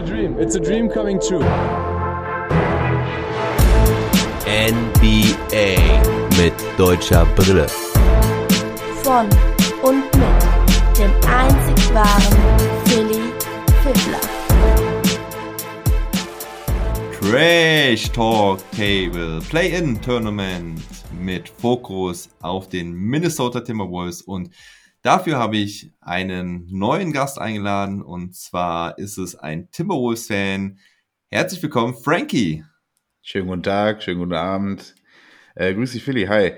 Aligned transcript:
a 0.00 0.06
dream. 0.06 0.38
It's 0.38 0.54
a 0.54 0.60
dream 0.60 0.88
coming 0.88 1.20
true. 1.20 1.44
NBA 4.46 5.76
mit 6.38 6.54
deutscher 6.78 7.26
Brille. 7.36 7.66
Von 9.02 9.28
und 9.82 10.04
mit 10.16 10.98
dem 10.98 11.12
einzig 11.28 11.94
wahren 11.94 12.38
Philly 12.86 13.32
Fiddler. 13.82 14.20
Trash 17.20 18.10
Talk 18.10 18.58
Table 18.72 19.40
Play-In 19.50 20.00
Tournament 20.00 20.80
mit 21.12 21.48
Fokus 21.48 22.30
auf 22.40 22.68
den 22.68 22.92
Minnesota 22.92 23.60
Timberwolves 23.60 24.22
und 24.22 24.50
dafür 25.02 25.38
habe 25.38 25.56
ich 25.56 25.92
einen 26.00 26.66
neuen 26.70 27.12
Gast 27.12 27.38
eingeladen 27.38 28.02
und 28.02 28.34
zwar 28.34 28.98
ist 28.98 29.18
es 29.18 29.36
ein 29.36 29.70
Timberwolves-Fan. 29.70 30.78
Herzlich 31.28 31.62
willkommen, 31.62 31.94
Frankie. 31.94 32.64
Schönen 33.22 33.48
guten 33.48 33.62
Tag, 33.62 34.02
schönen 34.02 34.18
guten 34.18 34.34
Abend. 34.34 34.94
Äh, 35.54 35.74
grüß 35.74 35.92
dich, 35.92 36.04
Philly. 36.04 36.26
Hi. 36.26 36.52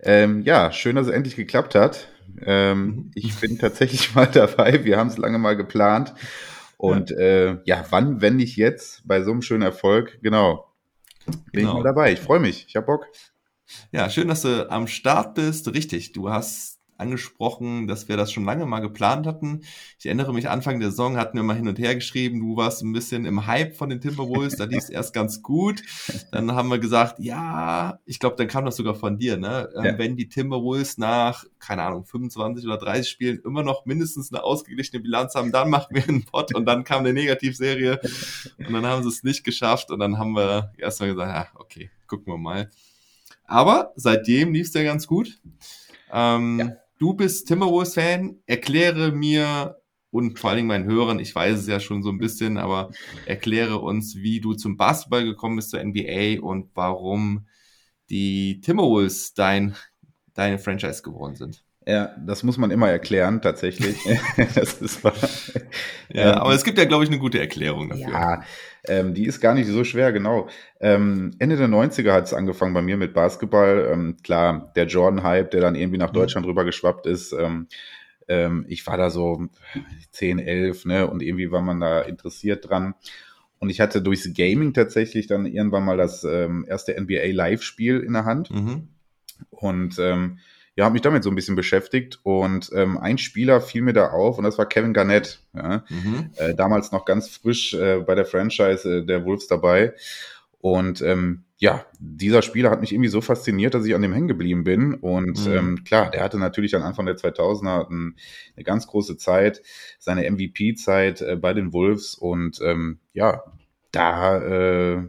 Ähm, 0.00 0.42
ja, 0.42 0.72
schön, 0.72 0.96
dass 0.96 1.06
es 1.06 1.12
endlich 1.12 1.36
geklappt 1.36 1.74
hat. 1.74 2.08
Ähm, 2.42 3.10
ich 3.14 3.34
bin 3.40 3.58
tatsächlich 3.58 4.14
mal 4.14 4.26
dabei. 4.26 4.84
Wir 4.84 4.96
haben 4.96 5.08
es 5.08 5.18
lange 5.18 5.38
mal 5.38 5.56
geplant. 5.56 6.14
Und 6.76 7.10
ja. 7.10 7.16
Äh, 7.18 7.58
ja, 7.64 7.84
wann, 7.90 8.20
wenn 8.20 8.36
nicht 8.36 8.56
jetzt, 8.56 9.06
bei 9.06 9.22
so 9.22 9.32
einem 9.32 9.42
schönen 9.42 9.62
Erfolg, 9.62 10.18
genau. 10.22 10.72
Bin 11.26 11.36
genau. 11.52 11.70
ich 11.70 11.74
mal 11.74 11.82
dabei. 11.82 12.12
Ich 12.12 12.20
freue 12.20 12.40
mich. 12.40 12.66
Ich 12.68 12.76
habe 12.76 12.86
Bock. 12.86 13.06
Ja, 13.92 14.08
schön, 14.08 14.28
dass 14.28 14.42
du 14.42 14.70
am 14.70 14.86
Start 14.86 15.34
bist. 15.34 15.72
Richtig, 15.74 16.12
du 16.12 16.30
hast 16.30 16.77
angesprochen, 16.98 17.86
dass 17.86 18.08
wir 18.08 18.16
das 18.16 18.32
schon 18.32 18.44
lange 18.44 18.66
mal 18.66 18.80
geplant 18.80 19.26
hatten. 19.26 19.62
Ich 19.98 20.06
erinnere 20.06 20.34
mich, 20.34 20.48
Anfang 20.48 20.80
der 20.80 20.90
Saison 20.90 21.16
hatten 21.16 21.36
wir 21.36 21.44
mal 21.44 21.56
hin 21.56 21.68
und 21.68 21.78
her 21.78 21.94
geschrieben, 21.94 22.40
du 22.40 22.56
warst 22.56 22.82
ein 22.82 22.92
bisschen 22.92 23.24
im 23.24 23.46
Hype 23.46 23.76
von 23.76 23.88
den 23.88 24.00
Timberwolves, 24.00 24.56
da 24.56 24.64
lief 24.64 24.78
es 24.78 24.90
erst 24.90 25.14
ganz 25.14 25.42
gut. 25.42 25.82
Dann 26.32 26.52
haben 26.52 26.68
wir 26.68 26.78
gesagt, 26.78 27.20
ja, 27.20 28.00
ich 28.04 28.18
glaube, 28.18 28.36
dann 28.36 28.48
kam 28.48 28.64
das 28.64 28.76
sogar 28.76 28.96
von 28.96 29.16
dir, 29.16 29.36
ne? 29.36 29.68
Ähm, 29.76 29.84
ja. 29.84 29.98
Wenn 29.98 30.16
die 30.16 30.28
Timberwolves 30.28 30.98
nach, 30.98 31.44
keine 31.60 31.82
Ahnung, 31.82 32.04
25 32.04 32.66
oder 32.66 32.78
30 32.78 33.08
Spielen 33.08 33.40
immer 33.44 33.62
noch 33.62 33.86
mindestens 33.86 34.32
eine 34.32 34.42
ausgeglichene 34.42 35.00
Bilanz 35.00 35.34
haben, 35.36 35.52
dann 35.52 35.70
machen 35.70 35.94
wir 35.94 36.02
einen 36.08 36.24
Pot 36.24 36.54
und 36.54 36.66
dann 36.66 36.82
kam 36.82 37.00
eine 37.00 37.12
Negativserie 37.12 38.00
und 38.58 38.72
dann 38.72 38.84
haben 38.84 39.02
sie 39.04 39.08
es 39.08 39.22
nicht 39.22 39.44
geschafft 39.44 39.90
und 39.90 40.00
dann 40.00 40.18
haben 40.18 40.32
wir 40.32 40.72
erstmal 40.76 41.10
gesagt, 41.10 41.32
ja, 41.32 41.60
okay, 41.60 41.90
gucken 42.08 42.32
wir 42.32 42.38
mal. 42.38 42.70
Aber 43.44 43.92
seitdem 43.94 44.52
lief 44.52 44.66
es 44.66 44.74
ja 44.74 44.82
ganz 44.82 45.06
gut. 45.06 45.40
Ähm, 46.12 46.58
ja 46.58 46.76
du 46.98 47.14
bist 47.14 47.48
Timberwolves-Fan, 47.48 48.40
erkläre 48.46 49.12
mir 49.12 49.76
und 50.10 50.38
vor 50.38 50.50
allen 50.50 50.58
Dingen 50.58 50.68
meinen 50.68 50.86
Hörern, 50.86 51.18
ich 51.18 51.34
weiß 51.34 51.58
es 51.58 51.66
ja 51.66 51.80
schon 51.80 52.02
so 52.02 52.10
ein 52.10 52.18
bisschen, 52.18 52.56
aber 52.56 52.90
erkläre 53.26 53.78
uns, 53.78 54.16
wie 54.16 54.40
du 54.40 54.54
zum 54.54 54.76
Basketball 54.76 55.24
gekommen 55.24 55.56
bist, 55.56 55.70
zur 55.70 55.82
NBA 55.82 56.40
und 56.40 56.70
warum 56.74 57.46
die 58.08 58.60
Timberwolves 58.60 59.34
dein, 59.34 59.76
deine 60.34 60.58
Franchise 60.58 61.02
geworden 61.02 61.36
sind. 61.36 61.64
Ja, 61.86 62.14
das 62.26 62.42
muss 62.42 62.58
man 62.58 62.70
immer 62.70 62.90
erklären, 62.90 63.40
tatsächlich. 63.40 63.96
das 64.54 64.74
ist 64.82 65.02
wahr. 65.04 65.14
Ja, 66.12 66.32
ähm, 66.32 66.38
aber 66.38 66.52
es 66.52 66.64
gibt 66.64 66.76
ja, 66.76 66.84
glaube 66.84 67.04
ich, 67.04 67.10
eine 67.10 67.18
gute 67.18 67.38
Erklärung 67.38 67.88
dafür. 67.88 68.10
Ja, 68.10 68.42
ähm, 68.86 69.14
die 69.14 69.26
ist 69.26 69.40
gar 69.40 69.54
nicht 69.54 69.68
so 69.68 69.84
schwer, 69.84 70.12
genau. 70.12 70.48
Ähm, 70.80 71.32
Ende 71.38 71.56
der 71.56 71.68
90er 71.68 72.12
hat 72.12 72.26
es 72.26 72.34
angefangen 72.34 72.74
bei 72.74 72.82
mir 72.82 72.96
mit 72.96 73.14
Basketball. 73.14 73.88
Ähm, 73.92 74.16
klar, 74.22 74.72
der 74.76 74.86
Jordan-Hype, 74.86 75.50
der 75.50 75.60
dann 75.60 75.74
irgendwie 75.74 75.98
nach 75.98 76.10
mhm. 76.10 76.16
Deutschland 76.16 76.46
mhm. 76.46 76.50
rüber 76.50 76.64
geschwappt 76.64 77.06
ist. 77.06 77.32
Ähm, 77.32 77.66
ähm, 78.28 78.66
ich 78.68 78.86
war 78.86 78.96
da 78.96 79.10
so 79.10 79.46
10, 80.12 80.38
11, 80.38 80.84
ne, 80.84 81.10
und 81.10 81.22
irgendwie 81.22 81.50
war 81.50 81.62
man 81.62 81.80
da 81.80 82.02
interessiert 82.02 82.68
dran. 82.68 82.94
Und 83.58 83.70
ich 83.70 83.80
hatte 83.80 84.02
durchs 84.02 84.32
Gaming 84.34 84.72
tatsächlich 84.72 85.26
dann 85.26 85.46
irgendwann 85.46 85.84
mal 85.84 85.96
das 85.96 86.22
ähm, 86.24 86.64
erste 86.68 86.98
NBA 87.00 87.32
Live-Spiel 87.32 88.00
in 88.00 88.12
der 88.12 88.24
Hand. 88.24 88.50
Mhm. 88.50 88.88
Und 89.50 89.98
ähm, 89.98 90.38
ja, 90.78 90.84
habe 90.84 90.92
mich 90.92 91.02
damit 91.02 91.24
so 91.24 91.30
ein 91.30 91.34
bisschen 91.34 91.56
beschäftigt 91.56 92.20
und 92.22 92.70
ähm, 92.72 92.98
ein 92.98 93.18
Spieler 93.18 93.60
fiel 93.60 93.82
mir 93.82 93.94
da 93.94 94.10
auf 94.10 94.38
und 94.38 94.44
das 94.44 94.58
war 94.58 94.66
Kevin 94.68 94.92
Garnett. 94.92 95.40
Ja? 95.52 95.82
Mhm. 95.88 96.30
Äh, 96.36 96.54
damals 96.54 96.92
noch 96.92 97.04
ganz 97.04 97.28
frisch 97.28 97.74
äh, 97.74 97.98
bei 97.98 98.14
der 98.14 98.24
Franchise 98.24 98.88
äh, 98.88 99.04
der 99.04 99.24
Wolves 99.24 99.48
dabei. 99.48 99.94
Und 100.60 101.02
ähm, 101.02 101.46
ja, 101.56 101.84
dieser 101.98 102.42
Spieler 102.42 102.70
hat 102.70 102.80
mich 102.80 102.92
irgendwie 102.92 103.08
so 103.08 103.20
fasziniert, 103.20 103.74
dass 103.74 103.86
ich 103.86 103.94
an 103.96 104.02
dem 104.02 104.12
hängen 104.12 104.28
geblieben 104.28 104.62
bin. 104.62 104.94
Und 104.94 105.48
mhm. 105.48 105.52
ähm, 105.52 105.84
klar, 105.84 106.12
der 106.12 106.22
hatte 106.22 106.38
natürlich 106.38 106.76
am 106.76 106.84
Anfang 106.84 107.06
der 107.06 107.16
2000er 107.16 107.88
eine 107.88 108.14
ganz 108.62 108.86
große 108.86 109.16
Zeit, 109.16 109.62
seine 109.98 110.30
MVP-Zeit 110.30 111.22
äh, 111.22 111.34
bei 111.34 111.54
den 111.54 111.72
Wolves. 111.72 112.14
Und 112.14 112.60
ähm, 112.62 113.00
ja, 113.14 113.42
da, 113.90 114.38
äh, 114.38 115.02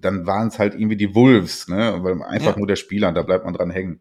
dann 0.00 0.26
waren 0.26 0.48
es 0.48 0.58
halt 0.58 0.72
irgendwie 0.72 0.96
die 0.96 1.14
Wolves, 1.14 1.68
ne? 1.68 1.98
Weil 2.00 2.22
einfach 2.22 2.52
ja. 2.52 2.58
nur 2.58 2.66
der 2.66 2.76
Spieler, 2.76 3.12
da 3.12 3.20
bleibt 3.20 3.44
man 3.44 3.52
dran 3.52 3.70
hängen. 3.70 4.00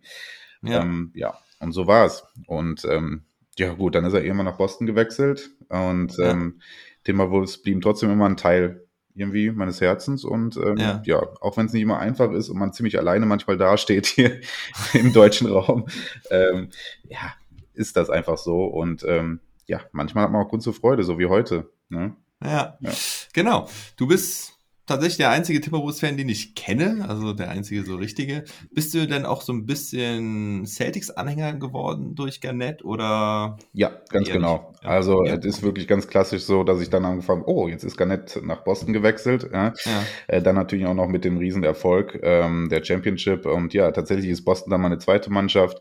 Ja. 0.64 0.82
Ähm, 0.82 1.12
ja, 1.14 1.38
und 1.60 1.72
so 1.72 1.88
war 1.88 2.06
es. 2.06 2.24
Und 2.48 2.86
ähm, 2.86 3.24
ja, 3.58 3.74
gut, 3.74 3.96
dann 3.96 4.06
ist 4.06 4.14
er 4.14 4.24
irgendwann 4.24 4.46
nach 4.46 4.58
Boston 4.58 4.88
gewechselt 4.88 5.52
und 5.70 6.18
ja. 6.18 6.32
ähm, 6.32 6.62
Timberwolves 7.04 7.62
blieben 7.62 7.82
trotzdem 7.82 8.12
immer 8.12 8.28
ein 8.28 8.38
Teil 8.38 8.86
irgendwie 9.16 9.52
meines 9.52 9.80
Herzens 9.80 10.24
und 10.24 10.58
ähm, 10.58 10.78
ja. 10.78 11.02
ja. 11.06 11.22
auch 11.40 11.56
wenn 11.56 11.68
es 11.68 11.74
nicht 11.74 11.84
immer 11.84 12.00
einfach 12.00 12.32
ist 12.32 12.50
und 12.50 12.58
man 12.58 12.74
ziemlich 12.74 12.98
alleine 12.98 13.28
manchmal 13.28 13.58
dasteht 13.58 14.08
hier 14.08 14.40
im 14.94 15.14
deutschen 15.14 15.48
Raum, 15.48 15.86
ähm, 16.32 16.70
ja, 17.08 17.34
ist 17.74 17.96
das 17.96 18.10
einfach 18.10 18.38
so 18.38 18.66
und 18.66 19.04
ähm, 19.08 19.40
ja, 19.68 19.82
manchmal 19.92 20.26
hat 20.26 20.32
man 20.32 20.44
auch 20.44 20.50
Grund 20.50 20.64
zur 20.64 20.74
Freude, 20.74 21.04
so 21.04 21.20
wie 21.20 21.28
heute. 21.28 21.70
Ne? 21.90 22.16
Ja. 22.44 22.78
ja, 22.80 22.92
genau. 23.34 23.70
Du 23.98 24.08
bist 24.08 24.53
tatsächlich 24.86 25.18
der 25.18 25.32
einzige 25.32 25.62
Timberwolves-Fan, 25.62 26.18
den 26.18 26.30
ich 26.30 26.56
kenne, 26.56 27.06
also 27.08 27.34
der 27.34 27.50
einzige 27.50 27.84
so 27.84 27.96
richtige. 27.96 28.44
Bist 28.72 28.94
du 28.94 29.08
denn 29.08 29.26
auch 29.26 29.42
so 29.42 29.54
ein 29.54 29.66
bisschen 29.66 30.66
Celtics-Anhänger 30.66 31.54
geworden 31.54 32.16
durch 32.16 32.42
Garnett 32.42 32.84
oder? 32.84 33.58
Ja, 33.74 33.92
ganz 34.10 34.30
genau. 34.30 34.74
Ja. 34.84 34.90
Also 34.90 35.26
ja. 35.26 35.36
es 35.36 35.46
ist 35.46 35.64
wirklich 35.64 35.88
ganz 35.88 36.08
klassisch 36.08 36.44
so, 36.44 36.64
dass 36.64 36.82
ich 36.82 36.90
dann 36.90 37.06
angefangen, 37.06 37.44
oh, 37.46 37.68
jetzt 37.68 37.84
ist 37.84 37.98
Garnett 37.98 38.40
nach 38.44 38.64
Boston 38.64 38.94
gewechselt. 38.94 39.50
Ja. 39.52 39.74
ja. 39.86 40.04
Äh, 40.28 40.42
dann 40.42 40.56
natürlich 40.56 40.86
auch 40.86 40.94
noch 40.94 41.08
mit 41.08 41.26
dem 41.26 41.38
Riesenerfolg 41.38 42.20
ähm, 42.22 42.68
der 42.70 42.84
Championship 42.84 43.46
und 43.46 43.74
ja, 43.74 43.92
tatsächlich 43.92 44.30
ist 44.30 44.44
Boston 44.44 44.72
dann 44.72 44.82
meine 44.82 44.98
zweite 44.98 45.32
Mannschaft. 45.32 45.80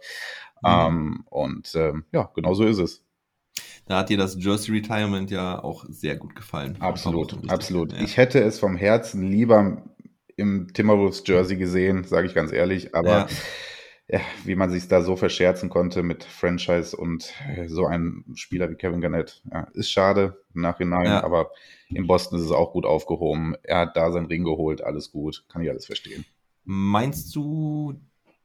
Mhm. 0.63 0.69
Ähm, 0.69 1.25
und 1.31 1.75
ähm, 1.75 2.05
ja, 2.13 2.31
genau 2.35 2.55
so 2.55 2.65
ist 2.65 2.79
es. 2.79 3.05
Da 3.87 3.99
hat 3.99 4.09
dir 4.09 4.17
das 4.17 4.37
Jersey 4.39 4.75
Retirement 4.75 5.31
ja 5.31 5.63
auch 5.63 5.85
sehr 5.89 6.17
gut 6.17 6.35
gefallen. 6.35 6.77
Absolut, 6.81 7.37
absolut. 7.51 7.93
Ja. 7.93 8.01
Ich 8.01 8.17
hätte 8.17 8.41
es 8.41 8.59
vom 8.59 8.77
Herzen 8.77 9.27
lieber 9.27 9.83
im 10.37 10.73
Timberwolves 10.73 11.23
Jersey 11.27 11.57
gesehen, 11.57 12.05
sage 12.05 12.27
ich 12.27 12.35
ganz 12.35 12.53
ehrlich, 12.53 12.95
aber 12.95 13.29
ja. 14.09 14.19
ja 14.19 14.21
wie 14.45 14.55
man 14.55 14.71
sich 14.71 14.89
da 14.89 15.03
so 15.03 15.17
verscherzen 15.17 15.69
konnte 15.69 16.03
mit 16.03 16.25
Franchise 16.25 16.97
und 16.97 17.33
äh, 17.55 17.69
so 17.69 17.87
einem 17.87 18.25
Spieler 18.35 18.71
wie 18.71 18.77
Kevin 18.77 19.01
Garnett, 19.01 19.43
ist 19.75 19.91
schade 19.91 20.43
im 20.55 20.63
Nachhinein, 20.63 21.09
aber 21.09 21.51
in 21.89 22.07
Boston 22.07 22.39
ist 22.39 22.47
es 22.47 22.53
auch 22.53 22.73
gut 22.73 22.87
aufgehoben. 22.87 23.55
Er 23.63 23.81
hat 23.81 23.97
da 23.97 24.11
seinen 24.11 24.27
Ring 24.27 24.45
geholt, 24.45 24.83
alles 24.83 25.11
gut, 25.11 25.45
kann 25.49 25.63
ich 25.63 25.71
alles 25.71 25.87
verstehen. 25.87 26.25
Meinst 26.65 27.35
du, 27.35 28.01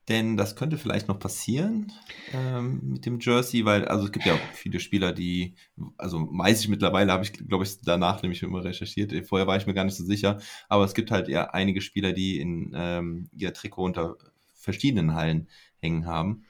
denn 0.09 0.37
das 0.37 0.55
könnte 0.55 0.77
vielleicht 0.77 1.07
noch 1.07 1.19
passieren 1.19 1.91
ähm, 2.33 2.79
mit 2.83 3.05
dem 3.05 3.19
Jersey, 3.19 3.65
weil 3.65 3.85
also 3.85 4.05
es 4.05 4.11
gibt 4.11 4.25
ja 4.25 4.33
auch 4.33 4.53
viele 4.53 4.79
Spieler, 4.79 5.11
die, 5.11 5.55
also 5.97 6.27
weiß 6.31 6.61
ich 6.61 6.69
mittlerweile, 6.69 7.11
habe 7.11 7.23
ich, 7.23 7.33
glaube 7.33 7.65
ich, 7.65 7.81
danach 7.81 8.21
nämlich 8.21 8.41
immer 8.43 8.63
recherchiert. 8.63 9.13
Vorher 9.27 9.47
war 9.47 9.57
ich 9.57 9.67
mir 9.67 9.73
gar 9.73 9.83
nicht 9.83 9.97
so 9.97 10.05
sicher, 10.05 10.39
aber 10.69 10.85
es 10.85 10.93
gibt 10.93 11.11
halt 11.11 11.27
ja 11.27 11.49
einige 11.49 11.81
Spieler, 11.81 12.13
die 12.13 12.39
in 12.39 12.71
ähm, 12.75 13.29
ihr 13.35 13.53
Trikot 13.53 13.83
unter 13.83 14.15
verschiedenen 14.55 15.13
Hallen 15.13 15.47
hängen 15.81 16.05
haben. 16.05 16.45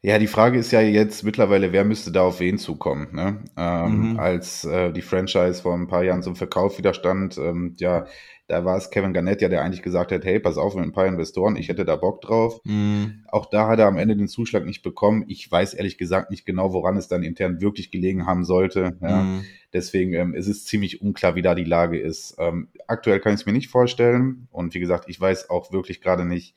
Ja, 0.00 0.20
die 0.20 0.28
Frage 0.28 0.58
ist 0.58 0.70
ja 0.70 0.80
jetzt 0.80 1.24
mittlerweile, 1.24 1.72
wer 1.72 1.84
müsste 1.84 2.12
da 2.12 2.22
auf 2.22 2.38
wen 2.38 2.56
zukommen? 2.56 3.08
Ne? 3.12 3.42
Ähm, 3.56 4.12
mhm. 4.12 4.18
Als 4.20 4.64
äh, 4.64 4.92
die 4.92 5.02
Franchise 5.02 5.62
vor 5.62 5.74
ein 5.74 5.88
paar 5.88 6.04
Jahren 6.04 6.22
zum 6.22 6.36
Verkauf 6.36 6.78
widerstand, 6.78 7.36
ähm, 7.36 7.74
ja, 7.78 8.06
da 8.48 8.64
war 8.64 8.78
es 8.78 8.90
Kevin 8.90 9.12
Garnett 9.12 9.42
ja, 9.42 9.48
der 9.48 9.62
eigentlich 9.62 9.82
gesagt 9.82 10.10
hat, 10.10 10.24
hey, 10.24 10.40
pass 10.40 10.56
auf 10.56 10.74
mit 10.74 10.82
ein 10.82 10.92
paar 10.92 11.06
Investoren, 11.06 11.56
ich 11.56 11.68
hätte 11.68 11.84
da 11.84 11.96
Bock 11.96 12.22
drauf. 12.22 12.60
Mhm. 12.64 13.24
Auch 13.28 13.46
da 13.46 13.68
hat 13.68 13.78
er 13.78 13.86
am 13.86 13.98
Ende 13.98 14.16
den 14.16 14.26
Zuschlag 14.26 14.64
nicht 14.64 14.82
bekommen. 14.82 15.24
Ich 15.28 15.50
weiß 15.50 15.74
ehrlich 15.74 15.98
gesagt 15.98 16.30
nicht 16.30 16.46
genau, 16.46 16.72
woran 16.72 16.96
es 16.96 17.08
dann 17.08 17.22
intern 17.22 17.60
wirklich 17.60 17.90
gelegen 17.90 18.26
haben 18.26 18.44
sollte. 18.44 18.96
Ja. 19.02 19.22
Mhm. 19.22 19.44
Deswegen 19.74 20.14
ähm, 20.14 20.34
es 20.34 20.48
ist 20.48 20.58
es 20.58 20.64
ziemlich 20.64 21.02
unklar, 21.02 21.34
wie 21.34 21.42
da 21.42 21.54
die 21.54 21.64
Lage 21.64 21.98
ist. 21.98 22.36
Ähm, 22.38 22.68
aktuell 22.86 23.20
kann 23.20 23.34
ich 23.34 23.40
es 23.40 23.46
mir 23.46 23.52
nicht 23.52 23.68
vorstellen. 23.68 24.48
Und 24.50 24.74
wie 24.74 24.80
gesagt, 24.80 25.04
ich 25.08 25.20
weiß 25.20 25.50
auch 25.50 25.70
wirklich 25.70 26.00
gerade 26.00 26.24
nicht, 26.24 26.56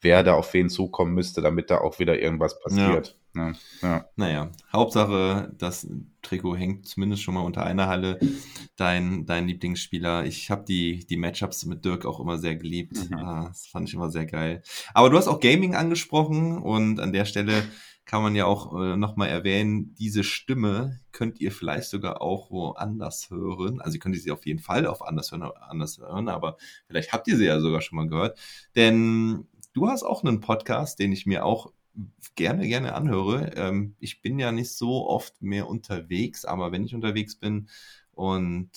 wer 0.00 0.22
da 0.22 0.34
auf 0.34 0.52
wen 0.54 0.68
zukommen 0.68 1.14
müsste, 1.14 1.40
damit 1.40 1.70
da 1.70 1.78
auch 1.78 1.98
wieder 1.98 2.20
irgendwas 2.20 2.60
passiert. 2.60 3.08
Ja. 3.08 3.52
Ja. 3.82 4.06
Naja, 4.16 4.50
Hauptsache, 4.72 5.52
das 5.58 5.86
Trikot 6.22 6.56
hängt 6.56 6.86
zumindest 6.86 7.22
schon 7.22 7.34
mal 7.34 7.42
unter 7.42 7.64
einer 7.64 7.86
Halle. 7.86 8.18
Dein, 8.76 9.26
dein 9.26 9.46
Lieblingsspieler. 9.46 10.24
Ich 10.24 10.50
habe 10.50 10.64
die, 10.64 11.06
die 11.06 11.18
Matchups 11.18 11.66
mit 11.66 11.84
Dirk 11.84 12.06
auch 12.06 12.18
immer 12.18 12.38
sehr 12.38 12.56
geliebt. 12.56 13.10
Mhm. 13.10 13.16
Ah, 13.18 13.48
das 13.48 13.66
fand 13.66 13.88
ich 13.88 13.94
immer 13.94 14.10
sehr 14.10 14.26
geil. 14.26 14.62
Aber 14.94 15.10
du 15.10 15.18
hast 15.18 15.28
auch 15.28 15.40
Gaming 15.40 15.74
angesprochen 15.74 16.58
und 16.58 16.98
an 16.98 17.12
der 17.12 17.26
Stelle 17.26 17.62
kann 18.06 18.22
man 18.22 18.36
ja 18.36 18.46
auch 18.46 18.72
äh, 18.80 18.96
nochmal 18.96 19.28
erwähnen, 19.28 19.94
diese 19.96 20.22
Stimme 20.22 21.00
könnt 21.10 21.40
ihr 21.40 21.50
vielleicht 21.50 21.90
sogar 21.90 22.22
auch 22.22 22.50
woanders 22.52 23.30
hören. 23.30 23.80
Also 23.80 23.96
ihr 23.96 24.00
könnt 24.00 24.16
sie 24.16 24.30
auf 24.30 24.46
jeden 24.46 24.60
Fall 24.60 24.86
auf 24.86 25.02
anders 25.02 25.32
hören, 25.32 25.42
anders 25.42 25.98
hören, 25.98 26.28
aber 26.28 26.56
vielleicht 26.86 27.12
habt 27.12 27.26
ihr 27.26 27.36
sie 27.36 27.46
ja 27.46 27.58
sogar 27.60 27.80
schon 27.80 27.96
mal 27.96 28.08
gehört. 28.08 28.38
Denn 28.76 29.48
du 29.76 29.88
hast 29.88 30.02
auch 30.02 30.24
einen 30.24 30.40
Podcast, 30.40 30.98
den 30.98 31.12
ich 31.12 31.26
mir 31.26 31.44
auch 31.44 31.72
gerne, 32.34 32.66
gerne 32.66 32.94
anhöre. 32.94 33.52
Ähm, 33.56 33.94
ich 34.00 34.22
bin 34.22 34.38
ja 34.38 34.50
nicht 34.50 34.72
so 34.72 35.06
oft 35.06 35.40
mehr 35.42 35.68
unterwegs, 35.68 36.44
aber 36.44 36.72
wenn 36.72 36.84
ich 36.84 36.94
unterwegs 36.94 37.36
bin 37.36 37.68
und 38.12 38.70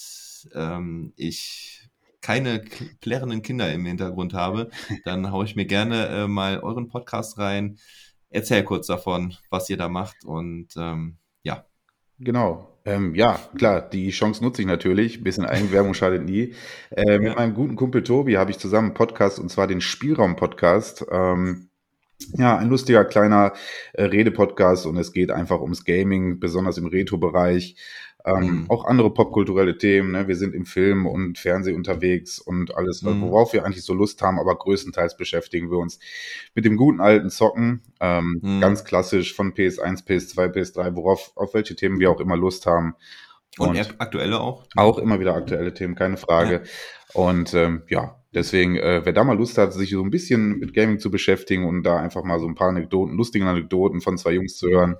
ähm, 0.53 1.13
ich 1.15 1.89
keine 2.21 2.59
plärrenden 2.99 3.41
Kinder 3.41 3.71
im 3.71 3.85
Hintergrund 3.85 4.33
habe, 4.33 4.69
dann 5.05 5.31
haue 5.31 5.45
ich 5.45 5.55
mir 5.55 5.65
gerne 5.65 6.07
äh, 6.07 6.27
mal 6.27 6.59
euren 6.59 6.89
Podcast 6.89 7.37
rein 7.37 7.79
erzähl 8.29 8.63
kurz 8.63 8.87
davon, 8.87 9.35
was 9.49 9.69
ihr 9.69 9.77
da 9.77 9.89
macht 9.89 10.25
und 10.25 10.67
ähm, 10.77 11.17
ja. 11.43 11.65
Genau. 12.19 12.68
Ähm, 12.85 13.13
ja, 13.15 13.39
klar, 13.57 13.81
die 13.81 14.09
Chance 14.09 14.43
nutze 14.43 14.61
ich 14.61 14.67
natürlich. 14.67 15.17
Ein 15.17 15.23
bisschen 15.23 15.45
Eigenwerbung 15.45 15.93
schadet 15.93 16.23
nie. 16.23 16.53
Äh, 16.89 17.13
ja. 17.13 17.19
Mit 17.19 17.35
meinem 17.35 17.53
guten 17.53 17.75
Kumpel 17.75 18.03
Tobi 18.03 18.37
habe 18.37 18.51
ich 18.51 18.59
zusammen 18.59 18.87
einen 18.87 18.93
Podcast 18.93 19.39
und 19.39 19.49
zwar 19.49 19.67
den 19.67 19.81
Spielraum-Podcast. 19.81 21.05
Ähm, 21.11 21.69
ja, 22.33 22.57
ein 22.57 22.69
lustiger 22.69 23.05
kleiner 23.05 23.53
äh, 23.93 24.03
Rede-Podcast 24.03 24.85
und 24.85 24.97
es 24.97 25.13
geht 25.13 25.31
einfach 25.31 25.61
ums 25.61 25.85
Gaming, 25.85 26.39
besonders 26.39 26.77
im 26.77 26.85
Retro-Bereich. 26.85 27.75
Ähm, 28.25 28.43
mhm. 28.43 28.65
Auch 28.69 28.85
andere 28.85 29.13
popkulturelle 29.13 29.77
Themen. 29.77 30.11
Ne? 30.11 30.27
Wir 30.27 30.35
sind 30.35 30.53
im 30.53 30.65
Film 30.65 31.05
und 31.05 31.37
Fernsehen 31.37 31.75
unterwegs 31.75 32.39
und 32.39 32.75
alles, 32.75 33.01
mhm. 33.01 33.21
worauf 33.21 33.53
wir 33.53 33.65
eigentlich 33.65 33.85
so 33.85 33.93
Lust 33.93 34.21
haben, 34.21 34.39
aber 34.39 34.57
größtenteils 34.57 35.15
beschäftigen 35.15 35.71
wir 35.71 35.77
uns 35.77 35.99
mit 36.53 36.65
dem 36.65 36.75
guten 36.75 36.99
alten 36.99 37.29
Zocken. 37.29 37.81
Ähm, 38.01 38.39
mhm. 38.41 38.59
Ganz 38.59 38.83
klassisch 38.83 39.33
von 39.33 39.53
PS1, 39.53 40.05
PS2, 40.05 40.53
PS3, 40.53 40.95
worauf, 40.95 41.31
auf 41.35 41.53
welche 41.53 41.75
Themen 41.75 41.99
wir 41.99 42.11
auch 42.11 42.19
immer 42.19 42.35
Lust 42.35 42.65
haben. 42.65 42.95
Und, 43.57 43.69
und 43.69 44.01
aktuelle 44.01 44.39
auch? 44.39 44.65
Auch 44.75 44.97
immer 44.97 45.19
wieder 45.19 45.35
aktuelle 45.35 45.73
Themen, 45.73 45.95
keine 45.95 46.17
Frage. 46.17 46.63
Ja. 46.63 47.21
Und 47.21 47.53
ähm, 47.53 47.83
ja, 47.87 48.18
Deswegen, 48.33 48.75
äh, 48.75 49.01
wer 49.03 49.13
da 49.13 49.23
mal 49.23 49.37
Lust 49.37 49.57
hat, 49.57 49.73
sich 49.73 49.89
so 49.89 50.03
ein 50.03 50.11
bisschen 50.11 50.59
mit 50.59 50.73
Gaming 50.73 50.99
zu 50.99 51.09
beschäftigen 51.09 51.65
und 51.65 51.83
da 51.83 51.99
einfach 51.99 52.23
mal 52.23 52.39
so 52.39 52.47
ein 52.47 52.55
paar 52.55 52.69
Anekdoten, 52.69 53.17
lustigen 53.17 53.47
Anekdoten 53.47 54.01
von 54.01 54.17
zwei 54.17 54.33
Jungs 54.33 54.57
zu 54.57 54.69
hören, 54.69 54.97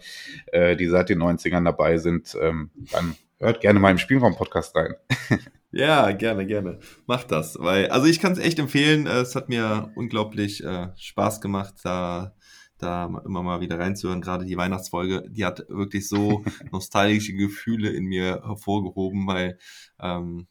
äh, 0.47 0.75
die 0.75 0.87
seit 0.87 1.09
den 1.09 1.21
90ern 1.21 1.63
dabei 1.63 1.97
sind, 1.97 2.35
ähm, 2.41 2.71
dann 2.91 3.15
hört 3.37 3.61
gerne 3.61 3.79
mal 3.79 3.91
im 3.91 3.99
Spielraum-Podcast 3.99 4.75
rein. 4.75 4.95
ja, 5.71 6.11
gerne, 6.11 6.45
gerne. 6.47 6.79
Macht 7.05 7.31
das. 7.31 7.57
Weil, 7.59 7.89
also 7.89 8.07
ich 8.07 8.19
kann 8.19 8.33
es 8.33 8.39
echt 8.39 8.57
empfehlen. 8.57 9.05
Es 9.05 9.35
hat 9.35 9.47
mir 9.47 9.91
unglaublich 9.95 10.63
äh, 10.63 10.87
Spaß 10.97 11.39
gemacht, 11.39 11.75
da 11.83 12.33
da 12.79 13.05
immer 13.25 13.43
mal 13.43 13.61
wieder 13.61 13.77
reinzuhören. 13.77 14.21
Gerade 14.21 14.45
die 14.45 14.57
Weihnachtsfolge, 14.57 15.25
die 15.29 15.45
hat 15.45 15.65
wirklich 15.69 16.07
so 16.07 16.43
nostalgische 16.71 17.33
Gefühle 17.33 17.89
in 17.89 18.05
mir 18.05 18.41
hervorgehoben, 18.43 19.27
weil 19.27 19.59
ähm, 19.99 20.47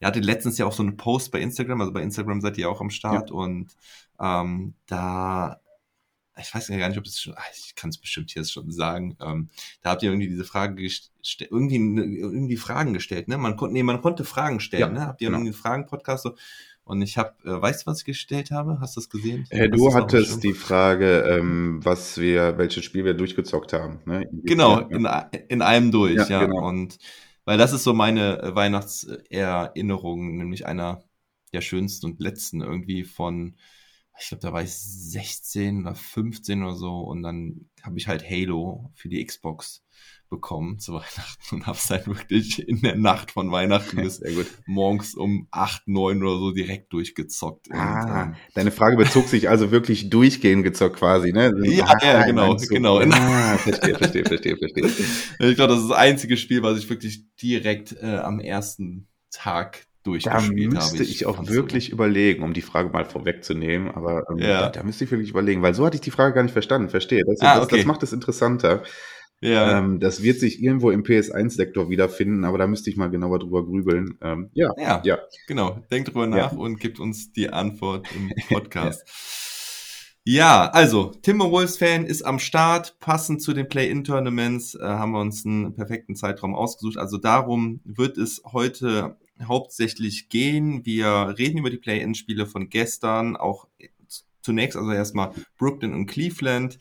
ihr 0.00 0.06
hattet 0.06 0.24
letztens 0.24 0.58
ja 0.58 0.66
auch 0.66 0.72
so 0.72 0.82
einen 0.82 0.96
Post 0.96 1.32
bei 1.32 1.40
Instagram, 1.40 1.80
also 1.80 1.92
bei 1.92 2.02
Instagram 2.02 2.40
seid 2.40 2.58
ihr 2.58 2.70
auch 2.70 2.80
am 2.80 2.90
Start 2.90 3.30
ja. 3.30 3.36
und 3.36 3.76
ähm, 4.20 4.74
da, 4.86 5.60
ich 6.38 6.54
weiß 6.54 6.68
ja 6.68 6.76
gar 6.78 6.88
nicht, 6.88 6.98
ob 6.98 7.04
das 7.04 7.20
schon, 7.20 7.34
ah, 7.34 7.42
ich 7.54 7.74
kann 7.74 7.90
es 7.90 7.98
bestimmt 7.98 8.34
jetzt 8.34 8.52
schon 8.52 8.70
sagen, 8.70 9.16
ähm, 9.20 9.50
da 9.82 9.90
habt 9.90 10.02
ihr 10.02 10.10
irgendwie 10.10 10.28
diese 10.28 10.44
Frage 10.44 10.74
gestellt, 10.74 11.50
irgendwie, 11.50 11.76
irgendwie 11.76 12.56
Fragen 12.56 12.92
gestellt, 12.92 13.28
ne? 13.28 13.38
Man 13.38 13.56
konnte, 13.56 13.74
nee, 13.74 13.82
man 13.82 14.00
konnte 14.02 14.24
Fragen 14.24 14.60
stellen, 14.60 14.80
ja, 14.80 14.88
ne? 14.88 15.06
Habt 15.06 15.20
ihr 15.20 15.28
genau. 15.28 15.38
irgendwie 15.38 15.52
einen 15.52 15.62
Fragen-Podcast 15.62 16.22
so? 16.24 16.34
Und 16.88 17.02
ich 17.02 17.18
habe, 17.18 17.34
äh, 17.44 17.60
weißt 17.60 17.82
du, 17.82 17.90
was 17.90 17.98
ich 17.98 18.06
gestellt 18.06 18.50
habe? 18.50 18.78
Hast 18.80 18.96
du 18.96 19.00
das 19.00 19.10
gesehen? 19.10 19.44
Äh, 19.50 19.68
du 19.68 19.92
hattest 19.92 20.42
die 20.42 20.54
Frage, 20.54 21.18
ähm, 21.28 21.80
was 21.84 22.16
wir, 22.16 22.56
welches 22.56 22.82
Spiel 22.82 23.04
wir 23.04 23.12
durchgezockt 23.12 23.74
haben. 23.74 24.00
Ne? 24.06 24.26
Genau, 24.32 24.78
in, 24.88 25.06
in 25.48 25.60
einem 25.60 25.92
durch, 25.92 26.14
ja. 26.14 26.26
ja. 26.26 26.46
Genau. 26.46 26.66
Und 26.66 26.96
weil 27.48 27.56
das 27.56 27.72
ist 27.72 27.82
so 27.82 27.94
meine 27.94 28.42
äh, 28.42 28.54
Weihnachtserinnerung, 28.54 30.36
nämlich 30.36 30.66
einer 30.66 31.02
der 31.54 31.62
schönsten 31.62 32.04
und 32.04 32.20
letzten 32.20 32.60
irgendwie 32.60 33.04
von, 33.04 33.56
ich 34.20 34.28
glaube, 34.28 34.42
da 34.42 34.52
war 34.52 34.62
ich 34.62 34.72
16 34.72 35.82
oder 35.82 35.94
15 35.94 36.62
oder 36.62 36.74
so 36.74 37.00
und 37.00 37.22
dann 37.22 37.68
habe 37.82 37.98
ich 37.98 38.08
halt 38.08 38.28
Halo 38.28 38.90
für 38.94 39.08
die 39.08 39.24
Xbox 39.24 39.84
bekommen 40.28 40.78
zu 40.78 40.92
Weihnachten 40.94 41.54
und 41.54 41.66
habe 41.66 41.76
es 41.76 41.90
halt 41.90 42.06
wirklich 42.06 42.68
in 42.68 42.80
der 42.82 42.96
Nacht 42.96 43.30
von 43.30 43.50
Weihnachten 43.50 43.96
bis 44.02 44.22
morgens 44.66 45.14
um 45.14 45.48
8, 45.50 45.88
9 45.88 46.22
oder 46.22 46.38
so 46.38 46.50
direkt 46.52 46.92
durchgezockt. 46.92 47.68
Ah, 47.70 48.02
und, 48.02 48.28
ähm, 48.28 48.36
deine 48.54 48.70
Frage 48.70 48.96
bezog 48.96 49.28
sich 49.28 49.48
also 49.48 49.70
wirklich 49.70 50.10
durchgehend 50.10 50.64
gezockt 50.64 50.96
quasi, 50.96 51.32
ne? 51.32 51.52
Ja, 51.68 51.84
ah, 51.86 52.04
ja 52.04 52.26
genau, 52.26 52.56
genau. 52.56 52.98
Ah, 53.00 53.58
verstehe, 53.58 53.96
verstehe, 53.96 54.24
verstehe, 54.24 54.56
verstehe. 54.56 54.86
Ich 55.50 55.56
glaube, 55.56 55.74
das 55.74 55.82
ist 55.82 55.90
das 55.90 55.98
einzige 55.98 56.36
Spiel, 56.36 56.62
was 56.62 56.78
ich 56.78 56.88
wirklich 56.90 57.24
direkt 57.36 57.92
äh, 58.00 58.16
am 58.16 58.40
ersten 58.40 59.06
Tag 59.30 59.87
durchgespielt 60.08 60.72
da 60.72 60.76
müsste 60.76 60.94
habe. 60.94 61.04
Ich, 61.04 61.10
ich 61.10 61.26
auch 61.26 61.48
wirklich 61.48 61.90
überlegen, 61.90 62.42
um 62.42 62.52
die 62.52 62.62
Frage 62.62 62.90
mal 62.90 63.04
vorwegzunehmen, 63.04 63.90
aber 63.90 64.24
ähm, 64.30 64.38
ja. 64.38 64.62
da, 64.62 64.68
da, 64.70 64.82
müsste 64.82 65.04
ich 65.04 65.10
wirklich 65.10 65.30
überlegen, 65.30 65.62
weil 65.62 65.74
so 65.74 65.86
hatte 65.86 65.96
ich 65.96 66.00
die 66.00 66.10
Frage 66.10 66.34
gar 66.34 66.42
nicht 66.42 66.52
verstanden. 66.52 66.88
Verstehe. 66.88 67.22
Das, 67.26 67.40
ah, 67.40 67.56
okay. 67.56 67.68
das, 67.70 67.78
das 67.78 67.86
macht 67.86 68.02
es 68.02 68.12
interessanter. 68.12 68.82
Ja. 69.40 69.78
Ähm, 69.78 70.00
das 70.00 70.22
wird 70.22 70.40
sich 70.40 70.60
irgendwo 70.62 70.90
im 70.90 71.04
PS1-Sektor 71.04 71.90
wiederfinden, 71.90 72.44
aber 72.44 72.58
da 72.58 72.66
müsste 72.66 72.90
ich 72.90 72.96
mal 72.96 73.08
genauer 73.08 73.38
drüber 73.38 73.64
grübeln. 73.64 74.18
Ähm, 74.20 74.50
ja, 74.54 74.72
ja, 74.76 75.00
ja, 75.04 75.18
genau. 75.46 75.78
Denkt 75.90 76.08
drüber 76.08 76.26
nach 76.26 76.52
ja. 76.52 76.58
und 76.58 76.80
gibt 76.80 76.98
uns 76.98 77.32
die 77.32 77.50
Antwort 77.50 78.08
im 78.16 78.32
Podcast. 78.48 79.04
ja. 80.24 80.64
ja, 80.64 80.70
also 80.70 81.12
Timberwolves-Fan 81.22 82.04
ist 82.04 82.22
am 82.22 82.40
Start. 82.40 82.98
Passend 82.98 83.40
zu 83.40 83.52
den 83.52 83.68
Play-In-Tournaments 83.68 84.74
äh, 84.74 84.82
haben 84.82 85.12
wir 85.12 85.20
uns 85.20 85.46
einen 85.46 85.72
perfekten 85.74 86.16
Zeitraum 86.16 86.56
ausgesucht. 86.56 86.98
Also 86.98 87.16
darum 87.16 87.80
wird 87.84 88.18
es 88.18 88.42
heute 88.52 89.16
hauptsächlich 89.46 90.28
gehen. 90.28 90.84
Wir 90.84 91.34
reden 91.38 91.58
über 91.58 91.70
die 91.70 91.76
Play-In-Spiele 91.76 92.46
von 92.46 92.68
gestern, 92.68 93.36
auch 93.36 93.68
zunächst 94.42 94.76
also 94.76 94.90
erstmal 94.92 95.32
Brooklyn 95.56 95.94
und 95.94 96.06
Cleveland 96.06 96.78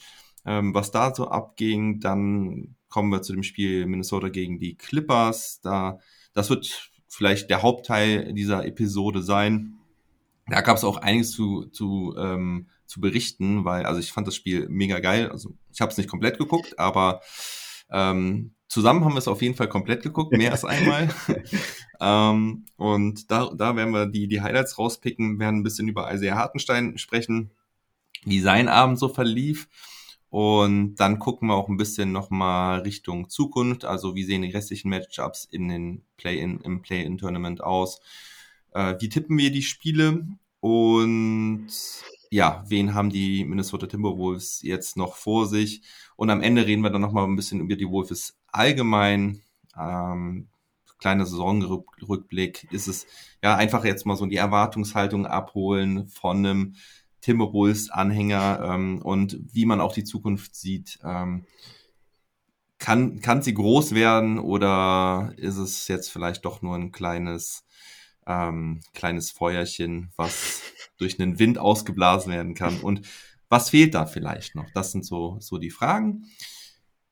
ähm, 0.47 0.73
was 0.73 0.89
da 0.89 1.13
so 1.13 1.27
abging. 1.27 1.99
Dann 1.99 2.75
kommen 2.89 3.11
wir 3.11 3.21
zu 3.21 3.33
dem 3.33 3.43
Spiel 3.43 3.85
Minnesota 3.85 4.29
gegen 4.29 4.57
die 4.57 4.75
Clippers. 4.75 5.59
Da, 5.61 5.99
das 6.33 6.49
wird 6.49 6.89
vielleicht 7.07 7.49
der 7.49 7.61
Hauptteil 7.61 8.33
dieser 8.33 8.65
Episode 8.65 9.21
sein. 9.21 9.73
Da 10.47 10.61
gab 10.61 10.77
es 10.77 10.85
auch 10.85 10.97
einiges 10.97 11.31
zu, 11.31 11.65
zu, 11.65 12.15
ähm, 12.17 12.69
zu 12.85 13.01
berichten, 13.01 13.65
weil, 13.65 13.85
also 13.85 13.99
ich 13.99 14.13
fand 14.13 14.25
das 14.25 14.35
Spiel 14.35 14.67
mega 14.69 14.99
geil. 14.99 15.29
Also 15.29 15.53
ich 15.73 15.81
habe 15.81 15.91
es 15.91 15.97
nicht 15.97 16.09
komplett 16.09 16.37
geguckt, 16.37 16.79
aber 16.79 17.21
ähm, 17.91 18.53
zusammen 18.69 19.03
haben 19.03 19.13
wir 19.13 19.19
es 19.19 19.27
auf 19.27 19.41
jeden 19.41 19.55
Fall 19.55 19.67
komplett 19.67 20.03
geguckt, 20.03 20.31
mehr 20.31 20.53
als 20.53 20.63
einmal. 20.63 21.09
ähm, 21.99 22.65
und 22.77 23.31
da, 23.31 23.51
da 23.55 23.75
werden 23.75 23.93
wir 23.93 24.05
die, 24.05 24.27
die 24.27 24.41
Highlights 24.41 24.77
rauspicken, 24.77 25.39
werden 25.39 25.59
ein 25.59 25.63
bisschen 25.63 25.87
über 25.87 26.13
Isaiah 26.13 26.35
Hartenstein 26.35 26.97
sprechen, 26.97 27.51
wie 28.23 28.39
sein 28.39 28.67
Abend 28.67 28.99
so 28.99 29.09
verlief. 29.09 29.67
Und 30.29 30.95
dann 30.95 31.19
gucken 31.19 31.47
wir 31.47 31.55
auch 31.55 31.69
ein 31.69 31.77
bisschen 31.77 32.11
nochmal 32.11 32.81
Richtung 32.81 33.29
Zukunft. 33.29 33.85
Also 33.85 34.15
wie 34.15 34.23
sehen 34.23 34.41
die 34.41 34.51
restlichen 34.51 34.89
Matchups 34.89 35.45
in 35.45 35.69
den 35.69 36.03
Play-in, 36.17 36.59
im 36.61 36.81
Play-in-Tournament 36.81 37.63
aus? 37.63 38.01
Äh, 38.73 38.95
wie 38.99 39.09
tippen 39.09 39.37
wir 39.37 39.51
die 39.51 39.63
Spiele? 39.63 40.27
Und 40.59 41.69
ja, 42.29 42.63
wen 42.67 42.93
haben 42.93 43.09
die 43.09 43.45
Minnesota 43.45 43.87
Timberwolves 43.87 44.61
jetzt 44.63 44.97
noch 44.97 45.15
vor 45.15 45.47
sich? 45.47 45.81
Und 46.17 46.29
am 46.29 46.41
Ende 46.41 46.65
reden 46.65 46.81
wir 46.81 46.89
dann 46.89 47.01
nochmal 47.01 47.25
ein 47.25 47.35
bisschen 47.35 47.61
über 47.61 47.75
die 47.75 47.89
Wolves 47.89 48.37
allgemein. 48.47 49.41
Ähm, 49.79 50.47
kleiner 50.99 51.25
Saisonrückblick 51.25 52.67
ist 52.71 52.87
es 52.87 53.07
ja 53.43 53.55
einfach 53.55 53.85
jetzt 53.85 54.05
mal 54.05 54.15
so 54.15 54.25
die 54.25 54.37
Erwartungshaltung 54.37 55.25
abholen 55.25 56.07
von 56.07 56.37
einem 56.37 56.75
Timberwolves-Anhänger 57.21 58.61
ähm, 58.63 59.01
und 59.01 59.39
wie 59.51 59.65
man 59.65 59.81
auch 59.81 59.93
die 59.93 60.03
Zukunft 60.03 60.55
sieht. 60.55 60.99
Ähm, 61.03 61.45
kann, 62.79 63.21
kann 63.21 63.41
sie 63.41 63.53
groß 63.53 63.95
werden 63.95 64.39
oder 64.39 65.33
ist 65.37 65.57
es 65.57 65.87
jetzt 65.87 66.09
vielleicht 66.11 66.45
doch 66.45 66.61
nur 66.61 66.75
ein 66.75 66.91
kleines, 66.91 67.65
ähm, 68.25 68.81
kleines 68.93 69.31
Feuerchen, 69.31 70.11
was 70.15 70.61
durch 70.97 71.19
einen 71.19 71.39
Wind 71.39 71.57
ausgeblasen 71.57 72.31
werden 72.31 72.53
kann? 72.53 72.79
Und 72.79 73.01
was 73.49 73.69
fehlt 73.69 73.93
da 73.93 74.05
vielleicht 74.05 74.55
noch? 74.55 74.69
Das 74.73 74.91
sind 74.91 75.05
so, 75.05 75.37
so 75.39 75.57
die 75.57 75.71
Fragen. 75.71 76.25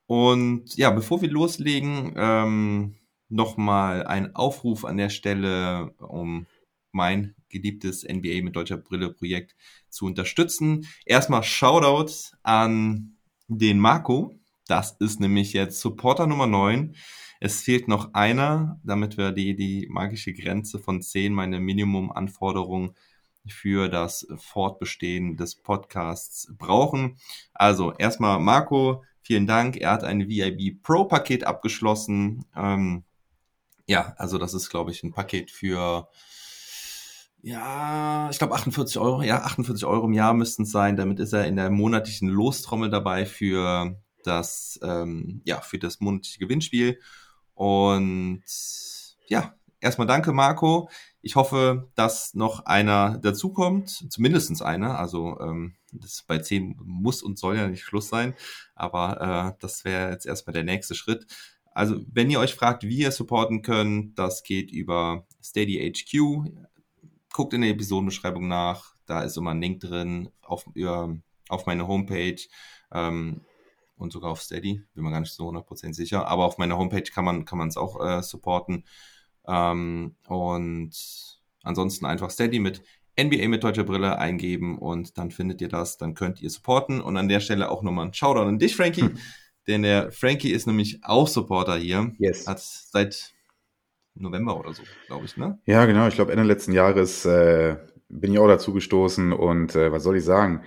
Und 0.07 0.75
ja, 0.75 0.91
bevor 0.91 1.21
wir 1.21 1.31
loslegen, 1.31 2.13
ähm, 2.15 2.95
nochmal 3.35 4.07
ein 4.07 4.35
Aufruf 4.35 4.85
an 4.85 4.97
der 4.97 5.09
Stelle, 5.09 5.93
um 5.99 6.45
mein 6.91 7.35
geliebtes 7.49 8.03
NBA 8.03 8.41
mit 8.41 8.55
deutscher 8.55 8.77
Brille 8.77 9.11
Projekt 9.11 9.55
zu 9.89 10.05
unterstützen. 10.05 10.87
Erstmal 11.05 11.43
Shoutout 11.43 12.35
an 12.43 13.17
den 13.47 13.79
Marco. 13.79 14.39
Das 14.67 14.95
ist 14.99 15.19
nämlich 15.19 15.53
jetzt 15.53 15.79
Supporter 15.79 16.27
Nummer 16.27 16.47
9. 16.47 16.95
Es 17.39 17.61
fehlt 17.61 17.87
noch 17.87 18.13
einer, 18.13 18.79
damit 18.83 19.17
wir 19.17 19.31
die, 19.31 19.55
die 19.55 19.87
magische 19.89 20.33
Grenze 20.33 20.79
von 20.79 21.01
10, 21.01 21.33
meine 21.33 21.59
Minimumanforderung 21.59 22.95
für 23.47 23.89
das 23.89 24.25
Fortbestehen 24.37 25.37
des 25.37 25.55
Podcasts 25.55 26.51
brauchen. 26.57 27.17
Also 27.53 27.93
erstmal 27.93 28.39
Marco, 28.39 29.03
Vielen 29.25 29.47
Dank. 29.47 29.77
Er 29.77 29.89
hat 29.89 30.03
ein 30.03 30.29
VIB 30.29 30.83
Pro 30.83 31.05
Paket 31.05 31.45
abgeschlossen. 31.45 32.45
Ähm, 32.55 33.05
ja, 33.87 34.13
also 34.17 34.37
das 34.37 34.53
ist, 34.53 34.69
glaube 34.69 34.91
ich, 34.91 35.03
ein 35.03 35.11
Paket 35.11 35.51
für 35.51 36.09
ja, 37.45 38.27
ich 38.31 38.39
glaube 38.39 38.55
48 38.55 38.97
Euro, 38.97 39.21
ja, 39.21 39.43
48 39.43 39.85
Euro 39.85 40.07
im 40.07 40.13
Jahr 40.13 40.33
müssten 40.33 40.63
es 40.63 40.71
sein. 40.71 40.97
Damit 40.97 41.19
ist 41.19 41.31
er 41.31 41.45
in 41.45 41.57
der 41.57 41.69
monatlichen 41.69 42.27
Lostrommel 42.27 42.89
dabei 42.89 43.27
für 43.27 43.95
das, 44.23 44.79
ähm, 44.81 45.41
ja, 45.45 45.61
für 45.61 45.77
das 45.77 45.99
monatliche 45.99 46.39
Gewinnspiel. 46.39 46.99
Und 47.53 48.43
ja, 49.27 49.53
erstmal 49.79 50.07
danke, 50.07 50.33
Marco. 50.33 50.89
Ich 51.21 51.35
hoffe, 51.35 51.91
dass 51.93 52.33
noch 52.33 52.65
einer 52.65 53.19
dazukommt, 53.19 54.11
zumindestens 54.11 54.63
einer. 54.63 54.97
Also 54.97 55.39
ähm, 55.39 55.75
das 55.91 56.23
bei 56.27 56.39
10 56.39 56.79
muss 56.83 57.21
und 57.21 57.37
soll 57.37 57.57
ja 57.57 57.67
nicht 57.67 57.83
Schluss 57.83 58.09
sein, 58.09 58.33
aber 58.73 59.53
äh, 59.53 59.57
das 59.61 59.85
wäre 59.85 60.11
jetzt 60.11 60.25
erstmal 60.25 60.53
der 60.53 60.63
nächste 60.63 60.95
Schritt. 60.95 61.27
Also, 61.75 62.03
wenn 62.11 62.31
ihr 62.31 62.39
euch 62.39 62.55
fragt, 62.55 62.83
wie 62.83 62.99
ihr 62.99 63.11
supporten 63.11 63.61
könnt, 63.61 64.17
das 64.17 64.41
geht 64.41 64.71
über 64.71 65.27
Steady 65.43 65.93
HQ 65.93 66.65
guckt 67.35 67.53
in 67.53 67.61
der 67.61 67.71
Episodenbeschreibung 67.71 68.47
nach. 68.47 68.95
Da 69.05 69.21
ist 69.23 69.35
immer 69.35 69.51
ein 69.51 69.61
Link 69.61 69.81
drin 69.81 70.29
auf, 70.41 70.65
auf 71.49 71.65
meine 71.65 71.85
Homepage 71.85 72.39
ähm, 72.93 73.41
und 73.97 74.13
sogar 74.13 74.31
auf 74.31 74.41
Steady. 74.41 74.81
Bin 74.93 75.03
mir 75.03 75.11
gar 75.11 75.19
nicht 75.19 75.33
so 75.33 75.49
100% 75.49 75.93
sicher. 75.93 76.29
Aber 76.29 76.45
auf 76.45 76.57
meiner 76.57 76.77
Homepage 76.77 77.03
kann 77.03 77.25
man 77.25 77.67
es 77.67 77.75
auch 77.75 77.99
äh, 77.99 78.23
supporten. 78.23 78.85
Ähm, 79.45 80.15
und 80.27 80.95
ansonsten 81.63 82.05
einfach 82.05 82.29
Steady 82.29 82.59
mit 82.59 82.83
NBA 83.19 83.49
mit 83.49 83.65
deutscher 83.65 83.83
Brille 83.83 84.17
eingeben 84.17 84.77
und 84.77 85.17
dann 85.17 85.31
findet 85.31 85.61
ihr 85.61 85.69
das, 85.69 85.97
dann 85.97 86.13
könnt 86.13 86.41
ihr 86.41 86.49
supporten. 86.49 87.01
Und 87.01 87.17
an 87.17 87.27
der 87.27 87.41
Stelle 87.41 87.69
auch 87.69 87.83
nochmal 87.83 88.07
ein 88.07 88.13
Shoutout 88.13 88.47
an 88.47 88.59
dich, 88.59 88.77
Frankie. 88.77 89.01
Hm. 89.01 89.17
Denn 89.67 89.81
der 89.81 90.11
Frankie 90.11 90.51
ist 90.51 90.67
nämlich 90.67 90.99
auch 91.03 91.27
Supporter 91.27 91.75
hier. 91.75 92.11
Yes. 92.19 92.47
Hat 92.47 92.59
seit 92.59 93.33
November 94.15 94.59
oder 94.59 94.73
so, 94.73 94.83
glaube 95.07 95.25
ich, 95.25 95.37
ne? 95.37 95.59
Ja, 95.65 95.85
genau. 95.85 96.07
Ich 96.07 96.15
glaube, 96.15 96.31
Ende 96.31 96.43
letzten 96.43 96.71
Jahres 96.71 97.25
äh, 97.25 97.75
bin 98.09 98.33
ich 98.33 98.39
auch 98.39 98.47
dazu 98.47 98.73
gestoßen 98.73 99.33
und 99.33 99.75
äh, 99.75 99.91
was 99.91 100.03
soll 100.03 100.17
ich 100.17 100.23
sagen? 100.23 100.63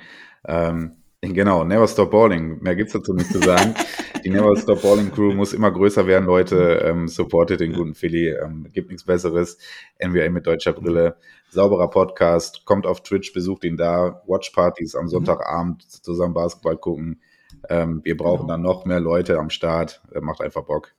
Ähm, 0.47 0.97
genau, 1.21 1.65
Never 1.65 1.89
Stop 1.89 2.11
Balling. 2.11 2.61
Mehr 2.61 2.77
gibt's 2.77 2.93
dazu 2.93 3.15
nicht 3.15 3.31
zu 3.31 3.39
sagen. 3.39 3.75
Die 4.25 4.31
Never 4.31 4.57
Stop 4.57 4.83
Balling 4.83 5.13
Crew 5.13 5.33
muss 5.33 5.53
immer 5.53 5.71
größer 5.71 6.07
werden, 6.07 6.27
Leute. 6.27 6.83
Ähm, 6.85 7.09
supportet 7.09 7.61
den 7.61 7.73
guten 7.73 7.95
Philly. 7.95 8.31
Ähm, 8.31 8.67
gibt 8.73 8.91
nichts 8.91 9.05
Besseres. 9.05 9.59
NBA 10.05 10.31
mit 10.31 10.47
deutscher 10.47 10.73
Brille. 10.73 11.17
Sauberer 11.51 11.89
Podcast. 11.89 12.65
Kommt 12.67 12.87
auf 12.87 13.03
Twitch, 13.03 13.33
besucht 13.33 13.65
ihn 13.65 13.77
da. 13.77 14.23
Watchpartys 14.27 14.95
am 14.95 15.05
mhm. 15.05 15.09
Sonntagabend 15.09 15.83
zusammen 15.83 16.35
Basketball 16.35 16.77
gucken. 16.77 17.21
Ähm, 17.69 18.01
wir 18.05 18.17
brauchen 18.17 18.43
genau. 18.43 18.53
dann 18.53 18.63
noch 18.63 18.85
mehr 18.85 19.01
Leute 19.01 19.39
am 19.39 19.51
Start. 19.51 20.03
Äh, 20.13 20.21
macht 20.21 20.41
einfach 20.41 20.65
Bock. 20.65 20.95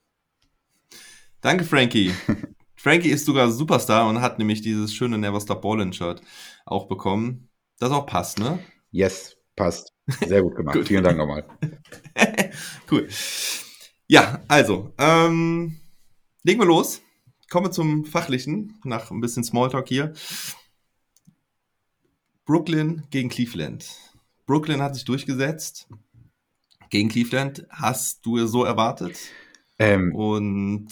Danke, 1.42 1.63
Frankie. 1.63 2.13
Frankie 2.75 3.10
ist 3.10 3.25
sogar 3.25 3.51
Superstar 3.51 4.08
und 4.08 4.22
hat 4.22 4.39
nämlich 4.39 4.62
dieses 4.62 4.94
schöne 4.94 5.18
Never 5.18 5.42
Stop 5.42 5.62
Ballin 5.62 5.92
Shirt 5.92 6.22
auch 6.66 6.88
bekommen. 6.88 7.50
Das 7.80 7.92
auch 7.92 8.06
passt, 8.06 8.39
ne? 8.39 8.60
Yes, 8.92 9.38
passt. 9.56 9.94
Sehr 10.25 10.42
gut 10.42 10.56
gemacht. 10.56 10.75
gut. 10.78 10.88
Vielen 10.88 11.04
Dank 11.04 11.18
nochmal. 11.18 11.46
cool. 12.92 13.08
Ja, 14.08 14.42
also, 14.48 14.94
ähm, 14.98 15.78
legen 16.44 16.60
wir 16.60 16.66
los. 16.66 17.01
Kommen 17.50 17.68
wir 17.68 17.72
zum 17.72 18.06
Fachlichen, 18.06 18.80
nach 18.84 19.12
ein 19.12 19.22
bisschen 19.22 19.44
Smalltalk 19.44 19.88
hier. 19.88 20.13
Brooklyn 22.46 23.04
gegen 23.10 23.30
Cleveland. 23.30 23.88
Brooklyn 24.46 24.82
hat 24.82 24.96
sich 24.96 25.06
durchgesetzt 25.06 25.88
gegen 26.89 27.10
Cleveland. 27.10 27.65
Hast 27.69 28.25
du 28.25 28.38
es 28.38 28.51
so 28.51 28.63
erwartet? 28.63 29.17
Ähm, 29.77 30.13
Und 30.13 30.89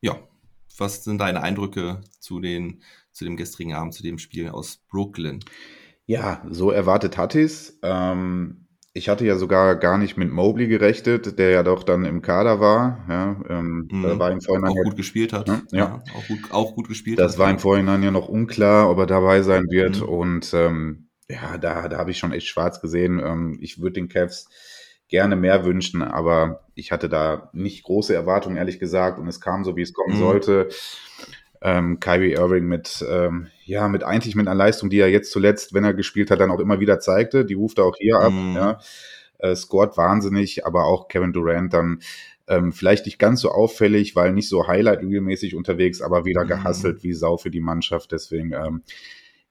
ja, 0.00 0.18
was 0.78 1.04
sind 1.04 1.18
deine 1.18 1.42
Eindrücke 1.42 2.00
zu, 2.18 2.40
den, 2.40 2.82
zu 3.12 3.24
dem 3.24 3.36
gestrigen 3.36 3.74
Abend, 3.74 3.94
zu 3.94 4.02
dem 4.02 4.18
Spiel 4.18 4.48
aus 4.48 4.80
Brooklyn? 4.88 5.40
Ja, 6.06 6.44
so 6.50 6.70
erwartet 6.70 7.16
hatte 7.16 7.40
ich 7.40 7.46
es. 7.46 7.78
Ähm, 7.82 8.62
ich 8.94 9.08
hatte 9.08 9.24
ja 9.24 9.36
sogar 9.36 9.76
gar 9.76 9.96
nicht 9.96 10.18
mit 10.18 10.30
Mobley 10.30 10.66
gerechnet, 10.66 11.38
der 11.38 11.50
ja 11.50 11.62
doch 11.62 11.82
dann 11.82 12.04
im 12.04 12.20
Kader 12.20 12.60
war. 12.60 13.04
Ja, 13.08 13.40
ähm, 13.48 13.88
mhm. 13.90 14.02
da 14.02 14.18
war 14.18 14.30
im 14.30 14.40
Vorhinein 14.40 14.72
auch 14.72 14.84
gut 14.84 14.96
gespielt 14.96 15.32
hat. 15.32 15.48
Ja, 15.48 15.62
ja. 15.70 16.02
auch, 16.14 16.28
gut, 16.28 16.38
auch 16.50 16.74
gut 16.74 16.88
gespielt 16.88 17.18
das 17.18 17.32
hat. 17.32 17.38
war 17.38 17.50
im 17.50 17.58
Vorhinein 17.58 18.02
ja 18.02 18.10
noch 18.10 18.28
unklar, 18.28 18.90
ob 18.90 18.98
er 18.98 19.06
dabei 19.06 19.42
sein 19.42 19.64
wird. 19.70 20.00
Mhm. 20.00 20.08
Und 20.08 20.52
ähm, 20.54 21.08
ja, 21.28 21.56
da, 21.56 21.88
da 21.88 21.98
habe 21.98 22.10
ich 22.10 22.18
schon 22.18 22.32
echt 22.32 22.48
schwarz 22.48 22.82
gesehen. 22.82 23.18
Ähm, 23.24 23.58
ich 23.62 23.80
würde 23.80 23.94
den 23.94 24.08
Cavs 24.08 24.48
gerne 25.12 25.36
mehr 25.36 25.66
wünschen, 25.66 26.02
aber 26.02 26.64
ich 26.74 26.90
hatte 26.90 27.10
da 27.10 27.50
nicht 27.52 27.84
große 27.84 28.14
Erwartungen, 28.14 28.56
ehrlich 28.56 28.80
gesagt, 28.80 29.18
und 29.18 29.28
es 29.28 29.42
kam 29.42 29.62
so, 29.62 29.76
wie 29.76 29.82
es 29.82 29.92
kommen 29.92 30.16
mhm. 30.16 30.20
sollte. 30.20 30.68
Ähm, 31.60 32.00
Kyrie 32.00 32.32
Irving 32.32 32.64
mit, 32.64 33.04
ähm, 33.08 33.48
ja, 33.66 33.88
mit 33.88 34.04
eigentlich 34.04 34.34
mit 34.34 34.48
einer 34.48 34.56
Leistung, 34.56 34.88
die 34.88 34.98
er 34.98 35.10
jetzt 35.10 35.30
zuletzt, 35.30 35.74
wenn 35.74 35.84
er 35.84 35.92
gespielt 35.92 36.30
hat, 36.30 36.40
dann 36.40 36.50
auch 36.50 36.60
immer 36.60 36.80
wieder 36.80 36.98
zeigte. 36.98 37.44
Die 37.44 37.52
ruft 37.52 37.78
er 37.78 37.84
auch 37.84 37.96
hier 37.98 38.20
ab, 38.20 38.32
mhm. 38.32 38.56
ja. 38.56 38.80
Äh, 39.38 39.54
scored 39.54 39.98
wahnsinnig, 39.98 40.64
aber 40.64 40.86
auch 40.86 41.08
Kevin 41.08 41.34
Durant 41.34 41.74
dann 41.74 42.00
ähm, 42.48 42.72
vielleicht 42.72 43.04
nicht 43.04 43.18
ganz 43.18 43.42
so 43.42 43.50
auffällig, 43.50 44.16
weil 44.16 44.32
nicht 44.32 44.48
so 44.48 44.66
Highlight-regelmäßig 44.66 45.54
unterwegs, 45.54 46.00
aber 46.00 46.24
wieder 46.24 46.44
mhm. 46.44 46.48
gehasselt 46.48 47.02
wie 47.02 47.12
Sau 47.12 47.36
für 47.36 47.50
die 47.50 47.60
Mannschaft. 47.60 48.12
Deswegen, 48.12 48.52
ähm, 48.54 48.82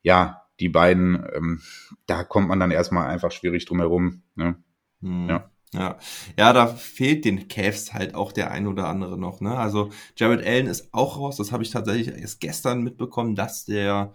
ja, 0.02 0.42
die 0.60 0.70
beiden, 0.70 1.24
ähm, 1.36 1.62
da 2.08 2.24
kommt 2.24 2.48
man 2.48 2.60
dann 2.60 2.72
erstmal 2.72 3.08
einfach 3.10 3.32
schwierig 3.32 3.66
drum 3.66 3.80
herum. 3.80 4.24
Ne? 4.36 4.56
Mhm. 5.02 5.30
Ja. 5.30 5.51
Ja, 5.74 5.98
ja, 6.38 6.52
da 6.52 6.68
fehlt 6.68 7.24
den 7.24 7.48
Cavs 7.48 7.94
halt 7.94 8.14
auch 8.14 8.34
der 8.34 8.52
ein 8.52 8.68
oder 8.68 8.88
andere 8.88 9.18
noch. 9.18 9.40
Ne? 9.40 9.58
Also 9.58 9.90
Jared 10.18 10.46
Allen 10.46 10.68
ist 10.68 10.94
auch 10.94 11.18
raus. 11.18 11.38
Das 11.38 11.54
habe 11.54 11.64
ich 11.64 11.70
tatsächlich 11.72 12.10
erst 12.10 12.42
gestern 12.42 12.82
mitbekommen, 12.82 13.36
dass 13.36 13.64
der 13.66 14.14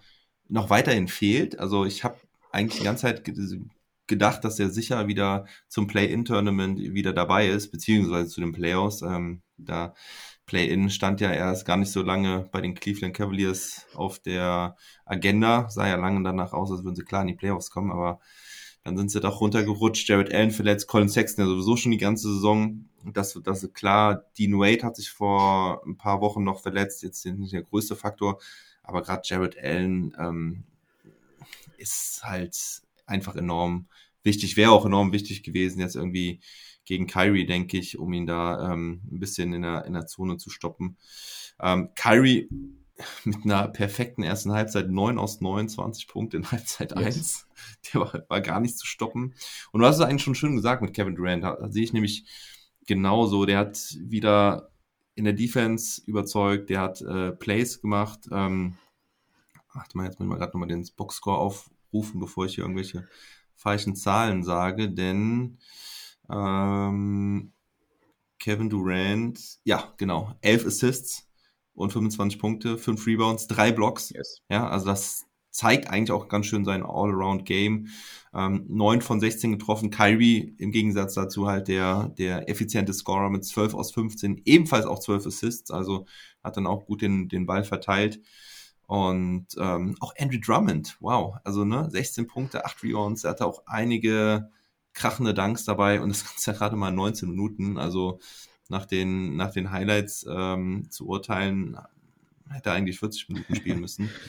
noch 0.49 0.69
weiterhin 0.69 1.07
fehlt. 1.07 1.57
Also 1.59 1.85
ich 1.85 2.03
habe 2.03 2.17
eigentlich 2.51 2.79
die 2.79 2.85
ganze 2.85 3.03
Zeit 3.03 3.23
gedacht, 4.05 4.43
dass 4.43 4.59
er 4.59 4.69
sicher 4.69 5.07
wieder 5.07 5.45
zum 5.67 5.87
Play-In-Tournament 5.87 6.79
wieder 6.79 7.11
dabei 7.13 7.47
ist, 7.47 7.71
beziehungsweise 7.71 8.29
zu 8.29 8.39
den 8.41 8.53
Playoffs. 8.53 9.01
Ähm, 9.01 9.41
da 9.57 9.95
Play-In 10.45 10.89
stand 10.91 11.21
ja 11.21 11.31
erst 11.31 11.65
gar 11.65 11.77
nicht 11.77 11.91
so 11.91 12.03
lange 12.03 12.47
bei 12.51 12.61
den 12.61 12.75
Cleveland 12.75 13.15
Cavaliers 13.15 13.85
auf 13.95 14.19
der 14.19 14.77
Agenda. 15.05 15.69
Sah 15.69 15.87
ja 15.87 15.95
lange 15.95 16.23
danach 16.23 16.53
aus, 16.53 16.71
als 16.71 16.83
würden 16.83 16.95
sie 16.95 17.03
klar 17.03 17.21
in 17.23 17.27
die 17.27 17.33
Playoffs 17.35 17.71
kommen, 17.71 17.91
aber 17.91 18.19
dann 18.87 18.97
sind 18.97 19.11
sie 19.11 19.19
doch 19.19 19.41
runtergerutscht. 19.41 20.07
Jared 20.07 20.33
Allen 20.33 20.51
verletzt, 20.51 20.87
Colin 20.87 21.09
Sexton 21.09 21.43
ja 21.43 21.49
sowieso 21.49 21.75
schon 21.75 21.91
die 21.91 21.97
ganze 21.97 22.33
Saison. 22.33 22.85
Das, 23.03 23.37
das 23.43 23.63
ist 23.63 23.73
klar. 23.73 24.23
Dean 24.37 24.57
Wade 24.57 24.83
hat 24.83 24.95
sich 24.95 25.09
vor 25.09 25.81
ein 25.85 25.97
paar 25.97 26.21
Wochen 26.21 26.45
noch 26.45 26.61
verletzt. 26.61 27.03
Jetzt 27.03 27.25
nicht 27.25 27.51
der 27.51 27.63
größte 27.63 27.97
Faktor. 27.97 28.39
Aber 28.83 29.01
gerade 29.01 29.23
Jared 29.25 29.57
Allen 29.61 30.15
ähm, 30.17 30.63
ist 31.77 32.21
halt 32.23 32.57
einfach 33.05 33.35
enorm 33.35 33.87
wichtig. 34.23 34.55
Wäre 34.55 34.71
auch 34.71 34.85
enorm 34.85 35.11
wichtig 35.11 35.43
gewesen, 35.43 35.81
jetzt 35.81 35.97
irgendwie 35.97 36.39
gegen 36.85 37.07
Kyrie, 37.07 37.45
denke 37.45 37.77
ich, 37.77 37.99
um 37.99 38.13
ihn 38.13 38.25
da 38.25 38.71
ähm, 38.71 39.01
ein 39.11 39.19
bisschen 39.19 39.51
in 39.51 39.63
der, 39.63 39.83
in 39.83 39.93
der 39.93 40.07
Zone 40.07 40.37
zu 40.37 40.49
stoppen. 40.49 40.95
Ähm, 41.59 41.89
Kyrie 41.93 42.47
mit 43.23 43.45
einer 43.45 43.67
perfekten 43.67 44.23
ersten 44.23 44.51
Halbzeit 44.51 44.89
9 44.89 45.17
aus 45.17 45.41
29 45.41 46.07
Punkte 46.07 46.37
in 46.37 46.51
Halbzeit 46.51 46.97
yes. 46.97 47.05
1. 47.05 47.47
Der 47.93 48.01
war, 48.01 48.23
war, 48.27 48.41
gar 48.41 48.59
nicht 48.59 48.77
zu 48.77 48.85
stoppen. 48.85 49.35
Und 49.71 49.81
du 49.81 49.87
hast 49.87 49.97
es 49.97 50.01
eigentlich 50.01 50.23
schon 50.23 50.35
schön 50.35 50.55
gesagt 50.55 50.81
mit 50.81 50.93
Kevin 50.93 51.15
Durant. 51.15 51.43
Da, 51.43 51.55
da 51.55 51.69
sehe 51.69 51.83
ich 51.83 51.93
nämlich 51.93 52.25
genauso. 52.85 53.45
Der 53.45 53.59
hat 53.59 53.97
wieder 53.99 54.71
in 55.15 55.25
der 55.25 55.33
Defense 55.33 56.01
überzeugt, 56.05 56.69
der 56.69 56.81
hat 56.81 57.01
äh, 57.01 57.31
Plays 57.31 57.81
gemacht. 57.81 58.27
Ähm, 58.31 58.77
warte 59.73 59.97
mal, 59.97 60.05
jetzt 60.05 60.19
muss 60.19 60.25
ich 60.25 60.29
mal 60.29 60.37
gerade 60.37 60.51
nochmal 60.51 60.69
den 60.69 60.87
Boxscore 60.95 61.37
aufrufen, 61.37 62.19
bevor 62.19 62.45
ich 62.45 62.55
hier 62.55 62.63
irgendwelche 62.63 63.07
falschen 63.55 63.95
Zahlen 63.95 64.43
sage, 64.43 64.91
denn 64.91 65.57
ähm, 66.29 67.51
Kevin 68.39 68.69
Durant, 68.69 69.39
ja, 69.63 69.93
genau, 69.97 70.35
11 70.41 70.67
Assists, 70.67 71.26
und 71.77 71.93
25 71.93 72.39
Punkte, 72.39 72.77
5 72.77 73.05
Rebounds, 73.05 73.47
3 73.47 73.71
Blocks. 73.71 74.09
Yes. 74.09 74.41
Ja, 74.49 74.67
also 74.67 74.87
das 74.87 75.25
zeigt 75.51 75.89
eigentlich 75.89 76.11
auch 76.11 76.27
ganz 76.27 76.47
schön 76.47 76.65
sein 76.65 76.83
All-Around-Game. 76.83 77.87
Ähm, 78.33 78.65
9 78.67 79.01
von 79.01 79.19
16 79.19 79.53
getroffen. 79.53 79.89
Kyrie 79.89 80.55
im 80.57 80.71
Gegensatz 80.71 81.13
dazu 81.13 81.47
halt 81.47 81.67
der, 81.67 82.09
der 82.17 82.49
effiziente 82.49 82.93
Scorer 82.93 83.29
mit 83.29 83.45
12 83.45 83.73
aus 83.73 83.91
15, 83.91 84.41
ebenfalls 84.45 84.85
auch 84.85 84.99
12 84.99 85.27
Assists, 85.27 85.71
also 85.71 86.05
hat 86.43 86.57
dann 86.57 86.67
auch 86.67 86.85
gut 86.85 87.01
den, 87.01 87.29
den 87.29 87.45
Ball 87.45 87.63
verteilt. 87.63 88.21
Und 88.87 89.47
ähm, 89.59 89.95
auch 89.99 90.13
Andrew 90.17 90.39
Drummond, 90.39 90.97
wow, 90.99 91.35
also 91.43 91.65
ne, 91.65 91.89
16 91.89 92.27
Punkte, 92.27 92.65
8 92.65 92.83
Rebounds, 92.83 93.23
er 93.23 93.31
hatte 93.31 93.45
auch 93.45 93.63
einige 93.65 94.49
krachende 94.93 95.33
Dunks 95.33 95.65
dabei 95.65 96.01
und 96.01 96.09
das 96.09 96.25
Ganze 96.25 96.51
ja 96.51 96.57
gerade 96.57 96.75
mal 96.75 96.91
19 96.91 97.29
Minuten, 97.29 97.77
also 97.77 98.19
nach 98.69 98.85
den, 98.85 99.35
nach 99.35 99.51
den 99.51 99.71
Highlights 99.71 100.25
ähm, 100.29 100.87
zu 100.89 101.07
urteilen, 101.07 101.77
hätte 102.49 102.69
er 102.69 102.75
eigentlich 102.75 102.99
40 102.99 103.29
Minuten 103.29 103.55
spielen 103.55 103.79
müssen. 103.79 104.09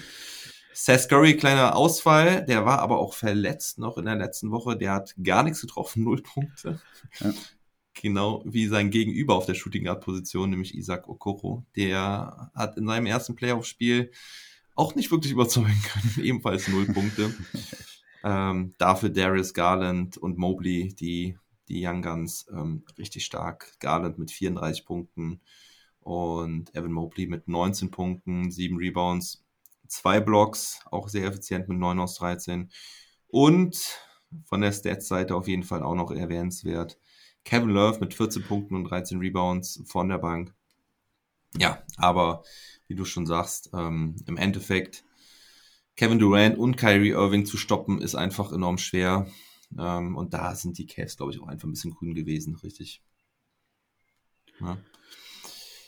Seth 0.80 1.08
Curry, 1.08 1.36
kleiner 1.36 1.74
Ausfall, 1.74 2.44
der 2.44 2.64
war 2.64 2.78
aber 2.78 2.98
auch 2.98 3.12
verletzt 3.12 3.80
noch 3.80 3.98
in 3.98 4.04
der 4.04 4.14
letzten 4.14 4.52
Woche. 4.52 4.76
Der 4.76 4.92
hat 4.92 5.12
gar 5.22 5.42
nichts 5.42 5.60
getroffen, 5.60 6.04
null 6.04 6.22
Punkte. 6.22 6.80
Ja. 7.18 7.32
genau 7.94 8.42
wie 8.44 8.68
sein 8.68 8.90
Gegenüber 8.90 9.34
auf 9.34 9.46
der 9.46 9.54
Shooting 9.54 9.84
Guard 9.84 10.04
Position, 10.04 10.50
nämlich 10.50 10.76
Isaac 10.76 11.08
Okoro. 11.08 11.64
Der 11.74 12.52
hat 12.54 12.76
in 12.76 12.86
seinem 12.86 13.06
ersten 13.06 13.34
Playoff-Spiel 13.34 14.12
auch 14.76 14.94
nicht 14.94 15.10
wirklich 15.10 15.32
überzeugen 15.32 15.82
können, 15.82 16.14
ebenfalls 16.24 16.68
null 16.68 16.86
Punkte. 16.86 17.34
ähm, 18.22 18.74
dafür 18.78 19.08
Darius 19.08 19.54
Garland 19.54 20.16
und 20.16 20.38
Mobley, 20.38 20.94
die, 20.94 21.36
die 21.68 21.84
Young 21.84 22.02
Guns, 22.02 22.46
ähm, 22.50 22.84
richtig 22.96 23.24
stark. 23.24 23.78
Garland 23.80 24.18
mit 24.18 24.30
34 24.30 24.84
Punkten 24.84 25.40
und 26.00 26.74
Evan 26.74 26.92
Mobley 26.92 27.26
mit 27.26 27.48
19 27.48 27.90
Punkten, 27.90 28.50
7 28.50 28.76
Rebounds, 28.76 29.44
2 29.88 30.20
Blocks, 30.20 30.80
auch 30.90 31.08
sehr 31.08 31.26
effizient 31.26 31.68
mit 31.68 31.78
9 31.78 31.98
aus 32.00 32.16
13. 32.16 32.70
Und 33.28 33.98
von 34.44 34.60
der 34.60 34.72
Stats-Seite 34.72 35.34
auf 35.34 35.48
jeden 35.48 35.62
Fall 35.62 35.82
auch 35.82 35.94
noch 35.94 36.10
erwähnenswert. 36.10 36.98
Kevin 37.44 37.70
Love 37.70 38.00
mit 38.00 38.14
14 38.14 38.42
Punkten 38.42 38.74
und 38.74 38.84
13 38.84 39.18
Rebounds 39.18 39.82
von 39.86 40.08
der 40.08 40.18
Bank. 40.18 40.54
Ja, 41.56 41.82
aber 41.96 42.42
wie 42.88 42.94
du 42.94 43.04
schon 43.04 43.26
sagst, 43.26 43.70
ähm, 43.72 44.16
im 44.26 44.36
Endeffekt 44.36 45.04
Kevin 45.96 46.18
Durant 46.18 46.58
und 46.58 46.76
Kyrie 46.76 47.10
Irving 47.10 47.46
zu 47.46 47.56
stoppen, 47.56 48.00
ist 48.00 48.14
einfach 48.14 48.52
enorm 48.52 48.78
schwer. 48.78 49.26
Ähm, 49.76 50.16
und 50.16 50.34
da 50.34 50.54
sind 50.54 50.78
die 50.78 50.86
Cavs, 50.86 51.16
glaube 51.16 51.32
ich, 51.32 51.40
auch 51.40 51.48
einfach 51.48 51.66
ein 51.66 51.72
bisschen 51.72 51.92
grün 51.92 52.14
gewesen, 52.14 52.56
richtig. 52.56 53.02
Ja. 54.60 54.78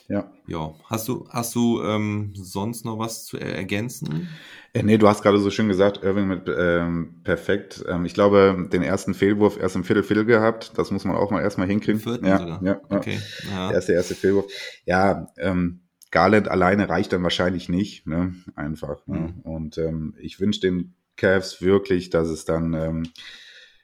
Ja. 0.09 0.29
Ja. 0.49 0.75
Hast 0.87 1.07
du, 1.07 1.29
hast 1.31 1.55
du 1.55 1.81
ähm, 1.85 2.33
sonst 2.35 2.85
noch 2.85 2.99
was 2.99 3.25
zu 3.25 3.39
ergänzen? 3.39 4.29
Äh, 4.73 4.83
nee, 4.83 4.99
du 4.99 5.07
hast 5.07 5.23
gerade 5.23 5.39
so 5.39 5.51
schön 5.51 5.69
gesagt, 5.69 6.03
Irving 6.03 6.27
mit 6.27 6.49
ähm, 6.49 7.21
perfekt. 7.23 7.85
Ähm, 7.89 8.05
ich 8.05 8.13
glaube, 8.13 8.69
den 8.73 8.83
ersten 8.83 9.15
Fehlwurf 9.15 9.57
erst 9.57 9.77
im 9.77 9.85
Viertel 9.85 10.03
Viertel 10.03 10.25
gehabt. 10.25 10.73
Das 10.77 10.91
muss 10.91 11.05
man 11.05 11.15
auch 11.15 11.31
mal 11.31 11.43
erstmal 11.43 11.69
hinkriegen. 11.69 12.03
Im 12.03 12.25
ja, 12.25 12.39
sogar. 12.39 12.63
ja, 12.65 12.81
okay. 12.89 13.21
Ja. 13.49 13.69
Der 13.69 13.77
erste, 13.77 13.93
erste 13.93 14.15
Fehlwurf. 14.17 14.47
Ja, 14.85 15.29
ähm, 15.39 15.83
Garland 16.11 16.49
alleine 16.49 16.89
reicht 16.89 17.13
dann 17.13 17.23
wahrscheinlich 17.23 17.69
nicht, 17.69 18.09
ne? 18.09 18.35
Einfach. 18.57 19.07
Ne? 19.07 19.19
Mhm. 19.19 19.41
Und 19.43 19.79
ähm, 19.79 20.15
ich 20.19 20.41
wünsche 20.41 20.61
den 20.61 20.95
Cavs 21.17 21.63
wirklich, 21.63 22.11
dass 22.11 22.29
es 22.29 22.45
dann 22.45 22.75
ähm, 22.75 23.03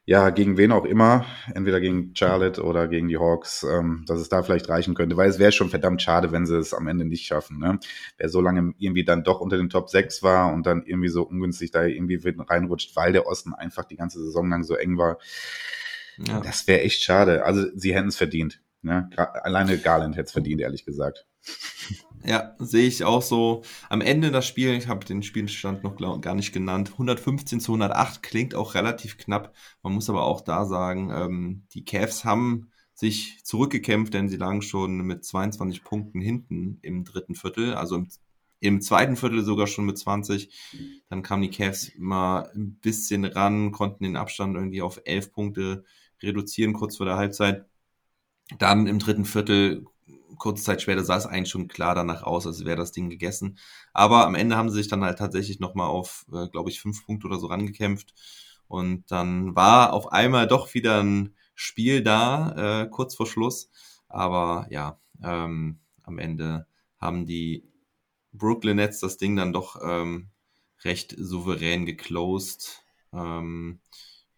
ja, 0.09 0.31
gegen 0.31 0.57
wen 0.57 0.71
auch 0.71 0.85
immer, 0.85 1.27
entweder 1.53 1.81
gegen 1.81 2.15
Charlotte 2.15 2.63
oder 2.63 2.87
gegen 2.87 3.09
die 3.09 3.19
Hawks, 3.19 3.67
ähm, 3.69 4.05
dass 4.07 4.21
es 4.21 4.29
da 4.29 4.45
vielleicht 4.45 4.69
reichen 4.69 4.95
könnte, 4.95 5.17
weil 5.17 5.29
es 5.29 5.41
wäre 5.41 5.51
schon 5.51 5.69
verdammt 5.69 6.01
schade, 6.01 6.31
wenn 6.31 6.47
sie 6.47 6.57
es 6.57 6.73
am 6.73 6.87
Ende 6.87 7.05
nicht 7.05 7.27
schaffen. 7.27 7.59
Ne? 7.59 7.81
Wer 8.17 8.29
so 8.29 8.41
lange 8.41 8.73
irgendwie 8.79 9.05
dann 9.05 9.25
doch 9.25 9.41
unter 9.41 9.57
den 9.57 9.69
Top 9.69 9.91
6 9.91 10.23
war 10.23 10.53
und 10.53 10.65
dann 10.65 10.85
irgendwie 10.87 11.09
so 11.09 11.25
ungünstig 11.25 11.73
da 11.73 11.83
irgendwie 11.83 12.21
reinrutscht, 12.25 12.95
weil 12.95 13.13
der 13.13 13.27
Osten 13.27 13.53
einfach 13.53 13.85
die 13.85 13.97
ganze 13.97 14.23
Saison 14.23 14.49
lang 14.49 14.63
so 14.63 14.77
eng 14.77 14.97
war, 14.97 15.19
ja. 16.19 16.41
das 16.41 16.69
wäre 16.69 16.83
echt 16.83 17.03
schade. 17.03 17.45
Also 17.45 17.67
sie 17.75 17.93
hätten 17.93 18.09
es 18.09 18.17
verdient. 18.17 18.61
Ne? 18.83 19.11
Alleine 19.17 19.77
Garland 19.77 20.15
hätte 20.15 20.27
es 20.27 20.33
verdient, 20.33 20.61
ehrlich 20.61 20.85
gesagt. 20.85 21.27
Ja, 22.27 22.57
sehe 22.59 22.89
ich 22.89 23.05
auch 23.05 23.23
so. 23.23 23.63
Am 23.89 24.01
Ende 24.01 24.33
das 24.33 24.47
Spiel, 24.47 24.75
ich 24.75 24.89
habe 24.89 25.05
den 25.05 25.23
Spielstand 25.23 25.85
noch 25.85 25.97
gar 26.21 26.35
nicht 26.35 26.53
genannt, 26.53 26.91
115 26.93 27.61
zu 27.61 27.73
108 27.73 28.21
klingt 28.23 28.55
auch 28.57 28.75
relativ 28.75 29.17
knapp. 29.17 29.55
Man 29.83 29.93
muss 29.93 30.11
aber 30.11 30.25
auch 30.25 30.41
da 30.41 30.65
sagen, 30.67 31.11
ähm, 31.15 31.67
die 31.73 31.85
Cavs 31.85 32.25
haben 32.25 32.71
sich 32.95 33.45
zurückgekämpft, 33.45 34.13
denn 34.13 34.29
sie 34.29 34.39
lagen 34.39 34.63
schon 34.63 35.03
mit 35.03 35.25
22 35.25 35.85
Punkten 35.85 36.21
hinten 36.21 36.79
im 36.83 37.05
dritten 37.05 37.37
Viertel, 37.37 37.75
also 37.75 37.95
im, 37.95 38.09
im 38.59 38.81
zweiten 38.81 39.15
Viertel 39.17 39.45
sogar 39.45 39.69
schon 39.69 39.87
mit 39.87 39.97
20. 39.97 40.51
Dann 41.09 41.23
kamen 41.23 41.43
die 41.43 41.51
Cavs 41.51 41.93
mal 41.97 42.51
ein 42.57 42.77
bisschen 42.81 43.25
ran, 43.25 43.71
konnten 43.71 44.03
den 44.03 44.17
Abstand 44.17 44.57
irgendwie 44.57 44.83
auf 44.83 45.01
11 45.05 45.31
Punkte 45.33 45.85
reduzieren, 46.21 46.73
kurz 46.73 46.97
vor 46.97 47.07
der 47.07 47.17
Halbzeit. 47.17 47.67
Dann 48.59 48.87
im 48.89 48.99
dritten 48.99 49.25
Viertel 49.25 49.87
kurze 50.39 50.63
Zeit 50.65 50.83
später 50.83 51.05
sah 51.05 51.17
es 51.17 51.27
eigentlich 51.27 51.51
schon 51.51 51.69
klar 51.69 51.95
danach 51.95 52.23
aus, 52.23 52.47
als 52.47 52.65
wäre 52.65 52.77
das 52.77 52.93
Ding 52.93 53.11
gegessen. 53.11 53.59
Aber 53.93 54.27
am 54.27 54.35
Ende 54.35 54.57
haben 54.57 54.71
sie 54.71 54.77
sich 54.77 54.89
dann 54.89 55.05
halt 55.05 55.19
tatsächlich 55.19 55.61
nochmal 55.61 55.89
auf, 55.89 56.27
äh, 56.33 56.49
glaube 56.49 56.71
ich, 56.71 56.81
fünf 56.81 57.05
Punkte 57.07 57.27
oder 57.27 57.39
so 57.39 57.47
rangekämpft. 57.47 58.15
Und 58.69 59.11
dann 59.11 59.55
war 59.57 59.93
auf 59.93 60.13
einmal 60.13 60.47
doch 60.47 60.75
wieder 60.75 61.03
ein 61.03 61.35
Spiel 61.55 62.03
da, 62.03 62.83
äh, 62.83 62.89
kurz 62.89 63.15
vor 63.15 63.27
Schluss. 63.27 63.71
Aber 64.09 64.67
ja, 64.71 65.01
ähm, 65.23 65.81
am 66.03 66.19
Ende 66.19 66.67
haben 66.99 67.27
die 67.27 67.65
Brooklyn 68.33 68.77
Nets 68.77 69.01
das 69.01 69.17
Ding 69.17 69.37
dann 69.37 69.53
doch 69.53 69.81
ähm, 69.83 70.31
recht 70.85 71.15
souverän 71.19 71.87
geclosed. 71.87 72.85
Ähm, 73.13 73.81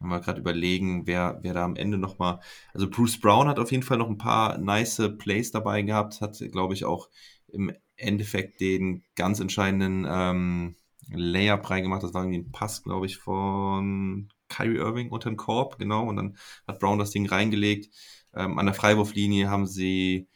wenn 0.01 0.11
wir 0.11 0.21
gerade 0.21 0.41
überlegen, 0.41 1.07
wer, 1.07 1.39
wer 1.43 1.55
da 1.55 1.65
am 1.65 1.77
Ende 1.77 1.99
nochmal. 1.99 2.41
Also 2.73 2.89
Bruce 2.89 3.21
Brown 3.21 3.49
hat 3.49 3.59
auf 3.59 3.71
jeden 3.73 3.83
Fall 3.83 3.99
noch 3.99 4.09
ein 4.09 4.19
paar 4.19 4.59
nice 4.59 5.03
Plays 5.19 5.51
dabei 5.51 5.83
gehabt, 5.83 6.21
hat, 6.21 6.39
glaube 6.53 6.75
ich, 6.75 6.85
auch 6.85 7.09
im 7.49 7.73
Endeffekt 7.97 8.61
den 8.61 9.05
ganz 9.17 9.41
entscheidenden 9.41 10.07
ähm, 10.09 10.77
Layup 11.11 11.69
reingemacht. 11.71 12.03
Das 12.03 12.15
war 12.15 12.23
irgendwie 12.23 12.39
ein 12.39 12.53
Pass, 12.53 12.83
glaube 12.83 13.07
ich, 13.07 13.17
von 13.17 14.29
Kyrie 14.49 14.77
Irving 14.77 15.11
unter 15.11 15.31
den 15.31 15.37
Korb, 15.37 15.79
genau. 15.79 16.07
Und 16.09 16.17
dann 16.17 16.37
hat 16.67 16.79
Brown 16.81 16.99
das 16.99 17.11
Ding 17.11 17.27
reingelegt. 17.27 17.93
Ähm, 18.35 18.59
an 18.59 18.67
der 18.67 18.75
Freiwurflinie 18.75 19.51
haben 19.51 19.67
sie 19.67 20.29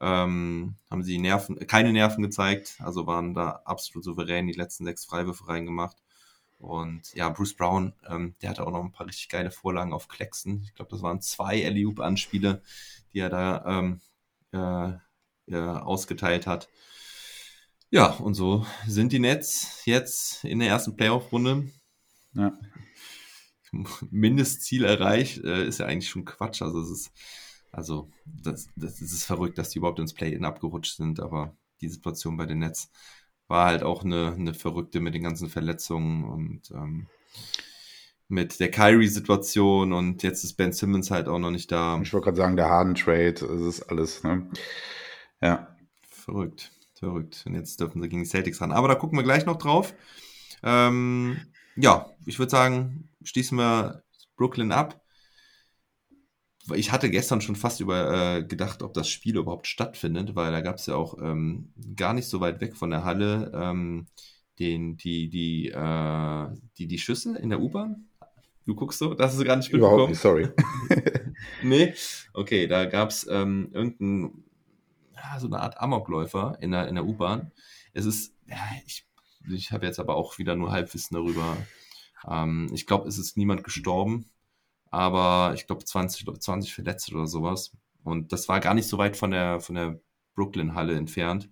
ähm, 0.00 0.76
haben 0.90 1.02
sie 1.02 1.18
Nerven, 1.18 1.58
keine 1.66 1.92
Nerven 1.92 2.22
gezeigt, 2.22 2.76
also 2.80 3.06
waren 3.06 3.34
da 3.34 3.62
absolut 3.64 4.04
souverän 4.04 4.46
die 4.46 4.52
letzten 4.52 4.84
sechs 4.84 5.06
Freiwürfe 5.06 5.48
reingemacht. 5.48 5.96
Und 6.58 7.14
ja, 7.14 7.28
Bruce 7.28 7.54
Brown, 7.54 7.92
ähm, 8.08 8.34
der 8.40 8.50
hatte 8.50 8.66
auch 8.66 8.70
noch 8.70 8.82
ein 8.82 8.92
paar 8.92 9.06
richtig 9.06 9.28
geile 9.28 9.50
Vorlagen 9.50 9.92
auf 9.92 10.08
Klecksen. 10.08 10.62
Ich 10.64 10.74
glaube, 10.74 10.90
das 10.90 11.02
waren 11.02 11.20
zwei 11.20 11.64
Alley-Oop-Anspiele, 11.64 12.62
die 13.12 13.18
er 13.18 13.28
da 13.28 13.64
ähm, 13.66 14.00
äh, 14.52 15.54
äh, 15.54 15.56
ausgeteilt 15.56 16.46
hat. 16.46 16.68
Ja, 17.90 18.10
und 18.14 18.34
so 18.34 18.66
sind 18.86 19.12
die 19.12 19.18
Nets 19.18 19.82
jetzt 19.84 20.44
in 20.44 20.58
der 20.58 20.68
ersten 20.68 20.96
Playoff-Runde. 20.96 21.70
Ja. 22.34 22.52
Mindestziel 24.10 24.84
erreicht, 24.84 25.44
äh, 25.44 25.66
ist 25.66 25.78
ja 25.78 25.86
eigentlich 25.86 26.10
schon 26.10 26.24
Quatsch. 26.24 26.62
Also 26.62 26.80
es 26.80 26.90
ist, 26.90 27.12
also 27.70 28.10
das, 28.24 28.68
das, 28.76 28.98
das 28.98 29.12
ist 29.12 29.24
verrückt, 29.24 29.58
dass 29.58 29.70
die 29.70 29.78
überhaupt 29.78 29.98
ins 29.98 30.14
Play-In 30.14 30.44
abgerutscht 30.44 30.96
sind, 30.96 31.20
aber 31.20 31.54
die 31.80 31.88
Situation 31.88 32.36
bei 32.36 32.46
den 32.46 32.58
Nets 32.60 32.90
war 33.48 33.66
halt 33.66 33.82
auch 33.82 34.04
eine, 34.04 34.32
eine 34.32 34.54
verrückte 34.54 35.00
mit 35.00 35.14
den 35.14 35.22
ganzen 35.22 35.48
Verletzungen 35.48 36.24
und 36.24 36.70
ähm, 36.70 37.06
mit 38.28 38.58
der 38.58 38.70
Kyrie-Situation 38.70 39.92
und 39.92 40.22
jetzt 40.22 40.42
ist 40.42 40.54
Ben 40.54 40.72
Simmons 40.72 41.10
halt 41.10 41.28
auch 41.28 41.38
noch 41.38 41.52
nicht 41.52 41.70
da. 41.70 42.00
Ich 42.02 42.12
wollte 42.12 42.24
gerade 42.24 42.36
sagen, 42.36 42.56
der 42.56 42.68
Harden-Trade, 42.68 43.34
das 43.34 43.60
ist 43.60 43.82
alles, 43.84 44.24
ne? 44.24 44.50
Ja. 45.40 45.76
Verrückt, 46.08 46.72
verrückt. 46.94 47.44
Und 47.46 47.54
jetzt 47.54 47.78
dürfen 47.78 48.02
sie 48.02 48.08
gegen 48.08 48.24
die 48.24 48.28
Celtics 48.28 48.60
ran. 48.60 48.72
Aber 48.72 48.88
da 48.88 48.96
gucken 48.96 49.16
wir 49.16 49.22
gleich 49.22 49.46
noch 49.46 49.58
drauf. 49.58 49.94
Ähm, 50.64 51.36
ja, 51.76 52.10
ich 52.24 52.40
würde 52.40 52.50
sagen, 52.50 53.10
schließen 53.22 53.56
wir 53.58 54.02
Brooklyn 54.36 54.72
ab 54.72 55.00
ich 56.74 56.92
hatte 56.92 57.10
gestern 57.10 57.40
schon 57.40 57.56
fast 57.56 57.80
über 57.80 58.36
äh, 58.36 58.44
gedacht, 58.44 58.82
ob 58.82 58.94
das 58.94 59.08
Spiel 59.08 59.36
überhaupt 59.36 59.66
stattfindet, 59.66 60.34
weil 60.34 60.52
da 60.52 60.60
gab 60.60 60.76
es 60.76 60.86
ja 60.86 60.96
auch 60.96 61.16
ähm, 61.20 61.72
gar 61.96 62.12
nicht 62.12 62.28
so 62.28 62.40
weit 62.40 62.60
weg 62.60 62.76
von 62.76 62.90
der 62.90 63.04
Halle 63.04 63.52
ähm, 63.54 64.06
den, 64.58 64.96
die, 64.96 65.28
die, 65.28 65.68
äh, 65.68 66.46
die, 66.78 66.86
die 66.86 66.98
Schüsse 66.98 67.36
in 67.38 67.50
der 67.50 67.60
U-Bahn. 67.60 68.08
Du 68.64 68.74
guckst 68.74 68.98
so, 68.98 69.14
das 69.14 69.34
ist 69.34 69.44
gar 69.44 69.56
nicht 69.56 69.70
Überhaupt 69.70 70.08
nicht, 70.08 70.20
sorry. 70.20 70.48
nee? 71.62 71.94
Okay, 72.32 72.66
da 72.66 72.86
gab 72.86 73.10
es 73.10 73.26
ähm, 73.30 73.70
irgendein, 73.72 74.44
ja, 75.14 75.38
so 75.38 75.46
eine 75.46 75.60
Art 75.60 75.78
Amokläufer 75.78 76.58
in 76.60 76.72
der, 76.72 76.88
in 76.88 76.96
der 76.96 77.04
U-Bahn. 77.04 77.52
Es 77.92 78.06
ist, 78.06 78.34
ja, 78.48 78.56
ich, 78.84 79.06
ich 79.48 79.70
habe 79.70 79.86
jetzt 79.86 80.00
aber 80.00 80.16
auch 80.16 80.38
wieder 80.38 80.56
nur 80.56 80.72
Halbwissen 80.72 81.16
darüber. 81.16 81.56
Ähm, 82.28 82.68
ich 82.72 82.86
glaube, 82.86 83.08
es 83.08 83.18
ist 83.18 83.36
niemand 83.36 83.62
gestorben 83.62 84.26
aber 84.96 85.52
ich 85.54 85.66
glaube 85.66 85.84
20, 85.84 86.26
20 86.40 86.72
Verletzte 86.74 87.14
oder 87.14 87.26
sowas. 87.26 87.76
Und 88.02 88.32
das 88.32 88.48
war 88.48 88.60
gar 88.60 88.72
nicht 88.72 88.88
so 88.88 88.96
weit 88.96 89.18
von 89.18 89.30
der, 89.30 89.60
von 89.60 89.74
der 89.74 90.00
Brooklyn-Halle 90.34 90.94
entfernt. 90.94 91.50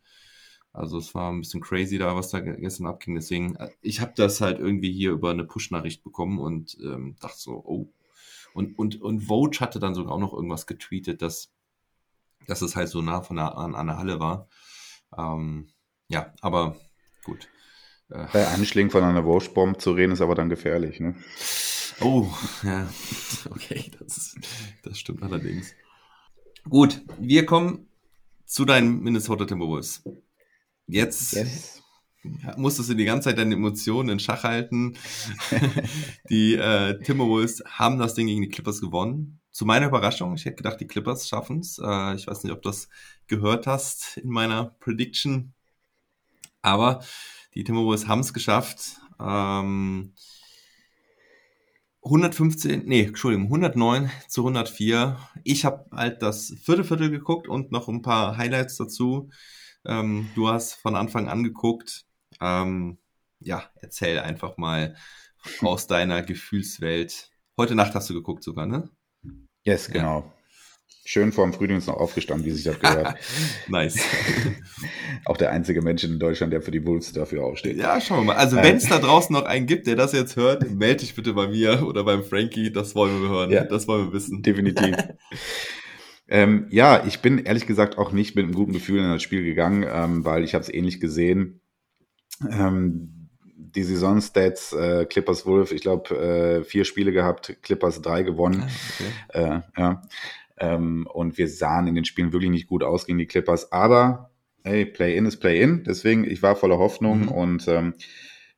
Also 0.73 0.97
es 0.97 1.15
war 1.15 1.31
ein 1.31 1.41
bisschen 1.41 1.61
crazy 1.61 1.99
da, 1.99 2.17
was 2.17 2.31
da 2.31 2.41
gestern 2.41 2.87
abging. 2.87 3.17
Deswegen, 3.17 3.55
äh, 3.57 3.69
ich 3.83 4.01
habe 4.01 4.15
das 4.17 4.41
halt 4.41 4.61
irgendwie 4.61 4.91
hier 4.91 5.11
über 5.11 5.31
eine 5.31 5.45
Push-Nachricht 5.45 6.03
bekommen 6.03 6.39
und 6.39 6.79
ähm, 6.83 7.17
dachte 7.21 7.37
so, 7.39 7.63
oh. 7.67 7.93
Und, 8.55 8.79
und, 8.79 9.03
und 9.03 9.21
Vogue 9.21 9.61
hatte 9.61 9.79
dann 9.79 9.95
sogar 9.95 10.15
auch 10.15 10.21
noch 10.21 10.33
irgendwas 10.33 10.67
getweetet, 10.67 11.21
dass, 11.21 11.53
dass 12.47 12.63
es 12.63 12.77
halt 12.77 12.89
so 12.89 13.03
nah 13.03 13.21
von 13.21 13.37
der, 13.37 13.59
an, 13.59 13.75
an 13.75 13.89
der 13.89 13.99
Halle 13.99 14.21
war. 14.21 14.49
Ähm, 15.19 15.69
ja, 16.09 16.33
aber 16.41 16.77
gut. 17.25 17.49
Äh, 18.09 18.27
Bei 18.33 18.47
Anschlägen 18.47 18.91
von 18.91 19.05
einer 19.05 19.25
Vogue-Bomb 19.25 19.83
zu 19.83 19.93
reden, 19.93 20.13
ist 20.13 20.23
aber 20.23 20.35
dann 20.35 20.49
gefährlich, 20.49 20.99
ne? 20.99 21.15
Oh, 22.01 22.27
ja. 22.63 22.89
Okay, 23.51 23.91
das, 23.99 24.35
das 24.83 24.99
stimmt 24.99 25.23
allerdings. 25.23 25.75
Gut, 26.69 27.03
wir 27.19 27.45
kommen 27.45 27.89
zu 28.47 28.65
deinen 28.65 29.01
Minnesota 29.01 29.45
Timberwolves. 29.45 30.03
Jetzt 30.87 31.35
yes. 31.35 31.83
musstest 32.57 32.91
du 32.91 32.95
die 32.95 33.05
ganze 33.05 33.29
Zeit 33.29 33.39
deine 33.39 33.55
Emotionen 33.55 34.09
in 34.09 34.19
Schach 34.19 34.45
halten. 34.45 34.97
die 36.31 36.55
äh, 36.55 36.99
Timberwolves 37.03 37.63
haben 37.67 37.99
das 37.99 38.15
Ding 38.15 38.27
gegen 38.27 38.43
die 38.43 38.49
Clippers 38.49 38.81
gewonnen. 38.81 39.41
zu 39.51 39.67
meiner 39.67 39.87
Überraschung, 39.87 40.35
ich 40.35 40.45
hätte 40.47 40.57
gedacht, 40.57 40.81
die 40.81 40.87
Clippers 40.87 41.29
schaffen 41.29 41.61
es. 41.61 41.79
Äh, 41.79 42.15
ich 42.15 42.27
weiß 42.27 42.45
nicht, 42.45 42.53
ob 42.53 42.63
du 42.63 42.71
das 42.71 42.89
gehört 43.27 43.67
hast 43.67 44.17
in 44.17 44.31
meiner 44.31 44.75
Prediction. 44.81 45.53
Aber 46.63 47.05
die 47.55 47.63
Timberwolves 47.63 48.09
haben 48.09 48.21
es 48.21 48.33
geschafft. 48.33 49.01
Ähm, 49.21 50.15
115, 52.05 52.85
nee, 52.85 53.05
Entschuldigung, 53.05 53.47
109 53.47 54.11
zu 54.29 54.43
104. 54.43 55.19
Ich 55.43 55.64
habe 55.64 55.87
halt 55.90 56.21
das 56.21 56.55
vierte 56.62 56.85
Viertel 56.85 57.11
geguckt 57.11 57.49
und 57.49 57.73
noch 57.73 57.88
ein 57.88 58.03
paar 58.03 58.37
Highlights 58.37 58.77
dazu. 58.77 59.31
Ähm, 59.87 60.29
du 60.35 60.49
hast 60.49 60.75
von 60.75 60.97
Anfang 60.97 61.29
an 61.29 61.43
geguckt. 61.43 62.05
Ähm, 62.40 62.99
ja, 63.40 63.64
erzähl 63.81 64.19
einfach 64.19 64.59
mal 64.59 64.97
aus 65.62 65.87
deiner 65.87 66.23
Gefühlswelt. 66.23 67.31
Heute 67.57 67.75
Nacht 67.75 67.95
hast 67.95 68.11
du 68.11 68.14
geguckt 68.14 68.43
sogar, 68.43 68.67
ne? 68.67 68.90
Yes, 69.62 69.88
genau. 69.88 70.31
Schön 71.07 71.33
vorm 71.33 71.53
Frühdienst 71.53 71.87
noch 71.87 71.99
aufgestanden, 71.99 72.47
wie 72.47 72.51
sich 72.51 72.65
das 72.65 72.81
gehört. 72.81 73.17
nice. 73.69 73.99
Auch 75.27 75.37
der 75.37 75.51
einzige 75.51 75.83
Mensch 75.83 76.03
in 76.03 76.19
Deutschland, 76.19 76.53
der 76.53 76.63
für 76.63 76.71
die 76.71 76.87
Wolves 76.87 77.13
dafür 77.13 77.45
aufsteht. 77.45 77.77
Ja, 77.77 78.01
schauen 78.01 78.21
wir 78.21 78.25
mal. 78.33 78.37
Also, 78.37 78.57
wenn 78.57 78.77
es 78.77 78.89
da 78.89 78.99
draußen 78.99 79.33
noch 79.33 79.45
einen 79.45 79.67
gibt, 79.67 79.87
der 79.87 79.97
das 79.97 80.13
jetzt 80.13 80.37
hört, 80.37 80.71
melde 80.71 81.01
dich 81.01 81.15
bitte 81.15 81.35
bei 81.35 81.47
mir 81.47 81.87
oder 81.87 82.05
beim 82.05 82.25
Frankie. 82.25 82.73
Das 82.73 82.95
wollen 82.95 83.21
wir 83.21 83.29
hören. 83.29 83.51
Ja, 83.51 83.65
das 83.65 83.87
wollen 83.87 84.07
wir 84.07 84.13
wissen. 84.15 84.43
Definitiv. 84.43 84.97
ähm, 86.29 86.69
ja, 86.71 87.05
ich 87.07 87.21
bin 87.21 87.39
ehrlich 87.39 87.67
gesagt 87.67 87.99
auch 87.99 88.13
nicht 88.13 88.35
mit 88.35 88.45
einem 88.45 88.55
guten 88.55 88.73
Gefühl 88.73 89.01
in 89.01 89.11
das 89.11 89.23
Spiel 89.23 89.45
gegangen, 89.45 89.85
ähm, 89.87 90.25
weil 90.25 90.43
ich 90.43 90.55
habe 90.55 90.65
es 90.65 90.73
ähnlich 90.73 91.01
gesehen. 91.01 91.61
Ähm, 92.51 93.25
die 93.75 93.83
Saisonstats 93.83 94.73
äh, 94.73 95.05
Clippers 95.05 95.47
Wolf, 95.47 95.73
ich 95.73 95.83
glaube, 95.83 96.17
äh, 96.17 96.65
vier 96.65 96.85
Spiele 96.85 97.13
gehabt, 97.13 97.57
Clippers 97.63 98.01
drei 98.01 98.23
gewonnen. 98.23 98.65
Ah, 98.65 98.71
okay. 99.33 99.63
Äh, 99.77 99.81
ja. 99.81 100.03
Ähm, 100.59 101.07
und 101.12 101.38
wir 101.38 101.49
sahen 101.49 101.87
in 101.87 101.95
den 101.95 102.05
Spielen 102.05 102.33
wirklich 102.33 102.51
nicht 102.51 102.69
gut 102.69 102.83
aus 102.83 103.07
gegen 103.07 103.19
die 103.19 103.27
Clippers. 103.27 103.73
Aber 103.73 104.31
hey, 104.62 104.87
Play-In 104.87 105.27
ist 105.27 105.38
Play-In. 105.38 105.85
Deswegen, 105.85 106.25
ich 106.25 106.43
war 106.43 106.57
voller 106.57 106.79
Hoffnung 106.79 107.23
mhm. 107.23 107.29
und 107.29 107.69
ähm, 107.69 107.95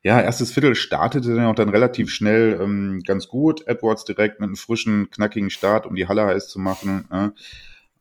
ja, 0.03 0.21
erstes 0.21 0.51
Viertel 0.51 0.75
startete 0.75 1.35
dann 1.35 1.45
auch 1.45 1.55
dann 1.55 1.69
relativ 1.69 2.09
schnell 2.09 2.59
ähm, 2.61 3.01
ganz 3.05 3.27
gut. 3.27 3.67
Edwards 3.67 4.05
direkt 4.05 4.39
mit 4.39 4.47
einem 4.47 4.55
frischen, 4.55 5.09
knackigen 5.09 5.49
Start, 5.49 5.85
um 5.85 5.95
die 5.95 6.07
Halle 6.07 6.25
heiß 6.25 6.47
zu 6.47 6.59
machen. 6.59 7.05
Äh. 7.11 7.29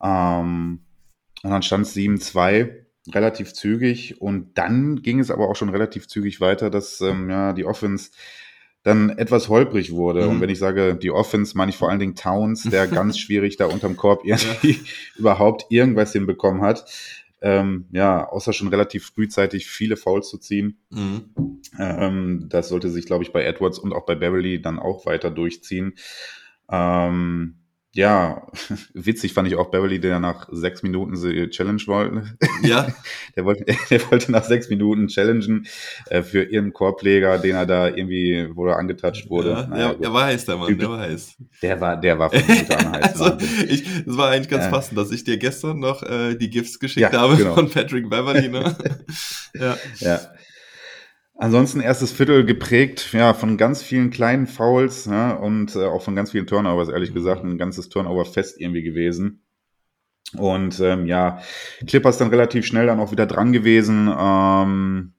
Ähm, 0.03 0.81
und 1.43 1.51
dann 1.51 1.63
stand 1.63 1.87
es 1.87 1.97
7-2 1.97 2.87
relativ 3.13 3.53
zügig 3.53 4.21
und 4.21 4.59
dann 4.59 5.03
ging 5.03 5.21
es 5.21 5.31
aber 5.31 5.49
auch 5.49 5.57
schon 5.57 5.69
relativ 5.69 6.09
zügig 6.09 6.41
weiter, 6.41 6.71
dass 6.71 7.01
ähm, 7.01 7.31
ja 7.31 7.53
die 7.53 7.65
Offense 7.65 8.11
dann 8.87 9.11
etwas 9.11 9.49
holprig 9.49 9.91
wurde. 9.91 10.23
Mhm. 10.23 10.29
Und 10.29 10.41
wenn 10.41 10.49
ich 10.49 10.61
sage 10.61 10.95
die 10.95 11.11
Offense, 11.11 11.59
meine 11.59 11.71
ich 11.71 11.77
vor 11.77 11.91
allen 11.91 11.99
Dingen 11.99 12.15
Towns, 12.15 12.63
der 12.63 12.87
ganz 12.87 13.19
schwierig 13.19 13.57
da 13.57 13.67
unterm 13.67 13.97
Korb 13.97 14.25
irgendwie 14.25 14.71
ja. 14.71 14.79
überhaupt 15.17 15.67
irgendwas 15.71 16.13
hinbekommen 16.13 16.63
hat. 16.63 16.85
Ähm, 17.43 17.87
ja, 17.91 18.29
außer 18.29 18.53
schon 18.53 18.69
relativ 18.69 19.07
frühzeitig 19.07 19.67
viele 19.67 19.97
Fouls 19.97 20.31
zu 20.31 20.39
ziehen. 20.39 20.79
Mhm. 20.91 21.61
Ähm, 21.81 22.47
das 22.49 22.69
sollte 22.69 22.89
sich, 22.91 23.07
glaube 23.07 23.25
ich, 23.25 23.33
bei 23.33 23.43
Edwards 23.43 23.81
und 23.81 23.93
auch 23.93 24.07
bei 24.07 24.15
Beverly 24.15 24.63
dann 24.63 24.79
auch 24.79 25.05
weiter 25.05 25.33
durchziehen. 25.33 25.95
Ähm, 26.71 27.57
ja, 27.97 28.47
witzig 28.93 29.33
fand 29.33 29.49
ich 29.49 29.57
auch 29.57 29.71
Beverly, 29.71 29.99
der 29.99 30.21
nach 30.21 30.49
sechs 30.53 30.83
Minuten 30.83 31.15
Challenge 31.51 31.81
wollte. 31.87 32.37
Ja. 32.63 32.87
der, 33.37 33.47
wollte, 33.47 33.65
der 33.91 34.11
wollte 34.11 34.31
nach 34.33 34.45
sechs 34.45 34.69
Minuten 34.69 35.09
challengen 35.09 35.67
äh, 36.11 36.23
für 36.23 36.43
ihren 36.43 36.75
Korbleger, 36.75 37.39
den 37.39 37.57
er 37.57 37.65
da 37.65 37.89
irgendwie, 37.89 38.49
wo 38.53 38.67
er 38.67 38.77
angetatscht 38.77 39.31
wurde. 39.31 39.51
Ja, 39.51 39.67
naja, 39.67 39.89
der, 39.89 39.99
der, 39.99 40.13
war 40.13 40.25
heiß, 40.27 40.45
der 40.45 40.57
Mann, 40.57 40.79
der 40.79 40.91
war 40.91 40.99
heiß. 40.99 41.37
Der 41.63 41.81
war, 41.81 41.97
der 41.97 42.19
war 42.19 42.31
von 42.31 42.41
heiß. 42.41 43.21
also, 43.21 43.39
ich, 43.67 43.85
das 44.05 44.17
war 44.17 44.31
eigentlich 44.31 44.51
ganz 44.51 44.67
äh, 44.67 44.71
passend, 44.71 44.99
dass 44.99 45.11
ich 45.11 45.25
dir 45.25 45.39
gestern 45.39 45.79
noch 45.79 46.03
äh, 46.03 46.35
die 46.35 46.51
Gifts 46.51 46.79
geschickt 46.79 47.13
ja, 47.13 47.19
habe 47.19 47.37
genau. 47.37 47.55
von 47.55 47.71
Patrick 47.71 48.11
Beverly, 48.11 48.51
ne? 48.51 48.77
ja. 49.55 49.79
Ja. 50.01 50.21
Ansonsten 51.39 51.81
erstes 51.81 52.13
Viertel 52.13 52.47
geprägt 52.47 53.13
ja, 53.13 53.35
von 53.35 53.59
ganz 53.59 53.83
vielen 53.83 54.11
kleinen 54.11 54.47
Fouls 54.47 55.05
ja, 55.05 55.33
und 55.33 55.77
äh, 55.77 55.85
auch 55.85 56.03
von 56.03 56.17
ganz 56.17 56.31
vielen 56.31 56.47
Turnovers, 56.47 56.89
ehrlich 56.89 57.13
gesagt, 57.13 57.45
ein 57.45 57.59
ganzes 57.59 57.91
Turnover-Fest 57.91 58.59
irgendwie 58.59 58.83
gewesen. 58.83 59.43
Und 60.35 60.81
ähm, 60.81 61.07
ja, 61.07 61.41
Clippers 61.87 62.19
dann 62.19 62.31
relativ 62.31 62.67
schnell 62.67 62.87
dann 62.87 63.01
auch 63.01 63.13
wieder 63.13 63.27
dran 63.27 63.53
gewesen. 63.53 64.11
Ähm, 64.19 65.13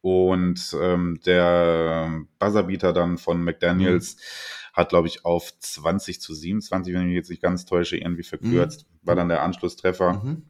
und 0.00 0.76
ähm, 0.80 1.20
der 1.26 2.24
Buzzerbeater 2.38 2.92
dann 2.92 3.18
von 3.18 3.42
McDaniels 3.42 4.16
mhm. 4.16 4.74
hat, 4.74 4.88
glaube 4.90 5.08
ich, 5.08 5.24
auf 5.24 5.52
20 5.58 6.20
zu 6.20 6.34
27, 6.34 6.94
wenn 6.94 7.02
ich 7.02 7.06
mich 7.08 7.16
jetzt 7.16 7.30
nicht 7.30 7.42
ganz 7.42 7.64
täusche, 7.64 7.96
irgendwie 7.96 8.22
verkürzt. 8.22 8.86
Mhm. 8.86 9.06
War 9.06 9.16
dann 9.16 9.28
der 9.28 9.42
Anschlusstreffer. 9.42 10.22
Mhm. 10.22 10.42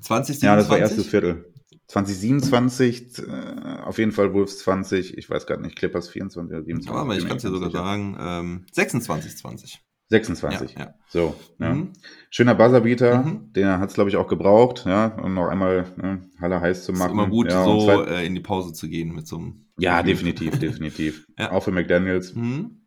20, 0.00 0.40
27? 0.40 0.42
Ja, 0.42 0.56
das 0.56 0.68
war 0.70 0.78
erstes 0.78 1.06
Viertel. 1.06 1.51
2027, 1.92 3.18
äh, 3.18 3.82
auf 3.84 3.98
jeden 3.98 4.12
Fall 4.12 4.32
Wolves 4.32 4.58
20, 4.60 5.18
ich 5.18 5.28
weiß 5.28 5.46
gerade 5.46 5.60
nicht, 5.60 5.76
Clippers 5.76 6.08
24 6.08 6.50
oder 6.50 6.64
27. 6.64 6.90
Aber 6.98 7.16
ich 7.16 7.28
kann 7.28 7.36
es 7.36 7.42
ja 7.42 7.50
sogar 7.50 7.70
sagen, 7.70 8.16
ähm, 8.18 8.66
26, 8.72 9.36
20. 9.36 9.82
26. 10.08 10.72
Ja, 10.72 10.80
ja. 10.80 10.94
So, 11.08 11.34
ja. 11.58 11.74
Mhm. 11.74 11.92
Schöner 12.30 12.54
Buzzerbeater, 12.54 13.22
mhm. 13.22 13.52
den 13.52 13.66
hat 13.66 13.90
es, 13.90 13.94
glaube 13.94 14.08
ich, 14.08 14.16
auch 14.16 14.26
gebraucht, 14.26 14.84
ja, 14.86 15.08
um 15.22 15.34
noch 15.34 15.48
einmal 15.48 15.84
ne, 15.98 16.30
Halle 16.40 16.62
heiß 16.62 16.84
zu 16.84 16.92
machen. 16.92 17.08
Ist 17.08 17.12
immer 17.12 17.28
gut, 17.28 17.50
ja, 17.50 17.62
so 17.62 18.04
äh, 18.04 18.24
in 18.24 18.34
die 18.34 18.40
Pause 18.40 18.72
zu 18.72 18.88
gehen 18.88 19.14
mit 19.14 19.26
so 19.26 19.36
einem. 19.36 19.66
Ja, 19.76 20.02
definitiv, 20.02 20.58
definitiv. 20.60 21.26
Auch 21.36 21.62
für 21.62 21.72
McDaniels. 21.72 22.34
Mhm. 22.34 22.86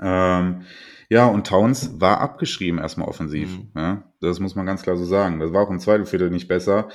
Ähm, 0.00 0.62
ja, 1.08 1.26
und 1.26 1.46
Towns 1.46 2.00
war 2.00 2.20
abgeschrieben 2.20 2.78
erstmal 2.78 3.08
offensiv. 3.08 3.58
Mhm. 3.74 4.04
Das 4.20 4.38
muss 4.38 4.54
man 4.54 4.66
ganz 4.66 4.82
klar 4.82 4.96
so 4.96 5.04
sagen. 5.04 5.40
Das 5.40 5.52
war 5.52 5.62
auch 5.62 5.70
im 5.70 5.80
zweiten 5.80 6.06
Viertel 6.06 6.30
nicht 6.30 6.46
besser. 6.46 6.88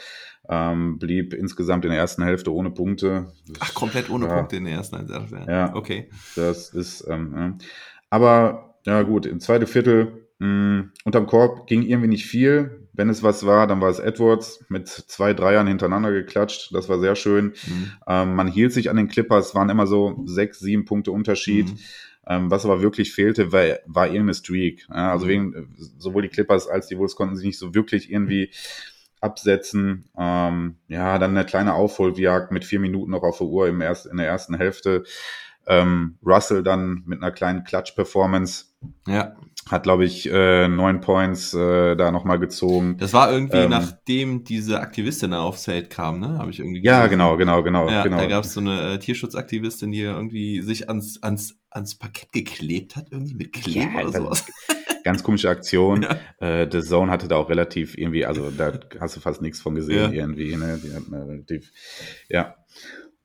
Ähm, 0.49 0.99
blieb 0.99 1.33
insgesamt 1.33 1.85
in 1.85 1.91
der 1.91 1.99
ersten 1.99 2.23
Hälfte 2.23 2.53
ohne 2.53 2.69
Punkte. 2.69 3.31
Ach, 3.59 3.73
komplett 3.73 4.09
ohne 4.09 4.27
ja, 4.27 4.35
Punkte 4.35 4.57
in 4.57 4.65
der 4.65 4.73
ersten 4.73 4.97
Hälfte. 4.97 5.45
Ja, 5.47 5.73
okay. 5.73 6.09
Das 6.35 6.69
ist, 6.73 7.05
ähm, 7.07 7.33
ja. 7.35 7.57
aber 8.09 8.75
ja 8.85 9.01
gut, 9.03 9.25
im 9.25 9.39
zweiten 9.39 9.67
Viertel 9.67 10.27
mh, 10.39 10.47
mm, 10.47 10.91
unterm 11.05 11.27
Korb 11.27 11.67
ging 11.67 11.83
irgendwie 11.83 12.09
nicht 12.09 12.25
viel. 12.25 12.87
Wenn 12.91 13.09
es 13.09 13.23
was 13.23 13.45
war, 13.45 13.65
dann 13.65 13.81
war 13.81 13.89
es 13.89 13.99
Edwards 13.99 14.63
mit 14.69 14.87
zwei 14.87 15.33
Dreiern 15.33 15.65
hintereinander 15.65 16.11
geklatscht. 16.11 16.73
Das 16.75 16.89
war 16.89 16.99
sehr 16.99 17.15
schön. 17.15 17.53
Mhm. 17.65 17.91
Ähm, 18.07 18.35
man 18.35 18.47
hielt 18.47 18.73
sich 18.73 18.89
an 18.89 18.97
den 18.97 19.07
Clippers, 19.07 19.55
waren 19.55 19.69
immer 19.69 19.87
so 19.87 20.21
sechs, 20.25 20.59
sieben 20.59 20.85
Punkte 20.85 21.11
Unterschied. 21.11 21.69
Mhm. 21.69 21.79
Ähm, 22.25 22.51
was 22.51 22.65
aber 22.65 22.81
wirklich 22.81 23.13
fehlte, 23.13 23.51
war, 23.51 23.79
war 23.85 24.05
irgendeine 24.05 24.33
Streak. 24.33 24.87
Ja, 24.89 25.11
also 25.11 25.25
mhm. 25.25 25.29
wegen, 25.29 25.75
sowohl 25.97 26.21
die 26.21 26.29
Clippers 26.29 26.67
als 26.67 26.87
die 26.87 26.97
Wolves 26.97 27.15
konnten 27.15 27.35
sich 27.35 27.45
nicht 27.45 27.57
so 27.57 27.73
wirklich 27.73 28.11
irgendwie 28.11 28.49
absetzen. 29.23 30.09
Ähm, 30.17 30.77
ja, 30.87 31.17
dann 31.17 31.31
eine 31.31 31.45
kleine 31.45 31.73
Aufholjagd 31.73 32.51
mit 32.51 32.65
vier 32.65 32.79
Minuten 32.79 33.11
noch 33.11 33.23
auf 33.23 33.37
der 33.37 33.47
Uhr 33.47 33.67
im 33.67 33.81
erst, 33.81 34.05
in 34.05 34.17
der 34.17 34.27
ersten 34.27 34.55
Hälfte. 34.55 35.03
Ähm, 35.65 36.17
Russell 36.25 36.61
dann 36.61 37.03
mit 37.05 37.21
einer 37.21 37.31
kleinen 37.31 37.63
Klatsch-Performance. 37.63 38.65
Ja. 39.07 39.35
Hat, 39.69 39.83
glaube 39.83 40.03
ich, 40.03 40.29
äh, 40.29 40.67
neun 40.67 40.99
Points 40.99 41.53
äh, 41.53 41.95
da 41.95 42.11
nochmal 42.11 42.37
gezogen. 42.37 42.97
Das 42.97 43.13
war 43.13 43.31
irgendwie, 43.31 43.59
ähm, 43.59 43.69
nachdem 43.69 44.43
diese 44.43 44.81
Aktivistin 44.81 45.33
aufs 45.33 45.63
Feld 45.63 45.89
kam, 45.89 46.19
ne? 46.19 46.37
Habe 46.37 46.51
ich 46.51 46.59
irgendwie 46.59 46.81
gesehen. 46.81 46.99
Ja, 46.99 47.07
genau, 47.07 47.37
genau, 47.37 47.63
genau. 47.63 47.89
Ja, 47.89 48.03
genau. 48.03 48.17
Da 48.17 48.25
gab 48.25 48.43
es 48.43 48.53
so 48.53 48.59
eine 48.59 48.95
äh, 48.95 48.99
Tierschutzaktivistin, 48.99 49.93
die 49.93 50.01
irgendwie 50.01 50.61
sich 50.61 50.89
ans, 50.89 51.23
ans, 51.23 51.55
ans 51.69 51.95
Parkett 51.95 52.33
geklebt 52.33 52.97
hat, 52.97 53.07
irgendwie 53.11 53.35
mit 53.35 53.53
Kleber 53.53 54.01
ja, 54.01 54.07
oder 54.07 54.19
sowas. 54.19 54.45
Ganz 55.03 55.23
komische 55.23 55.49
Aktion. 55.49 56.03
Ja. 56.03 56.61
Äh, 56.61 56.69
The 56.71 56.81
Zone 56.81 57.11
hatte 57.11 57.27
da 57.27 57.35
auch 57.35 57.49
relativ 57.49 57.97
irgendwie, 57.97 58.25
also 58.25 58.51
da 58.51 58.79
hast 58.99 59.15
du 59.15 59.19
fast 59.19 59.41
nichts 59.41 59.61
von 59.61 59.75
gesehen 59.75 60.13
ja. 60.13 60.21
irgendwie. 60.21 60.55
Ne? 60.55 60.79
Die 60.83 60.93
hatten 60.93 61.13
relativ, 61.13 61.71
ja. 62.29 62.55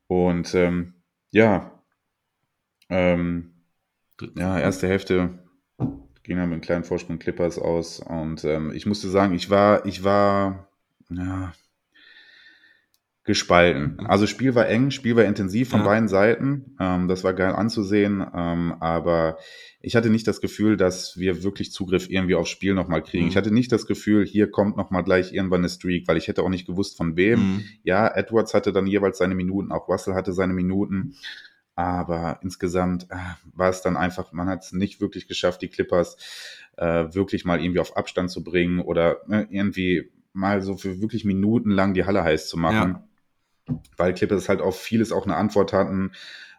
Und 0.07 0.53
ähm, 0.55 0.95
ja, 1.31 1.83
ähm, 2.89 3.53
ja, 4.35 4.59
erste 4.59 4.87
Hälfte 4.87 5.39
ging 6.23 6.37
dann 6.37 6.49
mit 6.49 6.53
einem 6.53 6.61
kleinen 6.61 6.83
Vorsprung 6.83 7.19
Clippers 7.19 7.57
aus. 7.59 7.99
Und 7.99 8.43
ähm, 8.43 8.71
ich 8.73 8.85
musste 8.85 9.09
sagen, 9.09 9.33
ich 9.33 9.49
war, 9.49 9.85
ich 9.85 10.03
war, 10.03 10.69
ja, 11.09 11.53
gespalten. 13.29 13.99
Also 14.07 14.25
Spiel 14.25 14.55
war 14.55 14.67
eng, 14.67 14.89
Spiel 14.89 15.15
war 15.15 15.23
intensiv 15.23 15.69
von 15.69 15.81
ja. 15.81 15.85
beiden 15.85 16.07
Seiten. 16.07 16.75
Ähm, 16.79 17.07
das 17.07 17.23
war 17.23 17.33
geil 17.33 17.53
anzusehen. 17.53 18.25
Ähm, 18.35 18.73
aber 18.79 19.37
ich 19.81 19.95
hatte 19.95 20.09
nicht 20.09 20.27
das 20.27 20.41
Gefühl, 20.41 20.77
dass 20.77 21.15
wir 21.15 21.43
wirklich 21.43 21.71
Zugriff 21.71 22.09
irgendwie 22.09 22.33
aufs 22.33 22.49
Spiel 22.49 22.73
nochmal 22.73 23.03
kriegen. 23.03 23.25
Mhm. 23.25 23.29
Ich 23.29 23.37
hatte 23.37 23.53
nicht 23.53 23.71
das 23.71 23.85
Gefühl, 23.85 24.25
hier 24.25 24.49
kommt 24.49 24.77
nochmal 24.77 25.03
gleich 25.03 25.31
irgendwann 25.31 25.61
eine 25.61 25.69
Streak, 25.69 26.07
weil 26.07 26.17
ich 26.17 26.27
hätte 26.27 26.41
auch 26.41 26.49
nicht 26.49 26.65
gewusst, 26.65 26.97
von 26.97 27.17
wem. 27.17 27.39
Mhm. 27.39 27.65
Ja, 27.83 28.07
Edwards 28.07 28.55
hatte 28.55 28.73
dann 28.73 28.87
jeweils 28.87 29.19
seine 29.19 29.35
Minuten, 29.35 29.71
auch 29.71 29.87
Russell 29.87 30.15
hatte 30.15 30.33
seine 30.33 30.53
Minuten. 30.53 31.13
Aber 31.75 32.39
insgesamt 32.41 33.11
äh, 33.11 33.15
war 33.53 33.69
es 33.69 33.83
dann 33.83 33.95
einfach, 33.95 34.33
man 34.33 34.49
hat 34.49 34.63
es 34.63 34.73
nicht 34.73 35.01
wirklich 35.01 35.27
geschafft, 35.27 35.61
die 35.61 35.67
Clippers 35.69 36.17
äh, 36.77 37.13
wirklich 37.13 37.45
mal 37.45 37.61
irgendwie 37.61 37.79
auf 37.79 37.95
Abstand 37.95 38.31
zu 38.31 38.43
bringen 38.43 38.79
oder 38.79 39.17
äh, 39.29 39.45
irgendwie 39.51 40.09
mal 40.33 40.63
so 40.63 40.77
für 40.77 40.99
wirklich 40.99 41.25
Minuten 41.25 41.69
lang 41.69 41.93
die 41.93 42.05
Halle 42.05 42.23
heiß 42.23 42.49
zu 42.49 42.57
machen. 42.57 42.91
Ja. 42.93 43.08
Weil 43.97 44.13
Clippers 44.13 44.49
halt 44.49 44.61
auf 44.61 44.79
vieles 44.79 45.11
auch 45.11 45.25
eine 45.25 45.35
Antwort 45.35 45.73
hatten 45.73 46.11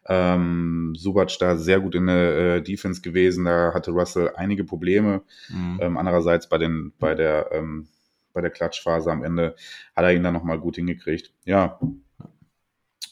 Ähm, 0.06 0.94
Subac 0.96 1.38
da 1.38 1.56
sehr 1.56 1.78
gut 1.78 1.94
in 1.94 2.06
der 2.06 2.56
äh, 2.56 2.62
Defense 2.62 3.02
gewesen, 3.02 3.44
da 3.44 3.72
hatte 3.74 3.90
Russell 3.90 4.32
einige 4.34 4.64
Probleme. 4.64 5.22
Mhm. 5.48 5.78
Ähm, 5.80 5.96
andererseits 5.98 6.48
bei, 6.48 6.58
den, 6.58 6.92
bei 6.98 7.14
der, 7.14 7.50
ähm, 7.52 7.86
bei 8.32 8.40
der 8.40 8.50
Klatschphase 8.50 9.12
am 9.12 9.22
Ende 9.22 9.54
hat 9.94 10.04
er 10.04 10.14
ihn 10.14 10.22
dann 10.22 10.34
nochmal 10.34 10.58
gut 10.58 10.76
hingekriegt. 10.76 11.32
Ja. 11.44 11.78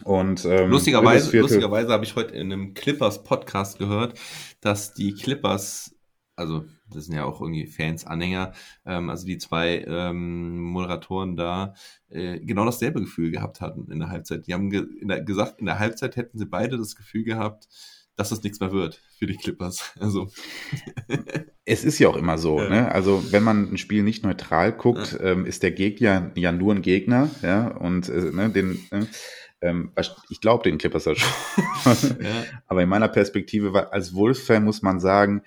Und 0.05 0.45
ähm, 0.45 0.71
Lustigerweise, 0.71 1.39
lustigerweise 1.39 1.93
habe 1.93 2.05
ich 2.05 2.17
heute 2.17 2.35
in 2.35 2.53
einem 2.53 2.73
Clippers-Podcast 2.73 3.79
gehört, 3.79 4.19
dass 4.61 4.95
die 4.95 5.13
Clippers, 5.13 5.95
also 6.39 6.65
das 6.91 7.05
sind 7.07 7.15
ja 7.17 7.25
auch 7.25 7.41
irgendwie 7.41 7.67
Fans, 7.67 8.07
Anhänger, 8.07 8.53
ähm, 8.87 9.11
also 9.11 9.27
die 9.27 9.39
zwei 9.39 9.85
ähm, 9.87 10.59
Moderatoren 10.61 11.37
da, 11.37 11.75
äh, 12.09 12.39
genau 12.41 12.65
dasselbe 12.65 13.01
Gefühl 13.01 13.31
gehabt 13.31 13.61
hatten 13.61 13.91
in 13.91 13.99
der 13.99 14.09
Halbzeit. 14.09 14.47
Die 14.47 14.55
haben 14.55 14.71
ge 14.71 14.85
in 15.01 15.09
der, 15.09 15.21
gesagt, 15.23 15.61
in 15.61 15.67
der 15.67 15.79
Halbzeit 15.79 16.17
hätten 16.17 16.39
sie 16.39 16.47
beide 16.47 16.79
das 16.79 16.97
Gefühl 16.97 17.25
gehabt, 17.25 17.69
dass 18.17 18.31
das 18.31 18.43
nichts 18.43 18.59
mehr 18.59 18.73
wird 18.73 19.01
für 19.19 19.27
die 19.27 19.37
Clippers. 19.37 19.93
Also, 20.01 20.29
Es 21.65 21.85
ist 21.85 21.99
ja 21.99 22.09
auch 22.09 22.17
immer 22.17 22.39
so, 22.39 22.61
Ja. 22.61 22.69
ne? 22.69 22.93
Also 22.93 23.31
wenn 23.33 23.43
man 23.43 23.73
ein 23.73 23.79
Spiel 23.79 24.03
nicht 24.03 24.25
neutral 24.25 24.73
guckt, 24.73 25.19
ähm, 25.23 25.45
ist 25.45 25.63
der 25.63 25.73
Gegner 25.73 26.31
ja 26.35 26.51
nur 26.53 26.75
ein 26.75 26.83
Gegner, 26.83 27.31
ja, 27.43 27.69
und 27.69 28.09
äh, 28.09 28.33
ne, 28.33 28.49
den, 28.49 28.79
ähm, 29.61 29.93
ich 30.31 30.41
glaube 30.41 30.65
den 30.65 30.79
Clippers 30.79 31.05
ja 31.05 31.15
schon. 31.15 31.31
ja, 32.23 32.45
Aber 32.67 32.83
in 32.83 32.89
meiner 32.89 33.09
Perspektive, 33.09 33.93
als 33.93 34.15
Wolf-Fan 34.15 34.65
muss 34.65 34.83
man 34.83 34.99
sagen, 34.99 35.43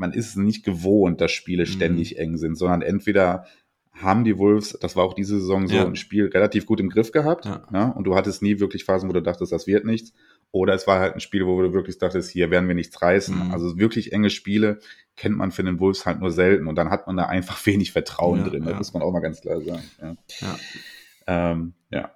man 0.00 0.12
ist 0.12 0.30
es 0.30 0.36
nicht 0.36 0.64
gewohnt, 0.64 1.20
dass 1.20 1.30
Spiele 1.30 1.62
Mhm. 1.64 1.68
ständig 1.68 2.18
eng 2.18 2.36
sind, 2.38 2.56
sondern 2.56 2.82
entweder 2.82 3.44
haben 3.92 4.24
die 4.24 4.38
Wolves, 4.38 4.78
das 4.80 4.96
war 4.96 5.04
auch 5.04 5.12
diese 5.14 5.38
Saison 5.40 5.68
so, 5.68 5.74
Ja. 5.74 5.84
ein 5.86 5.94
Spiel 5.96 6.26
relativ 6.28 6.64
gut 6.64 6.80
im 6.80 6.88
Griff 6.88 7.12
gehabt, 7.12 7.44
Ja. 7.44 7.66
ja, 7.72 7.84
und 7.90 8.04
du 8.04 8.14
hattest 8.16 8.40
nie 8.42 8.58
wirklich 8.58 8.84
Phasen, 8.84 9.08
wo 9.08 9.12
du 9.12 9.20
dachtest, 9.20 9.52
das 9.52 9.66
wird 9.66 9.84
nichts. 9.84 10.12
Oder 10.52 10.74
es 10.74 10.86
war 10.86 10.98
halt 10.98 11.14
ein 11.14 11.20
Spiel, 11.20 11.46
wo 11.46 11.60
du 11.62 11.72
wirklich 11.74 11.98
dachtest, 11.98 12.30
hier 12.30 12.50
werden 12.50 12.66
wir 12.66 12.74
nichts 12.74 13.00
reißen. 13.00 13.46
Mhm. 13.48 13.52
Also 13.52 13.78
wirklich 13.78 14.12
enge 14.12 14.30
Spiele 14.30 14.80
kennt 15.16 15.36
man 15.36 15.52
für 15.52 15.62
den 15.62 15.78
Wolves 15.78 16.06
halt 16.06 16.18
nur 16.20 16.30
selten 16.32 16.66
und 16.66 16.76
dann 16.76 16.90
hat 16.90 17.06
man 17.06 17.16
da 17.16 17.26
einfach 17.26 17.58
wenig 17.66 17.92
Vertrauen 17.92 18.40
Ja, 18.40 18.48
drin. 18.48 18.64
Das 18.64 18.78
muss 18.78 18.94
man 18.94 19.02
auch 19.02 19.12
mal 19.12 19.20
ganz 19.20 19.42
klar 19.42 19.60
sagen. 19.60 19.82
Ja. 20.00 20.16
ja. 20.40 21.50
Ähm, 21.52 21.74
ja. 21.90 22.10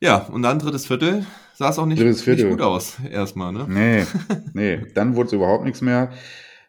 ja, 0.00 0.16
und 0.24 0.42
dann 0.42 0.58
drittes 0.58 0.86
Viertel 0.86 1.24
sah 1.54 1.70
es 1.70 1.78
auch 1.78 1.86
nicht, 1.86 2.02
nicht 2.02 2.48
gut 2.48 2.60
aus, 2.60 2.98
erstmal, 3.10 3.52
ne? 3.52 3.66
Nee, 3.68 4.04
nee. 4.52 4.84
Dann 4.94 5.14
wurde 5.16 5.28
es 5.28 5.32
überhaupt 5.32 5.64
nichts 5.64 5.80
mehr. 5.80 6.12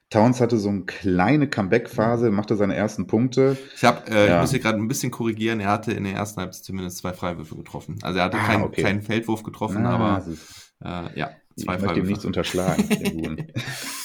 Towns 0.09 0.39
hatte 0.39 0.57
so 0.57 0.69
eine 0.69 0.83
kleine 0.85 1.49
Comeback-Phase, 1.49 2.31
machte 2.31 2.55
seine 2.55 2.75
ersten 2.75 3.07
Punkte. 3.07 3.57
Ich, 3.75 3.83
hab, 3.83 4.09
äh, 4.09 4.27
Ja. 4.27 4.35
ich 4.35 4.41
muss 4.41 4.51
hier 4.51 4.59
gerade 4.61 4.77
ein 4.77 4.87
bisschen 4.87 5.11
korrigieren. 5.11 5.59
Er 5.59 5.69
hatte 5.69 5.91
in 5.91 6.05
der 6.05 6.13
ersten 6.13 6.39
Halbzeit 6.39 6.63
zumindest 6.63 6.97
zwei 6.99 7.11
Freiwürfe 7.13 7.55
getroffen. 7.55 7.99
Also 8.03 8.19
er 8.19 8.25
hatte 8.25 8.37
Ah, 8.37 8.45
keinen, 8.45 8.63
okay. 8.63 8.81
keinen 8.83 9.01
Feldwurf 9.01 9.43
getroffen, 9.43 9.85
Ah, 9.85 9.95
aber 9.95 10.25
äh, 11.13 11.19
ja, 11.19 11.31
ich 11.57 11.65
zwei 11.65 11.77
möchte 11.77 11.99
ihm 11.99 12.05
nichts 12.05 12.23
Freiwürfe. 12.23 12.27
unterschlagen. 12.27 13.47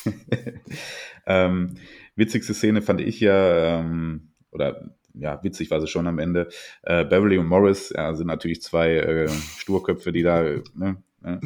ähm, 1.26 1.74
witzigste 2.16 2.54
Szene 2.54 2.82
fand 2.82 3.00
ich 3.00 3.20
ja, 3.20 3.78
ähm, 3.80 4.32
oder 4.50 4.90
ja, 5.14 5.42
witzig 5.44 5.70
war 5.70 5.80
sie 5.80 5.86
schon 5.86 6.06
am 6.06 6.18
Ende. 6.18 6.48
Äh, 6.82 7.04
Beverly 7.04 7.38
und 7.38 7.46
Morris 7.46 7.92
ja, 7.94 8.14
sind 8.14 8.26
natürlich 8.26 8.62
zwei 8.62 8.94
äh, 8.96 9.28
Sturköpfe, 9.58 10.10
die 10.10 10.22
da 10.22 10.42
ne, 10.74 10.96
ne, 11.22 11.40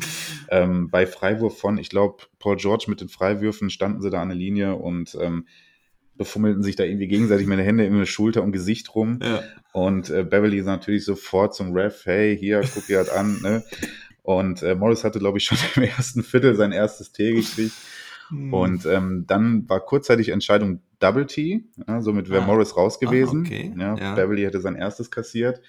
ähm, 0.48 0.88
bei 0.90 1.06
Freiwurf 1.06 1.58
von, 1.58 1.78
ich 1.78 1.88
glaube, 1.90 2.24
Paul 2.38 2.56
George 2.56 2.86
mit 2.88 3.00
den 3.00 3.08
Freiwürfen 3.08 3.70
standen 3.70 4.00
sie 4.02 4.10
da 4.10 4.22
an 4.22 4.28
der 4.28 4.36
Linie 4.38 4.74
und 4.76 5.16
ähm, 5.20 5.46
befummelten 6.14 6.62
sich 6.62 6.76
da 6.76 6.84
irgendwie 6.84 7.08
gegenseitig 7.08 7.46
mit 7.46 7.58
den 7.58 7.64
Händen 7.64 7.84
in 7.84 7.98
der 7.98 8.06
Schulter 8.06 8.42
und 8.42 8.52
Gesicht 8.52 8.94
rum. 8.94 9.18
Ja, 9.22 9.42
Und 9.72 10.08
äh, 10.10 10.24
Beverly 10.24 10.58
ist 10.58 10.64
natürlich 10.66 11.04
sofort 11.04 11.54
zum 11.54 11.72
Ref, 11.72 12.06
hey, 12.06 12.36
hier, 12.38 12.62
guck 12.72 12.86
dir 12.86 12.98
das 12.98 13.10
an. 13.10 13.38
Ne? 13.42 13.62
Und 14.22 14.62
äh, 14.62 14.74
Morris 14.74 15.04
hatte, 15.04 15.18
glaube 15.18 15.38
ich, 15.38 15.44
schon 15.44 15.58
im 15.76 15.82
ersten 15.82 16.22
Viertel 16.22 16.54
sein 16.56 16.72
erstes 16.72 17.12
T 17.12 17.32
gekriegt. 17.34 17.74
Hm. 18.30 18.52
Und 18.52 18.86
ähm, 18.86 19.24
dann 19.26 19.68
war 19.68 19.80
kurzzeitig 19.80 20.30
Entscheidung 20.30 20.80
Double 20.98 21.26
T, 21.26 21.64
ja, 21.86 22.00
somit 22.00 22.30
wäre 22.30 22.42
Ah. 22.42 22.46
Morris 22.46 22.76
raus 22.76 22.98
gewesen. 22.98 23.42
Ah, 23.44 23.46
okay. 23.46 23.74
ja, 23.78 23.96
Ja. 23.96 24.14
Beverly 24.14 24.42
hätte 24.42 24.60
sein 24.62 24.74
erstes 24.74 25.10
kassiert. 25.10 25.60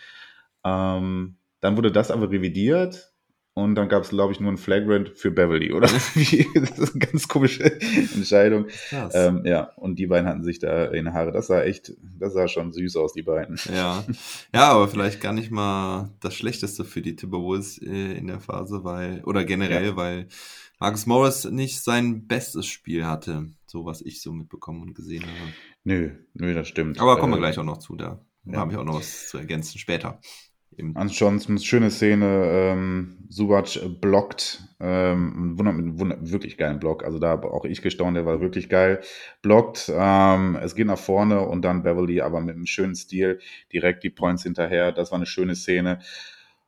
Ähm, 0.63 1.35
dann 1.59 1.75
wurde 1.77 1.91
das 1.91 2.09
aber 2.09 2.31
revidiert 2.31 3.11
und 3.57 3.73
dann 3.73 3.89
gab 3.89 4.03
es, 4.03 4.09
glaube 4.09 4.33
ich, 4.33 4.39
nur 4.39 4.51
ein 4.51 4.57
Flagrant 4.57 5.09
für 5.15 5.31
Beverly, 5.31 5.73
oder? 5.73 5.87
Das 6.53 6.77
ist 6.77 6.93
eine 6.93 6.99
ganz 6.99 7.27
komische 7.27 7.63
Entscheidung. 8.13 8.67
krass. 8.89 9.13
Ähm, 9.15 9.41
ja, 9.45 9.71
und 9.77 9.97
die 9.97 10.05
beiden 10.05 10.29
hatten 10.29 10.43
sich 10.43 10.59
da 10.59 10.85
in 10.85 11.11
Haare. 11.11 11.31
Das 11.31 11.47
sah 11.47 11.63
echt, 11.63 11.93
das 12.19 12.33
sah 12.33 12.47
schon 12.47 12.71
süß 12.71 12.95
aus, 12.97 13.13
die 13.13 13.23
beiden. 13.23 13.59
Ja. 13.73 14.05
ja, 14.53 14.71
aber 14.71 14.87
vielleicht 14.87 15.21
gar 15.21 15.33
nicht 15.33 15.49
mal 15.49 16.11
das 16.19 16.35
Schlechteste 16.35 16.85
für 16.85 17.01
die 17.01 17.15
Timberwolves 17.15 17.79
äh, 17.81 18.13
in 18.13 18.27
der 18.27 18.39
Phase, 18.39 18.83
weil, 18.83 19.23
oder 19.23 19.43
generell, 19.43 19.95
weil 19.95 20.27
Marcus 20.79 21.07
Morris 21.07 21.45
nicht 21.45 21.81
sein 21.81 22.27
bestes 22.27 22.67
Spiel 22.67 23.07
hatte, 23.07 23.47
so 23.65 23.85
was 23.85 24.01
ich 24.01 24.21
so 24.21 24.33
mitbekommen 24.33 24.83
und 24.83 24.93
gesehen 24.93 25.23
habe. 25.23 25.53
Nö, 25.83 26.11
nö, 26.35 26.53
das 26.53 26.67
stimmt. 26.67 26.99
Aber 26.99 27.17
kommen 27.17 27.33
wir 27.33 27.37
Äh, 27.37 27.41
gleich 27.41 27.57
auch 27.57 27.63
noch 27.63 27.79
zu, 27.79 27.95
da 27.95 28.23
ja. 28.45 28.59
habe 28.59 28.71
ich 28.71 28.77
auch 28.77 28.83
noch 28.83 28.99
was 28.99 29.29
zu 29.29 29.39
ergänzen 29.39 29.79
später. 29.79 30.19
Ansonsten 30.93 31.57
schöne 31.57 31.89
Szene, 31.89 32.43
ähm, 32.45 33.16
Subac 33.29 33.75
äh, 33.77 33.87
blockt, 33.89 34.63
ähm, 34.79 35.53
ein 35.53 35.57
wunder, 35.59 35.71
mit 35.73 35.99
wunder, 35.99 36.17
wirklich 36.21 36.57
geilen 36.57 36.79
Block, 36.79 37.03
also 37.03 37.19
da 37.19 37.29
habe 37.29 37.51
auch 37.51 37.65
ich 37.65 37.81
gestaunt, 37.81 38.15
der 38.15 38.25
war 38.25 38.41
wirklich 38.41 38.69
geil, 38.69 39.01
blockt, 39.41 39.91
ähm, 39.93 40.57
es 40.61 40.75
geht 40.75 40.87
nach 40.87 40.99
vorne 40.99 41.41
und 41.41 41.63
dann 41.63 41.83
Beverly 41.83 42.21
aber 42.21 42.41
mit 42.41 42.55
einem 42.55 42.65
schönen 42.65 42.95
Stil 42.95 43.39
direkt 43.73 44.03
die 44.03 44.09
Points 44.09 44.43
hinterher, 44.43 44.91
das 44.91 45.11
war 45.11 45.17
eine 45.17 45.25
schöne 45.25 45.55
Szene. 45.55 45.99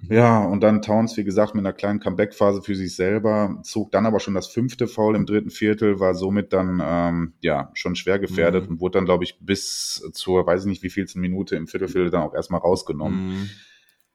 Ja, 0.02 0.46
und 0.46 0.62
dann 0.62 0.82
Towns, 0.82 1.18
wie 1.18 1.26
gesagt, 1.26 1.56
mit 1.56 1.66
einer 1.66 1.74
kleinen 1.74 2.00
Comeback-Phase 2.00 2.62
für 2.62 2.74
sich 2.74 2.96
selber, 2.96 3.60
zog 3.64 3.92
dann 3.92 4.06
aber 4.06 4.22
schon 4.22 4.34
das 4.34 4.48
fünfte 4.48 4.88
Foul 4.88 5.16
im 5.18 5.26
dritten 5.26 5.50
Viertel, 5.50 6.00
war 6.00 6.16
somit 6.16 6.54
dann, 6.54 6.82
ähm, 6.82 7.34
ja, 7.42 7.70
schon 7.74 7.96
schwer 7.98 8.18
gefährdet 8.18 8.64
Mhm. 8.64 8.70
und 8.76 8.80
wurde 8.80 9.00
dann, 9.00 9.06
glaube 9.06 9.26
ich, 9.26 9.38
bis 9.42 10.10
zur, 10.14 10.48
weiß 10.48 10.62
ich 10.62 10.68
nicht, 10.68 10.84
wie 10.84 10.90
vielsten 10.90 11.20
Minute 11.20 11.58
im 11.58 11.68
Viertelviertel 11.68 12.12
dann 12.12 12.22
auch 12.22 12.34
erstmal 12.34 12.62
rausgenommen. 12.62 13.20
Mhm. 13.26 13.50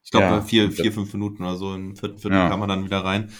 Ich 0.04 0.10
glaube, 0.10 0.26
Ja. 0.26 0.40
vier, 0.42 0.70
vier, 0.70 0.92
fünf 0.92 1.12
Minuten 1.12 1.42
oder 1.42 1.56
so 1.56 1.74
im 1.74 1.96
vierten 1.96 2.18
Viertel 2.18 2.36
Ja. 2.38 2.48
kam 2.48 2.60
man 2.60 2.68
dann 2.68 2.84
wieder 2.84 3.04
rein. 3.04 3.30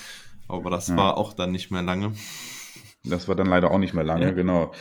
Aber 0.49 0.71
das 0.71 0.89
Ja. 0.89 0.97
war 0.97 1.17
auch 1.17 1.33
dann 1.33 1.53
nicht 1.53 1.71
mehr 1.71 1.83
lange. 1.83 2.13
Das 3.05 3.29
war 3.29 3.35
dann 3.35 3.47
leider 3.47 3.71
auch 3.71 3.79
nicht 3.79 3.95
mehr 3.95 4.05
lange, 4.05 4.35
genau. 4.35 4.73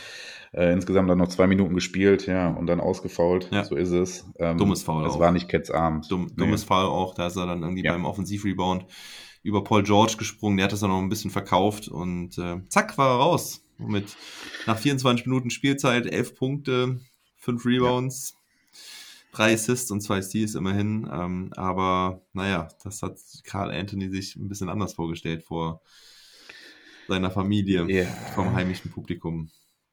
Äh, 0.52 0.72
insgesamt 0.72 1.10
dann 1.10 1.18
noch 1.18 1.28
zwei 1.28 1.46
Minuten 1.46 1.74
gespielt, 1.74 2.26
ja, 2.26 2.48
und 2.48 2.66
dann 2.68 2.80
ausgefault. 2.80 3.50
Ja. 3.50 3.64
So 3.64 3.74
ist 3.74 3.90
es. 3.90 4.24
Ähm, 4.38 4.56
Dummes 4.56 4.82
Foul 4.84 5.04
Es 5.04 5.14
auch. 5.14 5.18
war 5.20 5.32
nicht 5.32 5.48
Cats 5.48 5.70
Abend. 5.70 6.10
Dumm, 6.10 6.26
Nee. 6.26 6.32
dummes 6.36 6.62
Fall 6.64 6.84
auch, 6.86 7.14
da 7.14 7.26
ist 7.26 7.36
er 7.36 7.46
dann 7.46 7.62
irgendwie 7.62 7.82
beim 7.82 8.04
Offensivrebound 8.04 8.86
über 9.42 9.62
Paul 9.64 9.82
George 9.82 10.14
gesprungen, 10.16 10.56
der 10.56 10.64
hat 10.64 10.72
das 10.72 10.80
dann 10.80 10.90
noch 10.90 11.00
ein 11.00 11.08
bisschen 11.08 11.30
verkauft 11.32 11.88
und 11.88 12.38
äh, 12.38 12.60
zack, 12.68 12.96
war 12.96 13.08
er 13.10 13.16
raus. 13.16 13.62
Mit 13.78 14.16
nach 14.66 14.78
24 14.78 15.26
Minuten 15.26 15.50
Spielzeit, 15.50 16.06
11 16.06 16.36
Punkte, 16.36 17.00
5 17.36 17.66
Rebounds, 17.66 18.36
drei 19.34 19.54
Assists 19.54 19.90
und 19.90 20.00
zwei 20.00 20.22
Steals 20.22 20.54
immerhin. 20.54 21.08
Ähm, 21.12 21.50
aber 21.56 22.22
naja, 22.32 22.68
das 22.82 23.02
hat 23.02 23.18
Carl 23.44 23.70
Anthony 23.70 24.08
sich 24.10 24.36
ein 24.36 24.48
bisschen 24.48 24.68
anders 24.68 24.94
vorgestellt 24.94 25.42
vor 25.42 25.82
seiner 27.08 27.30
Familie, 27.30 27.86
Ja. 27.88 28.04
vom 28.34 28.54
heimischen 28.54 28.90
Publikum. 28.90 29.50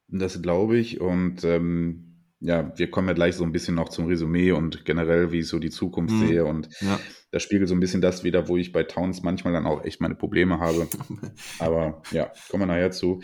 Das 0.08 0.40
glaube 0.42 0.78
ich. 0.78 1.00
Und 1.00 1.44
ähm, 1.44 2.08
ja, 2.40 2.76
wir 2.76 2.90
kommen 2.90 3.08
ja 3.08 3.14
gleich 3.14 3.36
so 3.36 3.44
ein 3.44 3.52
bisschen 3.52 3.74
noch 3.74 3.88
zum 3.88 4.06
Resümee 4.06 4.52
und 4.52 4.84
generell, 4.84 5.30
wie 5.32 5.40
ich 5.40 5.48
so 5.48 5.58
die 5.58 5.70
Zukunft 5.70 6.14
Mhm. 6.14 6.26
sehe. 6.26 6.44
Und 6.44 6.68
Ja. 6.80 6.98
das 7.30 7.42
spiegelt 7.42 7.68
so 7.68 7.74
ein 7.74 7.80
bisschen 7.80 8.00
das 8.00 8.24
wieder, 8.24 8.48
wo 8.48 8.56
ich 8.56 8.72
bei 8.72 8.82
Towns 8.82 9.22
manchmal 9.22 9.52
dann 9.52 9.66
auch 9.66 9.84
echt 9.84 10.00
meine 10.00 10.14
Probleme 10.14 10.58
habe. 10.58 10.88
Aber 11.58 12.02
ja, 12.12 12.32
kommen 12.50 12.62
wir 12.62 12.66
nachher 12.66 12.90
zu. 12.90 13.22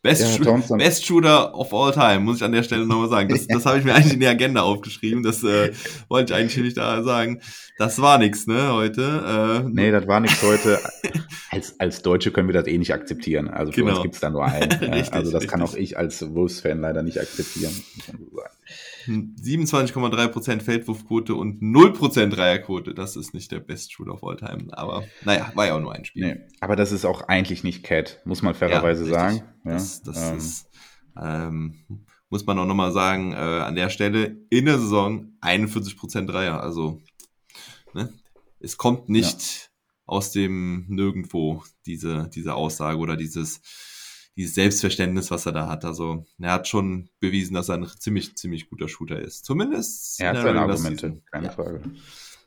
Best, 0.00 0.38
Ja, 0.44 0.56
Best 0.76 1.04
Shooter 1.04 1.54
of 1.56 1.74
all 1.74 1.92
time, 1.92 2.20
muss 2.20 2.36
ich 2.36 2.44
an 2.44 2.52
der 2.52 2.62
Stelle 2.62 2.86
nochmal 2.86 3.08
sagen. 3.08 3.28
Das, 3.30 3.46
das 3.48 3.66
habe 3.66 3.78
ich 3.78 3.84
mir 3.84 3.94
eigentlich 3.94 4.14
in 4.14 4.20
die 4.20 4.26
Agenda 4.28 4.62
aufgeschrieben. 4.62 5.22
Das 5.24 5.42
äh, 5.42 5.72
wollte 6.08 6.32
ich 6.32 6.38
eigentlich 6.38 6.56
nicht 6.64 6.76
da 6.76 7.02
sagen. 7.02 7.40
Das 7.78 8.00
war 8.00 8.18
nix, 8.18 8.46
ne, 8.46 8.72
heute. 8.72 9.62
Äh, 9.64 9.68
Nee, 9.68 9.90
das 9.90 10.06
war 10.06 10.20
nichts 10.20 10.40
heute. 10.42 10.78
Als, 11.50 11.80
als 11.80 12.02
Deutsche 12.02 12.30
können 12.30 12.46
wir 12.48 12.52
das 12.52 12.66
eh 12.66 12.76
nicht 12.76 12.92
akzeptieren. 12.92 13.48
Also 13.48 13.72
für 13.72 13.80
Genau. 13.80 13.94
uns 13.94 14.02
gibt's 14.02 14.20
da 14.20 14.28
nur 14.30 14.44
einen. 14.44 14.70
Richtig, 14.80 15.12
also 15.14 15.32
das 15.32 15.46
kann 15.48 15.62
auch 15.62 15.68
richtig. 15.72 15.92
ich 15.92 15.96
als 15.98 16.34
Wolves-Fan 16.34 16.78
leider 16.80 17.02
nicht 17.02 17.18
akzeptieren. 17.18 17.72
muss 17.96 18.08
man 18.08 18.18
so 18.30 18.36
sagen. 18.36 18.54
27,3% 19.08 20.60
Feldwurfquote 20.60 21.34
und 21.34 21.62
0% 21.62 22.28
Dreierquote. 22.28 22.94
Das 22.94 23.16
ist 23.16 23.34
nicht 23.34 23.50
der 23.50 23.60
Best 23.60 23.92
Shooter 23.92 24.14
of 24.14 24.24
all 24.24 24.36
time. 24.36 24.66
Aber 24.72 25.04
naja, 25.24 25.50
war 25.54 25.66
ja 25.66 25.76
auch 25.76 25.80
nur 25.80 25.94
ein 25.94 26.04
Spiel. 26.04 26.26
Nee, 26.26 26.40
aber 26.60 26.76
das 26.76 26.92
ist 26.92 27.04
auch 27.04 27.22
eigentlich 27.22 27.64
nicht 27.64 27.82
Cat, 27.82 28.20
muss 28.24 28.42
man 28.42 28.54
fairerweise 28.54 29.02
richtig. 29.04 29.18
sagen. 29.18 29.42
Ja, 29.64 29.72
Das, 29.72 30.02
das 30.02 30.30
ähm, 30.30 30.36
ist, 30.36 30.70
ähm, 31.20 31.74
muss 32.30 32.46
man 32.46 32.58
auch 32.58 32.66
nochmal 32.66 32.92
sagen, 32.92 33.32
äh, 33.32 33.36
an 33.36 33.74
der 33.74 33.90
Stelle 33.90 34.36
in 34.50 34.66
der 34.66 34.78
Saison 34.78 35.32
41% 35.40 36.26
Dreier. 36.26 36.62
Also, 36.62 37.00
ne, 37.94 38.12
es 38.60 38.76
kommt 38.76 39.08
nicht 39.08 39.70
aus 40.04 40.32
dem 40.32 40.86
Nirgendwo, 40.88 41.62
diese, 41.86 42.30
diese 42.34 42.54
Aussage 42.54 42.98
oder 42.98 43.16
dieses, 43.16 43.60
dieses 44.38 44.54
Selbstverständnis, 44.54 45.30
was 45.30 45.44
er 45.44 45.52
da 45.52 45.68
hat. 45.68 45.84
Also, 45.84 46.24
er 46.40 46.52
hat 46.52 46.66
schon 46.68 47.10
bewiesen, 47.20 47.52
dass 47.54 47.68
er 47.68 47.74
ein 47.74 47.86
ziemlich, 47.98 48.36
ziemlich 48.36 48.70
guter 48.70 48.88
Shooter 48.88 49.20
ist. 49.20 49.44
Zumindest 49.44 50.18
er 50.20 50.30
hat 50.30 50.36
seine 50.42 50.60
Argumente, 50.60 51.20
keine 51.30 51.46
Ja. 51.48 51.52
Frage. 51.52 51.82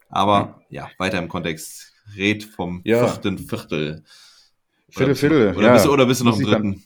Aber 0.09 0.61
ja, 0.69 0.89
weiter 0.97 1.19
im 1.19 1.27
Kontext 1.27 1.93
red 2.17 2.43
vom 2.43 2.81
Ja. 2.83 3.07
vierten 3.07 3.37
Viertel. 3.37 4.03
Viertel, 4.89 5.15
Viertel. 5.15 5.55
Oder, 5.55 5.67
ja. 5.67 5.73
bist, 5.73 5.85
du- 5.85 5.91
oder 5.93 6.05
bist 6.05 6.21
du 6.21 6.25
noch 6.25 6.35
im 6.37 6.41
ich 6.45 6.49
dann- 6.49 6.61
dritten? 6.63 6.83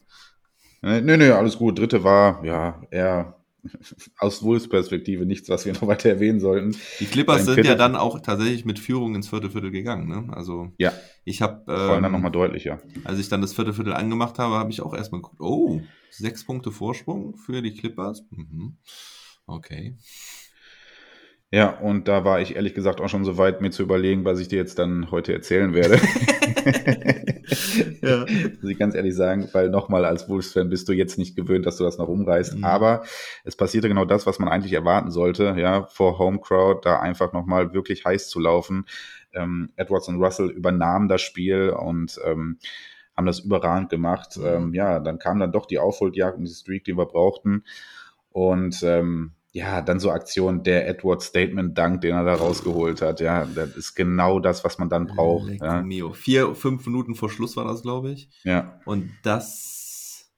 Äh, 0.84 1.02
Nö, 1.02 1.18
nö, 1.18 1.34
alles 1.34 1.58
gut. 1.58 1.80
Dritte 1.80 2.04
war, 2.04 2.44
ja, 2.46 2.82
eher 2.92 3.35
aus 4.18 4.44
Wolves 4.44 4.70
Perspektive 4.70 5.26
nichts, 5.26 5.50
was 5.50 5.66
wir 5.66 5.74
noch 5.74 5.88
weiter 5.88 6.10
erwähnen 6.10 6.40
sollten. 6.40 6.76
Die 7.00 7.06
Clippers 7.06 7.46
sind 7.46 7.56
Viertel- 7.56 7.72
ja 7.72 7.76
dann 7.76 7.96
auch 7.96 8.20
tatsächlich 8.20 8.66
mit 8.66 8.80
Führung 8.80 9.16
ins 9.16 9.30
vierte 9.30 9.50
Viertel 9.50 9.72
gegangen. 9.72 10.08
Ne? 10.08 10.34
Also 10.36 10.72
Ja, 10.78 10.94
ich 11.24 11.42
habe, 11.42 11.64
vor 11.66 11.76
allem 11.76 11.90
dann 11.90 12.06
ähm, 12.06 12.12
nochmal 12.14 12.32
deutlicher. 12.32 12.80
als 13.04 13.20
ich 13.20 13.30
dann 13.30 13.42
das 13.42 13.54
vierte 13.54 13.74
Viertel 13.74 13.94
angemacht 13.94 14.40
habe, 14.40 14.56
habe 14.56 14.72
ich 14.72 14.82
auch 14.82 14.94
erstmal 14.94 15.22
geguckt, 15.22 15.42
oh, 15.42 15.82
sechs 16.10 16.46
Punkte 16.46 16.72
Vorsprung 16.72 17.36
für 17.36 17.62
die 17.62 17.74
Clippers. 17.74 18.24
Mhm. 18.32 18.78
Okay. 19.48 19.98
Ja, 21.56 21.70
und 21.70 22.10
da 22.10 22.26
war 22.26 22.42
ich 22.42 22.58
ehrlich 22.58 22.74
gesagt 22.74 23.00
auch 23.00 23.08
schon 23.08 23.24
so 23.24 23.38
weit, 23.38 23.62
mir 23.62 23.72
zu 23.72 23.82
überlegen, 23.82 24.26
was 24.26 24.42
ich 24.42 24.50
dir 24.50 24.58
jetzt 24.58 24.78
dann 24.78 25.10
heute 25.10 25.32
erzählen 25.32 25.74
werde. 25.74 26.00
Ja. 28.02 28.26
Muss 28.62 28.70
ich 28.70 28.78
ganz 28.78 28.96
ehrlich 28.96 29.16
sagen, 29.16 29.50
weil 29.54 29.70
nochmal 29.70 30.06
als 30.06 30.28
Wolves-Fan 30.28 30.70
bist 30.70 30.88
du 30.90 30.94
jetzt 30.94 31.18
nicht 31.18 31.36
gewöhnt, 31.36 31.66
dass 31.66 31.78
du 31.78 31.84
das 31.84 31.98
noch 31.98 32.08
umreißt. 32.08 32.58
Mhm. 32.58 32.64
Aber 32.64 33.04
es 33.44 33.56
passierte 33.56 33.88
genau 33.88 34.06
das, 34.06 34.26
was 34.26 34.40
man 34.40 34.50
eigentlich 34.50 34.74
erwarten 34.74 35.12
sollte, 35.12 35.56
ja, 35.58 35.86
vor 35.86 36.18
Home 36.18 36.40
Crowd 36.40 36.82
da 36.84 37.00
einfach 37.00 37.34
nochmal 37.34 37.74
wirklich 37.74 38.06
heiß 38.06 38.30
zu 38.30 38.40
laufen. 38.40 38.86
Ähm, 39.34 39.72
Edwards 39.76 40.08
und 40.08 40.22
Russell 40.22 40.50
übernahmen 40.50 41.08
das 41.08 41.22
Spiel 41.22 41.70
und 41.70 42.20
ähm, 42.26 42.58
haben 43.16 43.26
das 43.26 43.42
überragend 43.42 43.90
gemacht. 43.90 44.38
Mhm. 44.38 44.46
Ähm, 44.46 44.74
ja, 44.74 45.00
dann 45.00 45.20
kam 45.20 45.40
dann 45.40 45.52
doch 45.52 45.68
die 45.68 45.80
Aufholjagd 45.80 46.38
und 46.38 46.46
die 46.46 46.54
Streak, 46.54 46.84
die 46.84 46.98
wir 46.98 47.06
brauchten. 47.06 47.64
Und 48.32 48.82
ähm, 48.84 49.32
ja, 49.56 49.82
dann 49.82 50.02
so 50.02 50.12
Aktion, 50.12 50.64
der 50.64 50.86
Edwards 50.86 51.28
Statement 51.28 51.78
Dank, 51.78 52.02
den 52.02 52.14
er 52.14 52.26
da 52.26 52.36
rausgeholt 52.36 53.02
hat. 53.02 53.22
Ja, 53.22 53.46
das 53.46 53.78
ist 53.78 53.96
genau 53.96 54.42
das, 54.42 54.66
was 54.66 54.78
man 54.80 54.90
dann 54.90 55.08
braucht. 55.08 55.48
Lecco 55.48 55.64
Ja, 55.64 55.82
mio. 55.82 56.12
Vier, 56.12 56.54
fünf 56.56 56.86
Minuten 56.86 57.16
vor 57.16 57.30
Schluss 57.30 57.56
war 57.56 57.64
das, 57.64 57.82
glaube 57.82 58.12
ich. 58.12 58.30
ja. 58.44 58.82
Und 58.84 59.12
das 59.24 60.30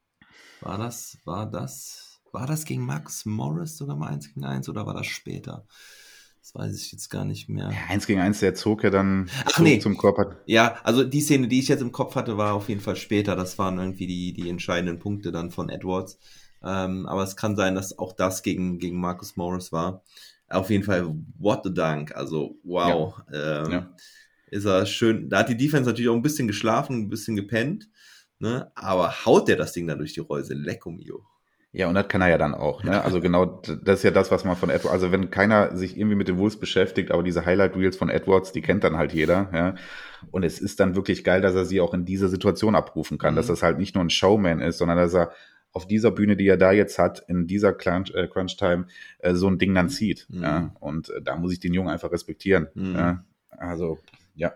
war 0.62 0.78
das, 0.78 1.18
war 1.26 1.50
das, 1.50 2.22
war 2.32 2.46
das 2.46 2.64
gegen 2.64 2.86
Max 2.86 3.26
Morris 3.26 3.76
sogar 3.76 3.96
mal 3.96 4.10
eins 4.10 4.32
gegen 4.32 4.46
eins 4.46 4.70
oder 4.70 4.86
war 4.86 4.94
das 4.94 5.08
später? 5.08 5.66
Das 6.40 6.54
weiß 6.54 6.80
ich 6.80 6.92
jetzt 6.92 7.10
gar 7.10 7.26
nicht 7.26 7.50
mehr. 7.50 7.72
Ja, 7.72 7.78
eins 7.90 8.06
gegen 8.06 8.22
eins, 8.22 8.40
der 8.40 8.54
zog 8.54 8.84
ja 8.84 8.92
dann 8.92 9.32
Ach, 9.46 9.58
nee. 9.60 9.80
zum 9.80 9.98
Körper. 9.98 10.38
Ja, 10.46 10.76
also 10.84 11.04
die 11.04 11.22
Szene, 11.22 11.48
die 11.48 11.58
ich 11.58 11.70
jetzt 11.70 11.82
im 11.82 11.92
Kopf 11.92 12.14
hatte, 12.14 12.38
war 12.38 12.54
auf 12.54 12.70
jeden 12.70 12.82
Fall 12.82 12.96
später. 12.96 13.36
Das 13.36 13.58
waren 13.58 13.80
irgendwie 13.80 14.06
die, 14.06 14.34
die 14.34 14.48
entscheidenden 14.48 15.00
Punkte 15.00 15.32
dann 15.32 15.50
von 15.50 15.70
Edwards. 15.70 16.20
Ähm, 16.64 17.06
aber 17.06 17.24
es 17.24 17.36
kann 17.36 17.56
sein, 17.56 17.76
dass 17.76 17.98
auch 17.98 18.14
das 18.14 18.44
gegen, 18.44 18.80
gegen 18.80 19.00
Marcus 19.00 19.36
Morris 19.38 19.72
war. 19.72 20.04
Auf 20.50 20.70
jeden 20.70 20.84
Fall, 20.84 21.14
what 21.38 21.62
the 21.64 21.74
dunk. 21.74 22.16
Also, 22.16 22.56
wow. 22.64 23.16
Ähm, 23.34 23.72
Ja. 23.72 23.92
Ist 24.50 24.66
er 24.66 24.86
schön. 24.86 25.30
Da 25.30 25.40
hat 25.40 25.50
die 25.50 25.58
Defense 25.58 25.90
natürlich 25.90 26.10
auch 26.10 26.16
ein 26.16 26.22
bisschen 26.22 26.48
geschlafen, 26.48 27.02
ein 27.02 27.10
bisschen 27.10 27.36
gepennt. 27.36 27.90
Ne? 28.40 28.72
Aber 28.76 29.26
haut 29.26 29.50
der 29.50 29.58
das 29.58 29.74
Ding 29.74 29.88
dann 29.88 29.98
durch 29.98 30.14
die 30.14 30.22
Reuse? 30.22 30.54
Lecco 30.54 30.90
mio. 30.90 31.26
Ja, 31.74 31.90
und 31.90 31.96
das 31.96 32.08
kann 32.08 32.22
er 32.22 32.30
ja 32.30 32.38
dann 32.38 32.54
auch. 32.56 32.82
Ne? 32.84 33.04
Also 33.04 33.20
genau, 33.20 33.62
das 33.84 34.00
ist 34.00 34.04
ja 34.04 34.12
das, 34.12 34.32
was 34.32 34.46
man 34.46 34.56
von 34.56 34.70
Edwards, 34.70 34.94
also 34.94 35.12
wenn 35.12 35.30
keiner 35.30 35.76
sich 35.76 35.98
irgendwie 35.98 36.16
mit 36.16 36.30
den 36.30 36.38
Wolves 36.38 36.58
beschäftigt, 36.58 37.12
aber 37.12 37.24
diese 37.24 37.46
Highlight-Reels 37.46 37.98
von 37.98 38.10
Edwards, 38.10 38.54
die 38.54 38.62
kennt 38.62 38.86
dann 38.86 38.96
halt 38.96 39.12
jeder. 39.14 39.50
Ja? 39.54 39.76
Und 40.32 40.44
es 40.44 40.60
ist 40.62 40.80
dann 40.80 40.96
wirklich 40.96 41.26
geil, 41.26 41.42
dass 41.42 41.54
er 41.54 41.66
sie 41.66 41.82
auch 41.82 41.94
in 41.94 42.06
dieser 42.06 42.30
Situation 42.30 42.74
abrufen 42.74 43.18
kann, 43.18 43.34
Mhm. 43.34 43.38
dass 43.38 43.48
das 43.48 43.64
halt 43.64 43.78
nicht 43.80 43.96
nur 43.96 44.04
ein 44.04 44.10
Showman 44.10 44.62
ist, 44.62 44.78
sondern 44.78 44.98
dass 44.98 45.14
er 45.14 45.32
auf 45.72 45.88
dieser 45.88 46.12
Bühne, 46.12 46.36
die 46.38 46.48
er 46.48 46.58
da 46.58 46.72
jetzt 46.72 46.98
hat, 46.98 47.24
in 47.28 47.46
dieser 47.48 47.74
Crunch, 47.74 48.12
äh, 48.16 48.28
Crunch-Time, 48.28 48.88
äh, 49.20 49.34
so 49.36 49.48
ein 49.48 49.58
Ding 49.60 49.74
dann 49.76 49.90
zieht. 49.90 50.26
Mhm. 50.30 50.42
Ja? 50.44 50.76
Und 50.80 51.10
äh, 51.10 51.22
da 51.22 51.36
muss 51.36 51.54
ich 51.54 51.60
den 51.60 51.74
Jungen 51.74 51.90
einfach 51.90 52.12
respektieren. 52.12 52.68
Mhm. 52.74 52.96
Ja? 52.96 53.26
Also, 53.52 54.00
ja. 54.36 54.54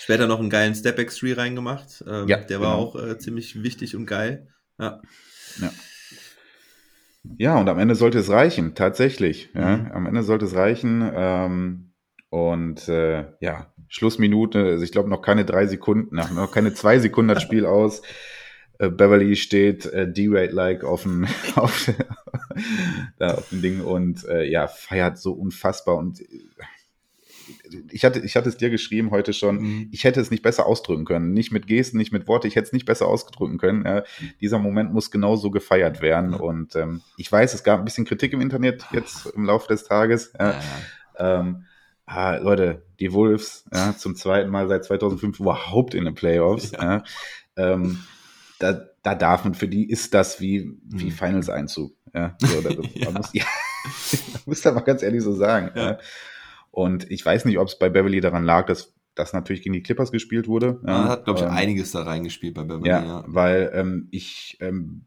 Später 0.00 0.26
noch 0.26 0.40
einen 0.40 0.50
geilen 0.50 0.74
Step-X-Tree 0.74 1.32
reingemacht. 1.34 2.04
Ähm, 2.08 2.28
Ja, 2.28 2.38
der 2.38 2.60
war 2.60 2.76
genau. 2.76 2.88
auch 2.88 2.96
äh, 2.96 3.18
ziemlich 3.18 3.62
wichtig 3.62 3.94
und 3.96 4.06
geil. 4.06 4.48
Ja. 4.78 5.00
Ja, 7.38 7.58
und 7.58 7.68
am 7.68 7.78
Ende 7.78 7.94
sollte 7.94 8.18
es 8.18 8.28
reichen, 8.30 8.74
tatsächlich. 8.74 9.50
Ja, 9.54 9.76
Mhm. 9.78 9.92
am 9.92 10.06
Ende 10.06 10.22
sollte 10.22 10.44
es 10.44 10.54
reichen. 10.54 11.10
Ähm, 11.14 11.90
und 12.28 12.88
äh, 12.88 13.26
ja, 13.40 13.72
Schlussminute, 13.88 14.58
also 14.64 14.84
ich 14.84 14.92
glaube 14.92 15.08
noch 15.08 15.22
keine 15.22 15.44
drei 15.44 15.66
Sekunden, 15.66 16.16
noch 16.16 16.50
keine 16.52 16.74
zwei 16.74 16.98
Sekunden 16.98 17.28
das 17.32 17.42
Spiel 17.42 17.64
aus. 17.64 18.02
Äh, 18.78 18.88
Beverly 18.90 19.36
steht 19.36 19.86
äh, 19.86 20.10
D-Rate-like 20.10 20.84
auf 20.84 21.02
dem, 21.02 21.26
auf, 21.56 21.90
da 23.18 23.34
auf 23.34 23.48
dem 23.50 23.62
Ding 23.62 23.80
und 23.80 24.24
äh, 24.28 24.44
ja, 24.50 24.66
feiert 24.66 25.18
so 25.18 25.32
unfassbar. 25.32 25.96
Und 25.96 26.20
äh, 26.20 26.26
ich 27.90 28.04
hatte, 28.04 28.20
ich 28.20 28.36
hatte 28.36 28.48
es 28.48 28.56
dir 28.56 28.70
geschrieben 28.70 29.10
heute 29.10 29.32
schon, 29.32 29.56
Mhm. 29.60 29.88
ich 29.92 30.04
hätte 30.04 30.20
es 30.20 30.30
nicht 30.30 30.42
besser 30.42 30.64
ausdrücken 30.66 31.04
können. 31.04 31.32
Nicht 31.32 31.52
mit 31.52 31.66
Gesten, 31.66 31.98
nicht 31.98 32.12
mit 32.12 32.26
Worte, 32.26 32.48
ich 32.48 32.56
hätte 32.56 32.66
es 32.66 32.72
nicht 32.72 32.86
besser 32.86 33.06
ausdrücken 33.06 33.58
können. 33.58 33.84
Ja, 33.84 34.02
dieser 34.40 34.58
Moment 34.58 34.92
muss 34.92 35.10
genauso 35.10 35.50
gefeiert 35.50 36.00
werden. 36.00 36.32
Ja. 36.32 36.38
Und 36.38 36.74
ähm, 36.76 37.02
ich 37.18 37.30
weiß, 37.30 37.52
es 37.54 37.62
gab 37.64 37.78
ein 37.80 37.84
bisschen 37.84 38.06
Kritik 38.06 38.32
im 38.32 38.40
Internet 38.40 38.84
jetzt 38.92 39.26
im 39.26 39.44
Laufe 39.44 39.68
des 39.68 39.84
Tages. 39.84 40.32
Ja, 40.38 40.52
Ja. 41.18 41.40
ähm, 41.40 41.64
ah, 42.06 42.36
Leute, 42.36 42.82
die 42.98 43.12
Wolves, 43.12 43.64
ja, 43.72 43.94
zum 43.96 44.16
zweiten 44.16 44.50
Mal 44.50 44.66
seit 44.68 44.84
2005 44.84 45.38
überhaupt 45.40 45.94
in 45.94 46.04
den 46.06 46.14
Playoffs. 46.14 46.72
Ähm, 47.56 47.98
da, 48.72 48.88
da 49.02 49.14
darf 49.14 49.44
man, 49.44 49.54
für 49.54 49.68
die 49.68 49.88
ist 49.88 50.14
das 50.14 50.40
wie, 50.40 50.78
wie 50.84 51.06
Mhm. 51.06 51.10
Finals-Einzug. 51.10 51.94
Ja, 52.14 52.36
so, 52.40 52.60
da, 52.60 52.70
Ja. 52.70 53.04
man 53.06 53.14
muss, 53.14 53.30
ja, 53.32 53.44
muss 54.46 54.60
da 54.62 54.72
mal 54.72 54.80
ganz 54.80 55.02
ehrlich 55.02 55.22
so 55.22 55.32
sagen. 55.34 55.70
Ja. 55.74 55.82
Ja. 55.92 55.98
Und 56.70 57.10
ich 57.10 57.24
weiß 57.24 57.44
nicht, 57.44 57.58
ob 57.58 57.68
es 57.68 57.78
bei 57.78 57.88
Beverly 57.88 58.20
daran 58.20 58.44
lag, 58.44 58.66
dass 58.66 58.94
das 59.14 59.32
natürlich 59.32 59.62
gegen 59.62 59.74
die 59.74 59.82
Clippers 59.82 60.10
gespielt 60.10 60.48
wurde. 60.48 60.80
Man 60.82 61.08
hat, 61.08 61.24
glaube 61.24 61.40
ich, 61.40 61.46
Ähm, 61.46 61.52
einiges 61.52 61.92
da 61.92 62.02
reingespielt 62.02 62.54
bei 62.54 62.64
Beverly. 62.64 62.88
ja, 62.88 63.04
Ja. 63.04 63.24
weil 63.28 63.70
ähm, 63.74 64.08
ich 64.10 64.56
ähm, 64.60 65.04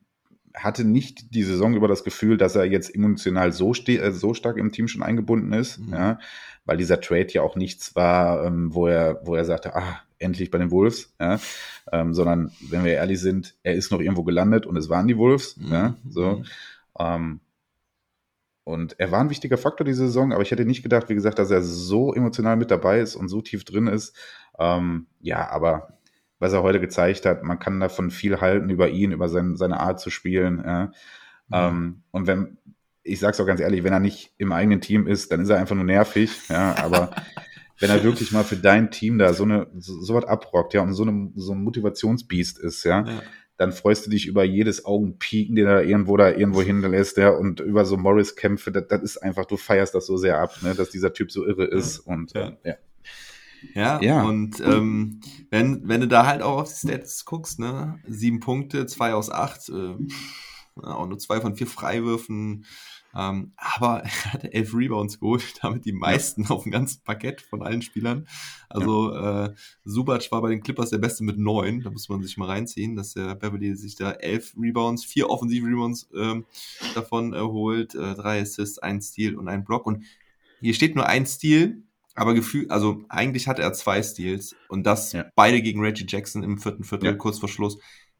hatte 0.54 0.84
nicht 0.86 1.36
die 1.36 1.43
Saison 1.43 1.76
über 1.76 1.88
das 1.88 2.04
Gefühl, 2.04 2.38
dass 2.38 2.56
er 2.56 2.65
jetzt 2.65 2.93
emotional 2.96 3.52
so, 3.52 3.74
äh, 3.74 4.12
so 4.12 4.34
stark 4.34 4.58
im 4.58 4.72
Team 4.72 4.88
schon 4.88 5.04
eingebunden 5.04 5.52
ist, 5.54 5.80
Mhm. 5.80 5.93
ja, 5.93 6.20
weil 6.65 6.78
dieser 6.78 7.00
Trade 7.02 7.28
ja 7.32 7.41
auch 7.41 7.56
nichts 7.56 7.96
war, 7.96 8.46
ähm, 8.46 8.74
wo 8.74 8.88
er, 8.88 9.20
wo 9.26 9.36
er 9.36 9.46
sagte, 9.46 9.76
ah, 9.76 10.00
endlich 10.20 10.52
bei 10.52 10.58
den 10.58 10.72
Wolves, 10.72 11.14
ja, 11.20 11.40
ähm, 11.92 12.14
sondern 12.14 12.52
wenn 12.70 12.84
wir 12.84 12.94
ehrlich 12.94 13.20
sind, 13.20 13.56
er 13.64 13.76
ist 13.76 13.92
noch 13.92 14.00
irgendwo 14.00 14.24
gelandet 14.24 14.66
und 14.66 14.78
es 14.78 14.90
waren 14.90 15.08
die 15.08 15.18
Wolves, 15.18 15.58
Mhm. 15.58 15.72
ja, 15.72 15.96
so. 16.10 16.38
Mhm. 16.38 16.46
Ähm, 17.00 17.40
und 18.64 19.00
er 19.00 19.12
war 19.12 19.22
ein 19.22 19.30
wichtiger 19.30 19.58
Faktor 19.58 19.86
diese 19.86 20.08
Saison, 20.08 20.34
aber 20.34 20.42
ich 20.42 20.52
hätte 20.52 20.66
nicht 20.66 20.84
gedacht, 20.84 21.08
wie 21.08 21.16
gesagt, 21.16 21.40
dass 21.40 21.52
er 21.52 21.62
so 21.62 22.14
emotional 22.14 22.58
mit 22.58 22.70
dabei 22.70 23.00
ist 23.00 23.16
und 23.16 23.30
so 23.30 23.42
tief 23.42 23.64
drin 23.64 23.88
ist. 23.88 24.14
Ähm, 24.60 25.08
ja, 25.22 25.50
aber 25.50 25.94
was 26.40 26.52
er 26.52 26.64
heute 26.64 26.82
gezeigt 26.82 27.26
hat, 27.26 27.44
man 27.44 27.60
kann 27.60 27.80
davon 27.80 28.12
viel 28.12 28.42
halten 28.42 28.70
über 28.70 28.90
ihn, 28.90 29.14
über 29.14 29.30
sein, 29.30 29.56
seine 29.56 29.80
Art 29.80 30.02
zu 30.02 30.10
spielen. 30.10 30.62
Ja. 30.66 30.92
Ähm, 31.52 32.02
und 32.12 32.28
wenn, 32.28 32.58
ich 33.04 33.20
sag's 33.20 33.40
auch 33.40 33.46
ganz 33.48 33.62
ehrlich, 33.62 33.86
wenn 33.86 33.94
er 33.94 34.02
nicht 34.02 34.34
im 34.38 34.52
eigenen 34.52 34.82
Team 34.82 35.08
ist, 35.08 35.32
dann 35.32 35.40
ist 35.40 35.50
er 35.50 35.58
einfach 35.60 35.76
nur 35.76 35.86
nervig. 35.86 36.38
Ja, 36.50 36.76
aber 36.78 37.12
wenn 37.80 37.90
er 37.90 38.04
wirklich 38.04 38.32
mal 38.32 38.44
für 38.44 38.58
dein 38.58 38.92
Team 38.92 39.18
da 39.18 39.34
so 39.34 39.44
eine 39.44 39.68
so, 39.78 40.00
so 40.02 40.13
was 40.16 40.26
abrockt, 40.26 40.74
ja, 40.74 40.82
und 40.82 40.94
so, 40.94 41.04
eine, 41.04 41.32
so 41.36 41.54
ein 41.54 41.63
Motivationsbiest 41.63 42.60
ist, 42.60 42.84
ja, 42.84 43.06
Ja. 43.08 43.22
dann 43.58 43.72
freust 43.72 44.06
du 44.06 44.10
dich 44.10 44.28
über 44.28 44.44
jedes 44.44 44.86
Augenpieken, 44.86 45.56
den 45.56 45.68
er 45.68 45.84
irgendwo 45.84 46.18
da 46.18 46.30
irgendwo 46.32 46.62
hinlässt, 46.62 47.18
ja, 47.18 47.30
und 47.30 47.60
über 47.60 47.86
so 47.86 47.98
Morris-Kämpfe, 47.98 48.72
das, 48.72 48.88
das 48.88 49.02
ist 49.04 49.18
einfach, 49.18 49.46
du 49.46 49.58
feierst 49.58 49.94
das 49.96 50.06
so 50.06 50.18
sehr 50.18 50.40
ab, 50.40 50.52
ne, 50.62 50.76
dass 50.76 50.90
dieser 50.90 51.13
Typ 51.13 51.32
so 51.32 51.46
irre 51.46 51.66
ist 51.66 52.00
und 52.00 52.34
Ja. 52.34 52.58
ja. 52.63 52.76
Ja, 53.74 54.00
Ja. 54.02 54.24
und 54.24 54.60
ähm, 54.62 55.20
wenn, 55.50 55.88
wenn 55.88 56.02
du 56.02 56.08
da 56.08 56.28
halt 56.28 56.44
auch 56.44 56.62
auf 56.62 56.70
die 56.70 56.88
Stats 56.88 57.26
guckst, 57.26 57.60
ne, 57.60 58.00
sieben 58.08 58.40
Punkte, 58.40 58.86
zwei 58.86 59.13
aus 59.16 59.32
acht, 59.32 59.70
äh, 59.70 59.96
ja, 60.84 60.94
auch 60.96 61.08
nur 61.08 61.18
zwei 61.18 61.42
von 61.42 61.56
vier 61.56 61.66
Freiwürfen, 61.68 62.66
ähm, 63.15 63.54
aber 63.56 64.04
er 64.04 64.34
hatte 64.34 64.54
elf 64.54 64.74
Rebounds 64.74 65.20
geholt, 65.20 65.56
damit 65.62 65.86
die 65.86 65.93
meisten 65.93 66.46
auf 66.48 66.63
dem 66.63 66.72
ganzen 66.72 67.04
Parkett 67.04 67.41
von 67.41 67.62
allen 67.63 67.82
Spielern. 67.82 68.28
Also 68.70 69.13
äh, 69.13 69.54
Subac 69.86 70.32
war 70.32 70.41
bei 70.41 70.50
den 70.50 70.62
Clippers 70.62 70.89
der 70.89 70.98
Beste 71.00 71.24
mit 71.24 71.38
neun, 71.38 71.82
da 71.82 71.89
muss 71.89 72.10
man 72.10 72.22
sich 72.22 72.38
mal 72.38 72.48
reinziehen, 72.48 72.96
dass 72.96 73.13
der 73.13 73.36
Beverly 73.36 73.76
sich 73.76 73.96
da 73.96 74.12
elf 74.12 74.54
Rebounds, 74.60 75.06
vier 75.06 75.29
offensive 75.29 75.65
Rebounds 75.65 76.10
ähm, 76.15 76.46
davon 76.96 77.34
erholt, 77.34 77.96
äh, 77.96 78.13
drei 78.15 78.42
Assists, 78.42 78.79
ein 78.79 79.02
Steal 79.02 79.36
und 79.36 79.48
ein 79.48 79.63
Block 79.65 79.86
und 79.86 80.04
hier 80.60 80.73
steht 80.73 80.96
nur 80.96 81.06
ein 81.06 81.25
Steal, 81.25 81.77
aber 82.15 82.34
gefühlt, 82.34 82.71
also 82.71 83.04
eigentlich 83.10 83.48
hat 83.48 83.60
er 83.60 83.73
zwei 83.73 84.02
Steals 84.02 84.56
und 84.69 84.84
das 84.86 85.13
Ja. 85.13 85.25
beide 85.36 85.62
gegen 85.62 85.82
Reggie 85.82 86.06
Jackson 86.08 86.42
im 86.44 86.58
vierten 86.58 86.84
Viertel, 86.84 87.06
Ja. 87.06 87.13
kurz 87.13 87.38
vor 87.40 87.48
Schluss. 87.48 87.77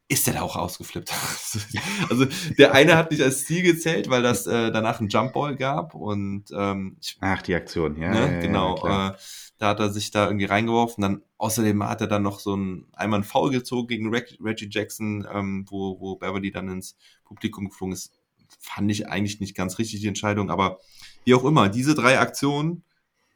Ist 0.10 0.26
der 0.26 0.36
da 0.36 0.42
auch 0.42 0.56
ausgeflippt? 0.56 1.12
also 2.10 2.26
der 2.58 2.74
eine 2.74 2.96
hat 2.96 3.12
nicht 3.12 3.22
als 3.22 3.42
Steal 3.42 3.62
gezählt, 3.62 4.10
weil 4.10 4.24
das 4.24 4.48
äh, 4.48 4.72
danach 4.72 5.00
einen 5.00 5.10
Jumpball 5.10 5.58
gab 5.58 5.96
und 5.96 6.46
ähm, 6.54 6.98
Ach, 7.20 7.42
die 7.42 7.56
Aktion, 7.56 7.98
ja. 7.98 8.12
ne, 8.12 8.20
ja, 8.20 8.32
ja, 8.32 8.40
genau, 8.40 8.76
klar. 8.76 9.16
äh, 9.16 9.18
da 9.58 9.70
hat 9.70 9.80
er 9.82 9.90
sich 9.90 10.12
da 10.12 10.28
irgendwie 10.28 10.46
reingeworfen. 10.46 11.02
Dann 11.02 11.24
außerdem 11.38 11.84
hat 11.84 12.00
er 12.00 12.08
dann 12.08 12.24
noch 12.24 12.40
so 12.40 12.56
ein 12.56 12.88
einmal 12.94 13.18
einen 13.18 13.26
Foul 13.26 13.52
gezogen 13.52 13.88
gegen 13.88 14.14
Reg 14.14 14.38
Reggie 14.42 14.70
Jackson, 14.72 15.28
ähm, 15.30 15.66
wo, 15.68 16.00
wo 16.00 16.16
Beverly 16.16 16.52
dann 16.52 16.70
ins 16.70 16.96
Publikum 17.26 17.68
geflogen 17.68 17.94
ist. 17.94 18.14
Fand 18.60 18.90
ich 18.90 19.10
eigentlich 19.10 19.42
nicht 19.42 19.56
ganz 19.56 19.78
richtig 19.78 20.00
die 20.00 20.08
Entscheidung, 20.08 20.50
aber 20.50 20.80
wie 21.26 21.34
auch 21.34 21.44
immer, 21.44 21.68
diese 21.68 21.96
drei 21.96 22.18
Aktionen, 22.18 22.84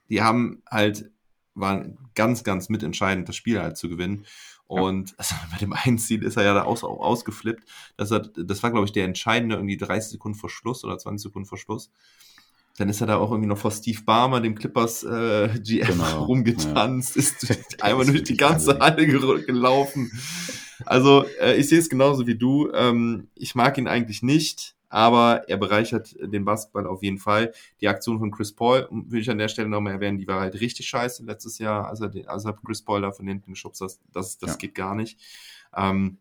die 0.08 0.22
haben 0.22 0.64
halt 0.70 1.12
war 1.54 1.86
ganz, 2.16 2.44
ganz 2.44 2.70
mitentscheidend, 2.70 3.28
das 3.28 3.36
Spiel 3.36 3.62
halt 3.62 3.78
zu 3.78 3.90
gewinnen. 3.90 4.26
Und 4.72 5.14
also 5.18 5.36
bei 5.52 5.58
dem 5.58 5.74
einen 5.74 5.98
Ziel 6.00 6.24
ist 6.24 6.38
er 6.38 6.44
ja 6.44 6.54
da 6.54 6.64
aus, 6.64 6.84
auch 6.84 7.00
ausgeflippt. 7.00 7.64
Das, 7.98 8.12
hat, 8.12 8.32
das 8.36 8.64
war, 8.64 8.72
glaube 8.72 8.86
ich, 8.86 8.92
der 8.92 9.06
entscheidende, 9.06 9.56
irgendwie 9.56 9.78
30 9.78 10.12
Sekunden 10.12 10.38
vor 10.38 10.50
Schluss 10.50 10.84
oder 10.84 10.98
20 10.98 11.24
Sekunden 11.24 11.48
vor 11.48 11.58
Schluss. 11.58 11.92
Dann 12.78 12.88
ist 12.88 13.02
er 13.02 13.08
da 13.08 13.18
auch 13.18 13.32
irgendwie 13.32 13.50
noch 13.50 13.58
vor 13.58 13.72
Steve 13.72 14.02
Barmer, 14.06 14.40
dem 14.40 14.56
Clippers 14.56 15.04
äh, 15.04 15.50
GM, 15.62 15.88
Genau, 15.88 16.24
rumgetanzt, 16.24 17.18
ist 17.18 17.54
einmal 17.82 18.06
durch 18.06 18.24
die 18.24 18.38
ganze 18.38 18.80
Halle 18.80 19.06
ge- 19.06 19.46
gelaufen. 19.46 20.10
Also 20.86 21.26
äh, 21.42 21.58
ich 21.58 21.68
sehe 21.68 21.80
es 21.80 21.90
genauso 21.90 22.26
wie 22.28 22.36
du. 22.36 22.72
Ähm, 22.74 23.28
ich 23.36 23.56
mag 23.56 23.78
ihn 23.78 23.88
eigentlich 23.88 24.24
nicht, 24.24 24.76
aber 24.92 25.48
er 25.50 25.58
bereichert 25.58 26.16
den 26.22 26.46
Basketball 26.46 26.86
auf 26.86 27.02
jeden 27.02 27.18
Fall. 27.18 27.54
Die 27.80 27.88
Aktion 27.88 28.20
von 28.20 28.32
Chris 28.32 28.54
Paul 28.54 28.88
will 28.92 29.22
ich 29.22 29.30
an 29.30 29.38
der 29.38 29.48
Stelle 29.48 29.70
nochmal 29.70 29.94
erwähnen, 29.94 30.18
die 30.18 30.28
war 30.28 30.42
halt 30.42 30.60
richtig 30.60 30.88
scheiße 30.88 31.24
letztes 31.26 31.58
Jahr, 31.58 31.88
als 31.88 32.02
er, 32.02 32.10
den, 32.10 32.28
als 32.28 32.46
er 32.46 32.54
Chris 32.54 32.84
Paul 32.84 33.02
da 33.02 33.12
von 33.12 33.28
hinten 33.28 33.52
geschubst 33.54 33.82
hat. 33.82 33.92
Das, 34.14 34.38
das 34.38 34.52
Ja. 34.52 34.58
geht 34.58 34.76
gar 34.76 34.96
nicht. 34.96 35.20
Ähm, 35.76 36.18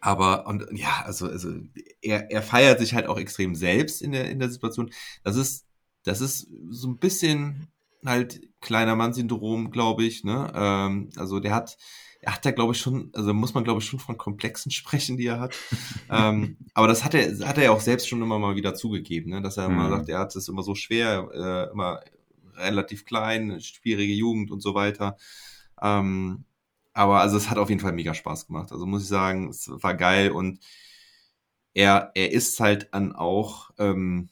aber 0.00 0.46
und 0.46 0.66
ja, 0.72 1.02
also, 1.04 1.26
also 1.28 1.52
er, 2.00 2.30
er 2.30 2.42
feiert 2.42 2.80
sich 2.80 2.94
halt 2.94 3.06
auch 3.06 3.18
extrem 3.18 3.54
selbst 3.54 4.02
in 4.02 4.12
der, 4.12 4.30
in 4.30 4.40
der 4.40 4.50
Situation. 4.50 4.90
Das 5.22 5.36
ist, 5.36 5.66
das 6.02 6.20
ist 6.20 6.48
so 6.70 6.88
ein 6.88 6.98
bisschen 6.98 7.68
halt 8.04 8.40
kleiner 8.60 8.96
Mann-Syndrom, 8.96 9.70
glaube 9.70 10.04
ich. 10.04 10.24
Ne? 10.24 10.50
Ähm, 10.54 11.10
also 11.16 11.38
der 11.38 11.54
hat, 11.54 11.76
er 12.22 12.34
hat 12.34 12.46
da, 12.46 12.52
glaube 12.52 12.72
ich, 12.72 12.80
schon, 12.80 13.10
also 13.14 13.34
muss 13.34 13.54
man, 13.54 13.64
glaube 13.64 13.80
ich, 13.80 13.86
schon 13.86 14.00
von 14.00 14.16
Komplexen 14.18 14.72
sprechen, 14.72 15.16
die 15.18 15.26
er 15.26 15.40
hat. 15.40 15.56
ähm, 16.10 16.56
aber 16.74 16.88
das 16.88 17.04
hat 17.04 17.14
er, 17.14 17.38
hat 17.48 17.58
er 17.58 17.64
ja 17.64 17.70
auch 17.72 17.80
selbst 17.80 18.08
schon 18.08 18.22
immer 18.22 18.38
mal 18.38 18.56
wieder 18.56 18.74
zugegeben, 18.74 19.30
ne? 19.30 19.42
dass 19.42 19.58
er 19.58 19.66
immer 19.66 19.88
Mhm. 19.88 19.90
sagt, 19.90 20.08
er 20.08 20.20
hat 20.20 20.34
es 20.36 20.48
immer 20.48 20.62
so 20.62 20.74
schwer, 20.74 21.28
äh, 21.34 21.72
immer 21.72 22.00
relativ 22.56 23.04
klein, 23.04 23.60
schwierige 23.60 24.14
Jugend 24.14 24.50
und 24.50 24.60
so 24.62 24.74
weiter. 24.74 25.16
Ähm, 25.82 26.44
aber 26.94 27.20
also 27.20 27.36
es 27.38 27.50
hat 27.50 27.58
auf 27.58 27.70
jeden 27.70 27.80
Fall 27.80 27.92
mega 27.92 28.14
Spaß 28.14 28.46
gemacht. 28.46 28.72
Also 28.72 28.86
muss 28.86 29.02
ich 29.02 29.08
sagen, 29.08 29.48
es 29.48 29.70
war 29.70 29.94
geil 29.94 30.30
und 30.30 30.60
er, 31.74 32.10
er 32.14 32.32
ist 32.32 32.60
halt 32.60 32.88
dann 32.92 33.14
auch 33.14 33.70
ähm, 33.78 34.28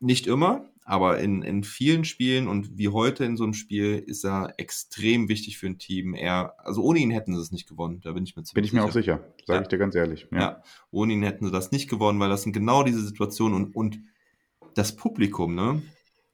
nicht 0.00 0.26
immer, 0.26 0.68
aber 0.88 1.18
in, 1.18 1.42
in 1.42 1.64
vielen 1.64 2.06
Spielen 2.06 2.48
und 2.48 2.78
wie 2.78 2.88
heute 2.88 3.22
in 3.26 3.36
so 3.36 3.44
einem 3.44 3.52
Spiel 3.52 3.96
ist 4.06 4.24
er 4.24 4.54
extrem 4.56 5.28
wichtig 5.28 5.58
für 5.58 5.66
ein 5.66 5.76
Team. 5.78 6.14
Er, 6.14 6.54
also 6.66 6.82
ohne 6.82 6.98
ihn 7.00 7.10
hätten 7.10 7.34
sie 7.34 7.42
es 7.42 7.52
nicht 7.52 7.68
gewonnen, 7.68 8.00
da 8.02 8.12
bin 8.12 8.24
ich 8.24 8.36
mir 8.36 8.42
ziemlich 8.42 8.54
Bin 8.54 8.64
ich 8.64 8.72
mir 8.72 8.84
auch 8.84 8.92
sicher, 8.92 9.20
sage 9.46 9.58
Ja. 9.58 9.60
ich 9.62 9.68
dir 9.68 9.76
ganz 9.76 9.94
ehrlich. 9.94 10.26
Ja. 10.32 10.62
ohne 10.90 11.12
ihn 11.12 11.22
hätten 11.22 11.44
sie 11.44 11.52
das 11.52 11.72
nicht 11.72 11.90
gewonnen, 11.90 12.18
weil 12.20 12.30
das 12.30 12.42
sind 12.42 12.54
genau 12.54 12.84
diese 12.84 13.02
Situationen 13.04 13.54
und, 13.54 13.76
und 13.76 14.00
das 14.74 14.96
Publikum, 14.96 15.54
ne, 15.54 15.82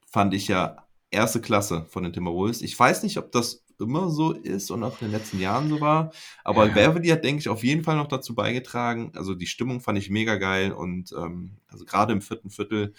fand 0.07 0.32
ich 0.34 0.46
ja 0.46 0.86
erste 1.11 1.40
Klasse 1.40 1.86
von 1.88 2.05
den 2.05 2.12
Timberwolves. 2.12 2.62
Ich 2.62 2.78
weiß 2.78 3.02
nicht, 3.02 3.18
ob 3.18 3.32
das 3.32 3.64
immer 3.80 4.09
so 4.09 4.30
ist 4.30 4.70
und 4.70 4.84
auch 4.84 5.00
in 5.02 5.09
den 5.09 5.18
letzten 5.18 5.40
Jahren 5.40 5.68
so 5.68 5.80
war, 5.80 6.12
aber 6.44 6.68
Ja. 6.68 6.74
Beverly 6.74 7.09
hat, 7.09 7.24
denke 7.24 7.40
ich, 7.40 7.48
auf 7.48 7.64
jeden 7.64 7.82
Fall 7.82 7.96
noch 7.96 8.07
dazu 8.07 8.36
beigetragen. 8.36 9.11
Also 9.16 9.34
die 9.34 9.48
Stimmung 9.48 9.80
fand 9.80 9.98
ich 9.98 10.11
mega 10.11 10.36
geil 10.36 10.70
und 10.70 11.12
ähm, 11.18 11.57
also 11.66 11.84
gerade 11.84 12.12
im 12.12 12.20
vierten 12.22 12.50
Viertel 12.50 12.94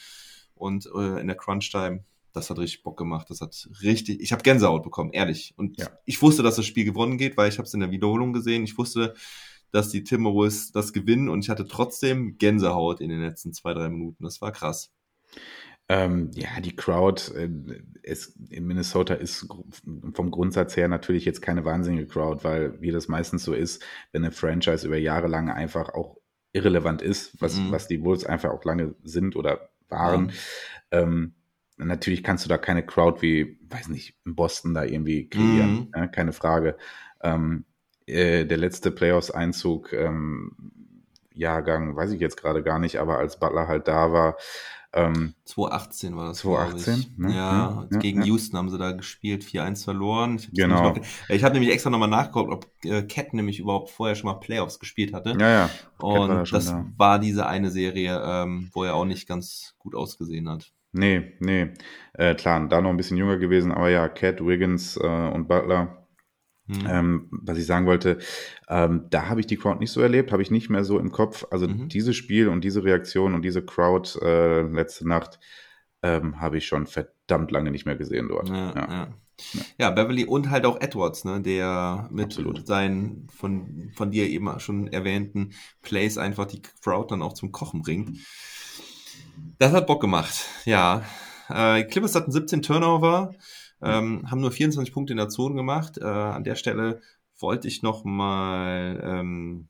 und 0.55 0.87
äh, 0.95 1.19
in 1.19 1.27
der 1.27 1.35
Crunch-Time, 1.37 2.03
das 2.33 2.49
hat 2.49 2.59
richtig 2.59 2.83
Bock 2.83 2.97
gemacht. 2.97 3.29
Das 3.29 3.39
hat 3.41 3.69
richtig, 3.81 4.19
ich 4.21 4.31
habe 4.31 4.43
Gänsehaut 4.43 4.83
bekommen, 4.83 5.11
ehrlich. 5.13 5.53
Und 5.57 5.79
Ja. 5.79 5.87
ich 6.05 6.21
wusste, 6.21 6.43
dass 6.43 6.55
das 6.57 6.65
Spiel 6.65 6.83
gewonnen 6.85 7.17
geht, 7.17 7.37
weil 7.37 7.49
ich 7.49 7.57
habe 7.57 7.65
es 7.67 7.73
in 7.73 7.79
der 7.79 7.91
Wiederholung 7.91 8.33
gesehen. 8.33 8.63
Ich 8.63 8.77
wusste, 8.77 9.13
dass 9.71 9.89
die 9.89 10.03
Timberwolves 10.03 10.71
das 10.71 10.91
gewinnen 10.93 11.29
und 11.29 11.43
ich 11.43 11.49
hatte 11.49 11.67
trotzdem 11.67 12.37
Gänsehaut 12.37 12.99
in 13.01 13.09
den 13.09 13.21
letzten 13.21 13.53
zwei, 13.53 13.73
drei 13.73 13.89
Minuten. 13.89 14.23
Das 14.23 14.41
war 14.41 14.51
krass. 14.51 14.91
Ähm, 15.87 16.31
ja, 16.33 16.59
die 16.61 16.75
Crowd 16.75 17.31
äh, 17.35 17.47
ist, 18.01 18.35
in 18.49 18.65
Minnesota 18.65 19.13
ist 19.13 19.47
vom 20.13 20.31
Grundsatz 20.31 20.75
her 20.75 20.87
natürlich 20.87 21.25
jetzt 21.25 21.43
keine 21.43 21.63
wahnsinnige 21.63 22.07
Crowd, 22.07 22.43
weil 22.43 22.81
wie 22.81 22.89
das 22.91 23.07
meistens 23.07 23.43
so 23.43 23.53
ist, 23.53 23.83
wenn 24.11 24.23
eine 24.23 24.31
Franchise 24.31 24.87
über 24.87 24.97
Jahre 24.97 25.27
lang 25.27 25.49
einfach 25.51 25.89
auch 25.93 26.17
irrelevant 26.53 27.01
ist, 27.03 27.39
was, 27.39 27.57
Mhm. 27.57 27.71
was 27.71 27.87
die 27.87 28.01
Wolves 28.03 28.25
einfach 28.25 28.49
auch 28.49 28.63
lange 28.65 28.95
sind 29.03 29.35
oder 29.35 29.69
waren. 29.89 30.31
Ähm, 30.91 31.33
natürlich 31.77 32.23
kannst 32.23 32.45
du 32.45 32.49
da 32.49 32.57
keine 32.57 32.85
Crowd 32.85 33.21
wie, 33.21 33.57
weiß 33.69 33.89
nicht, 33.89 34.17
in 34.25 34.35
Boston 34.35 34.73
da 34.73 34.83
irgendwie 34.83 35.29
kreieren, 35.29 35.87
Mhm. 35.87 35.91
ja, 35.95 36.07
keine 36.07 36.33
Frage. 36.33 36.77
Ähm, 37.21 37.65
äh, 38.07 38.45
der 38.45 38.57
letzte 38.57 38.91
Playoffs-Einzug, 38.91 39.93
ähm, 39.93 40.51
Jahrgang, 41.33 41.95
weiß 41.95 42.11
ich 42.11 42.21
jetzt 42.21 42.37
gerade 42.37 42.63
gar 42.63 42.79
nicht, 42.79 42.97
aber 42.97 43.17
als 43.17 43.39
Butler 43.39 43.67
halt 43.67 43.87
da 43.87 44.13
war, 44.13 44.37
ähm, 44.95 45.33
2018 45.45 46.15
war 46.15 46.27
das. 46.29 46.37
2018, 46.39 46.93
glaub 46.93 46.99
ich. 47.05 47.17
ne? 47.17 47.29
Ja, 47.35 47.35
Ja, 47.35 47.87
ja, 47.91 47.97
gegen 47.99 48.21
ja. 48.21 48.25
Houston 48.27 48.57
haben 48.57 48.69
sie 48.69 48.77
da 48.77 48.91
gespielt, 48.93 49.43
4-1 49.43 49.83
verloren. 49.83 50.35
Ich 50.37 50.51
Genau. 50.53 50.81
noch- 50.89 50.99
Ich 51.29 51.43
habe 51.43 51.53
nämlich 51.53 51.71
extra 51.73 51.89
nochmal 51.89 52.09
nachgeguckt, 52.09 52.51
ob 52.51 52.67
äh, 52.83 53.03
Cat 53.03 53.33
nämlich 53.33 53.59
überhaupt 53.59 53.89
vorher 53.89 54.15
schon 54.15 54.29
mal 54.29 54.39
Playoffs 54.39 54.79
gespielt 54.79 55.13
hatte. 55.13 55.35
ja, 55.39 55.49
ja. 55.49 55.69
Und 55.99 56.19
war 56.19 56.27
da 56.27 56.45
schon 56.45 56.57
das 56.57 56.65
da. 56.67 56.85
war 56.97 57.19
diese 57.19 57.45
eine 57.47 57.69
Serie, 57.71 58.21
ähm, 58.25 58.69
wo 58.73 58.83
er 58.83 58.95
auch 58.95 59.05
nicht 59.05 59.27
ganz 59.27 59.75
gut 59.79 59.95
ausgesehen 59.95 60.49
hat. 60.49 60.71
Nee, 60.93 61.33
nee. 61.39 61.73
Äh, 62.13 62.35
klar, 62.35 62.65
da 62.69 62.79
noch 62.79 62.89
ein 62.89 62.95
bisschen 62.97 63.17
jünger 63.17 63.37
gewesen, 63.37 63.73
aber 63.73 63.89
ja, 63.89 64.07
Cat, 64.07 64.39
Wiggins 64.45 64.95
äh, 64.95 65.05
und 65.33 65.47
Butler. 65.49 66.04
Hm. 66.67 66.87
Ähm, 66.87 67.27
was 67.31 67.57
ich 67.59 67.65
sagen 67.67 67.85
wollte, 67.85 68.17
ähm, 68.69 69.05
da 69.11 69.29
habe 69.29 69.39
ich 69.39 69.45
die 69.47 69.57
Crowd 69.57 69.79
nicht 69.79 69.91
so 69.91 70.01
erlebt, 70.01 70.31
habe 70.31 70.41
ich 70.41 70.49
nicht 70.49 70.69
mehr 70.69 70.83
so 70.83 70.97
im 70.99 71.11
Kopf. 71.11 71.45
Also 71.51 71.67
Mhm. 71.67 71.89
dieses 71.89 72.15
Spiel 72.15 72.47
und 72.47 72.63
diese 72.63 72.83
Reaktion 72.83 73.35
und 73.35 73.43
diese 73.43 73.63
Crowd 73.63 74.17
äh, 74.21 74.61
letzte 74.63 75.07
Nacht 75.07 75.39
ähm, 76.01 76.39
habe 76.41 76.57
ich 76.57 76.65
schon 76.67 76.87
verdammt 76.87 77.51
lange 77.51 77.71
nicht 77.71 77.85
mehr 77.85 77.95
gesehen 77.95 78.27
dort. 78.29 78.49
Ja, 78.49 78.73
Ja. 78.75 78.87
ja. 78.91 79.07
ja. 79.77 79.89
Beverly 79.91 80.25
und 80.25 80.49
halt 80.49 80.65
auch 80.65 80.79
Edwards, 80.81 81.23
ne, 81.25 81.41
der 81.41 82.07
mit 82.11 82.25
Absolut. 82.25 82.65
seinen 82.65 83.27
von, 83.35 83.91
von 83.95 84.09
dir 84.11 84.27
eben 84.27 84.59
schon 84.59 84.87
erwähnten 84.87 85.51
Plays 85.83 86.17
einfach 86.17 86.45
die 86.45 86.61
Crowd 86.83 87.07
dann 87.11 87.21
auch 87.21 87.33
zum 87.33 87.51
Kochen 87.51 87.81
bringt. 87.83 88.17
Das 89.59 89.71
hat 89.71 89.87
Bock 89.87 90.01
gemacht, 90.01 90.45
ja. 90.65 91.03
Äh, 91.49 91.83
Clippers 91.83 92.15
hatten 92.15 92.31
17 92.31 92.61
Turnover, 92.61 93.33
ähm, 93.85 94.29
haben 94.29 94.41
nur 94.41 94.51
24 94.51 94.93
Punkte 94.93 95.13
in 95.13 95.17
der 95.17 95.29
Zone 95.29 95.55
gemacht. 95.55 95.97
Äh, 95.97 96.05
an 96.05 96.43
der 96.43 96.55
Stelle 96.55 97.01
wollte 97.39 97.67
ich 97.67 97.81
noch 97.81 98.03
mal 98.03 99.01
ähm, 99.03 99.67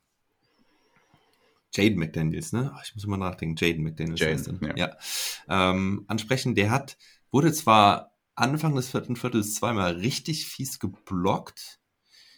Jaden 1.73 1.99
McDaniels, 1.99 2.53
ne? 2.53 2.71
Ach, 2.73 2.83
ich 2.85 2.95
muss 2.95 3.03
immer 3.03 3.17
nachdenken. 3.17 3.55
Jaden 3.57 3.83
McDaniels 3.83 4.19
Jaden, 4.19 4.59
ja. 4.75 4.75
ja. 4.77 4.97
Ähm, 5.49 6.05
ansprechen, 6.07 6.55
der 6.55 6.71
hat, 6.71 6.97
wurde 7.31 7.51
zwar 7.53 8.13
Anfang 8.35 8.75
des 8.75 8.89
vierten 8.89 9.15
Viertels 9.15 9.55
zweimal 9.55 9.93
richtig 9.93 10.47
fies 10.47 10.79
geblockt. 10.79 11.79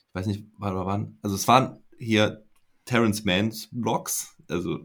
Ich 0.10 0.16
weiß 0.16 0.28
nicht, 0.28 0.46
wann, 0.58 0.76
wann. 0.76 1.18
Also 1.22 1.36
es 1.36 1.48
waren 1.48 1.84
hier 1.98 2.46
Terrence 2.86 3.26
Manns 3.26 3.70
Blocks, 3.72 4.36
also 4.50 4.80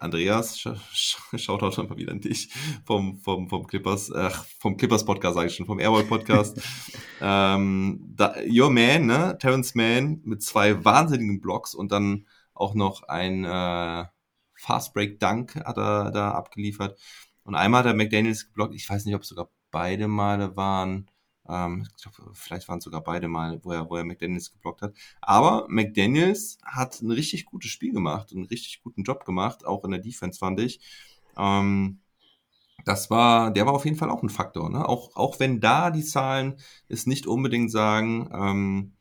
Andreas, 0.00 0.66
auch 0.66 1.72
schon 1.72 1.88
mal 1.88 1.96
wieder 1.96 2.12
an 2.12 2.20
dich 2.20 2.50
vom, 2.84 3.20
vom, 3.20 3.48
vom 3.48 3.66
Clippers, 3.66 4.10
ach, 4.12 4.44
vom 4.58 4.76
Clippers 4.76 5.04
Podcast, 5.04 5.34
sage 5.34 5.48
ich 5.48 5.54
schon, 5.54 5.66
vom 5.66 5.78
Airboy 5.78 6.04
Podcast. 6.04 6.60
ähm, 7.20 8.00
da, 8.16 8.34
Your 8.48 8.70
Man, 8.70 9.06
ne, 9.06 9.36
Terrence 9.38 9.74
Mann 9.74 10.20
mit 10.24 10.42
zwei 10.42 10.84
wahnsinnigen 10.84 11.40
Blocks 11.40 11.74
und 11.74 11.92
dann 11.92 12.26
auch 12.54 12.74
noch 12.74 13.02
ein 13.04 13.44
äh, 13.44 14.06
Fast 14.54 14.94
Break 14.94 15.20
Dunk 15.20 15.56
hat 15.56 15.76
er 15.76 16.10
da 16.10 16.32
abgeliefert. 16.32 16.98
Und 17.44 17.54
einmal 17.54 17.80
hat 17.80 17.86
er 17.86 17.94
McDaniels 17.94 18.46
geblockt, 18.46 18.74
ich 18.74 18.88
weiß 18.88 19.04
nicht, 19.04 19.14
ob 19.14 19.22
es 19.22 19.28
sogar 19.28 19.50
beide 19.70 20.08
Male 20.08 20.56
waren. 20.56 21.10
Ähm, 21.50 21.86
ich 21.96 22.02
glaube, 22.02 22.30
vielleicht 22.34 22.68
waren 22.68 22.78
es 22.78 22.84
sogar 22.84 23.02
beide 23.02 23.28
Mal, 23.28 23.60
wo 23.64 23.72
er, 23.72 23.88
wo 23.90 23.96
er 23.96 24.04
McDaniels 24.04 24.52
geblockt 24.52 24.82
hat. 24.82 24.94
Aber 25.20 25.66
McDaniels 25.68 26.58
hat 26.64 27.02
ein 27.02 27.10
richtig 27.10 27.46
gutes 27.46 27.70
Spiel 27.70 27.92
gemacht, 27.92 28.32
einen 28.32 28.44
richtig 28.44 28.82
guten 28.82 29.02
Job 29.02 29.24
gemacht, 29.24 29.66
auch 29.66 29.84
in 29.84 29.90
der 29.90 30.00
Defense 30.00 30.38
fand 30.38 30.60
ich. 30.60 30.80
Ähm, 31.36 32.00
das 32.84 33.10
war, 33.10 33.50
der 33.50 33.66
war 33.66 33.74
auf 33.74 33.84
jeden 33.84 33.96
Fall 33.96 34.10
auch 34.10 34.22
ein 34.22 34.30
Faktor, 34.30 34.70
ne? 34.70 34.88
Auch, 34.88 35.14
auch 35.14 35.38
wenn 35.40 35.60
da 35.60 35.90
die 35.90 36.04
Zahlen 36.04 36.56
es 36.88 37.06
nicht 37.06 37.26
unbedingt 37.26 37.70
sagen, 37.70 38.30
ähm, 38.32 38.92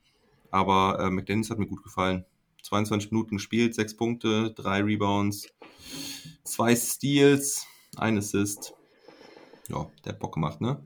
aber 0.52 1.00
äh, 1.00 1.10
McDaniels 1.10 1.50
hat 1.50 1.60
mir 1.60 1.68
gut 1.68 1.84
gefallen. 1.84 2.26
22 2.64 3.12
Minuten 3.12 3.38
gespielt, 3.38 3.74
6 3.74 3.96
Punkte, 3.96 4.52
3 4.54 4.84
Rebounds, 4.84 5.48
2 6.44 6.76
Steals, 6.76 7.66
ein 7.98 8.18
Assist. 8.18 8.74
Ja, 9.70 9.90
der 10.04 10.14
hat 10.14 10.20
Bock 10.20 10.34
gemacht, 10.34 10.60
ne? 10.62 10.86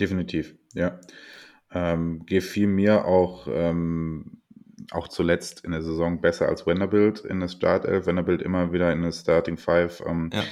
Definitiv, 0.00 0.56
ja. 0.74 1.00
Ähm, 1.74 2.26
gefiel 2.26 2.66
mir 2.66 3.06
auch, 3.06 3.48
ähm, 3.50 4.42
auch 4.90 5.08
zuletzt 5.08 5.64
in 5.64 5.70
der 5.72 5.82
Saison 5.82 6.20
besser 6.20 6.48
als 6.48 6.66
Vanderbilt 6.66 7.20
in 7.20 7.40
der 7.40 7.48
Startelf. 7.48 8.06
Vanderbilt 8.06 8.42
immer 8.42 8.72
wieder 8.72 8.92
in 8.92 9.02
der 9.02 9.12
Starting 9.12 9.56
Five. 9.56 10.02
Ähm, 10.06 10.30
Ja. 10.32 10.42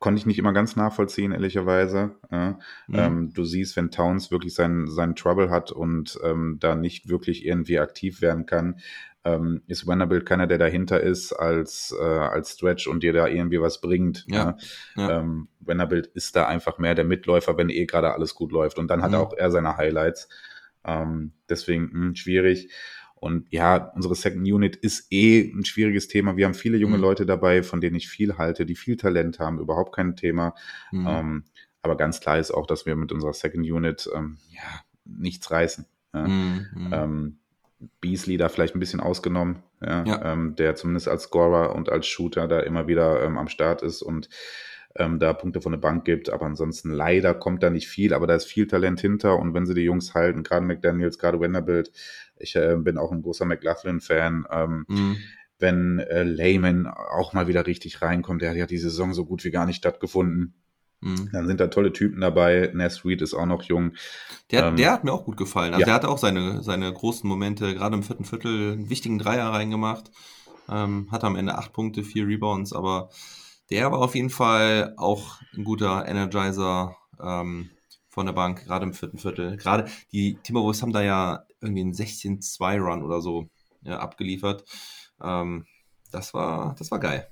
Konnte 0.00 0.18
ich 0.18 0.26
nicht 0.26 0.38
immer 0.38 0.52
ganz 0.52 0.76
nachvollziehen, 0.76 1.32
ehrlicherweise. 1.32 2.16
Ja. 2.30 2.58
Mhm. 2.88 2.94
Ähm, 2.94 3.32
du 3.32 3.44
siehst, 3.44 3.74
wenn 3.76 3.90
Towns 3.90 4.30
wirklich 4.30 4.54
seinen, 4.54 4.86
seinen 4.90 5.16
Trouble 5.16 5.48
hat 5.48 5.72
und 5.72 6.18
ähm, 6.22 6.58
da 6.60 6.74
nicht 6.74 7.08
wirklich 7.08 7.46
irgendwie 7.46 7.78
aktiv 7.78 8.20
werden 8.20 8.44
kann, 8.44 8.80
ähm, 9.24 9.62
ist 9.66 9.86
Vanderbilt 9.86 10.26
keiner, 10.26 10.46
der 10.46 10.58
dahinter 10.58 11.00
ist 11.00 11.32
als, 11.32 11.94
äh, 11.98 12.02
als 12.04 12.52
Stretch 12.52 12.86
und 12.86 13.02
dir 13.02 13.12
da 13.12 13.26
irgendwie 13.26 13.60
was 13.60 13.80
bringt. 13.80 14.24
Ja, 14.28 14.56
Ja. 14.96 15.08
ja. 15.08 15.20
Ähm, 15.20 15.48
Vanderbilt 15.60 16.06
ist 16.08 16.36
da 16.36 16.46
einfach 16.46 16.78
mehr 16.78 16.94
der 16.94 17.04
Mitläufer, 17.04 17.56
wenn 17.56 17.70
eh 17.70 17.86
gerade 17.86 18.12
alles 18.12 18.34
gut 18.34 18.52
läuft. 18.52 18.78
Und 18.78 18.88
dann 18.88 19.02
hat 19.02 19.12
Mhm. 19.12 19.16
auch 19.16 19.32
er 19.32 19.50
seine 19.50 19.76
Highlights. 19.76 20.28
Ähm, 20.84 21.32
deswegen 21.48 21.84
mh, 21.84 21.92
hm, 21.92 22.14
schwierig. 22.16 22.70
Und 23.14 23.50
ja, 23.50 23.90
unsere 23.94 24.14
Second 24.14 24.46
Unit 24.46 24.76
ist 24.76 25.10
eh 25.10 25.50
ein 25.50 25.64
schwieriges 25.64 26.08
Thema. 26.08 26.36
Wir 26.36 26.44
haben 26.44 26.52
viele 26.52 26.76
junge 26.76 26.98
mhm. 26.98 27.02
Leute 27.02 27.24
dabei, 27.24 27.62
von 27.62 27.80
denen 27.80 27.96
ich 27.96 28.08
viel 28.08 28.36
halte, 28.36 28.66
die 28.66 28.74
viel 28.76 28.98
Talent 28.98 29.38
haben, 29.38 29.58
überhaupt 29.58 29.94
kein 29.94 30.14
Thema. 30.16 30.54
Mhm. 30.92 31.06
Ähm, 31.08 31.44
aber 31.80 31.96
ganz 31.96 32.20
klar 32.20 32.38
ist 32.38 32.50
auch, 32.50 32.66
dass 32.66 32.84
wir 32.84 32.96
mit 32.96 33.12
unserer 33.12 33.32
Second 33.32 33.64
Unit 33.70 34.10
ähm, 34.14 34.36
ja, 34.50 34.82
nichts 35.06 35.50
reißen. 35.50 35.86
Ja. 36.12 36.28
Mhm. 36.28 36.90
Ähm, 36.92 37.38
Beasley 38.00 38.36
da 38.36 38.48
vielleicht 38.48 38.74
ein 38.74 38.80
bisschen 38.80 39.00
ausgenommen, 39.00 39.62
ja, 39.80 40.04
ja. 40.04 40.32
Ähm, 40.32 40.54
der 40.56 40.74
zumindest 40.74 41.08
als 41.08 41.24
Scorer 41.24 41.74
und 41.74 41.90
als 41.90 42.06
Shooter 42.06 42.48
da 42.48 42.60
immer 42.60 42.86
wieder 42.86 43.22
ähm, 43.22 43.38
am 43.38 43.48
Start 43.48 43.82
ist 43.82 44.02
und 44.02 44.28
ähm, 44.96 45.18
da 45.18 45.32
Punkte 45.32 45.60
von 45.60 45.72
der 45.72 45.78
Bank 45.78 46.04
gibt. 46.04 46.30
Aber 46.30 46.46
ansonsten 46.46 46.90
leider 46.90 47.34
kommt 47.34 47.62
da 47.62 47.70
nicht 47.70 47.88
viel, 47.88 48.14
aber 48.14 48.26
da 48.26 48.34
ist 48.34 48.46
viel 48.46 48.66
Talent 48.66 49.00
hinter. 49.00 49.38
Und 49.38 49.54
wenn 49.54 49.66
sie 49.66 49.74
die 49.74 49.82
Jungs 49.82 50.14
halten, 50.14 50.42
gerade 50.42 50.64
McDaniels, 50.64 51.18
gerade 51.18 51.40
Vanderbilt, 51.40 51.90
ich 52.36 52.56
äh, 52.56 52.76
bin 52.76 52.98
auch 52.98 53.12
ein 53.12 53.22
großer 53.22 53.44
McLaughlin-Fan. 53.44 54.46
Ähm, 54.50 54.84
mhm. 54.88 55.16
Wenn 55.58 55.98
äh, 55.98 56.24
Layman 56.24 56.86
auch 56.86 57.32
mal 57.32 57.48
wieder 57.48 57.66
richtig 57.66 58.02
reinkommt, 58.02 58.42
der 58.42 58.50
hat 58.50 58.56
ja 58.56 58.66
die 58.66 58.78
Saison 58.78 59.14
so 59.14 59.24
gut 59.24 59.44
wie 59.44 59.50
gar 59.50 59.66
nicht 59.66 59.76
stattgefunden. 59.76 60.54
Mhm. 61.04 61.28
Dann 61.32 61.46
sind 61.46 61.60
da 61.60 61.66
tolle 61.66 61.92
Typen 61.92 62.20
dabei. 62.20 62.70
Ness 62.72 63.04
Reed 63.04 63.20
ist 63.20 63.34
auch 63.34 63.46
noch 63.46 63.62
jung. 63.62 63.92
Der, 64.50 64.66
ähm, 64.66 64.76
der 64.76 64.90
hat 64.90 65.04
mir 65.04 65.12
auch 65.12 65.24
gut 65.24 65.36
gefallen. 65.36 65.74
Also 65.74 65.82
ja. 65.82 65.86
der 65.86 65.94
hatte 65.94 66.08
auch 66.08 66.18
seine, 66.18 66.62
seine 66.62 66.90
großen 66.92 67.28
Momente, 67.28 67.74
gerade 67.74 67.94
im 67.94 68.02
vierten 68.02 68.24
Viertel, 68.24 68.72
einen 68.72 68.90
wichtigen 68.90 69.18
Dreier 69.18 69.50
reingemacht. 69.50 70.10
Ähm, 70.68 71.08
hat 71.10 71.24
am 71.24 71.36
Ende 71.36 71.58
acht 71.58 71.74
Punkte, 71.74 72.02
vier 72.02 72.26
Rebounds, 72.26 72.72
aber 72.72 73.10
der 73.68 73.92
war 73.92 73.98
auf 73.98 74.14
jeden 74.14 74.30
Fall 74.30 74.94
auch 74.96 75.40
ein 75.54 75.64
guter 75.64 76.08
Energizer 76.08 76.96
ähm, 77.22 77.68
von 78.08 78.24
der 78.24 78.32
Bank, 78.32 78.64
gerade 78.64 78.86
im 78.86 78.94
vierten 78.94 79.18
Viertel. 79.18 79.58
Gerade 79.58 79.90
die 80.10 80.38
Timberwolves 80.42 80.80
haben 80.80 80.92
da 80.92 81.02
ja 81.02 81.44
irgendwie 81.60 81.82
einen 81.82 81.92
16-2-Run 81.92 83.02
oder 83.02 83.20
so 83.20 83.50
ja, 83.82 83.98
abgeliefert. 83.98 84.64
Ähm, 85.22 85.66
das 86.10 86.32
war, 86.32 86.74
das 86.78 86.90
war 86.90 86.98
geil. 86.98 87.28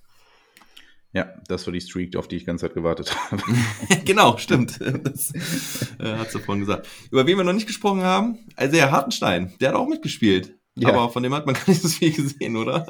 Ja, 1.15 1.29
das 1.47 1.67
war 1.67 1.73
die 1.73 1.81
Streak, 1.81 2.17
auf 2.17 2.27
die 2.27 2.37
ich 2.37 2.47
ganze 2.47 2.67
Zeit 2.67 2.75
gewartet 2.75 3.15
habe. 3.31 3.43
genau, 4.05 4.39
stimmt. 4.39 4.81
Das 4.81 5.33
äh, 5.99 6.17
hat 6.17 6.31
sie 6.31 6.41
vorhin 6.41 6.65
gesagt. 6.65 6.89
Über 7.11 7.27
wen 7.27 7.37
wir 7.37 7.45
noch 7.45 7.53
nicht 7.53 7.67
gesprochen 7.67 8.03
haben, 8.03 8.39
also 8.57 8.75
der 8.75 8.91
Hartenstein, 8.91 9.53
der 9.61 9.71
hat 9.71 9.77
auch 9.77 9.89
mitgespielt. 9.89 10.55
Ja. 10.75 10.89
Aber 10.89 11.11
von 11.11 11.23
dem 11.23 11.35
hat 11.35 11.45
man 11.45 11.55
gar 11.55 11.69
nicht 11.69 11.83
so 11.83 11.89
viel 11.89 12.13
gesehen, 12.13 12.57
oder? 12.57 12.87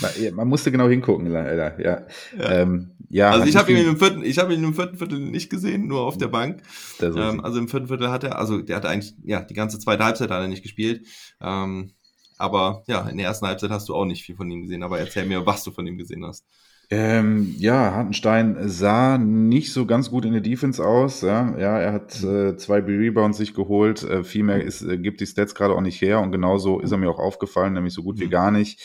Man, 0.00 0.34
man 0.34 0.48
musste 0.48 0.72
genau 0.72 0.88
hingucken, 0.88 1.26
leider. 1.26 1.80
Ja. 1.80 2.06
ja. 2.36 2.50
Ähm, 2.50 2.96
ja 3.08 3.30
also 3.30 3.46
ich 3.46 3.54
habe 3.54 3.70
ihn 3.70 3.86
im 3.86 3.96
vierten, 3.96 4.24
ich 4.24 4.38
habe 4.38 4.52
ihn 4.52 4.64
im 4.64 4.74
vierten 4.74 4.98
Viertel 4.98 5.20
nicht 5.20 5.48
gesehen, 5.48 5.86
nur 5.86 6.00
auf 6.00 6.18
der 6.18 6.28
Bank. 6.28 6.62
Ähm, 7.00 7.44
also 7.44 7.60
im 7.60 7.68
vierten 7.68 7.86
Viertel 7.86 8.10
hat 8.10 8.24
er, 8.24 8.38
also 8.38 8.60
der 8.60 8.74
hatte 8.74 8.88
eigentlich, 8.88 9.14
ja, 9.22 9.40
die 9.42 9.54
ganze 9.54 9.78
zweite 9.78 10.04
Halbzeit 10.04 10.30
hat 10.30 10.40
er 10.40 10.48
nicht 10.48 10.64
gespielt. 10.64 11.06
Ähm, 11.40 11.92
aber 12.38 12.82
ja, 12.88 13.08
in 13.08 13.18
der 13.18 13.28
ersten 13.28 13.46
Halbzeit 13.46 13.70
hast 13.70 13.88
du 13.88 13.94
auch 13.94 14.04
nicht 14.04 14.24
viel 14.24 14.36
von 14.36 14.50
ihm 14.50 14.62
gesehen. 14.62 14.82
Aber 14.82 14.98
erzähl 14.98 15.26
mir, 15.26 15.46
was 15.46 15.62
du 15.62 15.70
von 15.70 15.86
ihm 15.86 15.98
gesehen 15.98 16.26
hast. 16.26 16.44
Ähm, 16.88 17.54
ja, 17.58 17.92
Hartenstein 17.94 18.68
sah 18.68 19.18
nicht 19.18 19.72
so 19.72 19.86
ganz 19.86 20.10
gut 20.10 20.24
in 20.24 20.32
der 20.32 20.40
Defense 20.40 20.84
aus. 20.84 21.20
Ja, 21.22 21.56
ja 21.58 21.78
er 21.78 21.92
hat 21.92 22.22
äh, 22.22 22.56
zwei 22.56 22.80
B-Rebounds 22.80 23.38
sich 23.38 23.54
geholt. 23.54 24.04
Äh, 24.04 24.22
viel 24.22 24.44
mehr 24.44 24.62
ist, 24.62 24.82
äh, 24.82 24.96
gibt 24.96 25.20
die 25.20 25.26
Stats 25.26 25.54
gerade 25.54 25.74
auch 25.74 25.80
nicht 25.80 26.00
her. 26.00 26.20
Und 26.20 26.30
genauso 26.30 26.78
ist 26.78 26.92
er 26.92 26.98
mir 26.98 27.10
auch 27.10 27.18
aufgefallen, 27.18 27.72
nämlich 27.72 27.92
so 27.94 28.04
gut 28.04 28.20
wie 28.20 28.26
mhm. 28.26 28.30
gar 28.30 28.50
nicht. 28.52 28.80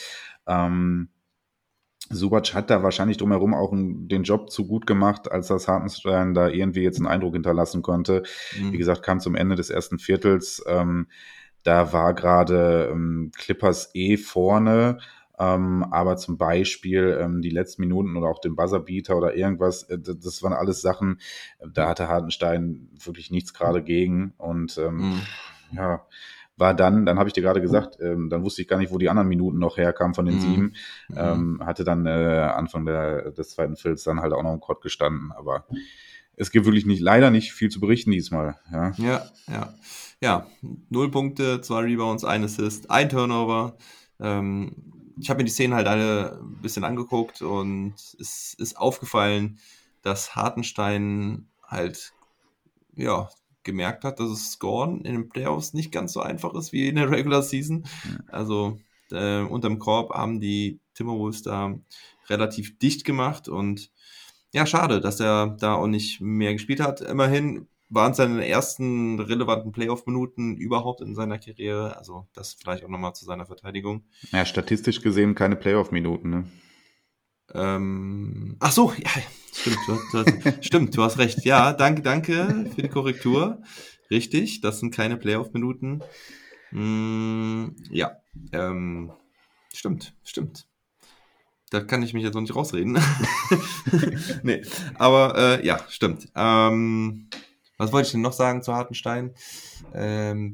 Ähm, 0.48 1.10
Subac 2.10 2.54
hat 2.54 2.70
da 2.70 2.84
wahrscheinlich 2.84 3.18
drumherum 3.18 3.54
auch 3.54 3.72
den 3.72 4.24
Job 4.24 4.50
zu 4.52 4.68
gut 4.68 4.88
gemacht, 4.88 5.32
als 5.32 5.48
das 5.48 5.68
Hartenstein 5.68 6.34
da 6.34 6.50
irgendwie 6.50 6.82
jetzt 6.82 6.98
einen 6.98 7.08
Eindruck 7.08 7.34
hinterlassen 7.34 7.84
konnte. 7.84 8.24
Mhm. 8.60 8.74
Wie 8.74 8.78
gesagt, 8.78 9.04
kam 9.04 9.20
zum 9.20 9.36
Ende 9.36 9.56
des 9.56 9.70
ersten 9.70 10.00
Viertels. 10.00 10.64
Ähm, 10.68 11.08
da 11.64 11.94
war 11.94 12.14
gerade 12.16 12.90
ähm, 12.92 13.32
Clippers 13.38 13.92
eh 13.94 14.18
vorne. 14.18 14.98
Ähm, 15.42 15.84
aber 15.90 16.18
zum 16.18 16.38
Beispiel 16.38 17.18
ähm, 17.20 17.42
die 17.42 17.50
letzten 17.50 17.82
Minuten 17.82 18.16
oder 18.16 18.30
auch 18.30 18.40
den 18.40 18.56
Buzzerbeater 18.56 19.18
oder 19.18 19.36
irgendwas, 19.36 19.84
äh, 19.84 19.98
das 19.98 20.44
waren 20.44 20.54
alles 20.54 20.82
Sachen, 20.82 21.20
da 21.66 21.90
hatte 21.90 22.08
Hartenstein 22.08 22.90
wirklich 23.04 23.32
nichts 23.32 23.52
gerade 23.54 23.82
gegen. 23.82 24.34
Und 24.38 24.78
ähm, 24.78 24.98
mhm. 24.98 25.22
ja, 25.72 26.06
war 26.58 26.76
dann, 26.76 27.08
dann 27.08 27.18
habe 27.18 27.28
ich 27.28 27.34
dir 27.34 27.42
gerade 27.42 27.62
gesagt, 27.62 27.98
ähm, 28.00 28.30
dann 28.30 28.44
wusste 28.44 28.62
ich 28.62 28.68
gar 28.68 28.78
nicht, 28.78 28.92
wo 28.92 29.00
die 29.00 29.10
anderen 29.10 29.30
Minuten 29.30 29.58
noch 29.58 29.78
herkamen 29.78 30.14
von 30.14 30.28
den 30.28 30.36
mhm. 30.36 30.42
sieben. 30.42 30.74
Mhm. 31.10 31.18
Ähm, 31.18 31.62
hatte 31.66 31.84
dann 31.84 32.06
äh, 32.06 32.52
Anfang 32.56 32.86
der, 32.86 33.32
des 33.32 33.50
zweiten 33.50 33.78
Films 33.78 34.04
dann 34.04 34.22
halt 34.22 34.34
auch 34.34 34.44
noch 34.44 34.54
im 34.54 34.60
Court 34.60 34.82
gestanden, 34.82 35.32
aber 35.32 35.66
es 36.36 36.52
gibt 36.52 36.66
wirklich 36.66 36.86
nicht, 36.86 37.02
leider 37.02 37.32
nicht 37.32 37.52
viel 37.52 37.70
zu 37.70 37.80
berichten 37.80 38.12
diesmal. 38.12 38.58
Ja, 38.72 38.92
ja, 38.98 39.26
ja. 39.48 39.74
ja. 40.22 40.48
null 40.90 41.10
Punkte, 41.10 41.62
zwei 41.62 41.82
Rebounds, 41.82 42.26
ein 42.26 42.44
Assist, 42.44 42.92
ein 42.92 43.10
Turnover. 43.10 43.76
Ähm, 44.20 45.01
ich 45.20 45.30
habe 45.30 45.40
mir 45.40 45.46
die 45.46 45.52
Szenen 45.52 45.74
halt 45.74 45.88
alle 45.88 46.40
ein 46.42 46.62
bisschen 46.62 46.84
angeguckt 46.84 47.42
und 47.42 47.96
es 48.20 48.54
ist 48.58 48.78
aufgefallen, 48.78 49.60
dass 50.02 50.36
Hartenstein 50.36 51.48
halt, 51.64 52.14
ja, 52.96 53.30
gemerkt 53.64 54.04
hat, 54.04 54.20
dass 54.20 54.30
es 54.30 54.54
Scoren 54.54 55.02
in 55.02 55.14
den 55.14 55.30
Playoffs 55.30 55.74
nicht 55.74 55.92
ganz 55.92 56.14
so 56.14 56.22
einfach 56.22 56.54
ist 56.56 56.72
wie 56.72 56.88
in 56.88 56.96
der 56.96 57.12
Regular 57.12 57.44
Season. 57.44 57.84
Also 58.28 58.80
äh, 59.12 59.42
unterm 59.42 59.80
Korb 59.80 60.14
haben 60.14 60.40
die 60.40 60.80
Timberwolves 60.96 61.44
da 61.44 61.76
relativ 62.28 62.80
dicht 62.80 63.06
gemacht 63.06 63.48
und 63.48 63.92
ja, 64.54 64.66
schade, 64.66 65.00
dass 65.00 65.20
er 65.20 65.56
da 65.60 65.76
auch 65.76 65.88
nicht 65.88 66.20
mehr 66.20 66.54
gespielt 66.54 66.82
hat. 66.82 67.02
Immerhin 67.02 67.68
waren 67.92 68.14
seine 68.14 68.48
ersten 68.48 69.20
relevanten 69.20 69.72
Playoff-Minuten 69.74 70.56
überhaupt 70.56 71.02
in 71.02 71.14
seiner 71.14 71.38
Karriere. 71.38 71.98
Also 71.98 72.28
das 72.34 72.54
vielleicht 72.54 72.84
auch 72.84 72.90
nochmal 72.90 73.14
zu 73.14 73.26
seiner 73.26 73.46
Verteidigung. 73.46 74.06
Ja, 74.32 74.46
statistisch 74.46 75.02
gesehen 75.02 75.36
keine 75.36 75.58
Playoff-Minuten, 75.58 76.30
ne? 76.30 76.52
Ähm, 77.54 78.56
ach 78.60 78.72
so, 78.72 78.94
ja, 78.98 79.10
stimmt, 79.52 79.78
du, 79.86 80.24
du, 80.24 80.54
stimmt, 80.62 80.96
du 80.96 81.04
hast 81.04 81.18
recht. 81.18 81.44
Ja, 81.44 81.74
danke, 81.74 82.02
danke 82.02 82.72
für 82.74 82.82
die 82.82 82.88
Korrektur. 82.88 83.62
Richtig, 84.10 84.62
das 84.62 84.80
sind 84.80 84.96
keine 84.96 85.18
Playoff-Minuten. 85.18 86.02
Mm, 86.72 87.76
ja, 87.90 88.18
ähm, 88.54 89.12
stimmt, 89.74 90.14
stimmt. 90.24 90.66
Da 91.72 91.82
kann 91.82 92.04
ich 92.04 92.14
mich 92.14 92.24
jetzt 92.24 92.34
noch 92.34 92.42
nicht 92.42 92.56
rausreden. 92.56 93.00
nee, 94.44 94.62
aber 94.96 95.38
äh, 95.38 95.66
ja, 95.66 95.80
stimmt. 95.90 96.30
Ähm, 96.36 97.30
was 97.82 97.92
wollte 97.92 98.06
ich 98.06 98.12
denn 98.12 98.22
noch 98.22 98.34
sagen 98.34 98.62
zu 98.62 98.74
Hartenstein? 98.74 99.34
Ähm, 99.94 100.54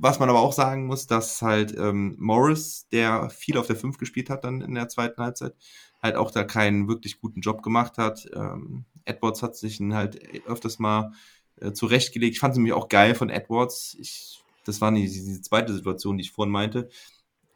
was 0.00 0.18
man 0.18 0.28
aber 0.28 0.40
auch 0.40 0.52
sagen 0.52 0.86
muss, 0.86 1.06
dass 1.06 1.40
halt 1.42 1.76
ähm, 1.78 2.16
Morris, 2.18 2.88
der 2.90 3.30
viel 3.30 3.56
auf 3.56 3.68
der 3.68 3.76
5 3.76 3.96
gespielt 3.96 4.30
hat 4.30 4.42
dann 4.42 4.62
in 4.62 4.74
der 4.74 4.88
zweiten 4.88 5.22
Halbzeit, 5.22 5.54
halt 6.02 6.16
auch 6.16 6.32
da 6.32 6.42
keinen 6.42 6.88
wirklich 6.88 7.20
guten 7.20 7.40
Job 7.40 7.62
gemacht 7.62 7.98
hat. 7.98 8.28
Ähm, 8.34 8.84
Edwards 9.04 9.42
hat 9.42 9.56
sich 9.56 9.80
halt 9.80 10.20
öfters 10.46 10.80
mal 10.80 11.12
äh, 11.60 11.72
zurechtgelegt. 11.72 12.34
Ich 12.34 12.40
fand 12.40 12.52
es 12.52 12.58
nämlich 12.58 12.72
auch 12.72 12.88
geil 12.88 13.14
von 13.14 13.30
Edwards. 13.30 13.96
Ich, 14.00 14.42
das 14.64 14.80
war 14.80 14.90
nicht 14.90 15.14
diese 15.14 15.40
zweite 15.40 15.72
Situation, 15.72 16.16
die 16.16 16.22
ich 16.22 16.32
vorhin 16.32 16.52
meinte. 16.52 16.88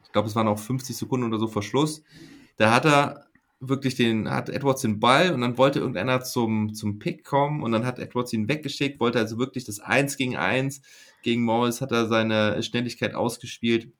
Ich 0.05 0.11
glaube, 0.13 0.29
es 0.29 0.35
waren 0.35 0.47
auch 0.47 0.59
50 0.59 0.95
Sekunden 0.95 1.27
oder 1.27 1.37
so 1.37 1.47
Verschluss. 1.47 2.01
Da 2.55 2.73
hat 2.73 2.85
er 2.85 3.25
wirklich 3.69 3.95
den, 3.95 4.29
hat 4.29 4.49
Edwards 4.49 4.81
den 4.81 4.99
Ball 4.99 5.33
und 5.33 5.41
dann 5.41 5.57
wollte 5.57 5.79
irgendeiner 5.79 6.21
zum, 6.21 6.73
zum 6.73 6.99
Pick 6.99 7.23
kommen 7.23 7.63
und 7.63 7.71
dann 7.71 7.85
hat 7.85 7.99
Edwards 7.99 8.33
ihn 8.33 8.47
weggeschickt, 8.47 8.99
wollte 8.99 9.19
also 9.19 9.37
wirklich 9.37 9.65
das 9.65 9.79
Eins 9.79 10.17
gegen 10.17 10.35
Eins 10.35 10.81
gegen 11.21 11.43
Morris, 11.43 11.81
hat 11.81 11.91
er 11.91 12.07
seine 12.07 12.61
Schnelligkeit 12.63 13.15
ausgespielt, 13.15 13.91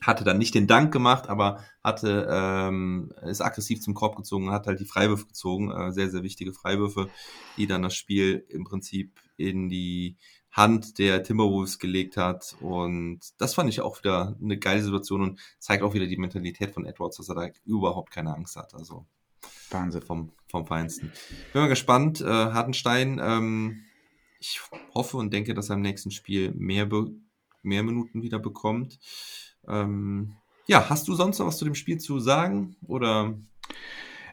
hatte 0.00 0.24
dann 0.24 0.38
nicht 0.38 0.54
den 0.54 0.66
Dank 0.66 0.92
gemacht, 0.92 1.28
aber 1.28 1.64
hatte, 1.82 2.28
ähm, 2.30 3.12
ist 3.22 3.40
aggressiv 3.40 3.80
zum 3.80 3.94
Korb 3.94 4.16
gezogen, 4.16 4.50
hat 4.50 4.66
halt 4.66 4.80
die 4.80 4.84
Freiwürfe 4.84 5.26
gezogen, 5.26 5.70
äh, 5.70 5.92
sehr, 5.92 6.10
sehr 6.10 6.22
wichtige 6.22 6.52
Freiwürfe, 6.52 7.08
die 7.56 7.66
dann 7.66 7.82
das 7.82 7.94
Spiel 7.94 8.44
im 8.48 8.64
Prinzip 8.64 9.20
in 9.36 9.68
die 9.68 10.16
Hand 10.52 10.98
der 10.98 11.22
Timberwolves 11.22 11.78
gelegt 11.78 12.16
hat. 12.16 12.56
Und 12.60 13.20
das 13.38 13.54
fand 13.54 13.70
ich 13.70 13.80
auch 13.80 13.98
wieder 13.98 14.36
eine 14.40 14.58
geile 14.58 14.82
Situation 14.82 15.22
und 15.22 15.40
zeigt 15.58 15.82
auch 15.82 15.94
wieder 15.94 16.06
die 16.06 16.18
Mentalität 16.18 16.72
von 16.72 16.86
Edwards, 16.86 17.16
dass 17.16 17.28
er 17.28 17.34
da 17.34 17.48
überhaupt 17.64 18.12
keine 18.12 18.34
Angst 18.34 18.56
hat. 18.56 18.74
Also 18.74 19.06
Wahnsinn 19.70 20.02
vom, 20.02 20.32
vom 20.48 20.66
Feinsten. 20.66 21.10
Bin 21.52 21.62
mal 21.62 21.68
gespannt. 21.68 22.20
Äh, 22.20 22.26
Hartenstein, 22.26 23.20
ähm, 23.22 23.84
ich 24.38 24.60
hoffe 24.94 25.16
und 25.16 25.32
denke, 25.32 25.54
dass 25.54 25.70
er 25.70 25.76
im 25.76 25.82
nächsten 25.82 26.10
Spiel 26.10 26.52
mehr, 26.52 26.88
mehr 27.62 27.82
Minuten 27.82 28.22
wieder 28.22 28.38
bekommt. 28.38 28.98
Ähm, 29.66 30.36
ja, 30.66 30.90
hast 30.90 31.08
du 31.08 31.14
sonst 31.14 31.38
noch 31.38 31.46
was 31.46 31.58
zu 31.58 31.64
dem 31.64 31.74
Spiel 31.74 31.98
zu 31.98 32.18
sagen? 32.20 32.76
Oder? 32.86 33.38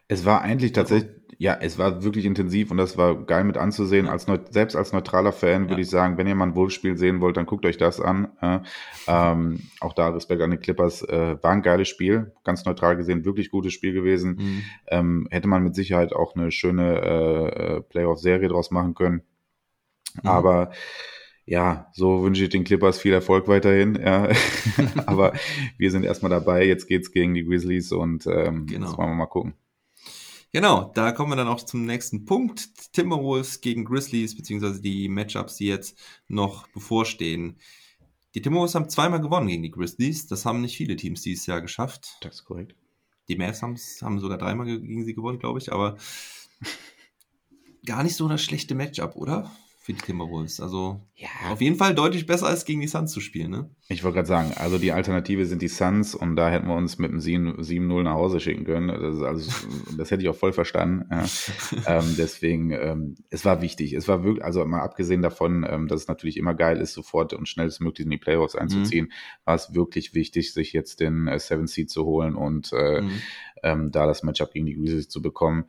Es 0.07 0.25
war 0.25 0.41
eigentlich 0.41 0.73
tatsächlich, 0.73 1.11
ja, 1.41 1.57
es 1.61 1.77
war 1.77 2.03
wirklich 2.03 2.25
intensiv 2.25 2.69
und 2.69 2.75
das 2.75 2.97
war 2.97 3.15
geil 3.23 3.45
mit 3.45 3.55
anzusehen. 3.55 4.09
Als 4.09 4.27
selbst 4.49 4.75
als 4.75 4.91
neutraler 4.91 5.31
Fan 5.31 5.63
ja. 5.63 5.69
würde 5.69 5.81
ich 5.81 5.89
sagen, 5.89 6.17
wenn 6.17 6.27
ihr 6.27 6.35
mal 6.35 6.47
ein 6.47 6.55
Wolfspiel 6.55 6.97
sehen 6.97 7.21
wollt, 7.21 7.37
dann 7.37 7.45
guckt 7.45 7.65
euch 7.65 7.77
das 7.77 8.01
an. 8.01 8.27
Äh, 8.41 8.59
ähm, 9.07 9.61
auch 9.79 9.93
da 9.93 10.09
Respekt 10.09 10.41
an 10.41 10.51
die 10.51 10.57
Clippers. 10.57 11.01
Äh, 11.01 11.41
war 11.41 11.51
ein 11.51 11.61
geiles 11.61 11.87
Spiel, 11.87 12.33
ganz 12.43 12.65
neutral 12.65 12.97
gesehen, 12.97 13.23
wirklich 13.23 13.51
gutes 13.51 13.71
Spiel 13.71 13.93
gewesen. 13.93 14.35
Mhm. 14.35 14.63
Ähm, 14.87 15.27
hätte 15.31 15.47
man 15.47 15.63
mit 15.63 15.75
Sicherheit 15.75 16.11
auch 16.11 16.35
eine 16.35 16.51
schöne 16.51 16.99
äh, 16.99 17.81
Playoff-Serie 17.83 18.49
draus 18.49 18.69
machen 18.69 18.93
können. 18.93 19.21
Mhm. 20.21 20.29
Aber 20.29 20.71
ja, 21.45 21.87
so 21.93 22.21
wünsche 22.21 22.43
ich 22.43 22.49
den 22.49 22.65
Clippers 22.65 22.99
viel 22.99 23.13
Erfolg 23.13 23.47
weiterhin. 23.47 23.95
Ja. 23.95 24.27
Aber 25.05 25.31
wir 25.77 25.89
sind 25.89 26.03
erstmal 26.03 26.31
dabei. 26.31 26.65
Jetzt 26.65 26.87
geht's 26.87 27.13
gegen 27.13 27.33
die 27.33 27.45
Grizzlies 27.45 27.93
und 27.93 28.27
ähm, 28.27 28.65
Genau. 28.65 28.87
jetzt 28.87 28.97
wollen 28.97 29.11
wir 29.11 29.15
mal 29.15 29.25
gucken. 29.27 29.53
Genau, 30.51 30.91
da 30.95 31.11
kommen 31.11 31.31
wir 31.31 31.35
dann 31.35 31.47
auch 31.47 31.63
zum 31.63 31.85
nächsten 31.85 32.25
Punkt. 32.25 32.91
Timberwolves 32.93 33.61
gegen 33.61 33.85
Grizzlies, 33.85 34.35
beziehungsweise 34.35 34.81
die 34.81 35.07
Matchups, 35.07 35.57
die 35.57 35.67
jetzt 35.67 35.97
noch 36.27 36.67
bevorstehen. 36.69 37.57
Die 38.35 38.41
Timberwolves 38.41 38.75
haben 38.75 38.89
zweimal 38.89 39.21
gewonnen 39.21 39.47
gegen 39.47 39.63
die 39.63 39.71
Grizzlies. 39.71 40.27
Das 40.27 40.45
haben 40.45 40.61
nicht 40.61 40.77
viele 40.77 40.95
Teams 40.95 41.21
dieses 41.21 41.45
Jahr 41.45 41.61
geschafft. 41.61 42.17
Das 42.21 42.35
ist 42.35 42.45
korrekt. 42.45 42.75
Die 43.27 43.35
Mavs 43.35 43.61
haben 43.61 44.19
sogar 44.19 44.37
dreimal 44.39 44.65
ge- 44.65 44.79
gegen 44.79 45.05
sie 45.05 45.13
gewonnen, 45.13 45.39
glaube 45.39 45.59
ich. 45.59 45.71
Aber 45.71 45.97
gar 47.85 48.03
nicht 48.03 48.15
so 48.15 48.27
das 48.27 48.43
schlechte 48.43 48.75
Matchup, 48.75 49.15
oder? 49.15 49.51
Für 49.81 49.93
die 49.93 50.01
Timberwolves. 50.01 50.59
Also 50.59 51.01
Ja, 51.15 51.29
auf 51.51 51.61
jeden 51.61 51.77
Fall 51.77 51.95
deutlich 51.95 52.25
besser 52.25 52.47
als 52.47 52.65
gegen 52.65 52.81
die 52.81 52.87
Suns 52.87 53.11
zu 53.11 53.21
spielen, 53.21 53.49
ne? 53.49 53.69
ich 53.87 54.03
wollte 54.03 54.17
gerade 54.17 54.27
sagen, 54.27 54.51
also 54.55 54.77
die 54.77 54.91
Alternative 54.91 55.45
sind 55.47 55.61
die 55.63 55.67
Suns 55.67 56.13
und 56.13 56.35
da 56.35 56.49
hätten 56.51 56.67
wir 56.67 56.75
uns 56.75 56.99
mit 56.99 57.09
einem 57.09 57.19
7 57.21 57.55
7-0 57.59 58.03
nach 58.03 58.13
Hause 58.13 58.39
schicken 58.39 58.65
können. 58.65 58.89
Das, 58.89 59.15
ist 59.15 59.21
also, 59.23 59.51
das 59.97 60.11
hätte 60.11 60.21
ich 60.21 60.29
auch 60.29 60.35
voll 60.35 60.53
verstanden. 60.53 61.05
Ja. 61.09 61.25
ähm, 61.87 62.13
deswegen, 62.17 62.71
ähm, 62.71 63.15
es 63.31 63.45
war 63.45 63.61
wichtig. 63.61 63.93
Es 63.93 64.07
war 64.07 64.23
wirklich, 64.23 64.43
also 64.45 64.63
mal 64.65 64.81
abgesehen 64.81 65.21
davon, 65.23 65.65
ähm, 65.67 65.87
dass 65.87 66.01
es 66.01 66.07
natürlich 66.07 66.37
immer 66.37 66.53
geil 66.53 66.77
ist, 66.81 66.93
sofort 66.93 67.33
und 67.33 67.47
schnellstmöglich 67.47 68.05
in 68.05 68.11
die 68.11 68.17
Playoffs 68.17 68.55
einzuziehen, 68.55 69.11
war 69.45 69.55
es 69.55 69.73
wirklich 69.73 70.13
wichtig, 70.13 70.53
sich 70.53 70.73
jetzt 70.73 70.99
den 70.99 71.27
äh, 71.27 71.39
Seven 71.39 71.65
Seed 71.67 71.89
zu 71.89 72.05
holen 72.05 72.35
und 72.35 72.71
äh, 72.73 73.01
Mhm. 73.01 73.21
ähm, 73.63 73.91
da 73.91 74.05
das 74.05 74.23
Matchup 74.23 74.51
gegen 74.51 74.65
die 74.67 74.75
Grizzlies 74.75 75.09
zu 75.09 75.21
bekommen. 75.21 75.65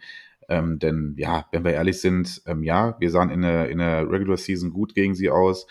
Ähm, 0.50 0.78
denn 0.78 1.14
ja, 1.16 1.46
wenn 1.52 1.64
wir 1.64 1.72
ehrlich 1.72 2.00
sind, 2.00 2.42
ähm, 2.46 2.62
ja, 2.62 2.96
wir 3.00 3.10
sahen 3.10 3.30
in 3.30 3.42
der, 3.42 3.70
in 3.70 3.78
der 3.78 4.10
Regular 4.10 4.36
Season 4.36 4.70
gut 4.70 4.94
gegen 4.94 5.14
sie 5.14 5.30
aus 5.30 5.66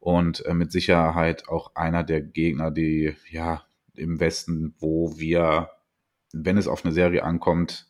und 0.00 0.44
äh, 0.46 0.54
mit 0.54 0.72
Sicherheit 0.72 1.48
auch 1.48 1.76
einer 1.76 2.02
der 2.02 2.20
Gegner, 2.22 2.70
die 2.70 3.14
ja 3.30 3.62
im 3.94 4.18
Westen, 4.18 4.74
wo 4.78 5.18
wir, 5.18 5.68
wenn 6.32 6.56
es 6.56 6.66
auf 6.66 6.84
eine 6.84 6.92
Serie 6.94 7.22
ankommt, 7.22 7.88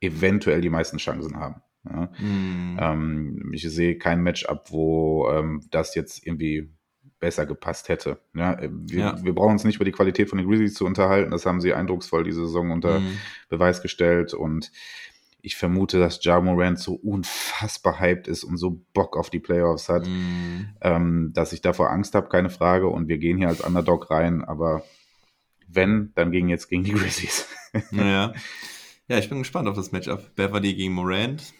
eventuell 0.00 0.60
die 0.60 0.70
meisten 0.70 0.96
Chancen 0.98 1.36
haben. 1.38 1.60
Ja. 1.84 2.10
Mhm. 2.18 2.78
Ähm, 2.80 3.50
ich 3.52 3.62
sehe 3.68 3.98
kein 3.98 4.22
Matchup, 4.22 4.70
wo 4.70 5.28
ähm, 5.30 5.62
das 5.70 5.94
jetzt 5.94 6.26
irgendwie 6.26 6.70
besser 7.18 7.44
gepasst 7.46 7.88
hätte. 7.88 8.18
Ja, 8.34 8.52
äh, 8.54 8.70
wir, 8.72 8.98
Ja. 9.00 9.24
wir 9.24 9.34
brauchen 9.34 9.52
uns 9.52 9.64
nicht 9.64 9.76
über 9.76 9.84
die 9.84 9.92
Qualität 9.92 10.28
von 10.28 10.38
den 10.38 10.46
Grizzlies 10.48 10.74
zu 10.74 10.86
unterhalten. 10.86 11.30
Das 11.30 11.44
haben 11.46 11.60
sie 11.60 11.74
eindrucksvoll 11.74 12.24
diese 12.24 12.46
Saison 12.46 12.70
unter 12.70 13.00
Mhm. 13.00 13.18
Beweis 13.48 13.82
gestellt 13.82 14.32
und 14.34 14.70
ich 15.42 15.56
vermute, 15.56 15.98
dass 15.98 16.22
Ja 16.24 16.40
Morant 16.40 16.78
so 16.78 16.94
unfassbar 16.94 17.98
hyped 18.00 18.28
ist 18.28 18.44
und 18.44 18.56
so 18.56 18.80
Bock 18.92 19.16
auf 19.16 19.30
die 19.30 19.38
Playoffs 19.40 19.88
hat, 19.88 20.06
Mhm. 20.06 20.68
ähm, 20.80 21.30
dass 21.34 21.52
ich 21.52 21.60
davor 21.60 21.90
Angst 21.90 22.14
habe, 22.14 22.28
keine 22.28 22.50
Frage. 22.50 22.88
Und 22.88 23.08
wir 23.08 23.18
gehen 23.18 23.38
hier 23.38 23.48
als 23.48 23.60
Underdog 23.60 24.10
rein, 24.10 24.44
aber 24.44 24.82
wenn, 25.68 26.12
dann 26.14 26.30
gegen 26.32 26.48
jetzt 26.48 26.68
gegen 26.68 26.84
die 26.84 26.92
Grizzlies. 26.92 27.46
Naja. 27.92 28.32
Ja, 29.06 29.18
ich 29.18 29.28
bin 29.28 29.38
gespannt 29.38 29.68
auf 29.68 29.76
das 29.76 29.92
Matchup. 29.92 30.34
Beverly 30.34 30.74
gegen 30.74 30.92
Morant. 30.94 31.52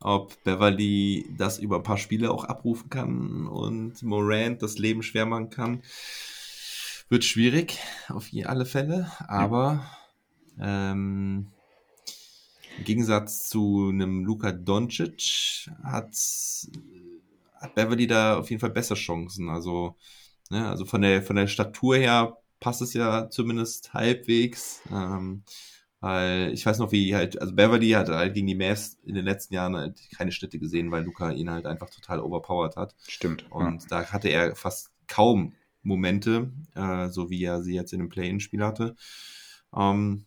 Ob 0.00 0.42
Beverly 0.44 1.26
das 1.36 1.58
über 1.58 1.76
ein 1.76 1.82
paar 1.82 1.98
Spiele 1.98 2.30
auch 2.30 2.44
abrufen 2.44 2.88
kann 2.88 3.46
und 3.46 4.02
Morant 4.02 4.62
das 4.62 4.78
Leben 4.78 5.02
schwer 5.02 5.26
machen 5.26 5.50
kann. 5.50 5.82
Wird 7.08 7.24
schwierig, 7.24 7.78
auf 8.08 8.28
alle 8.44 8.64
Fälle. 8.66 9.10
Aber 9.28 9.84
ähm, 10.60 11.48
im 12.78 12.84
Gegensatz 12.84 13.48
zu 13.48 13.90
einem 13.92 14.24
Luka 14.24 14.52
Doncic 14.52 15.70
hat, 15.82 16.16
hat 17.54 17.74
Beverly 17.74 18.06
da 18.06 18.38
auf 18.38 18.50
jeden 18.50 18.60
Fall 18.60 18.70
bessere 18.70 18.98
Chancen. 18.98 19.48
Also, 19.48 19.96
ne, 20.50 20.68
also 20.68 20.84
von 20.84 21.02
der, 21.02 21.22
von 21.22 21.36
der 21.36 21.46
Statur 21.46 21.96
her 21.96 22.36
passt 22.60 22.82
es 22.82 22.92
ja 22.94 23.28
zumindest 23.30 23.94
halbwegs. 23.94 24.80
Ähm, 24.90 25.42
weil 26.00 26.52
ich 26.52 26.64
weiß 26.64 26.78
noch, 26.78 26.92
wie 26.92 27.14
halt, 27.14 27.40
also 27.40 27.54
Beverly 27.54 27.90
hat 27.90 28.08
halt 28.08 28.34
gegen 28.34 28.46
die 28.46 28.54
Mavs 28.54 28.98
in 29.04 29.14
den 29.14 29.24
letzten 29.24 29.54
Jahren 29.54 29.76
halt 29.76 29.98
keine 30.16 30.30
Schnitte 30.30 30.58
gesehen, 30.58 30.90
weil 30.90 31.04
Luca 31.04 31.30
ihn 31.30 31.50
halt 31.50 31.66
einfach 31.66 31.90
total 31.90 32.20
overpowered 32.20 32.76
hat. 32.76 32.94
Stimmt. 33.08 33.50
Und 33.50 33.90
da 33.90 34.04
hatte 34.04 34.28
er 34.28 34.54
fast 34.54 34.92
kaum 35.08 35.54
Momente, 35.82 36.52
äh, 36.74 37.08
so 37.08 37.30
wie 37.30 37.42
er 37.42 37.62
sie 37.62 37.74
jetzt 37.74 37.92
in 37.92 38.00
dem 38.00 38.08
Play-In-Spiel 38.08 38.62
hatte. 38.62 38.94
Ähm, 39.74 40.26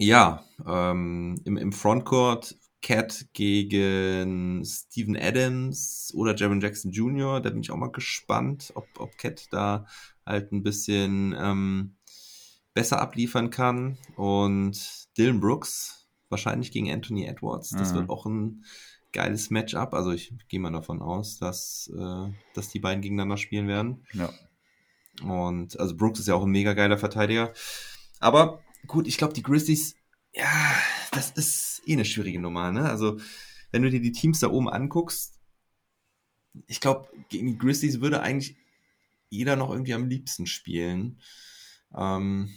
ja, 0.00 0.44
ähm, 0.66 1.40
im, 1.44 1.56
im 1.56 1.72
Frontcourt 1.72 2.56
Cat 2.82 3.26
gegen 3.34 4.64
Steven 4.64 5.16
Adams 5.16 6.12
oder 6.16 6.34
Jaron 6.34 6.60
Jackson 6.62 6.90
Jr., 6.90 7.40
da 7.40 7.50
bin 7.50 7.60
ich 7.60 7.70
auch 7.70 7.76
mal 7.76 7.92
gespannt, 7.92 8.72
ob, 8.74 8.88
ob 8.98 9.18
Cat 9.18 9.46
da 9.50 9.86
halt 10.24 10.52
ein 10.52 10.62
bisschen 10.62 11.34
ähm, 11.38 11.96
besser 12.72 13.00
abliefern 13.02 13.50
kann. 13.50 13.98
Und 14.16 15.08
Dylan 15.18 15.40
Brooks 15.40 16.08
wahrscheinlich 16.30 16.72
gegen 16.72 16.90
Anthony 16.90 17.26
Edwards. 17.26 17.70
Das 17.70 17.90
Mhm. 17.92 17.96
wird 17.96 18.10
auch 18.10 18.24
ein 18.24 18.64
geiles 19.12 19.50
Matchup. 19.50 19.92
Also 19.92 20.12
ich 20.12 20.32
gehe 20.48 20.60
mal 20.60 20.72
davon 20.72 21.02
aus, 21.02 21.38
dass, 21.38 21.92
äh, 21.94 22.32
dass 22.54 22.68
die 22.70 22.78
beiden 22.80 23.02
gegeneinander 23.02 23.36
spielen 23.36 23.68
werden. 23.68 24.06
Ja. 24.14 24.30
Und 25.22 25.78
also 25.78 25.94
Brooks 25.96 26.20
ist 26.20 26.28
ja 26.28 26.34
auch 26.34 26.44
ein 26.44 26.50
mega 26.50 26.72
geiler 26.72 26.96
Verteidiger. 26.96 27.52
Aber 28.20 28.62
gut, 28.86 29.06
ich 29.06 29.16
glaube, 29.18 29.34
die 29.34 29.42
Grizzlies, 29.42 29.94
ja, 30.32 30.50
das 31.12 31.30
ist 31.32 31.82
eh 31.86 31.94
eine 31.94 32.04
schwierige 32.04 32.40
Nummer, 32.40 32.70
ne? 32.72 32.88
Also, 32.88 33.18
wenn 33.72 33.82
du 33.82 33.90
dir 33.90 34.00
die 34.00 34.12
Teams 34.12 34.40
da 34.40 34.48
oben 34.50 34.68
anguckst, 34.68 35.38
ich 36.66 36.80
glaube, 36.80 37.08
gegen 37.28 37.46
die 37.46 37.58
Grizzlies 37.58 38.00
würde 38.00 38.20
eigentlich 38.22 38.56
jeder 39.28 39.56
noch 39.56 39.70
irgendwie 39.70 39.94
am 39.94 40.08
liebsten 40.08 40.46
spielen. 40.46 41.20
Ähm, 41.96 42.50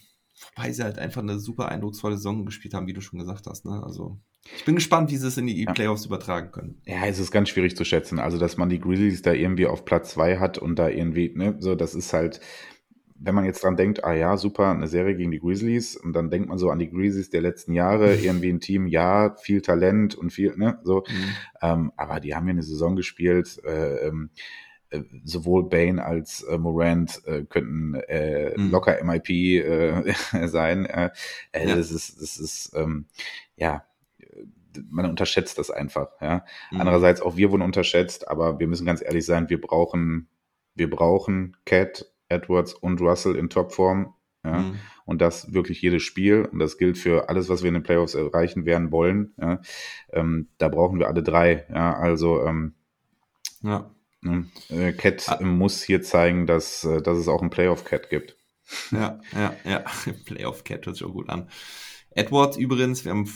wobei 0.55 0.71
sie 0.71 0.83
halt 0.83 0.97
einfach 0.97 1.21
eine 1.21 1.39
super 1.39 1.69
eindrucksvolle 1.69 2.17
Saison 2.17 2.45
gespielt 2.45 2.73
haben, 2.73 2.87
wie 2.87 2.93
du 2.93 3.01
schon 3.01 3.19
gesagt 3.19 3.45
hast, 3.47 3.65
ne? 3.65 3.81
Also, 3.83 4.19
ich 4.57 4.65
bin 4.65 4.75
gespannt, 4.75 5.09
wie 5.09 5.17
sie 5.17 5.27
es 5.27 5.37
in 5.37 5.47
die 5.47 5.61
Ja. 5.63 5.71
Playoffs 5.71 6.05
übertragen 6.05 6.51
können. 6.51 6.81
Ja, 6.85 7.05
es 7.05 7.17
ist 7.17 7.31
ganz 7.31 7.47
schwierig 7.49 7.77
zu 7.77 7.85
schätzen. 7.85 8.19
Also, 8.19 8.37
dass 8.37 8.57
man 8.57 8.69
die 8.69 8.79
Grizzlies 8.79 9.21
da 9.21 9.31
irgendwie 9.31 9.67
auf 9.67 9.85
Platz 9.85 10.11
zwei 10.11 10.37
hat 10.39 10.57
und 10.57 10.77
da 10.77 10.89
irgendwie, 10.89 11.31
ne, 11.33 11.55
so, 11.59 11.75
das 11.75 11.95
ist 11.95 12.11
halt, 12.11 12.41
wenn 13.25 13.35
man 13.35 13.45
jetzt 13.45 13.63
dran 13.63 13.77
denkt, 13.77 14.03
ah 14.03 14.13
ja, 14.13 14.35
super, 14.35 14.69
eine 14.69 14.87
Serie 14.87 15.15
gegen 15.15 15.31
die 15.31 15.39
Grizzlies, 15.39 15.95
und 15.95 16.13
dann 16.13 16.29
denkt 16.29 16.49
man 16.49 16.57
so 16.57 16.69
an 16.69 16.79
die 16.79 16.89
Grizzlies 16.89 17.29
der 17.29 17.41
letzten 17.41 17.73
Jahre, 17.73 18.15
irgendwie 18.15 18.49
ein 18.49 18.59
Team, 18.59 18.85
ja, 18.87 19.35
viel 19.41 19.61
Talent 19.61 20.15
und 20.15 20.31
viel, 20.31 20.55
ne, 20.57 20.79
so. 20.83 21.03
Mhm. 21.07 21.35
Ähm, 21.61 21.91
aber 21.95 22.19
die 22.19 22.35
haben 22.35 22.47
ja 22.47 22.51
eine 22.51 22.63
Saison 22.63 22.95
gespielt, 22.95 23.61
äh, 23.65 24.07
ähm, 24.07 24.29
äh, 24.89 25.01
sowohl 25.23 25.69
Bane 25.69 26.03
als 26.03 26.43
äh, 26.43 26.57
Morant 26.57 27.21
äh, 27.25 27.43
könnten 27.45 27.95
äh, 27.95 28.53
Mhm. 28.57 28.71
locker 28.71 29.01
MIP 29.03 29.29
äh, 29.29 30.13
sein. 30.47 30.85
Äh, 30.85 31.09
Ja. 31.55 31.75
Das 31.75 31.91
ist, 31.91 32.21
das 32.21 32.37
ist, 32.37 32.71
ähm, 32.75 33.05
ja, 33.55 33.85
man 34.89 35.05
unterschätzt 35.05 35.57
das 35.59 35.69
einfach, 35.71 36.09
ja. 36.19 36.43
Mhm. 36.71 36.81
Andererseits 36.81 37.21
auch 37.21 37.37
wir 37.37 37.51
wurden 37.51 37.61
unterschätzt, 37.61 38.27
aber 38.27 38.59
wir 38.59 38.67
müssen 38.67 38.85
ganz 38.85 39.01
ehrlich 39.01 39.25
sein, 39.25 39.49
wir 39.49 39.61
brauchen, 39.61 40.27
wir 40.75 40.89
brauchen 40.89 41.55
Cat, 41.65 42.11
Edwards 42.29 42.73
und 42.73 43.01
Russell 43.01 43.35
in 43.35 43.49
Topform. 43.49 44.13
Ja, 44.45 44.59
Mhm. 44.59 44.79
und 45.05 45.21
das 45.21 45.53
wirklich 45.53 45.81
jedes 45.81 46.03
Spiel. 46.03 46.43
Und 46.51 46.59
das 46.59 46.77
gilt 46.77 46.97
für 46.97 47.29
alles, 47.29 47.47
was 47.47 47.61
wir 47.63 47.69
in 47.69 47.75
den 47.75 47.83
Playoffs 47.83 48.13
erreichen 48.13 48.65
werden 48.65 48.91
wollen. 48.91 49.33
Ja, 49.39 49.61
ähm, 50.11 50.49
da 50.57 50.67
brauchen 50.67 50.99
wir 50.99 51.07
alle 51.07 51.23
drei. 51.23 51.65
Ja, 51.69 51.93
also 51.97 52.43
ähm, 52.45 52.73
Ja. 53.61 53.89
ne, 54.21 54.45
äh, 54.69 54.91
Cat 54.91 55.29
Ah. 55.29 55.41
muss 55.41 55.81
hier 55.81 56.01
zeigen, 56.01 56.45
dass, 56.45 56.83
äh, 56.83 57.01
dass 57.01 57.17
es 57.17 57.27
auch 57.29 57.39
einen 57.41 57.51
Playoff-Cat 57.51 58.09
gibt. 58.09 58.35
Ja, 58.91 59.19
ja, 59.33 59.55
ja. 59.65 59.83
Playoff 60.25 60.63
Cat 60.65 60.85
hört 60.85 60.95
sich 60.97 61.05
auch 61.05 61.13
gut 61.13 61.29
an. 61.29 61.49
Edwards 62.11 62.57
übrigens, 62.57 63.03
wir 63.05 63.11
haben, 63.11 63.29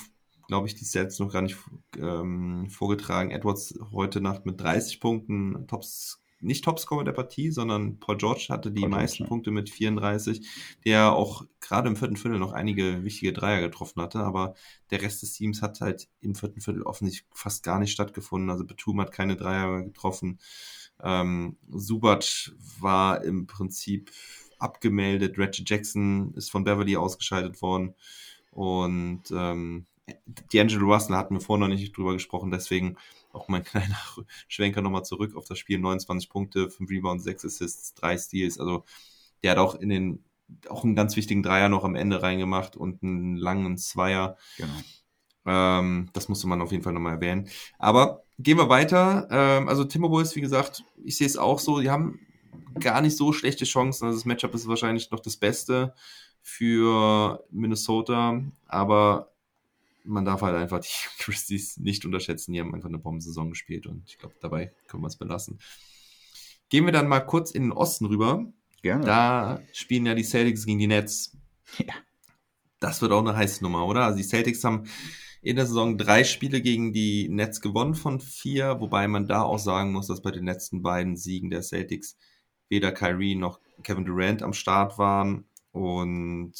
glaube 0.47 0.67
ich, 0.67 0.75
die 0.75 0.85
Stats 0.85 1.19
noch 1.19 1.31
gar 1.31 1.41
nicht 1.41 1.57
ähm, 1.97 2.69
vorgetragen. 2.69 3.31
Edwards 3.31 3.77
heute 3.91 4.19
Nacht 4.21 4.45
mit 4.45 4.59
30 4.61 4.99
Punkten, 4.99 5.67
Tops, 5.67 6.21
nicht 6.39 6.63
Topscorer 6.63 7.03
der 7.03 7.13
Partie, 7.13 7.51
sondern 7.51 7.99
Paul 7.99 8.17
George 8.17 8.47
hatte 8.49 8.71
die 8.71 8.81
Paul 8.81 8.89
George, 8.89 9.01
meisten 9.01 9.23
ja. 9.23 9.29
Punkte 9.29 9.51
mit 9.51 9.69
34, 9.69 10.47
der 10.85 11.13
auch 11.13 11.45
gerade 11.59 11.89
im 11.89 11.95
vierten 11.95 12.17
Viertel 12.17 12.39
noch 12.39 12.51
einige 12.51 13.03
wichtige 13.03 13.33
Dreier 13.33 13.61
getroffen 13.61 14.01
hatte, 14.01 14.19
aber 14.19 14.53
der 14.91 15.01
Rest 15.01 15.21
des 15.21 15.33
Teams 15.33 15.61
hat 15.61 15.81
halt 15.81 16.07
im 16.21 16.35
vierten 16.35 16.61
Viertel 16.61 16.83
offensichtlich 16.83 17.27
fast 17.33 17.63
gar 17.63 17.79
nicht 17.79 17.91
stattgefunden. 17.91 18.49
Also 18.49 18.65
Batum 18.65 19.01
hat 19.01 19.11
keine 19.11 19.35
Dreier 19.35 19.83
getroffen. 19.83 20.39
Ähm, 21.03 21.57
Subac 21.69 22.51
war 22.79 23.23
im 23.23 23.47
Prinzip 23.47 24.11
abgemeldet. 24.59 25.37
Reggie 25.37 25.63
Jackson 25.65 26.33
ist 26.35 26.51
von 26.51 26.63
Beverly 26.63 26.97
ausgeschaltet 26.97 27.61
worden. 27.61 27.95
Und 28.51 29.23
ähm, 29.31 29.85
D'Angelo 30.51 30.85
Russell 30.85 31.15
hatten 31.15 31.35
wir 31.35 31.41
vorhin 31.41 31.61
noch 31.61 31.75
nicht 31.75 31.95
drüber 31.95 32.13
gesprochen, 32.13 32.51
deswegen 32.51 32.95
auch 33.31 33.47
mein 33.47 33.63
kleiner 33.63 33.97
Schwenker 34.47 34.81
nochmal 34.81 35.05
zurück 35.05 35.35
auf 35.35 35.45
das 35.45 35.59
Spiel. 35.59 35.79
29 35.79 36.29
Punkte, 36.29 36.69
5 36.69 36.89
Rebounds, 36.89 37.23
6 37.23 37.45
Assists, 37.45 37.93
3 37.95 38.17
Steals. 38.17 38.59
Also 38.59 38.83
der 39.43 39.51
hat 39.51 39.57
auch 39.57 39.75
in 39.75 39.89
den 39.89 40.23
auch 40.69 40.83
einen 40.83 40.95
ganz 40.95 41.15
wichtigen 41.15 41.43
Dreier 41.43 41.69
noch 41.69 41.83
am 41.83 41.95
Ende 41.95 42.21
reingemacht 42.21 42.77
und 42.77 43.03
einen 43.03 43.35
langen 43.35 43.77
Zweier. 43.77 44.37
Genau. 44.57 44.71
Ähm, 45.45 46.09
das 46.13 46.29
musste 46.29 46.47
man 46.47 46.61
auf 46.61 46.71
jeden 46.71 46.83
Fall 46.83 46.93
nochmal 46.93 47.15
erwähnen. 47.15 47.49
Aber 47.79 48.23
gehen 48.39 48.57
wir 48.57 48.69
weiter. 48.69 49.27
Ähm, 49.29 49.67
also 49.67 49.83
Timberwolves, 49.83 50.35
wie 50.35 50.41
gesagt, 50.41 50.83
ich 51.03 51.17
sehe 51.17 51.27
es 51.27 51.37
auch 51.37 51.59
so, 51.59 51.79
die 51.79 51.89
haben 51.89 52.19
gar 52.79 53.01
nicht 53.01 53.17
so 53.17 53.33
schlechte 53.33 53.65
Chancen. 53.65 54.05
Also 54.05 54.17
das 54.17 54.25
Matchup 54.25 54.53
ist 54.53 54.67
wahrscheinlich 54.67 55.11
noch 55.11 55.19
das 55.19 55.37
Beste 55.37 55.93
für 56.41 57.43
Minnesota, 57.49 58.41
aber 58.67 59.31
man 60.07 60.25
darf 60.25 60.41
halt 60.41 60.55
einfach 60.55 60.79
die 60.79 60.87
Christies 61.19 61.77
nicht 61.77 62.05
unterschätzen. 62.05 62.53
Die 62.53 62.59
haben 62.59 62.73
einfach 62.73 62.89
eine 62.89 62.99
Bombensaison 62.99 63.49
gespielt 63.49 63.87
und 63.87 64.03
ich 64.07 64.17
glaube, 64.17 64.35
dabei 64.41 64.73
können 64.87 65.03
wir 65.03 65.07
es 65.07 65.17
belassen. 65.17 65.59
Gehen 66.69 66.85
wir 66.85 66.91
dann 66.91 67.07
mal 67.07 67.21
kurz 67.21 67.51
in 67.51 67.63
den 67.63 67.71
Osten 67.71 68.05
rüber. 68.05 68.45
Gerne. 68.81 69.05
Da 69.05 69.61
spielen 69.73 70.05
ja 70.05 70.15
die 70.15 70.23
Celtics 70.23 70.65
gegen 70.65 70.79
die 70.79 70.87
Nets. 70.87 71.37
Ja. 71.77 71.93
Das 72.79 73.01
wird 73.01 73.11
auch 73.11 73.21
eine 73.21 73.35
heiße 73.35 73.63
Nummer, 73.63 73.85
oder? 73.87 74.05
Also 74.05 74.17
die 74.17 74.23
Celtics 74.23 74.63
haben 74.63 74.83
in 75.41 75.55
der 75.55 75.65
Saison 75.65 75.97
drei 75.97 76.23
Spiele 76.23 76.61
gegen 76.61 76.93
die 76.93 77.29
Nets 77.29 77.61
gewonnen 77.61 77.95
von 77.95 78.19
vier, 78.19 78.79
wobei 78.79 79.07
man 79.07 79.27
da 79.27 79.43
auch 79.43 79.59
sagen 79.59 79.93
muss, 79.93 80.07
dass 80.07 80.21
bei 80.21 80.31
den 80.31 80.45
letzten 80.45 80.81
beiden 80.81 81.15
Siegen 81.15 81.49
der 81.49 81.61
Celtics 81.61 82.17
weder 82.69 82.91
Kyrie 82.91 83.35
noch 83.35 83.59
Kevin 83.83 84.05
Durant 84.05 84.43
am 84.43 84.53
Start 84.53 84.97
waren. 84.97 85.45
Und 85.71 86.53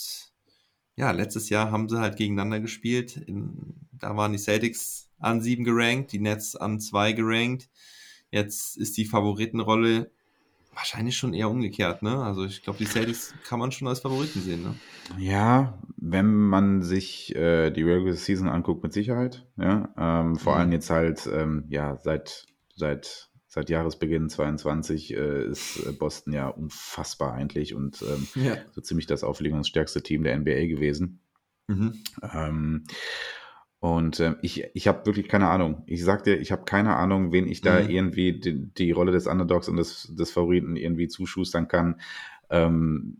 ja, 0.97 1.11
letztes 1.11 1.49
Jahr 1.49 1.71
haben 1.71 1.87
sie 1.89 1.99
halt 1.99 2.17
gegeneinander 2.17 2.59
gespielt. 2.59 3.17
In, 3.17 3.75
da 3.93 4.17
waren 4.17 4.33
die 4.33 4.39
Celtics 4.39 5.11
an 5.19 5.41
sieben 5.41 5.63
gerankt, 5.63 6.11
die 6.11 6.19
Nets 6.19 6.55
an 6.57 6.79
zwei 6.79 7.13
gerankt. 7.13 7.69
Jetzt 8.31 8.77
ist 8.77 8.97
die 8.97 9.05
Favoritenrolle 9.05 10.11
wahrscheinlich 10.73 11.17
schon 11.17 11.33
eher 11.33 11.49
umgekehrt, 11.49 12.03
ne? 12.03 12.23
Also 12.23 12.45
ich 12.45 12.63
glaube, 12.63 12.79
die 12.79 12.87
Celtics 12.87 13.35
kann 13.43 13.59
man 13.59 13.71
schon 13.71 13.87
als 13.87 14.01
Favoriten 14.01 14.41
sehen, 14.41 14.61
ne? 14.63 14.79
Ja, 15.17 15.79
wenn 15.97 16.33
man 16.33 16.81
sich 16.81 17.33
äh, 17.35 17.71
die 17.71 17.83
Regular 17.83 18.13
Season 18.15 18.49
anguckt, 18.49 18.83
mit 18.83 18.93
Sicherheit. 18.93 19.47
Ja, 19.57 19.93
ähm, 19.97 20.35
vor 20.37 20.53
Mhm. 20.53 20.57
allem 20.57 20.71
jetzt 20.73 20.89
halt, 20.89 21.27
ähm, 21.31 21.65
ja, 21.69 21.97
seit, 21.97 22.45
seit, 22.75 23.29
seit 23.57 23.71
Jahresbeginn 23.71 24.29
22 24.29 25.15
äh, 25.15 25.45
ist 25.47 25.77
äh, 25.77 25.91
Boston 25.91 26.31
ja 26.31 26.47
unfassbar 26.47 27.33
eigentlich 27.33 27.73
und 27.73 28.03
ähm, 28.03 28.27
Ja. 28.35 28.55
so 28.71 28.81
ziemlich 28.81 29.07
das 29.07 29.23
auflegungsstärkste 29.23 30.03
Team 30.03 30.21
der 30.21 30.37
NBA 30.37 30.67
gewesen. 30.67 31.21
Mhm. 31.67 31.93
Ähm, 32.21 32.83
und 33.79 34.19
ähm, 34.19 34.35
ich, 34.43 34.63
ich 34.75 34.87
habe 34.87 35.07
wirklich 35.07 35.27
keine 35.27 35.47
Ahnung. 35.47 35.81
Ich 35.87 36.03
sag 36.03 36.23
dir, 36.23 36.39
ich 36.39 36.51
habe 36.51 36.65
keine 36.65 36.95
Ahnung, 36.97 37.31
wen 37.31 37.47
ich 37.47 37.61
da 37.61 37.81
Mhm. 37.81 37.89
irgendwie 37.89 38.39
die, 38.39 38.67
die 38.73 38.91
Rolle 38.91 39.11
des 39.11 39.25
Underdogs 39.25 39.67
und 39.69 39.77
des, 39.77 40.13
des 40.15 40.29
Favoriten 40.29 40.75
irgendwie 40.75 41.07
zuschustern 41.07 41.67
kann. 41.67 41.99
Ähm, 42.51 43.17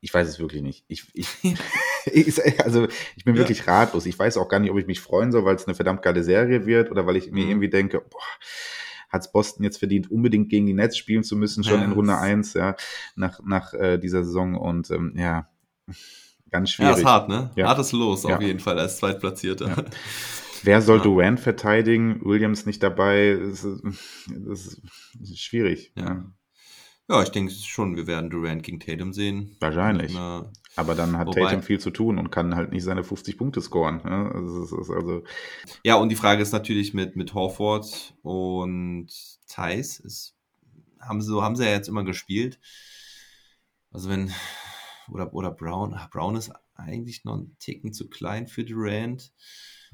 ich 0.00 0.12
weiß 0.12 0.28
es 0.28 0.40
wirklich 0.40 0.62
nicht. 0.62 0.84
Ich, 0.88 1.06
ich, 1.14 1.28
ich, 2.06 2.60
also 2.64 2.88
ich 3.16 3.24
bin 3.24 3.34
Ja. 3.36 3.40
wirklich 3.40 3.66
ratlos. 3.68 4.06
Ich 4.06 4.18
weiß 4.18 4.36
auch 4.36 4.48
gar 4.48 4.58
nicht, 4.58 4.70
ob 4.72 4.78
ich 4.78 4.86
mich 4.88 5.00
freuen 5.00 5.30
soll, 5.30 5.44
weil 5.44 5.54
es 5.54 5.66
eine 5.66 5.76
verdammt 5.76 6.02
geile 6.02 6.24
Serie 6.24 6.66
wird 6.66 6.90
oder 6.90 7.06
weil 7.06 7.16
ich 7.16 7.30
mir 7.30 7.44
Mhm. 7.44 7.50
irgendwie 7.50 7.68
denke, 7.70 8.00
boah, 8.00 8.20
hat's 9.12 9.30
Boston 9.30 9.62
jetzt 9.64 9.76
verdient, 9.78 10.10
unbedingt 10.10 10.48
gegen 10.48 10.66
die 10.66 10.72
Nets 10.74 10.96
spielen 10.96 11.22
zu 11.22 11.36
müssen, 11.36 11.62
schon 11.62 11.80
Ja, 11.80 11.84
in 11.84 11.92
Runde 11.92 12.12
das- 12.14 12.22
eins, 12.22 12.54
ja, 12.54 12.74
nach, 13.14 13.40
nach 13.44 13.74
äh, 13.74 13.98
dieser 13.98 14.24
Saison. 14.24 14.56
Und 14.56 14.90
ähm, 14.90 15.12
ja, 15.16 15.48
ganz 16.50 16.70
Ja, 16.70 16.74
schwierig. 16.86 16.96
ist 16.98 17.04
hart, 17.04 17.28
ne? 17.28 17.50
Ja. 17.56 17.68
Hartes 17.68 17.92
Los 17.92 18.22
Ja. 18.24 18.36
auf 18.36 18.42
jeden 18.42 18.58
Fall 18.60 18.78
als 18.78 18.96
Zweitplatzierter. 18.98 19.68
Ja. 19.68 19.84
Wer 20.64 20.80
soll 20.80 20.98
Ja. 20.98 21.02
Durant 21.02 21.40
verteidigen? 21.40 22.20
Williams 22.24 22.66
nicht 22.66 22.82
dabei. 22.82 23.36
Das 23.50 23.64
ist, 23.64 23.82
das 24.28 24.78
ist, 25.20 25.38
schwierig. 25.40 25.92
Ja. 25.96 26.04
Ja. 26.04 26.24
Ja, 27.08 27.22
ich 27.22 27.30
denke 27.30 27.52
schon, 27.52 27.96
wir 27.96 28.06
werden 28.06 28.30
Durant 28.30 28.62
gegen 28.62 28.78
Tatum 28.80 29.12
sehen. 29.12 29.56
Wahrscheinlich. 29.60 30.14
Na, 30.14 30.50
Aber 30.76 30.94
dann 30.94 31.18
hat 31.18 31.26
Wobei- 31.26 31.42
Tatum 31.42 31.62
viel 31.62 31.78
zu 31.78 31.90
tun 31.90 32.18
und 32.18 32.30
kann 32.30 32.56
halt 32.56 32.72
nicht 32.72 32.82
seine 32.84 33.04
50 33.04 33.36
Punkte 33.36 33.60
scoren. 33.60 34.00
Ja, 34.04 34.30
also, 34.30 34.76
also, 34.78 35.22
Ja, 35.84 35.96
und 35.96 36.08
die 36.08 36.16
Frage 36.16 36.42
ist 36.42 36.52
natürlich 36.52 36.94
mit, 36.94 37.14
mit 37.16 37.34
Horford 37.34 38.14
und 38.22 39.08
Thais. 39.48 40.00
Ist, 40.00 40.34
haben, 41.00 41.20
sie, 41.20 41.28
so 41.28 41.42
haben 41.42 41.56
sie 41.56 41.64
ja 41.64 41.70
jetzt 41.72 41.88
immer 41.88 42.04
gespielt. 42.04 42.58
Also 43.90 44.08
wenn, 44.08 44.32
oder, 45.10 45.34
oder 45.34 45.50
Brown, 45.50 45.92
ah, 45.94 46.08
Brown 46.10 46.36
ist 46.36 46.50
eigentlich 46.74 47.24
noch 47.24 47.36
ein 47.36 47.54
Ticken 47.58 47.92
zu 47.92 48.08
klein 48.08 48.46
für 48.46 48.64
Durant. 48.64 49.32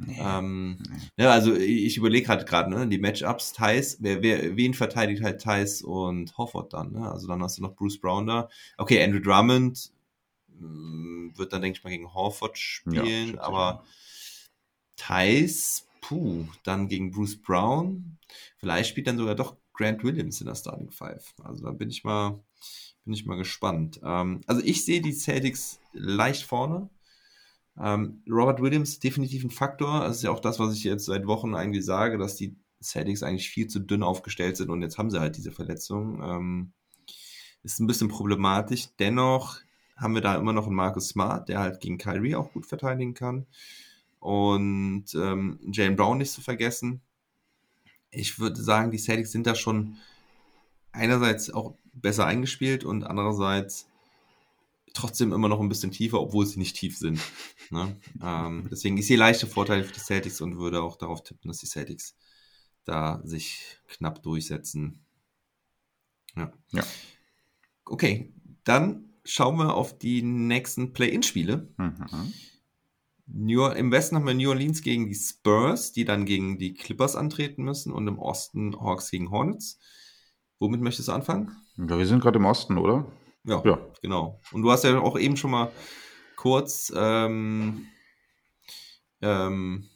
Ähm, 0.07 0.79
ja, 1.16 1.33
also 1.33 1.57
ich 1.57 1.97
überlege 1.97 2.29
halt 2.29 2.47
gerade, 2.47 2.70
ne, 2.70 2.87
die 2.87 2.99
Matchups, 2.99 3.53
Thais, 3.53 3.99
wer, 4.01 4.22
wer, 4.22 4.57
wen 4.57 4.72
verteidigt 4.74 5.24
halt 5.24 5.43
Thais 5.43 5.83
und 5.83 6.39
Horford 6.39 6.72
dann, 6.72 6.93
ne? 6.93 7.11
Also 7.11 7.26
dann 7.26 7.43
hast 7.43 7.59
du 7.59 7.62
noch 7.62 7.74
Bruce 7.74 8.01
Brown 8.01 8.29
da. 8.29 8.49
Okay, 8.76 9.03
Andrew 9.03 9.18
Drummond 9.18 9.91
wird 10.59 11.52
dann, 11.52 11.62
denke 11.62 11.78
ich 11.78 11.84
mal, 11.84 11.90
gegen 11.90 12.12
Horford 12.12 12.59
spielen, 12.59 13.34
ich 13.34 13.40
aber. 13.40 13.84
Thais, 14.96 15.86
puh, 16.00 16.46
dann 16.64 16.88
gegen 16.88 17.11
Bruce 17.12 17.40
Brown. 17.40 18.18
Vielleicht 18.59 18.90
spielt 18.90 19.06
dann 19.06 19.16
sogar 19.16 19.34
doch 19.34 19.56
Grant 19.72 20.02
Williams 20.02 20.40
in 20.40 20.48
der 20.48 20.56
Starting 20.56 20.90
Five. 20.90 21.34
Also 21.42 21.64
da 21.64 21.70
bin 21.70 21.88
ich 21.88 22.04
mal, 22.04 22.42
bin 23.04 23.14
ich 23.14 23.24
mal 23.24 23.36
gespannt. 23.36 24.00
Ähm, 24.02 24.40
also 24.46 24.61
ich 24.64 24.84
sehe 24.84 25.00
die 25.00 25.12
Celtics 25.12 25.80
leicht 25.92 26.42
vorne. 26.42 26.90
Ähm, 27.80 28.22
Robert 28.28 28.61
Williams 28.61 28.98
definitiv 28.98 29.44
ein 29.44 29.50
Faktor. 29.50 30.00
Das 30.00 30.16
ist 30.16 30.24
ja 30.24 30.32
auch 30.32 30.40
das, 30.40 30.59
was 30.59 30.74
ich 30.74 30.82
jetzt 30.82 31.04
seit 31.04 31.26
Wochen 31.26 31.54
eigentlich 31.54 31.84
sage, 31.84 32.18
dass 32.18 32.34
die 32.34 32.56
Celtics 32.82 33.22
eigentlich 33.22 33.48
viel 33.48 33.68
zu 33.68 33.78
dünn 33.78 34.02
aufgestellt 34.02 34.56
sind 34.56 34.70
und 34.70 34.82
jetzt 34.82 34.98
haben 34.98 35.11
sie 35.11 35.20
halt 35.20 35.36
diese 35.36 35.52
Verletzung. 35.52 36.20
Ähm, 36.22 36.72
ist 37.62 37.80
ein 37.80 37.86
bisschen 37.86 38.09
problematisch. 38.09 38.88
Dennoch 38.98 39.61
haben 39.99 40.14
wir 40.14 40.22
da 40.22 40.36
immer 40.36 40.53
noch 40.53 40.66
einen 40.66 40.76
Marcus 40.76 41.09
Smart, 41.09 41.49
der 41.49 41.61
halt 41.61 41.80
gegen 41.80 41.99
Kyrie 41.99 42.36
auch 42.36 42.53
gut 42.53 42.66
verteidigen 42.66 43.14
kann. 43.14 43.46
Und 44.20 45.07
ähm, 45.14 45.59
Jalen 45.72 45.96
Brown 45.96 46.18
nicht 46.18 46.32
zu 46.32 46.40
vergessen. 46.40 47.01
Ich 48.11 48.38
würde 48.38 48.61
sagen, 48.61 48.90
die 48.90 48.99
Celtics 48.99 49.32
sind 49.32 49.46
da 49.46 49.55
schon 49.55 49.96
einerseits 50.92 51.51
auch 51.51 51.74
besser 51.92 52.26
eingespielt 52.26 52.84
und 52.84 53.05
andererseits 53.05 53.86
trotzdem 54.94 55.32
immer 55.32 55.49
noch 55.49 55.61
ein 55.61 55.68
bisschen 55.68 55.90
tiefer, 55.90 56.20
obwohl 56.20 56.46
sie 56.46 56.59
nicht 56.59 56.76
tief 56.76 56.96
sind. 56.96 57.20
Ne? 57.70 58.01
ähm, 58.22 58.66
deswegen 58.70 58.96
ist 58.96 59.09
hier 59.09 59.18
leichte 59.18 59.46
Vorteile 59.46 59.84
für 59.84 59.92
die 59.92 60.01
Celtics 60.01 60.40
und 60.40 60.57
würde 60.57 60.80
auch 60.80 60.96
darauf 60.96 61.22
tippen, 61.22 61.49
dass 61.49 61.59
die 61.59 61.66
Celtics 61.66 62.16
da 62.86 63.20
sich 63.24 63.78
knapp 63.88 64.22
durchsetzen. 64.22 65.05
Ja. 66.34 66.51
Ja. 66.72 66.82
Okay, 67.84 68.32
dann 68.64 69.07
schauen 69.29 69.57
wir 69.59 69.74
auf 69.74 69.99
die 69.99 70.22
nächsten 70.22 70.93
Play-In-Spiele. 70.93 71.68
Mhm. 71.76 72.33
New, 73.26 73.66
Im 73.66 73.93
Westen 73.93 74.16
haben 74.16 74.26
wir 74.26 74.33
New 74.35 74.49
Orleans 74.49 74.81
gegen 74.83 75.07
die 75.07 75.14
Spurs, 75.14 75.93
die 75.93 76.05
dann 76.07 76.24
gegen 76.24 76.59
die 76.59 76.72
Clippers 76.72 77.14
antreten 77.14 77.62
müssen 77.62 77.93
und 77.93 78.09
im 78.09 78.18
Osten 78.18 78.74
Hawks 78.81 79.11
gegen 79.11 79.31
Hornets. 79.31 79.79
Womit 80.59 80.81
möchtest 80.81 81.09
du 81.09 81.12
anfangen? 81.12 81.55
Ja, 81.76 81.99
wir 81.99 82.07
sind 82.07 82.20
gerade 82.20 82.39
im 82.39 82.47
Osten, 82.47 82.79
oder? 82.79 83.07
Ja, 83.45 83.62
Ja. 83.64 83.79
genau. 84.03 84.41
Und 84.53 84.62
du 84.62 84.70
hast 84.70 84.85
ja 84.85 84.99
auch 84.99 85.18
eben 85.18 85.37
schon 85.37 85.51
mal 85.51 85.70
kurz, 86.37 86.91
ähm, 86.97 87.87
ähm, 89.20 89.89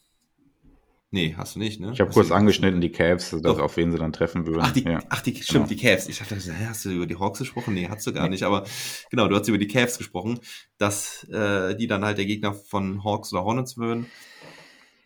nee, 1.12 1.34
hast 1.36 1.54
du 1.54 1.60
nicht, 1.60 1.78
ne? 1.80 1.92
Ich 1.92 2.00
habe 2.00 2.10
kurz 2.10 2.30
angeschnitten, 2.32 2.80
die 2.80 2.90
Cavs, 2.90 3.30
dass 3.30 3.42
Doch. 3.42 3.58
auf 3.60 3.76
wen 3.76 3.92
sie 3.92 3.98
dann 3.98 4.12
treffen 4.12 4.46
würden. 4.46 4.62
Ach, 4.62 4.72
die, 4.72 4.82
ja. 4.84 4.98
ach, 5.08 5.20
die, 5.22 5.34
stimmt, 5.36 5.48
Genau. 5.48 5.66
die 5.68 5.76
Cavs. 5.76 6.08
Ich 6.08 6.18
dachte, 6.18 6.36
hast 6.68 6.84
du 6.84 6.90
über 6.90 7.06
die 7.06 7.16
Hawks 7.16 7.38
gesprochen? 7.38 7.74
Nee, 7.74 7.88
hast 7.88 8.06
du 8.06 8.12
gar 8.12 8.24
Nee. 8.24 8.30
nicht. 8.30 8.42
Aber 8.42 8.64
genau, 9.10 9.28
du 9.28 9.36
hast 9.36 9.46
über 9.48 9.58
die 9.58 9.68
Cavs 9.68 9.98
gesprochen, 9.98 10.40
dass 10.78 11.24
äh, 11.30 11.76
die 11.76 11.86
dann 11.86 12.04
halt 12.04 12.18
der 12.18 12.26
Gegner 12.26 12.52
von 12.54 13.04
Hawks 13.04 13.32
oder 13.32 13.44
Hornets 13.44 13.76
würden. 13.76 14.06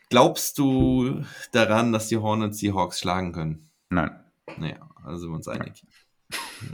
Glaubst 0.09 0.59
du 0.59 1.25
daran, 1.53 1.93
dass 1.93 2.09
die 2.09 2.17
Hornets 2.19 2.59
die 2.59 2.73
Hawks 2.73 3.01
schlagen 3.01 3.33
können? 3.33 3.69
Nein. 3.91 4.11
Naja, 4.59 4.89
also 5.05 5.19
sind 5.23 5.31
wir 5.31 5.37
uns 5.37 5.49
einig. 5.49 5.83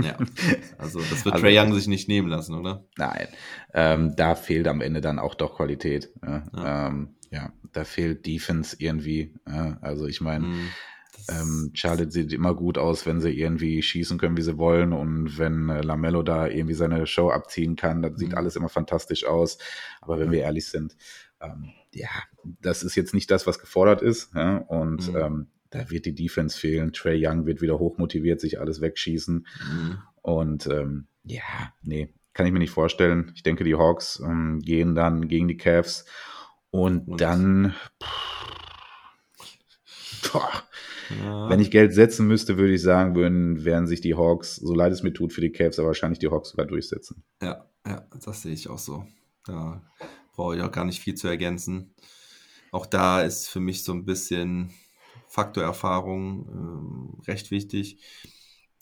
Ja, 0.03 0.17
also 0.79 1.01
das 1.01 1.25
wird 1.25 1.35
Also- 1.35 1.45
Trey 1.45 1.59
Young 1.59 1.75
sich 1.75 1.87
nicht 1.89 2.09
nehmen 2.09 2.29
lassen, 2.29 2.55
oder? 2.55 2.85
Nein, 2.97 3.29
ähm, 3.75 4.15
da 4.17 4.35
fehlt 4.35 4.67
am 4.69 4.81
Ende 4.81 5.01
dann 5.01 5.19
auch 5.19 5.35
doch 5.35 5.57
Qualität. 5.57 6.11
Ja, 6.25 6.45
Ja. 6.57 6.89
Ähm, 6.89 7.15
ja 7.31 7.53
da 7.73 7.85
fehlt 7.85 8.27
Defense 8.27 8.77
irgendwie. 8.79 9.35
Ja, 9.47 9.79
also 9.81 10.07
ich 10.07 10.21
meine, 10.21 10.45
Hm, 10.47 10.69
das- 11.27 11.43
ähm, 11.43 11.71
Charlotte 11.75 12.11
sieht 12.11 12.33
immer 12.33 12.55
gut 12.55 12.79
aus, 12.79 13.05
wenn 13.07 13.21
sie 13.21 13.31
irgendwie 13.31 13.83
schießen 13.83 14.19
können, 14.19 14.37
wie 14.37 14.43
sie 14.43 14.57
wollen. 14.59 14.93
Und 14.93 15.37
wenn 15.39 15.69
äh, 15.69 15.83
Lamello 15.83 16.23
da 16.23 16.47
irgendwie 16.47 16.75
seine 16.75 17.07
Show 17.07 17.31
abziehen 17.31 17.77
kann, 17.77 18.03
dann 18.03 18.17
sieht 18.17 18.31
Mhm. 18.31 18.39
alles 18.39 18.57
immer 18.57 18.69
fantastisch 18.69 19.25
aus. 19.27 19.59
Aber 20.01 20.19
wenn 20.19 20.31
wir 20.31 20.41
ehrlich 20.41 20.67
sind, 20.67 20.97
ähm, 21.41 21.71
ja, 21.93 22.09
das 22.61 22.83
ist 22.83 22.95
jetzt 22.95 23.15
nicht 23.15 23.31
das, 23.31 23.47
was 23.47 23.59
gefordert 23.59 24.01
ist. 24.01 24.35
Ja? 24.35 24.57
Und 24.59 25.09
Mhm. 25.13 25.17
ähm, 25.17 25.47
da 25.73 25.91
wird 25.91 26.07
die 26.07 26.15
Defense 26.15 26.57
fehlen. 26.57 26.93
Trey 26.93 27.21
Young 27.27 27.45
wird 27.47 27.61
wieder 27.61 27.79
hochmotiviert, 27.81 28.41
sich 28.41 28.61
alles 28.61 28.81
wegschießen. 28.81 29.47
Hm. 29.69 29.99
Und 30.23 30.67
ähm, 30.69 31.07
ja, 31.25 31.43
nee, 31.83 32.15
kann 32.33 32.47
ich 32.47 32.53
mir 32.53 32.61
nicht 32.61 32.71
vorstellen. 32.71 33.33
Ich 33.35 33.43
denke, 33.43 33.65
die 33.65 33.75
Hawks 33.75 34.21
ähm, 34.25 34.61
gehen 34.61 34.95
dann 34.95 35.27
gegen 35.29 35.49
die 35.49 35.57
Cavs 35.57 36.05
und, 36.71 37.09
Und- 37.09 37.21
dann, 37.21 37.75
boah, 40.33 40.51
Ja. 41.23 41.49
wenn 41.51 41.61
ich 41.61 41.71
Geld 41.71 41.93
setzen 41.93 42.27
müsste, 42.27 42.57
würde 42.57 42.73
ich 42.75 42.83
sagen, 42.83 43.15
würden, 43.15 43.65
werden 43.65 43.87
sich 43.87 44.01
die 44.01 44.15
Hawks, 44.15 44.57
so 44.57 44.75
leid 44.75 44.93
es 44.93 45.03
mir 45.03 45.13
tut 45.13 45.33
für 45.33 45.41
die 45.41 45.53
Cavs, 45.53 45.79
aber 45.79 45.89
wahrscheinlich 45.89 46.19
die 46.19 46.29
Hawks 46.29 46.51
sogar 46.51 46.67
durchsetzen. 46.67 47.23
Ja, 47.43 47.67
ja, 47.87 48.07
das 48.25 48.43
sehe 48.43 48.53
ich 48.53 48.69
auch 48.69 48.79
so. 48.79 49.07
Da 49.45 49.83
brauche 50.35 50.57
ich 50.57 50.63
auch 50.63 50.73
gar 50.73 50.85
nicht 50.85 51.01
viel 51.01 51.15
zu 51.15 51.29
ergänzen. 51.29 51.95
auch 52.71 52.87
da 52.87 53.21
ist 53.23 53.49
für 53.49 53.61
mich 53.61 53.85
so 53.85 53.93
ein 53.93 54.05
bisschen 54.07 54.71
Faktorerfahrung 55.33 56.47
ähm, 56.49 57.21
recht 57.27 57.51
wichtig. 57.51 57.99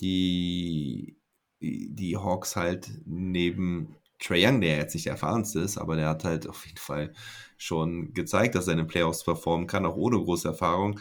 Die, 0.01 1.17
die, 1.61 1.95
die 1.95 2.17
Hawks 2.17 2.57
halt 2.57 2.91
neben 3.07 3.95
Trae 4.19 4.47
Young, 4.47 4.61
der 4.61 4.79
jetzt 4.79 4.95
nicht 4.95 5.07
der 5.07 5.13
erfahrenste 5.13 5.61
ist, 5.61 5.79
aber 5.79 5.95
der 5.95 6.09
hat 6.09 6.25
halt 6.25 6.49
auf 6.49 6.67
jeden 6.67 6.79
Fall 6.79 7.13
schon 7.57 8.13
gezeigt, 8.15 8.57
dass 8.57 8.67
er 8.67 8.73
in 8.73 8.79
den 8.79 8.89
Playoffs 8.89 9.23
performen 9.23 9.69
kann, 9.69 9.87
auch 9.87 9.97
ohne 9.97 10.17
große 10.17 10.49
Erfahrung. 10.49 10.99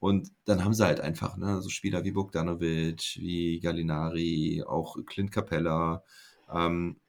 Und 0.00 0.30
dann 0.44 0.64
haben 0.64 0.74
sie 0.74 0.84
halt 0.84 1.00
einfach, 1.00 1.36
ne, 1.38 1.62
so 1.62 1.70
Spieler 1.70 2.04
wie 2.04 2.12
Bogdanovic, 2.12 3.16
wie 3.20 3.58
Gallinari, 3.60 4.62
auch 4.66 4.96
Clint 5.06 5.32
Capella. 5.32 6.04
Ähm, 6.52 7.00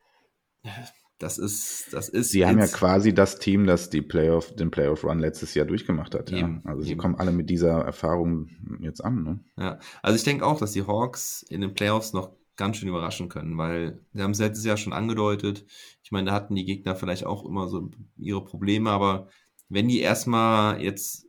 das 1.21 1.37
ist, 1.37 1.93
das 1.93 2.09
ist. 2.09 2.31
Sie 2.31 2.45
haben 2.45 2.59
ja 2.59 2.67
quasi 2.67 3.13
das 3.13 3.39
Team, 3.39 3.65
das 3.65 3.89
die 3.89 4.01
Playoff, 4.01 4.55
den 4.55 4.71
Playoff-Run 4.71 5.19
letztes 5.19 5.53
Jahr 5.53 5.65
durchgemacht 5.65 6.15
hat. 6.15 6.31
Eben, 6.31 6.61
ja. 6.63 6.71
Also 6.71 6.83
sie 6.83 6.91
eben. 6.91 6.99
kommen 6.99 7.15
alle 7.15 7.31
mit 7.31 7.49
dieser 7.49 7.81
Erfahrung 7.81 8.49
jetzt 8.79 9.03
an. 9.03 9.23
Ne? 9.23 9.39
Ja, 9.57 9.79
also 10.01 10.15
ich 10.15 10.23
denke 10.23 10.45
auch, 10.45 10.59
dass 10.59 10.71
die 10.71 10.87
Hawks 10.87 11.43
in 11.43 11.61
den 11.61 11.73
Playoffs 11.73 12.13
noch 12.13 12.31
ganz 12.57 12.77
schön 12.77 12.89
überraschen 12.89 13.29
können, 13.29 13.57
weil 13.57 13.99
sie 14.13 14.21
haben 14.21 14.31
es 14.31 14.39
letztes 14.39 14.65
Jahr 14.65 14.77
schon 14.77 14.93
angedeutet. 14.93 15.65
Ich 16.03 16.11
meine, 16.11 16.29
da 16.29 16.33
hatten 16.33 16.55
die 16.55 16.65
Gegner 16.65 16.95
vielleicht 16.95 17.25
auch 17.25 17.45
immer 17.45 17.67
so 17.67 17.89
ihre 18.17 18.43
Probleme, 18.43 18.89
aber 18.89 19.27
wenn 19.69 19.87
die 19.87 19.99
erstmal 19.99 20.81
jetzt 20.81 21.27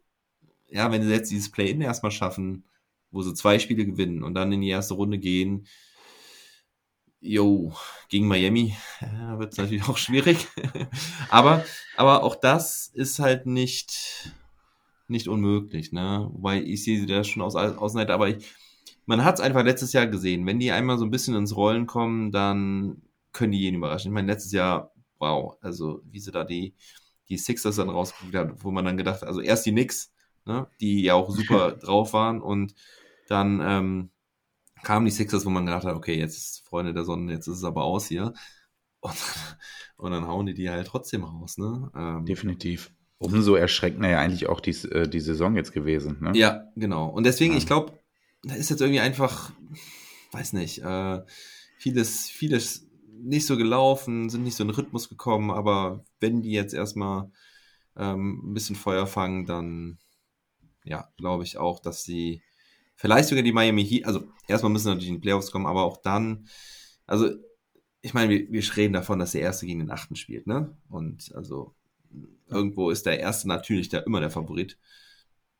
ja, 0.73 0.91
wenn 0.91 1.03
sie 1.03 1.11
jetzt 1.11 1.31
dieses 1.31 1.51
Play-In 1.51 1.81
erstmal 1.83 2.13
schaffen, 2.13 2.65
wo 3.11 3.23
sie 3.23 3.35
zwei 3.35 3.59
Spiele 3.59 3.85
gewinnen 3.85 4.23
und 4.23 4.35
dann 4.35 4.53
in 4.53 4.63
die 4.63 4.71
erste 4.71 4.95
Runde 4.95 5.19
gehen, 5.19 5.67
jo, 7.23 7.73
gegen 8.09 8.27
Miami 8.27 8.77
äh, 9.01 9.39
wird 9.39 9.53
es 9.53 9.59
natürlich 9.59 9.89
auch 9.89 9.97
schwierig. 9.97 10.49
aber, 11.31 11.65
aber 11.97 12.25
auch 12.25 12.35
das 12.35 12.91
ist 12.93 13.21
halt 13.21 13.47
nicht, 13.47 14.33
nicht 15.09 15.29
unmöglich, 15.29 15.93
ne? 15.93 16.29
Wobei 16.33 16.61
ich 16.61 16.85
sehe 16.85 16.99
sie 16.99 17.07
da 17.07 17.23
schon 17.25 17.43
aus 17.43 17.55
Außenseite, 17.55 18.13
aber 18.13 18.29
ich, 18.29 18.53
man 19.07 19.25
hat 19.25 19.37
es 19.37 19.41
einfach 19.41 19.65
letztes 19.65 19.93
Jahr 19.93 20.09
gesehen. 20.09 20.45
Wenn 20.47 20.59
die 20.59 20.73
einmal 20.73 20.99
so 20.99 21.05
ein 21.05 21.11
bisschen 21.11 21.37
ins 21.37 21.57
Rollen 21.57 21.87
kommen, 21.87 22.33
dann 22.33 23.03
können 23.33 23.53
die 23.53 23.61
jeden 23.61 23.77
überraschen. 23.77 24.11
Ich 24.11 24.15
meine, 24.15 24.31
letztes 24.31 24.53
Jahr, 24.53 24.93
wow, 25.19 25.57
also 25.61 26.03
wie 26.11 26.19
sie 26.19 26.33
da 26.33 26.45
die, 26.45 26.75
die 27.29 27.39
Sixers 27.39 27.77
dann 27.77 27.89
rausgeguckt 27.89 28.35
haben, 28.35 28.55
wo 28.59 28.73
man 28.73 28.85
dann 28.85 28.97
gedacht 28.97 29.23
hat, 29.23 29.29
also 29.29 29.41
erst 29.41 29.65
die 29.65 29.73
Knicks, 29.73 30.13
ne, 30.45 30.67
die 30.81 31.03
ja 31.03 31.15
auch 31.15 31.31
super 31.31 31.71
drauf 31.81 32.13
waren. 32.13 32.43
Und 32.43 32.75
dann 33.29 33.61
ähm, 33.65 34.11
kamen 34.83 35.07
die 35.07 35.13
Sixers, 35.13 35.45
wo 35.47 35.51
man 35.51 35.67
gedacht 35.67 35.85
hat, 35.85 35.95
okay, 35.95 36.19
jetzt 36.19 36.37
ist 36.37 36.67
Freunde 36.67 36.95
der 36.95 37.05
Sonne, 37.05 37.33
jetzt 37.33 37.47
ist 37.47 37.59
es 37.59 37.65
aber 37.65 37.85
aus 37.85 38.07
hier. 38.07 38.35
Und, 39.01 39.17
und 39.97 40.13
dann 40.13 40.27
hauen 40.27 40.47
die 40.47 40.55
die 40.55 40.71
halt 40.71 40.87
trotzdem 40.87 41.25
raus. 41.25 41.59
Ne? 41.59 41.91
Ähm, 41.95 42.25
Definitiv. 42.25 42.93
Umso 43.19 43.55
erschreckender 43.55 44.09
ja 44.09 44.21
eigentlich 44.21 44.49
auch 44.49 44.61
die, 44.61 44.71
äh, 44.89 45.09
die 45.09 45.21
Saison 45.21 45.57
jetzt 45.57 45.73
gewesen. 45.73 46.19
Ne? 46.21 46.33
Ja, 46.35 46.69
genau. 46.77 47.09
Und 47.09 47.25
deswegen, 47.25 47.53
ja. 47.53 47.59
ich 47.59 47.67
glaube, 47.67 47.99
da 48.43 48.55
ist 48.55 48.71
jetzt 48.71 48.81
irgendwie 48.81 49.01
einfach, 49.01 49.53
weiß 50.33 50.55
nicht, 50.55 50.83
äh, 50.83 51.21
vieles, 51.79 52.29
vieles 52.29 52.89
nicht 53.23 53.47
so 53.47 53.57
gelaufen, 53.57 54.29
sind 54.29 54.43
nicht 54.43 54.57
so 54.57 54.65
in 54.65 54.69
den 54.69 54.75
Rhythmus 54.75 55.09
gekommen, 55.09 55.53
aber 55.53 56.05
wenn 56.19 56.43
die 56.43 56.51
jetzt 56.51 56.75
erstmal 56.75 57.31
ähm, 57.97 58.51
ein 58.51 58.55
bisschen 58.55 58.75
Feuer 58.75 59.07
fangen, 59.07 59.47
dann 59.47 59.99
ja, 60.85 61.09
glaube 61.17 61.45
ich 61.45 61.59
auch, 61.59 61.79
dass 61.79 62.03
sie 62.03 62.43
vielleicht 63.03 63.29
sogar 63.29 63.43
die 63.43 63.53
Miami 63.53 63.85
Heat, 63.85 64.07
also 64.07 64.29
erstmal 64.47 64.71
müssen 64.71 64.87
natürlich 64.87 65.09
in 65.09 65.17
die 65.17 65.21
Playoffs 65.21 65.51
kommen, 65.51 65.67
aber 65.67 65.83
auch 65.83 65.97
dann, 65.97 66.47
also 67.05 67.31
ich 68.01 68.15
meine, 68.15 68.31
wir, 68.31 68.53
wir 68.53 68.77
reden 68.77 68.93
davon, 68.93 69.19
dass 69.19 69.33
der 69.33 69.41
Erste 69.41 69.67
gegen 69.67 69.81
den 69.81 69.91
Achten 69.91 70.15
spielt, 70.15 70.47
ne? 70.47 70.77
Und 70.89 71.35
also 71.35 71.75
irgendwo 72.47 72.91
ist 72.91 73.05
der 73.05 73.19
Erste 73.19 73.49
natürlich 73.49 73.89
der, 73.89 74.07
immer 74.07 74.21
der 74.21 74.31
Favorit. 74.31 74.79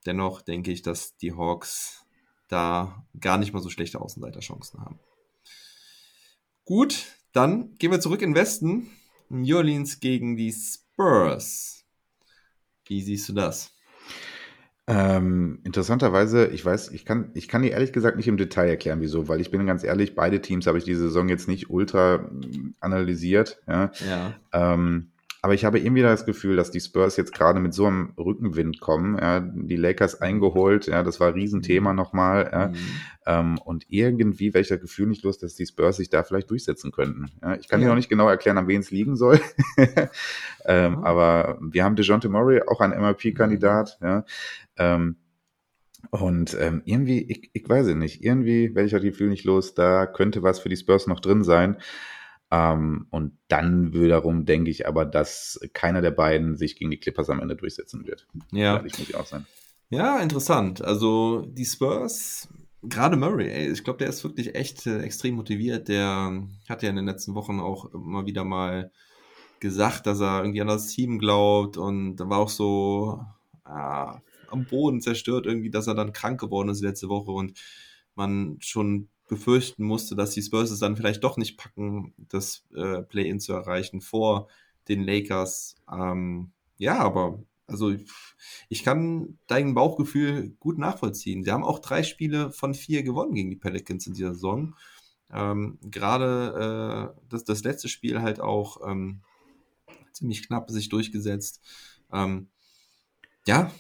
Dennoch 0.07 0.41
denke 0.43 0.71
ich, 0.71 0.83
dass 0.83 1.17
die 1.17 1.33
Hawks 1.33 2.07
da 2.47 3.05
gar 3.19 3.39
nicht 3.39 3.53
mal 3.53 3.63
so 3.63 3.71
schlechte 3.71 4.01
Außenseiterchancen 4.01 4.81
haben. 4.81 5.01
Gut, 6.65 7.07
dann 7.33 7.77
gehen 7.79 7.91
wir 7.91 8.01
zurück 8.01 8.23
in 8.23 8.31
den 8.31 8.37
Westen. 8.37 8.89
New 9.29 9.57
Orleans 9.57 9.99
gegen 9.99 10.37
die 10.37 10.53
Spurs. 10.53 11.85
Wie 12.87 13.03
siehst 13.03 13.29
du 13.29 13.33
das? 13.33 13.73
Ähm, 14.95 15.61
interessanterweise, 15.65 16.49
ich 16.49 16.65
weiß, 16.65 16.91
ich 16.91 17.07
kann, 17.07 17.31
ich 17.33 17.49
kann 17.49 17.63
dir 17.63 17.71
ehrlich 17.71 17.93
gesagt 17.93 18.19
nicht 18.19 18.29
im 18.29 18.37
Detail 18.37 18.69
erklären, 18.69 19.01
wieso, 19.01 19.27
weil 19.27 19.41
ich 19.41 19.51
bin 19.51 19.65
ganz 19.65 19.85
ehrlich, 19.85 20.15
beide 20.15 20.43
Teams 20.43 20.67
habe 20.67 20.77
ich 20.77 20.85
diese 20.85 21.03
Saison 21.03 21.31
jetzt 21.31 21.49
nicht 21.49 21.71
ultra 21.71 22.19
mm, 22.19 22.75
analysiert. 22.81 23.63
Ja. 23.67 23.91
ja. 24.07 24.35
Ähm, 24.53 25.13
aber 25.45 25.55
ich 25.55 25.65
habe 25.65 25.81
irgendwie 25.81 26.03
das 26.03 26.25
Gefühl, 26.25 26.55
dass 26.55 26.71
die 26.71 26.79
Spurs 26.79 27.17
jetzt 27.17 27.35
gerade 27.35 27.59
mit 27.59 27.75
so 27.75 27.87
einem 27.87 28.13
Rückenwind 28.17 28.79
kommen. 28.79 29.19
Ja, 29.19 29.41
die 29.41 29.75
Lakers 29.75 30.21
eingeholt, 30.21 30.87
ja, 30.87 31.03
das 31.03 31.19
war 31.19 31.29
ein 31.29 31.35
Riesenthema 31.35 31.91
mhm. 31.91 31.97
nochmal. 31.97 32.49
Ja, 32.53 32.69
mhm. 32.69 32.77
ähm, 33.27 33.59
und 33.59 33.85
irgendwie 33.89 34.55
welcher 34.55 34.79
Gefühl 34.79 35.09
nicht 35.09 35.25
los, 35.25 35.39
dass 35.39 35.57
die 35.57 35.67
Spurs 35.67 35.97
sich 35.97 36.11
da 36.11 36.23
vielleicht 36.23 36.49
durchsetzen 36.49 36.93
könnten. 36.93 37.27
Ja, 37.43 37.57
ich 37.57 37.69
kann 37.69 37.81
ja. 37.81 37.87
dir 37.87 37.89
noch 37.89 37.97
nicht 37.97 38.09
genau 38.09 38.29
erklären, 38.29 38.57
an 38.57 38.69
wen 38.69 38.83
es 38.83 38.93
liegen 38.93 39.17
soll. 39.17 39.41
ähm, 40.65 40.93
mhm. 40.93 41.05
Aber 41.05 41.59
wir 41.61 41.83
haben 41.83 41.97
DeJounte 41.97 42.29
Murray, 42.29 42.63
auch 42.65 42.81
ein 42.81 42.91
MLP-Kandidat. 42.91 43.99
Ja, 44.01 44.25
ähm, 44.77 45.17
und 46.11 46.57
ähm, 46.59 46.83
irgendwie, 46.85 47.21
ich, 47.21 47.51
ich 47.53 47.69
weiß 47.69 47.87
es 47.87 47.95
nicht, 47.95 48.23
irgendwie 48.23 48.75
welcher 48.75 49.01
Gefühl 49.01 49.29
nicht 49.31 49.45
los, 49.45 49.75
da 49.75 50.07
könnte 50.07 50.43
was 50.43 50.59
für 50.59 50.69
die 50.69 50.77
Spurs 50.77 51.07
noch 51.07 51.21
drin 51.21 51.45
sein. 51.45 51.79
Ähm, 52.51 53.07
und 53.11 53.39
dann 53.49 53.95
wiederum 53.95 54.45
denke 54.45 54.71
ich 54.71 54.87
aber, 54.87 55.05
dass 55.05 55.61
keiner 55.73 56.03
der 56.03 56.11
beiden 56.11 56.57
sich 56.57 56.77
gegen 56.77 56.91
die 56.91 56.99
Clippers 56.99 57.31
am 57.31 57.41
Ende 57.41 57.57
durchsetzen 57.57 58.07
wird. 58.07 58.27
Ja. 58.51 58.85
Ich 58.85 58.99
muss 58.99 59.15
auch 59.15 59.27
sein. 59.27 59.47
Ja, 59.89 60.19
interessant. 60.19 60.83
Also 60.83 61.47
die 61.47 61.65
Spurs, 61.65 62.49
gerade 62.83 63.17
Murray, 63.17 63.49
ey, 63.49 63.71
ich 63.71 63.85
glaube, 63.85 63.99
der 63.99 64.09
ist 64.09 64.25
wirklich 64.25 64.55
echt 64.55 64.87
äh, 64.87 65.01
extrem 65.01 65.37
motiviert. 65.37 65.89
Der 65.89 66.47
hat 66.69 66.83
ja 66.83 66.91
in 66.91 66.97
den 66.97 67.07
letzten 67.07 67.35
Wochen 67.35 67.61
auch 67.61 67.93
immer 67.95 68.27
wieder 68.27 68.45
mal 68.45 68.91
gesagt, 69.61 70.07
dass 70.07 70.21
er 70.21 70.43
irgendwie 70.43 70.61
an 70.61 70.67
das 70.67 70.89
Team 70.89 71.19
glaubt 71.19 71.77
und 71.77 72.17
da 72.17 72.29
war 72.29 72.39
auch 72.39 72.49
so 72.49 73.25
ah, 73.65 74.21
am 74.53 74.67
Boden 74.67 75.01
zerstört 75.01 75.47
irgendwie, 75.47 75.71
dass 75.71 75.87
er 75.87 75.95
dann 75.95 76.13
krank 76.13 76.41
geworden 76.41 76.69
ist 76.69 76.83
letzte 76.83 77.09
Woche 77.09 77.33
und 77.33 77.59
man 78.15 78.57
schon 78.61 79.09
befürchten 79.29 79.85
musste, 79.85 80.15
dass 80.15 80.33
die 80.33 80.43
Spurs 80.43 80.71
es 80.71 80.81
dann 80.81 80.97
vielleicht 80.97 81.25
doch 81.25 81.37
nicht 81.37 81.57
packen, 81.57 82.13
das 82.19 82.65
äh, 82.75 83.03
Play-In 83.03 83.41
zu 83.41 83.53
erreichen 83.55 84.01
vor 84.01 84.49
den 84.89 85.03
Lakers. 85.03 85.77
Ähm, 85.91 86.53
ja, 86.77 86.99
aber 86.99 87.43
also 87.67 87.95
ich 88.69 88.85
kann 88.85 89.39
dein 89.47 89.75
Bauchgefühl 89.75 90.51
gut 90.61 90.79
nachvollziehen. 90.79 91.45
Sie 91.45 91.51
haben 91.51 91.65
auch 91.65 91.79
drei 91.79 92.03
Spiele 92.03 92.53
von 92.53 92.75
vier 92.75 93.03
gewonnen 93.03 93.35
gegen 93.35 93.51
die 93.51 93.57
Pelicans 93.57 94.07
in 94.07 94.15
dieser 94.15 94.35
Saison. 94.35 94.75
Ähm, 95.33 95.79
Gerade 95.83 97.15
äh, 97.17 97.23
das, 97.31 97.45
das 97.45 97.65
letzte 97.65 97.89
Spiel 97.89 98.21
halt 98.21 98.41
auch 98.41 98.87
ähm, 98.87 99.23
ziemlich 100.13 100.47
knapp 100.47 100.71
sich 100.71 100.91
durchgesetzt. 100.91 101.63
Ähm, 102.13 102.49
ja, 103.47 103.73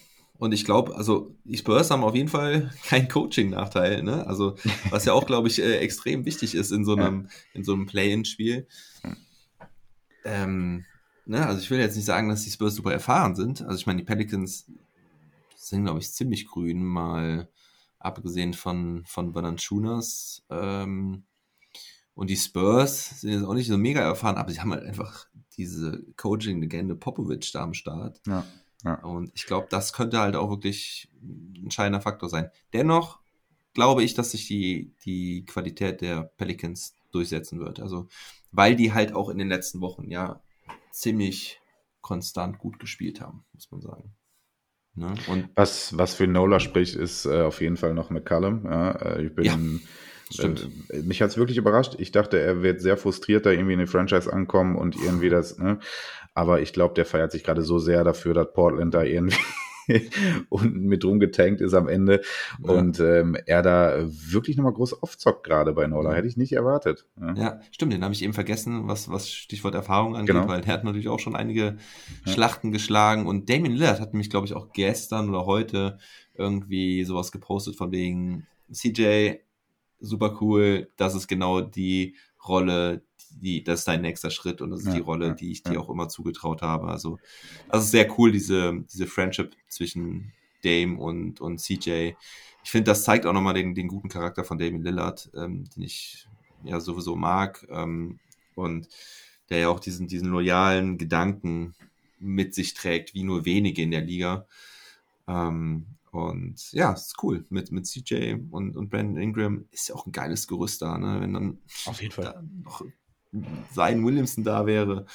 und 0.42 0.50
ich 0.50 0.64
glaube, 0.64 0.96
also 0.96 1.36
die 1.44 1.56
Spurs 1.56 1.92
haben 1.92 2.02
auf 2.02 2.16
jeden 2.16 2.28
Fall 2.28 2.72
keinen 2.88 3.06
Coaching-Nachteil, 3.06 4.02
ne? 4.02 4.26
Also, 4.26 4.56
was 4.90 5.04
ja 5.04 5.12
auch, 5.12 5.24
glaube 5.24 5.46
ich, 5.46 5.62
äh, 5.62 5.76
extrem 5.76 6.24
wichtig 6.24 6.56
ist 6.56 6.72
in 6.72 6.84
so 6.84 6.96
einem, 6.96 7.26
ja. 7.26 7.28
in 7.54 7.62
so 7.62 7.72
einem 7.74 7.86
Play-in-Spiel. 7.86 8.66
Ähm, 10.24 10.84
ne? 11.26 11.46
Also 11.46 11.60
ich 11.60 11.70
will 11.70 11.78
jetzt 11.78 11.94
nicht 11.94 12.06
sagen, 12.06 12.28
dass 12.28 12.42
die 12.42 12.50
Spurs 12.50 12.74
super 12.74 12.92
erfahren 12.92 13.36
sind. 13.36 13.62
Also 13.62 13.76
ich 13.76 13.86
meine, 13.86 14.00
die 14.00 14.04
Pelicans 14.04 14.66
sind, 15.54 15.84
glaube 15.84 16.00
ich, 16.00 16.10
ziemlich 16.10 16.48
grün, 16.48 16.82
mal 16.82 17.48
abgesehen 18.00 18.52
von, 18.52 19.04
von 19.06 19.32
Bananschunas. 19.32 20.42
Ähm, 20.50 21.22
und 22.14 22.30
die 22.30 22.36
Spurs 22.36 23.20
sind 23.20 23.30
jetzt 23.30 23.44
auch 23.44 23.54
nicht 23.54 23.68
so 23.68 23.78
mega 23.78 24.00
erfahren, 24.00 24.38
aber 24.38 24.50
sie 24.50 24.60
haben 24.60 24.72
halt 24.72 24.82
einfach 24.82 25.28
diese 25.56 26.02
Coaching-Legende 26.16 26.96
Popovic 26.96 27.48
da 27.52 27.62
am 27.62 27.74
Start. 27.74 28.20
Ja 28.26 28.44
ja. 28.84 28.94
Und 29.02 29.30
ich 29.34 29.46
glaube, 29.46 29.68
das 29.70 29.92
könnte 29.92 30.18
halt 30.18 30.36
auch 30.36 30.50
wirklich 30.50 31.08
ein 31.22 31.64
entscheidender 31.64 32.00
Faktor 32.00 32.28
sein. 32.28 32.50
Dennoch 32.72 33.20
glaube 33.74 34.02
ich, 34.02 34.14
dass 34.14 34.32
sich 34.32 34.46
die, 34.46 34.92
die 35.04 35.44
Qualität 35.44 36.00
der 36.00 36.24
Pelicans 36.36 36.96
durchsetzen 37.10 37.60
wird. 37.60 37.80
Also, 37.80 38.08
weil 38.50 38.76
die 38.76 38.92
halt 38.92 39.14
auch 39.14 39.28
in 39.28 39.38
den 39.38 39.48
letzten 39.48 39.80
Wochen 39.80 40.10
ja 40.10 40.42
ziemlich 40.90 41.60
konstant 42.00 42.58
gut 42.58 42.78
gespielt 42.78 43.20
haben, 43.20 43.44
muss 43.52 43.70
man 43.70 43.80
sagen. 43.80 44.14
Ne? 44.94 45.14
Und 45.28 45.48
was, 45.54 45.96
was 45.96 46.14
für 46.14 46.26
Nola 46.26 46.60
spricht, 46.60 46.96
ist 46.96 47.24
äh, 47.24 47.42
auf 47.42 47.60
jeden 47.60 47.76
Fall 47.76 47.94
noch 47.94 48.10
McCallum. 48.10 48.64
Ja, 48.64 48.90
äh, 48.90 49.26
ich 49.26 49.34
bin 49.34 49.44
ja. 49.44 49.56
Stimmt. 50.32 50.68
Äh, 50.90 51.02
mich 51.02 51.20
hat 51.22 51.30
es 51.30 51.36
wirklich 51.36 51.58
überrascht. 51.58 51.94
Ich 51.98 52.12
dachte, 52.12 52.38
er 52.40 52.62
wird 52.62 52.80
sehr 52.80 52.96
frustriert 52.96 53.46
da 53.46 53.50
irgendwie 53.50 53.74
in 53.74 53.78
die 53.80 53.86
Franchise 53.86 54.32
ankommen 54.32 54.76
und 54.76 54.96
irgendwie 54.96 55.28
das, 55.28 55.58
ne? 55.58 55.78
Aber 56.34 56.60
ich 56.62 56.72
glaube, 56.72 56.94
der 56.94 57.04
feiert 57.04 57.30
sich 57.32 57.44
gerade 57.44 57.62
so 57.62 57.78
sehr 57.78 58.04
dafür, 58.04 58.32
dass 58.32 58.52
Portland 58.54 58.94
da 58.94 59.02
irgendwie 59.02 59.36
unten 60.48 60.86
mit 60.86 61.04
rumgetankt 61.04 61.60
ist 61.60 61.74
am 61.74 61.88
Ende. 61.88 62.22
Ja. 62.64 62.72
Und 62.72 63.00
ähm, 63.00 63.36
er 63.46 63.62
da 63.62 63.98
wirklich 64.06 64.56
nochmal 64.56 64.72
groß 64.72 65.02
aufzockt 65.02 65.44
gerade 65.44 65.72
bei 65.72 65.86
Nola. 65.86 66.12
Hätte 66.14 66.28
ich 66.28 66.36
nicht 66.36 66.52
erwartet. 66.52 67.04
Ja. 67.20 67.34
Ja, 67.34 67.60
stimmt, 67.70 67.92
den 67.92 68.02
habe 68.02 68.14
ich 68.14 68.22
eben 68.22 68.32
vergessen, 68.32 68.88
was, 68.88 69.10
was 69.10 69.28
Stichwort 69.30 69.74
Erfahrung 69.74 70.16
angeht, 70.16 70.34
Genau. 70.34 70.48
weil 70.48 70.62
er 70.62 70.72
hat 70.72 70.84
natürlich 70.84 71.08
auch 71.08 71.20
schon 71.20 71.36
einige 71.36 71.76
Ja. 72.24 72.32
Schlachten 72.32 72.72
geschlagen 72.72 73.26
und 73.26 73.50
Damien 73.50 73.72
Lillard 73.74 74.00
hat 74.00 74.14
mich, 74.14 74.30
glaube 74.30 74.46
ich, 74.46 74.54
auch 74.54 74.72
gestern 74.72 75.28
oder 75.28 75.46
heute 75.46 75.98
irgendwie 76.34 77.04
sowas 77.04 77.32
gepostet 77.32 77.76
von 77.76 77.92
wegen 77.92 78.46
CJ, 78.72 79.32
super 80.02 80.38
cool, 80.40 80.90
das 80.96 81.14
ist 81.14 81.28
genau 81.28 81.60
die 81.60 82.16
Rolle, 82.46 83.02
die, 83.30 83.64
das 83.64 83.80
ist 83.80 83.88
dein 83.88 84.02
nächster 84.02 84.30
Schritt 84.30 84.60
und 84.60 84.70
das 84.70 84.80
ist 84.80 84.86
Ja, 84.86 84.94
die 84.94 85.00
Rolle, 85.00 85.34
die 85.34 85.52
ich 85.52 85.62
dir 85.62 85.80
auch 85.80 85.88
immer 85.88 86.08
zugetraut 86.08 86.60
habe. 86.60 86.88
Also, 86.88 87.18
also 87.68 87.86
sehr 87.86 88.18
cool, 88.18 88.32
diese, 88.32 88.84
diese 88.92 89.06
Friendship 89.06 89.56
zwischen 89.68 90.32
Dame 90.62 90.98
und, 90.98 91.40
und 91.40 91.58
CJ. 91.58 92.12
Ich 92.64 92.70
finde, 92.70 92.90
das 92.90 93.04
zeigt 93.04 93.26
auch 93.26 93.32
nochmal 93.32 93.54
den, 93.54 93.74
den 93.74 93.88
guten 93.88 94.08
Charakter 94.08 94.44
von 94.44 94.58
Damien 94.58 94.82
Lillard, 94.82 95.30
ähm, 95.34 95.64
den 95.74 95.84
ich 95.84 96.26
ja 96.64 96.80
sowieso 96.80 97.16
mag. 97.16 97.66
Ähm, 97.70 98.18
und 98.54 98.88
der 99.50 99.58
ja 99.58 99.68
auch 99.68 99.80
diesen, 99.80 100.06
diesen 100.08 100.28
loyalen 100.28 100.98
Gedanken 100.98 101.74
mit 102.18 102.54
sich 102.54 102.74
trägt, 102.74 103.14
wie 103.14 103.24
nur 103.24 103.44
wenige 103.44 103.82
in 103.82 103.90
der 103.90 104.02
Liga. 104.02 104.46
Ähm, 105.26 105.86
und 106.12 106.72
ja, 106.72 106.92
ist 106.92 107.16
cool. 107.22 107.44
Mit, 107.48 107.72
mit 107.72 107.86
CJ 107.86 108.34
und, 108.50 108.76
und 108.76 108.90
Brandon 108.90 109.16
Ingram 109.16 109.64
ist 109.70 109.88
ja 109.88 109.94
auch 109.94 110.06
ein 110.06 110.12
geiles 110.12 110.46
Gerüst 110.46 110.82
da, 110.82 110.98
ne? 110.98 111.20
Wenn 111.20 111.32
dann 111.32 111.58
Auf 111.86 112.02
jeden 112.02 112.14
da 112.22 112.42
noch 112.62 112.84
sein 113.72 114.04
Williamson 114.04 114.44
da 114.44 114.66
wäre. 114.66 115.06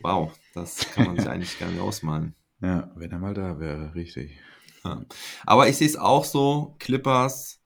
Wow, 0.00 0.32
das 0.54 0.78
kann 0.92 1.06
man 1.06 1.16
sich 1.18 1.28
eigentlich 1.28 1.58
gar 1.58 1.70
nicht 1.70 1.80
ausmalen. 1.80 2.34
Ja, 2.62 2.90
wenn 2.96 3.10
er 3.10 3.18
mal 3.18 3.34
da 3.34 3.60
wäre, 3.60 3.94
richtig. 3.94 4.38
Ja. 4.82 5.04
Aber 5.44 5.68
ich 5.68 5.76
sehe 5.76 5.86
es 5.86 5.96
auch 5.96 6.24
so, 6.24 6.74
Clippers, 6.78 7.60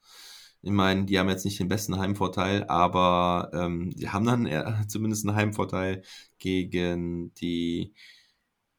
ich 0.61 0.73
meine, 0.73 1.05
die 1.05 1.17
haben 1.17 1.29
jetzt 1.29 1.45
nicht 1.45 1.61
den 1.61 1.69
besten 1.69 1.97
Heimvorteil, 1.97 2.65
aber 2.65 3.51
ähm, 3.55 3.93
die 3.95 4.09
haben 4.09 4.27
dann 4.27 4.89
zumindest 4.89 5.29
einen 5.29 5.37
Heimvorteil 5.37 6.03
gegen 6.41 7.33
die 7.35 7.95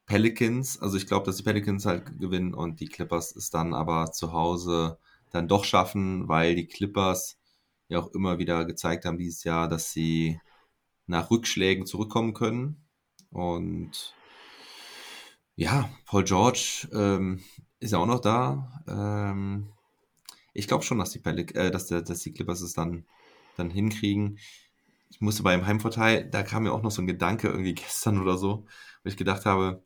Pelicans. 0.05 0.79
Also 0.81 0.97
ich 0.97 1.07
glaube, 1.07 1.25
dass 1.25 1.37
die 1.37 1.43
Pelicans 1.43 1.85
halt 1.85 2.19
gewinnen 2.19 2.53
und 2.53 2.79
die 2.79 2.87
Clippers 2.87 3.35
es 3.35 3.49
dann 3.49 3.73
aber 3.73 4.11
zu 4.11 4.33
Hause 4.33 4.97
dann 5.31 5.47
doch 5.47 5.63
schaffen, 5.65 6.27
weil 6.27 6.55
die 6.55 6.67
Clippers 6.67 7.37
ja 7.87 7.99
auch 7.99 8.13
immer 8.13 8.39
wieder 8.39 8.65
gezeigt 8.65 9.05
haben 9.05 9.17
dieses 9.17 9.43
Jahr, 9.43 9.67
dass 9.67 9.91
sie 9.91 10.39
nach 11.07 11.29
Rückschlägen 11.29 11.85
zurückkommen 11.85 12.33
können. 12.33 12.85
Und 13.31 14.15
ja, 15.55 15.89
Paul 16.05 16.23
George 16.23 16.87
ähm, 16.93 17.43
ist 17.79 17.91
ja 17.91 17.99
auch 17.99 18.05
noch 18.05 18.21
da. 18.21 18.81
Ähm, 18.87 19.69
ich 20.53 20.67
glaube 20.67 20.83
schon, 20.83 20.99
dass 20.99 21.11
die, 21.11 21.19
Pelic 21.19 21.55
äh, 21.55 21.71
dass, 21.71 21.87
der, 21.87 22.01
dass 22.01 22.19
die 22.19 22.33
Clippers 22.33 22.61
es 22.61 22.73
dann, 22.73 23.05
dann 23.57 23.69
hinkriegen. 23.69 24.39
Ich 25.15 25.21
musste 25.21 25.43
beim 25.43 25.65
Heimvorteil, 25.65 26.29
da 26.29 26.43
kam 26.43 26.63
mir 26.63 26.73
auch 26.73 26.81
noch 26.81 26.91
so 26.91 27.01
ein 27.01 27.07
Gedanke 27.07 27.47
irgendwie 27.47 27.73
gestern 27.73 28.21
oder 28.21 28.37
so, 28.37 28.65
wo 29.01 29.09
ich 29.09 29.15
gedacht 29.15 29.45
habe, 29.45 29.81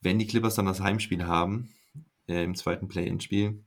wenn 0.00 0.18
die 0.18 0.26
Clippers 0.26 0.56
dann 0.56 0.66
das 0.66 0.80
Heimspiel 0.80 1.28
haben, 1.28 1.72
äh, 2.26 2.42
im 2.42 2.56
zweiten 2.56 2.88
Play-In-Spiel, 2.88 3.64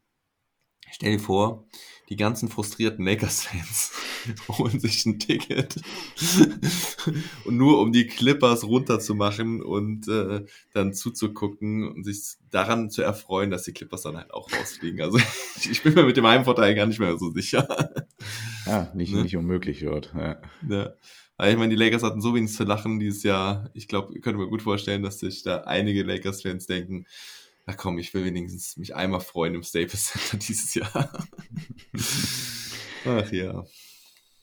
stell 0.92 1.14
dir 1.14 1.20
vor, 1.20 1.66
die 2.10 2.16
ganzen 2.18 2.50
frustrierten 2.50 3.04
Lakers-Fans 3.04 3.92
holen 4.50 4.80
sich 4.80 5.06
ein 5.06 5.18
Ticket 5.18 5.76
und 7.46 7.58
nur 7.58 7.80
um 7.80 7.92
die 7.92 8.06
Clippers 8.08 8.64
runterzumachen 8.64 9.62
und 9.64 10.08
äh, 10.08 10.46
dann 10.74 10.94
zuzugucken 10.94 11.88
und 11.88 12.04
sich 12.04 12.36
daran 12.52 12.90
zu 12.92 13.02
erfreuen, 13.02 13.50
dass 13.50 13.64
die 13.64 13.74
Clippers 13.74 14.04
dann 14.04 14.18
halt 14.18 14.32
auch 14.34 14.52
rausfliegen. 14.52 15.02
Also 15.02 15.18
ich 15.70 15.82
bin 15.82 15.96
mir 15.96 16.04
mit 16.04 16.18
dem 16.18 16.28
Heimvorteil 16.28 16.76
gar 16.76 16.86
nicht 16.86 17.00
mehr 17.00 17.18
so 17.18 17.32
sicher. 17.32 17.68
Ja, 18.66 18.92
nicht, 18.94 19.14
Ne? 19.14 19.24
nicht 19.24 19.36
unmöglich 19.36 19.82
wird. 19.82 20.14
Ja. 20.16 20.42
Ja. 20.70 20.94
Aber 21.38 21.50
ich 21.50 21.58
meine, 21.58 21.76
die 21.76 21.84
Lakers 21.84 22.04
hatten 22.04 22.22
so 22.22 22.34
wenig 22.34 22.54
zu 22.54 22.64
lachen 22.64 23.00
dieses 23.00 23.24
Jahr. 23.24 23.70
Ich 23.74 23.88
glaube, 23.88 24.14
ich 24.16 24.22
könnte 24.22 24.40
mir 24.40 24.48
gut 24.48 24.62
vorstellen, 24.62 25.04
dass 25.04 25.20
sich 25.20 25.44
da 25.44 25.62
einige 25.62 26.04
Lakers-Fans 26.04 26.66
denken, 26.66 27.06
na 27.66 27.74
komm, 27.74 27.97
ich 27.97 28.13
will 28.13 28.26
wenigstens 28.26 28.78
mich 28.78 28.95
einmal 28.95 29.22
freuen 29.22 29.55
im 29.55 29.63
Staples 29.63 30.05
Center 30.11 30.38
dieses 30.47 30.74
Jahr. 30.76 31.28
Ach 33.05 33.32
ja. 33.32 33.66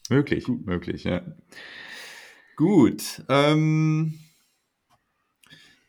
Möglich, 0.08 0.48
möglich, 0.48 1.04
ja. 1.04 1.22
Gut. 2.56 3.22
Ähm, 3.28 4.18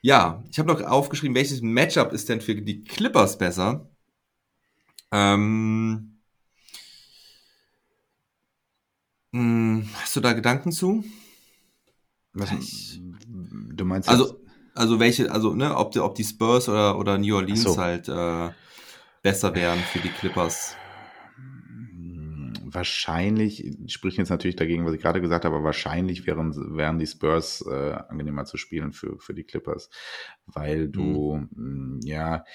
ja, 0.01 0.43
ich 0.49 0.59
habe 0.59 0.71
noch 0.71 0.81
aufgeschrieben, 0.81 1.35
welches 1.35 1.61
Matchup 1.61 2.13
ist 2.13 2.29
denn 2.29 2.41
für 2.41 2.55
die 2.55 2.83
Clippers 2.83 3.37
besser? 3.37 3.89
Ähm, 5.11 6.19
mh, 9.31 9.85
hast 9.95 10.15
du 10.15 10.19
da 10.19 10.33
Gedanken 10.33 10.71
zu? 10.71 11.03
Was, 12.33 12.51
Ich- 12.51 12.99
du 13.27 13.85
meinst 13.85 14.09
Also, 14.09 14.42
also 14.75 14.99
welche, 14.99 15.31
also, 15.31 15.53
ne, 15.55 15.75
ob 15.75 15.91
die, 15.91 15.99
ob 15.99 16.15
die 16.15 16.23
Spurs 16.23 16.69
oder, 16.69 16.97
oder 16.97 17.17
New 17.17 17.35
Orleans 17.35 17.63
so. 17.63 17.77
halt 17.77 18.07
äh, 18.09 18.51
besser 19.21 19.55
wären 19.55 19.85
für 19.85 19.99
die 19.99 20.13
Clippers. 20.13 20.79
Hm, 21.35 22.53
Wahrscheinlich, 22.65 23.75
spricht 23.87 24.17
jetzt 24.17 24.29
natürlich 24.29 24.55
dagegen, 24.55 24.85
was 24.85 24.93
ich 24.93 25.01
gerade 25.01 25.21
gesagt 25.21 25.45
habe, 25.45 25.55
aber 25.55 25.65
wahrscheinlich 25.65 26.25
wären, 26.25 26.53
wären 26.75 26.97
die 26.99 27.07
Spurs 27.07 27.63
äh, 27.67 27.93
angenehmer 28.09 28.45
zu 28.45 28.57
spielen 28.57 28.93
für, 28.93 29.19
für 29.19 29.33
die 29.33 29.43
Clippers, 29.43 29.89
weil 30.45 30.87
du, 30.89 31.47
mh, 31.51 31.99
ja, 32.03 32.45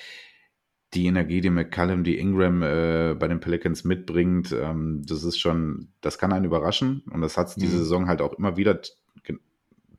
die 0.94 1.06
Energie, 1.06 1.40
die 1.42 1.50
McCallum, 1.50 2.02
die 2.02 2.18
Ingram 2.18 2.62
äh, 2.62 3.14
bei 3.18 3.28
den 3.28 3.40
Pelicans 3.40 3.84
mitbringt, 3.84 4.52
ähm, 4.52 5.02
das 5.06 5.22
ist 5.22 5.38
schon, 5.38 5.92
das 6.00 6.18
kann 6.18 6.32
einen 6.32 6.46
überraschen 6.46 7.02
und 7.10 7.20
das 7.20 7.36
hat 7.36 7.60
diese 7.60 7.78
Mhm. 7.78 7.78
Saison 7.78 8.08
halt 8.08 8.22
auch 8.22 8.32
immer 8.34 8.56
wieder 8.56 8.80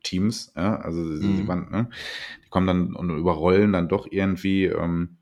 Teams, 0.04 0.52
ja, 0.56 0.78
also 0.78 1.16
sie, 1.18 1.36
sie 1.36 1.48
Mhm. 1.48 1.48
waren, 1.48 1.70
ne, 1.72 1.90
die 2.46 2.50
kommen 2.50 2.68
dann 2.68 2.96
und 2.96 3.10
überrollen 3.18 3.74
dann 3.74 3.90
doch 3.90 4.08
irgendwie, 4.12 4.66
ähm, 4.66 5.18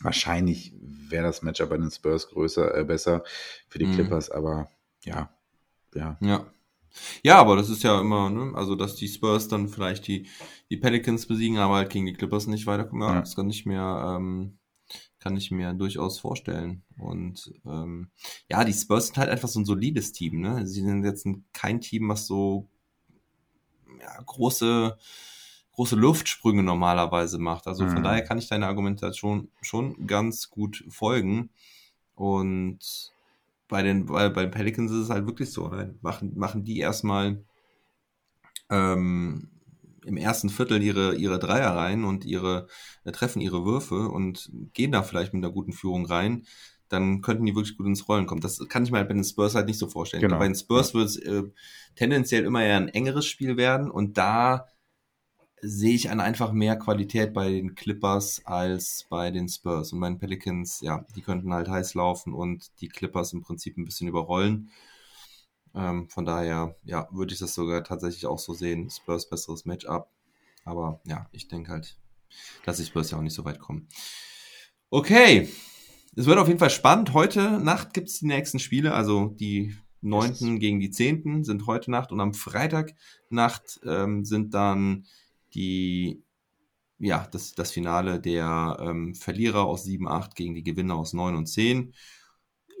wahrscheinlich 0.00 0.74
wäre 0.80 1.24
das 1.26 1.42
Matchup 1.42 1.70
bei 1.70 1.78
den 1.78 1.90
Spurs 1.90 2.28
größer, 2.28 2.76
äh, 2.76 2.84
besser 2.84 3.24
für 3.68 3.78
die 3.78 3.86
Mhm. 3.86 3.88
Clippers, 3.88 4.30
aber 4.30 4.68
ja, 5.04 5.30
ja, 5.94 6.20
Ja. 6.20 6.50
Ja, 7.24 7.38
aber 7.40 7.56
das 7.56 7.70
ist 7.70 7.82
ja 7.84 8.00
immer, 8.00 8.30
ne, 8.30 8.52
also 8.56 8.76
dass 8.76 8.96
die 8.96 9.08
Spurs 9.08 9.48
dann 9.48 9.68
vielleicht 9.68 10.08
die, 10.08 10.28
die 10.70 10.78
Pelicans 10.78 11.26
besiegen, 11.26 11.58
aber 11.58 11.76
halt 11.76 11.90
gegen 11.90 12.06
die 12.06 12.14
Clippers 12.14 12.46
nicht 12.48 12.66
weiterkommen. 12.66 13.08
Ja, 13.08 13.14
Ja. 13.14 13.20
Das 13.20 13.36
kann 13.36 13.50
ich 13.50 13.66
mir, 13.66 14.16
ähm, 14.18 14.58
kann 15.20 15.36
ich 15.36 15.50
mir 15.52 15.74
durchaus 15.74 16.20
vorstellen. 16.20 16.84
Und 16.98 17.52
ähm, 17.66 18.10
ja, 18.50 18.64
die 18.64 18.74
Spurs 18.74 19.08
sind 19.08 19.18
halt 19.18 19.30
einfach 19.30 19.48
so 19.48 19.60
ein 19.60 19.66
solides 19.66 20.12
Team, 20.12 20.40
ne? 20.40 20.66
Sie 20.66 20.82
sind 20.82 21.04
jetzt 21.04 21.26
ein, 21.26 21.46
kein 21.52 21.80
Team, 21.80 22.08
was 22.08 22.26
so 22.26 22.70
ja, 24.00 24.22
große, 24.24 24.98
große 25.72 25.96
Luftsprünge 25.96 26.62
normalerweise 26.62 27.38
macht. 27.38 27.66
Also 27.66 27.86
von 27.88 28.02
Mhm. 28.02 28.04
daher 28.04 28.22
kann 28.22 28.38
ich 28.38 28.48
deiner 28.48 28.68
Argumentation 28.68 29.48
schon 29.62 30.06
ganz 30.06 30.50
gut 30.50 30.84
folgen. 30.88 31.50
Und 32.14 33.12
bei 33.68 33.82
den, 33.82 34.06
bei, 34.06 34.28
bei 34.28 34.42
den 34.42 34.50
Pelicans 34.50 34.90
ist 34.92 34.98
es 34.98 35.10
halt 35.10 35.26
wirklich 35.26 35.52
so. 35.52 35.68
Ne? 35.68 35.94
Machen, 36.02 36.32
machen 36.36 36.64
die 36.64 36.78
erstmal 36.78 37.42
ähm, 38.70 39.48
im 40.04 40.16
ersten 40.16 40.50
Viertel 40.50 40.82
ihre, 40.82 41.14
ihre 41.14 41.38
Dreier 41.38 41.74
rein 41.74 42.04
und 42.04 42.24
ihre, 42.24 42.68
äh, 43.04 43.12
treffen 43.12 43.40
ihre 43.40 43.64
Würfe 43.64 44.08
und 44.08 44.50
gehen 44.74 44.92
da 44.92 45.02
vielleicht 45.02 45.32
mit 45.32 45.44
einer 45.44 45.52
guten 45.52 45.72
Führung 45.72 46.06
rein, 46.06 46.46
dann 46.88 47.22
könnten 47.22 47.46
die 47.46 47.54
wirklich 47.54 47.76
gut 47.76 47.86
ins 47.86 48.08
Rollen 48.08 48.26
kommen. 48.26 48.40
Das 48.40 48.60
kann 48.68 48.84
ich 48.84 48.90
mir 48.90 48.98
halt 48.98 49.08
bei 49.08 49.14
den 49.14 49.24
Spurs 49.24 49.54
halt 49.54 49.66
nicht 49.66 49.78
so 49.78 49.88
vorstellen. 49.88 50.20
Genau. 50.20 50.38
Bei 50.38 50.46
den 50.46 50.54
Spurs 50.54 50.94
wird 50.94 51.06
es 51.06 51.16
äh, 51.16 51.42
tendenziell 51.96 52.44
immer 52.44 52.62
eher 52.62 52.76
ein 52.76 52.88
engeres 52.88 53.26
Spiel 53.26 53.56
werden 53.56 53.90
und 53.90 54.18
da 54.18 54.66
sehe 55.66 55.94
ich 55.94 56.10
an 56.10 56.20
einfach 56.20 56.52
mehr 56.52 56.76
Qualität 56.76 57.32
bei 57.32 57.50
den 57.50 57.74
Clippers 57.74 58.42
als 58.44 59.06
bei 59.08 59.30
den 59.30 59.48
Spurs. 59.48 59.92
Und 59.92 60.00
bei 60.00 60.08
den 60.08 60.18
Pelicans, 60.18 60.80
ja, 60.82 61.06
die 61.16 61.22
könnten 61.22 61.54
halt 61.54 61.68
heiß 61.68 61.94
laufen 61.94 62.34
und 62.34 62.70
die 62.80 62.88
Clippers 62.88 63.32
im 63.32 63.40
Prinzip 63.40 63.78
ein 63.78 63.86
bisschen 63.86 64.08
überrollen. 64.08 64.70
Ähm, 65.74 66.08
von 66.10 66.26
daher, 66.26 66.76
ja, 66.84 67.08
würde 67.10 67.32
ich 67.32 67.40
das 67.40 67.54
sogar 67.54 67.82
tatsächlich 67.82 68.26
auch 68.26 68.38
so 68.38 68.52
sehen. 68.52 68.90
Spurs 68.90 69.28
besseres 69.28 69.64
Matchup. 69.64 70.08
Aber 70.64 71.00
ja, 71.06 71.28
ich 71.32 71.48
denke 71.48 71.72
halt, 71.72 71.96
dass 72.64 72.76
die 72.76 72.84
Spurs 72.84 73.10
ja 73.10 73.18
auch 73.18 73.22
nicht 73.22 73.34
so 73.34 73.44
weit 73.44 73.58
kommen. 73.58 73.88
Okay. 74.90 75.48
Es 76.16 76.26
wird 76.26 76.38
auf 76.38 76.46
jeden 76.46 76.60
Fall 76.60 76.70
spannend. 76.70 77.12
Heute 77.12 77.58
Nacht 77.58 77.92
gibt 77.92 78.08
es 78.08 78.20
die 78.20 78.26
nächsten 78.26 78.60
Spiele, 78.60 78.94
also 78.94 79.34
die 79.38 79.74
neunten 80.00 80.60
gegen 80.60 80.78
die 80.78 80.90
zehnten 80.90 81.44
sind 81.44 81.66
heute 81.66 81.90
Nacht 81.90 82.12
und 82.12 82.20
am 82.20 82.34
Freitag 82.34 82.94
Nacht 83.30 83.80
ähm, 83.84 84.24
sind 84.24 84.54
dann 84.54 85.06
die, 85.54 86.22
ja, 86.98 87.26
das, 87.32 87.54
das 87.54 87.72
Finale 87.72 88.20
der 88.20 88.76
ähm, 88.80 89.14
Verlierer 89.14 89.64
aus 89.64 89.84
7, 89.84 90.06
8 90.06 90.36
gegen 90.36 90.54
die 90.54 90.62
Gewinner 90.62 90.96
aus 90.96 91.14
9 91.14 91.34
und 91.34 91.46
10. 91.46 91.94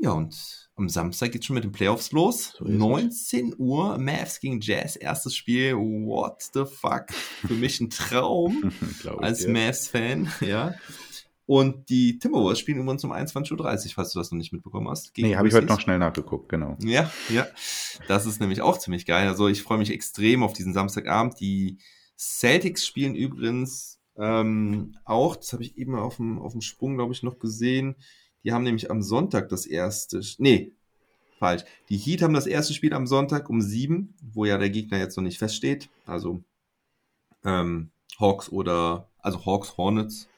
Ja, 0.00 0.12
und 0.12 0.70
am 0.76 0.88
Samstag 0.88 1.32
geht 1.32 1.44
schon 1.44 1.54
mit 1.54 1.64
den 1.64 1.72
Playoffs 1.72 2.12
los. 2.12 2.54
So 2.58 2.64
ist 2.66 2.72
es. 2.72 2.78
19 2.78 3.54
Uhr, 3.58 3.96
Mavs 3.98 4.38
gegen 4.38 4.60
Jazz, 4.60 4.96
erstes 4.96 5.34
Spiel. 5.34 5.74
What 5.76 6.42
the 6.52 6.64
fuck? 6.66 7.12
Für 7.46 7.54
mich 7.54 7.80
ein 7.80 7.90
Traum 7.90 8.70
als. 9.18 9.46
Mavs-Fan, 9.46 10.30
ja. 10.40 10.74
Und 11.46 11.90
die 11.90 12.18
Timberwolves 12.18 12.58
spielen 12.58 12.78
übrigens 12.78 13.04
um 13.04 13.12
21.30 13.12 13.52
Uhr, 13.52 13.92
falls 13.94 14.12
du 14.12 14.18
das 14.18 14.30
noch 14.30 14.38
nicht 14.38 14.52
mitbekommen 14.52 14.88
hast. 14.88 15.12
gegen 15.12 15.28
nee, 15.28 15.36
habe 15.36 15.46
ich 15.46 15.54
heute 15.54 15.66
noch 15.66 15.80
schnell 15.80 15.98
nachgeguckt, 15.98 16.48
genau. 16.48 16.78
Ja, 16.82 17.10
ja. 17.28 17.46
Das 18.08 18.24
ist 18.24 18.40
nämlich 18.40 18.62
auch 18.62 18.78
ziemlich 18.78 19.04
geil. 19.04 19.28
Also 19.28 19.48
ich 19.48 19.62
freue 19.62 19.78
mich 19.78 19.90
extrem 19.90 20.42
auf 20.42 20.54
diesen 20.54 20.72
Samstagabend. 20.72 21.38
Die 21.40 21.78
Celtics 22.16 22.86
spielen 22.86 23.14
übrigens 23.14 24.00
ähm, 24.16 24.96
auch, 25.04 25.36
das 25.36 25.52
habe 25.52 25.64
ich 25.64 25.76
eben 25.76 25.94
auf 25.96 26.16
dem, 26.16 26.38
auf 26.38 26.52
dem 26.52 26.62
Sprung, 26.62 26.96
glaube 26.96 27.12
ich, 27.12 27.22
noch 27.22 27.38
gesehen. 27.38 27.96
Die 28.42 28.52
haben 28.52 28.62
nämlich 28.62 28.90
am 28.90 29.02
Sonntag 29.02 29.48
das 29.50 29.66
erste, 29.66 30.22
nee, 30.38 30.72
falsch. 31.38 31.64
Die 31.90 31.98
Heat 31.98 32.22
haben 32.22 32.34
das 32.34 32.46
erste 32.46 32.72
Spiel 32.72 32.94
am 32.94 33.06
Sonntag 33.06 33.50
um 33.50 33.60
sieben, 33.60 34.14
wo 34.22 34.44
ja 34.44 34.56
der 34.56 34.70
Gegner 34.70 34.98
jetzt 34.98 35.16
noch 35.16 35.24
nicht 35.24 35.38
feststeht. 35.38 35.90
Also 36.06 36.42
ähm, 37.44 37.90
Hawks 38.18 38.50
oder, 38.50 39.08
also 39.18 39.44
Hawks, 39.44 39.76
Hornets 39.76 40.28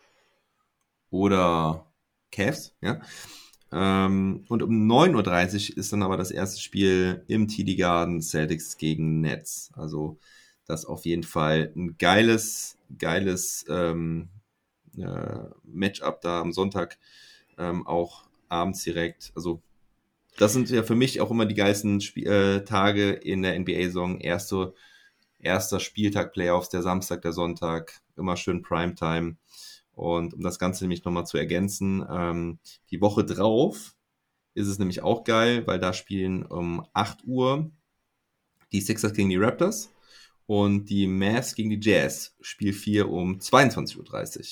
oder 1.11 1.87
Cavs, 2.31 2.75
ja. 2.81 3.01
Ähm, 3.73 4.45
und 4.49 4.63
um 4.63 4.91
9.30 4.91 5.73
Uhr 5.73 5.79
ist 5.79 5.93
dann 5.93 6.03
aber 6.03 6.17
das 6.17 6.31
erste 6.31 6.61
Spiel 6.61 7.25
im 7.27 7.49
TD 7.49 7.77
Garden 7.77 8.23
Celtics 8.23 8.77
gegen 8.79 9.21
Nets. 9.21 9.71
Also 9.75 10.19
das 10.67 10.85
auf 10.85 11.05
jeden 11.05 11.25
Fall 11.25 11.73
ein 11.77 11.97
geiles, 11.99 12.79
geiles 12.99 13.65
ähm, 13.69 14.29
äh, 14.97 15.39
Matchup 15.65 16.21
da 16.21 16.41
am 16.41 16.53
Sonntag 16.53 16.99
ähm, 17.59 17.87
auch 17.87 18.25
abends 18.49 18.83
direkt. 18.85 19.33
Also 19.35 19.63
das 20.37 20.53
sind 20.53 20.71
ja 20.71 20.83
für 20.83 20.95
mich 20.95 21.21
auch 21.21 21.31
immer 21.31 21.47
die 21.47 21.55
geilsten 21.55 21.99
Sp 22.01 22.25
äh, 22.25 22.61
Tage 22.65 23.11
in 23.11 23.43
der 23.43 23.59
NBA-Saison. 23.59 24.21
Erste, 24.21 24.75
erster 25.41 25.81
Spieltag 25.81 26.33
Playoffs, 26.33 26.69
der 26.69 26.83
Samstag, 26.83 27.23
der 27.23 27.33
Sonntag, 27.33 28.01
immer 28.17 28.37
schön 28.37 28.63
Primetime. 28.63 29.37
Und 29.97 30.35
um 30.35 30.43
das 30.43 30.59
Ganze 30.59 30.85
nämlich 30.85 31.05
nochmal 31.05 31.27
zu 31.27 31.39
ergänzen, 31.39 32.05
ähm, 32.09 32.59
die 32.91 33.01
Woche 33.01 33.25
drauf 33.25 33.97
ist 34.53 34.69
es 34.69 34.79
nämlich 34.79 35.03
auch 35.03 35.25
geil, 35.25 35.67
weil 35.67 35.79
da 35.79 35.95
spielen 35.95 36.45
um 36.45 36.87
8 36.93 37.25
Uhr 37.25 37.71
die 38.73 38.83
Sixers 38.83 39.15
gegen 39.15 39.31
die 39.31 39.37
Raptors 39.37 39.91
und 40.45 40.91
die 40.91 41.07
Mavs 41.07 41.55
gegen 41.55 41.71
die 41.71 41.81
Jazz, 41.81 42.37
Spiel 42.43 42.75
4 42.75 43.09
um 43.09 43.39
22.30 43.39 43.97
Uhr. 43.99 44.45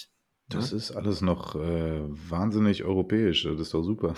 Das 0.49 0.71
ja? 0.71 0.79
ist 0.79 0.93
alles 0.93 1.21
noch 1.21 1.57
äh, 1.57 2.01
wahnsinnig 2.31 2.83
europäisch, 2.85 3.43
das 3.45 3.61
ist 3.61 3.75
doch 3.75 3.83
super. 3.83 4.15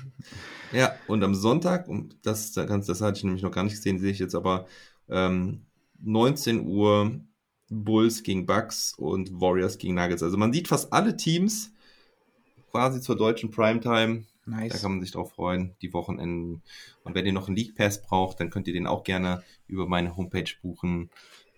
ja, 0.72 0.94
und 1.08 1.24
am 1.24 1.34
Sonntag, 1.34 1.88
und 1.88 2.16
das, 2.22 2.52
das, 2.52 2.86
das 2.86 3.00
hatte 3.00 3.18
ich 3.18 3.24
nämlich 3.24 3.42
noch 3.42 3.52
gar 3.52 3.64
nicht 3.64 3.74
gesehen, 3.74 3.98
sehe 3.98 4.12
ich 4.12 4.20
jetzt 4.20 4.36
aber 4.36 4.66
ähm, 5.08 5.66
19 6.00 6.66
Uhr 6.66 7.20
Bulls 7.72 8.22
gegen 8.22 8.46
Bucks 8.46 8.94
und 8.94 9.40
Warriors 9.40 9.78
gegen 9.78 9.94
Nuggets. 9.94 10.22
Also 10.22 10.36
man 10.36 10.52
sieht 10.52 10.68
fast 10.68 10.92
alle 10.92 11.16
Teams 11.16 11.72
quasi 12.70 13.00
zur 13.00 13.16
deutschen 13.16 13.50
Primetime. 13.50 14.24
Nice. 14.44 14.72
Da 14.72 14.78
kann 14.78 14.92
man 14.92 15.00
sich 15.00 15.12
drauf 15.12 15.32
freuen, 15.32 15.74
die 15.82 15.92
Wochenenden. 15.92 16.62
Und 17.04 17.14
wenn 17.14 17.26
ihr 17.26 17.32
noch 17.32 17.46
einen 17.46 17.56
League 17.56 17.76
Pass 17.76 18.02
braucht, 18.02 18.40
dann 18.40 18.50
könnt 18.50 18.66
ihr 18.66 18.74
den 18.74 18.86
auch 18.86 19.04
gerne 19.04 19.42
über 19.68 19.86
meine 19.86 20.16
Homepage 20.16 20.50
buchen. 20.60 21.10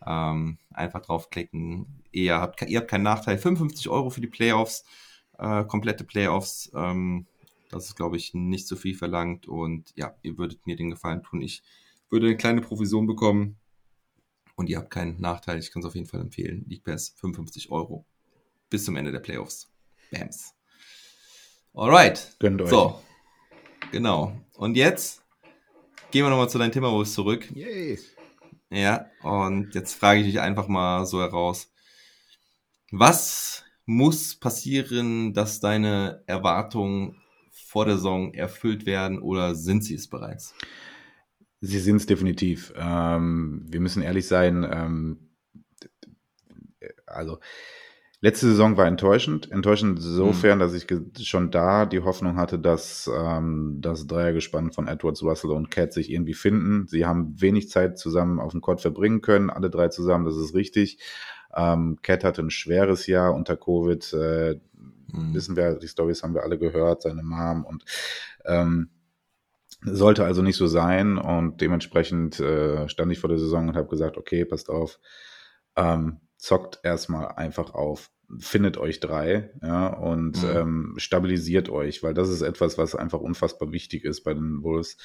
Ähm, 0.07 0.59
einfach 0.73 1.01
draufklicken. 1.01 1.87
Ihr 2.13 2.37
habt, 2.37 2.61
ihr 2.63 2.79
habt 2.79 2.91
keinen 2.91 3.05
Nachteil. 3.05 3.39
55 3.39 3.89
Euro 3.89 4.11
für 4.11 4.21
die 4.21 4.27
Playoffs, 4.27 4.85
äh, 5.39 5.65
komplette 5.65 6.05
Playoffs. 6.05 6.71
Ähm, 6.75 7.27
das 7.71 7.87
ist, 7.87 7.97
glaube 7.97 8.19
ich, 8.19 8.35
nicht 8.35 8.69
so 8.69 8.77
viel 8.77 8.95
verlangt. 8.95 9.49
Und 9.49 9.93
ja, 9.97 10.15
ihr 10.23 10.37
würdet 10.37 10.67
mir 10.67 10.77
den 10.77 10.91
Gefallen 10.91 11.23
tun. 11.23 11.41
Ich 11.41 11.63
würde 12.11 12.27
eine 12.27 12.37
kleine 12.37 12.61
Provision 12.61 13.07
bekommen 13.07 13.57
und 14.57 14.69
ihr 14.69 14.79
habt 14.79 14.91
keinen 14.91 15.21
Nachteil. 15.21 15.59
Ich 15.59 15.73
kann 15.73 15.81
es 15.81 15.87
auf 15.87 15.95
jeden 15.95 16.07
Fall 16.07 16.21
empfehlen. 16.21 16.65
League 16.69 16.85
Pass 16.85 17.15
55 17.17 17.71
Euro. 17.71 18.07
Bis 18.71 18.85
zum 18.85 18.97
Ende 18.97 19.13
der 19.13 19.21
Playoffs. 19.21 19.71
Bams. 20.11 20.55
Alright. 21.75 22.37
Gönnt 22.39 22.63
euch. 22.63 22.71
So. 22.71 23.01
Genau. 23.91 24.39
Und 24.55 24.77
jetzt 24.77 25.23
gehen 26.11 26.25
wir 26.25 26.31
nochmal 26.31 26.49
zu 26.49 26.59
deinem 26.59 26.73
Thema 26.73 27.05
zurück. 27.05 27.51
Yay. 27.55 27.99
Ja, 28.71 29.07
und 29.23 29.75
jetzt 29.75 29.95
frage 29.95 30.21
ich 30.21 30.27
dich 30.27 30.41
einfach 30.41 30.69
mal 30.69 31.07
so 31.07 31.21
heraus. 31.21 31.73
Was 32.91 33.65
muss 33.87 34.35
passieren, 34.35 35.35
dass 35.35 35.61
deine 35.61 36.23
Erwartungen 36.27 37.21
vor 37.53 37.85
der 37.85 37.97
Saison 37.97 38.33
erfüllt 38.35 38.87
werden 38.87 39.21
oder 39.21 39.55
sind 39.55 39.85
sie 39.85 39.95
es 39.95 40.09
bereits? 40.09 40.55
Sie 41.65 41.79
sind 41.79 41.97
es 41.97 42.07
definitiv. 42.07 42.73
Ähm, 42.77 43.65
wir 43.69 43.81
müssen 43.81 44.03
ehrlich 44.03 44.29
sein. 44.29 44.67
Ähm, 44.71 45.19
also 47.07 47.39
letzte 48.21 48.49
Saison 48.49 48.77
war 48.77 48.87
enttäuschend. 48.87 49.51
Enttäuschend 49.51 49.99
insofern, 49.99 50.59
mhm. 50.59 50.61
dass 50.61 50.75
ich 50.75 50.87
schon 51.27 51.51
da 51.51 51.87
die 51.87 52.01
Hoffnung 52.01 52.37
hatte, 52.37 52.59
dass 52.59 53.11
ähm, 53.15 53.79
das 53.81 54.07
Dreiergespann 54.07 54.73
von 54.73 54.89
Edwards, 54.89 55.23
Russell 55.23 55.53
und 55.53 55.71
Cat 55.71 55.95
sich 55.95 56.11
irgendwie 56.11 56.35
finden. 56.35 56.87
Sie 56.87 57.07
haben 57.07 57.41
wenig 57.41 57.71
Zeit 57.71 57.99
zusammen 57.99 58.41
auf 58.41 58.53
dem 58.53 58.61
Court 58.61 58.83
verbringen 58.83 59.23
können, 59.23 59.49
alle 59.49 59.71
drei 59.71 59.89
zusammen, 59.89 60.27
das 60.27 60.37
ist 60.37 60.55
richtig. 60.55 60.99
Ähm, 61.57 61.99
Cat 62.03 62.25
hatte 62.25 62.43
ein 62.43 62.51
schweres 62.51 63.07
Jahr 63.07 63.35
unter 63.35 63.57
Covid. 63.57 64.13
Äh, 64.13 64.61
mhm. 65.13 65.35
Wissen 65.35 65.57
wir, 65.57 65.75
die 65.77 65.89
Stories 65.89 66.23
haben 66.23 66.35
wir 66.35 66.43
alle 66.43 66.59
gehört, 66.59 67.03
seine 67.03 67.23
Mom 67.23 67.65
und 67.65 67.85
ähm, 68.45 68.91
sollte 69.85 70.25
also 70.25 70.43
nicht 70.43 70.57
so 70.57 70.67
sein 70.67 71.19
und 71.19 71.61
dementsprechend 71.61 72.41
äh, 72.41 72.89
stand 72.89 73.13
ich 73.13 73.19
vor 73.19 73.29
der 73.29 73.39
Saison 73.39 73.69
und 73.69 73.77
habe 73.77 73.89
gesagt, 73.89 74.17
okay, 74.17 74.45
passt 74.45 74.71
auf, 74.71 74.99
ähm, 75.77 76.21
zockt 76.37 76.81
erstmal 76.83 77.29
einfach 77.29 77.75
auf, 77.75 78.11
findet 78.39 78.79
euch 78.79 79.01
drei, 79.01 79.51
ja, 79.63 79.87
und 79.87 80.43
mhm. 80.43 80.57
ähm, 80.57 80.95
stabilisiert 80.97 81.69
euch, 81.69 82.03
weil 82.03 82.15
das 82.15 82.29
ist 82.31 82.43
etwas, 82.43 82.79
was 82.79 82.95
einfach 82.95 83.21
unfassbar 83.21 83.73
wichtig 83.73 84.05
ist 84.05 84.23
bei 84.23 84.35
den 84.35 84.63
Wolves, 84.63 84.97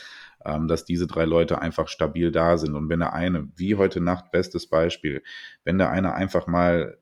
ähm, 0.45 0.67
dass 0.67 0.85
diese 0.85 1.07
drei 1.07 1.25
Leute 1.25 1.61
einfach 1.61 1.87
stabil 1.87 2.31
da 2.31 2.57
sind. 2.57 2.75
Und 2.75 2.89
wenn 2.89 2.99
der 2.99 3.13
eine, 3.13 3.49
wie 3.55 3.75
heute 3.75 3.99
Nacht, 4.01 4.31
bestes 4.31 4.67
Beispiel, 4.67 5.21
wenn 5.63 5.77
der 5.77 5.89
eine 5.89 6.13
einfach 6.13 6.47
mal 6.47 6.97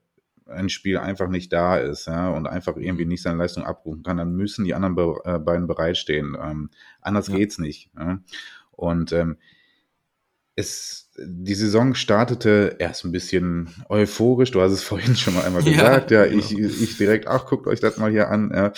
ein 0.49 0.69
Spiel 0.69 0.97
einfach 0.97 1.27
nicht 1.27 1.51
da 1.53 1.77
ist 1.77 2.07
ja, 2.07 2.29
und 2.29 2.47
einfach 2.47 2.77
irgendwie 2.77 3.05
nicht 3.05 3.21
seine 3.21 3.37
Leistung 3.37 3.63
abrufen 3.63 4.03
kann, 4.03 4.17
dann 4.17 4.33
müssen 4.33 4.65
die 4.65 4.73
anderen 4.73 4.95
be 4.95 5.19
äh, 5.25 5.39
beiden 5.39 5.67
bereitstehen. 5.67 6.37
Ähm, 6.41 6.69
anders 7.01 7.27
ja. 7.27 7.35
geht's 7.35 7.57
nicht. 7.57 7.89
Ja. 7.97 8.19
Und 8.71 9.11
ähm, 9.11 9.37
es, 10.57 11.11
die 11.19 11.53
Saison 11.53 11.93
startete 11.93 12.75
erst 12.79 13.05
ein 13.05 13.11
bisschen 13.11 13.69
euphorisch. 13.89 14.51
Du 14.51 14.59
hast 14.59 14.71
es 14.71 14.83
vorhin 14.83 15.15
schon 15.15 15.35
mal 15.35 15.45
einmal 15.45 15.63
gesagt. 15.63 16.11
Ja, 16.11 16.25
ja 16.25 16.29
genau. 16.29 16.39
ich, 16.39 16.57
ich 16.57 16.97
direkt, 16.97 17.27
ach, 17.27 17.45
guckt 17.45 17.67
euch 17.67 17.79
das 17.79 17.97
mal 17.97 18.11
hier 18.11 18.29
an. 18.29 18.51
Ja. 18.53 18.73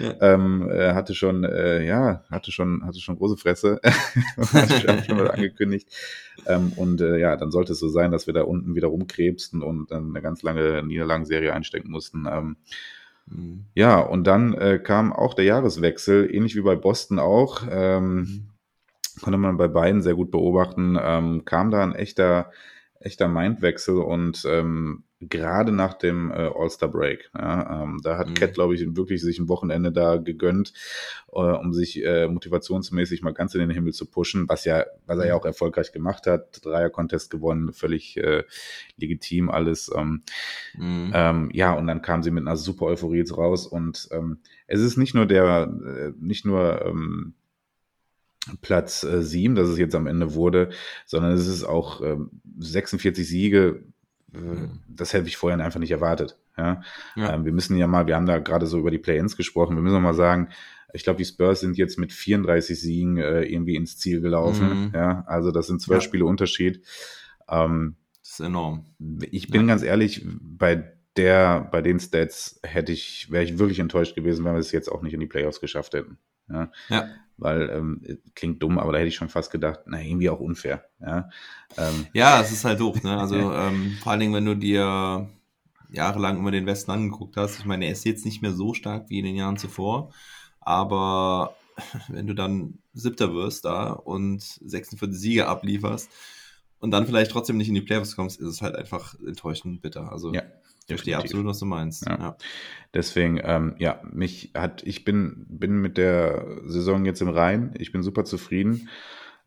ja. 0.00 0.14
Ähm, 0.20 0.70
äh, 0.70 0.94
hatte 0.94 1.14
schon, 1.14 1.42
äh, 1.44 1.84
ja, 1.84 2.24
hatte 2.30 2.52
schon, 2.52 2.86
hatte 2.86 3.00
schon 3.00 3.16
große 3.16 3.36
Fresse. 3.36 3.80
hatte 4.36 5.04
schon 5.04 5.16
mal 5.16 5.30
angekündigt. 5.30 5.88
Ähm, 6.46 6.72
und 6.76 7.00
äh, 7.00 7.18
ja, 7.18 7.36
dann 7.36 7.50
sollte 7.50 7.72
es 7.72 7.80
so 7.80 7.88
sein, 7.88 8.12
dass 8.12 8.28
wir 8.28 8.34
da 8.34 8.42
unten 8.42 8.76
wieder 8.76 8.88
rumkrebsten 8.88 9.62
und 9.62 9.90
dann 9.90 10.10
eine 10.10 10.22
ganz 10.22 10.42
lange 10.42 10.84
Niederlagenserie 10.84 11.52
einstecken 11.52 11.90
mussten. 11.90 12.26
Ähm, 12.30 12.56
mhm. 13.26 13.64
Ja, 13.74 13.98
und 13.98 14.24
dann 14.24 14.54
äh, 14.54 14.78
kam 14.78 15.12
auch 15.12 15.34
der 15.34 15.46
Jahreswechsel, 15.46 16.32
ähnlich 16.32 16.54
wie 16.54 16.62
bei 16.62 16.76
Boston 16.76 17.18
auch. 17.18 17.64
Ähm, 17.68 18.14
mhm 18.14 18.53
konnte 19.20 19.38
man 19.38 19.56
bei 19.56 19.68
beiden 19.68 20.02
sehr 20.02 20.14
gut 20.14 20.30
beobachten, 20.30 20.98
ähm, 21.00 21.44
kam 21.44 21.70
da 21.70 21.82
ein 21.82 21.94
echter, 21.94 22.50
echter 23.00 23.28
Mindwechsel 23.28 23.98
und 23.98 24.44
ähm, 24.48 25.04
gerade 25.28 25.72
nach 25.72 25.94
dem 25.94 26.30
äh, 26.30 26.50
All-Star-Break. 26.54 27.30
Ja, 27.36 27.82
ähm, 27.82 28.00
da 28.02 28.18
hat 28.18 28.28
mhm. 28.28 28.34
Cat, 28.34 28.54
glaube 28.54 28.74
ich, 28.74 28.96
wirklich 28.96 29.22
sich 29.22 29.38
ein 29.38 29.48
Wochenende 29.48 29.92
da 29.92 30.16
gegönnt, 30.16 30.72
äh, 31.32 31.38
um 31.38 31.72
sich 31.72 32.04
äh, 32.04 32.28
motivationsmäßig 32.28 33.22
mal 33.22 33.32
ganz 33.32 33.54
in 33.54 33.60
den 33.60 33.70
Himmel 33.70 33.92
zu 33.92 34.06
pushen, 34.06 34.48
was 34.48 34.64
ja, 34.64 34.84
was 35.06 35.18
er 35.18 35.26
ja 35.26 35.34
mhm. 35.34 35.40
auch 35.40 35.46
erfolgreich 35.46 35.92
gemacht 35.92 36.26
hat. 36.26 36.64
Dreier-Contest 36.64 37.30
gewonnen, 37.30 37.72
völlig 37.72 38.16
äh, 38.16 38.44
legitim 38.96 39.50
alles. 39.50 39.90
Ähm, 39.94 40.22
mhm. 40.76 41.12
ähm, 41.14 41.50
ja, 41.52 41.72
und 41.72 41.86
dann 41.86 42.02
kam 42.02 42.22
sie 42.22 42.30
mit 42.30 42.46
einer 42.46 42.56
super 42.56 42.86
Euphorie 42.86 43.24
raus 43.30 43.66
und 43.66 44.08
ähm, 44.10 44.38
es 44.66 44.80
ist 44.80 44.96
nicht 44.96 45.14
nur 45.14 45.26
der, 45.26 45.72
äh, 45.86 46.12
nicht 46.18 46.44
nur 46.44 46.84
ähm, 46.84 47.34
Platz 48.60 49.04
äh, 49.04 49.22
7, 49.22 49.54
dass 49.54 49.68
es 49.68 49.78
jetzt 49.78 49.94
am 49.94 50.06
Ende 50.06 50.34
wurde, 50.34 50.70
sondern 51.06 51.32
es 51.32 51.46
ist 51.46 51.64
auch 51.64 52.00
ähm, 52.02 52.30
46 52.58 53.26
Siege. 53.26 53.82
Äh, 54.34 54.38
mhm. 54.38 54.80
Das 54.88 55.12
hätte 55.12 55.28
ich 55.28 55.36
vorher 55.36 55.62
einfach 55.64 55.80
nicht 55.80 55.90
erwartet. 55.90 56.38
Ja? 56.56 56.82
ja. 57.16 57.34
Ähm, 57.34 57.44
wir 57.44 57.52
müssen 57.52 57.76
ja 57.76 57.86
mal, 57.86 58.06
wir 58.06 58.16
haben 58.16 58.26
da 58.26 58.38
gerade 58.38 58.66
so 58.66 58.78
über 58.78 58.90
die 58.90 58.98
Play-ins 58.98 59.36
gesprochen, 59.36 59.76
wir 59.76 59.82
müssen 59.82 60.02
mal 60.02 60.14
sagen, 60.14 60.48
ich 60.92 61.02
glaube, 61.02 61.18
die 61.18 61.24
Spurs 61.24 61.60
sind 61.60 61.76
jetzt 61.76 61.98
mit 61.98 62.12
34 62.12 62.80
Siegen 62.80 63.16
äh, 63.16 63.42
irgendwie 63.42 63.74
ins 63.74 63.98
Ziel 63.98 64.20
gelaufen. 64.20 64.86
Mhm. 64.86 64.92
Ja, 64.94 65.24
also 65.26 65.50
das 65.50 65.66
sind 65.66 65.82
zwölf 65.82 66.02
ja. 66.02 66.08
Spiele 66.08 66.24
Unterschied. 66.24 66.82
Ähm, 67.48 67.96
das 68.20 68.34
ist 68.34 68.40
enorm. 68.40 68.86
Ich 69.30 69.48
bin 69.48 69.62
ja. 69.62 69.66
ganz 69.66 69.82
ehrlich, 69.82 70.24
bei 70.24 70.92
der, 71.16 71.68
bei 71.72 71.82
den 71.82 71.98
Stats 71.98 72.60
hätte 72.62 72.92
ich, 72.92 73.28
wäre 73.30 73.42
ich 73.42 73.58
wirklich 73.58 73.80
enttäuscht 73.80 74.14
gewesen, 74.14 74.44
wenn 74.44 74.52
wir 74.52 74.60
es 74.60 74.70
jetzt 74.70 74.90
auch 74.90 75.02
nicht 75.02 75.14
in 75.14 75.20
die 75.20 75.26
Playoffs 75.26 75.60
geschafft 75.60 75.94
hätten. 75.94 76.18
Ja. 76.48 76.70
ja 76.88 77.08
weil 77.36 77.70
ähm, 77.70 78.00
klingt 78.34 78.62
dumm, 78.62 78.78
aber 78.78 78.92
da 78.92 78.98
hätte 78.98 79.08
ich 79.08 79.16
schon 79.16 79.28
fast 79.28 79.50
gedacht, 79.50 79.80
na, 79.86 80.00
irgendwie 80.00 80.30
auch 80.30 80.40
unfair. 80.40 80.84
Ja, 81.00 81.28
ähm, 81.76 82.06
ja 82.12 82.40
es 82.40 82.52
ist 82.52 82.64
halt 82.64 82.80
doof, 82.80 83.02
ne? 83.02 83.18
Also 83.18 83.36
ähm, 83.52 83.98
vor 84.02 84.12
allen 84.12 84.20
Dingen, 84.20 84.34
wenn 84.34 84.44
du 84.44 84.56
dir 84.56 85.28
jahrelang 85.90 86.38
immer 86.38 86.50
den 86.50 86.66
Westen 86.66 86.90
angeguckt 86.90 87.36
hast. 87.36 87.58
Ich 87.58 87.64
meine, 87.64 87.86
er 87.86 87.92
ist 87.92 88.04
jetzt 88.04 88.24
nicht 88.24 88.42
mehr 88.42 88.52
so 88.52 88.74
stark 88.74 89.08
wie 89.08 89.18
in 89.18 89.24
den 89.24 89.36
Jahren 89.36 89.56
zuvor, 89.56 90.12
aber 90.60 91.56
wenn 92.08 92.26
du 92.26 92.34
dann 92.34 92.78
Siebter 92.92 93.34
wirst 93.34 93.64
da 93.64 93.92
und 93.92 94.42
46 94.42 95.18
Siege 95.18 95.48
ablieferst 95.48 96.10
und 96.78 96.90
dann 96.90 97.06
vielleicht 97.06 97.30
trotzdem 97.30 97.56
nicht 97.56 97.68
in 97.68 97.74
die 97.74 97.80
Playoffs 97.80 98.16
kommst, 98.16 98.40
ist 98.40 98.48
es 98.48 98.62
halt 98.62 98.76
einfach 98.76 99.14
enttäuschend 99.26 99.82
bitter. 99.82 100.12
Also 100.12 100.32
Ja, 100.32 100.42
ich 100.86 100.94
verstehe 100.94 101.16
absolut, 101.16 101.46
was 101.46 101.58
du 101.58 101.66
meinst. 101.66 102.06
Ja. 102.06 102.18
Ja. 102.18 102.36
Deswegen, 102.92 103.40
ähm, 103.42 103.74
ja, 103.78 104.00
mich 104.12 104.52
hat, 104.54 104.82
ich 104.84 105.04
bin, 105.04 105.46
bin 105.48 105.78
mit 105.80 105.96
der 105.96 106.46
Saison 106.66 107.04
jetzt 107.04 107.22
im 107.22 107.28
Rhein. 107.28 107.74
Ich 107.78 107.90
bin 107.92 108.02
super 108.02 108.24
zufrieden. 108.24 108.88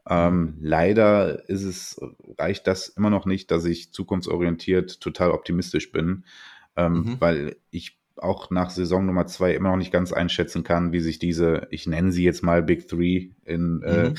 Ähm, 0.10 0.56
leider 0.62 1.48
ist 1.50 1.64
es, 1.64 2.00
reicht 2.38 2.66
das 2.68 2.88
immer 2.88 3.10
noch 3.10 3.26
nicht, 3.26 3.52
dass 3.52 3.66
ich 3.66 3.92
zukunftsorientiert 3.94 5.00
total 5.02 5.32
optimistisch 5.32 5.92
bin, 5.92 6.24
ähm, 6.76 6.94
Mhm. 6.94 7.16
weil 7.20 7.56
ich 7.72 7.98
auch 8.16 8.50
nach 8.50 8.70
Saison 8.72 9.06
Nummer 9.06 9.28
zwei 9.28 9.54
immer 9.54 9.70
noch 9.70 9.78
nicht 9.78 9.92
ganz 9.92 10.12
einschätzen 10.12 10.64
kann, 10.64 10.92
wie 10.92 11.02
sich 11.02 11.20
diese, 11.20 11.68
ich 11.72 11.86
nenne 11.88 12.12
sie 12.12 12.24
jetzt 12.24 12.42
mal 12.42 12.64
Big 12.64 12.88
Three 12.88 13.30
in, 13.46 13.82
äh, 13.84 14.10
Mhm. 14.10 14.16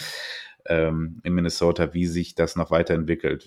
ähm, 0.67 1.21
in 1.25 1.35
Minnesota, 1.35 1.95
wie 1.95 2.07
sich 2.07 2.35
das 2.35 2.55
noch 2.55 2.71
weiterentwickelt. 2.71 3.47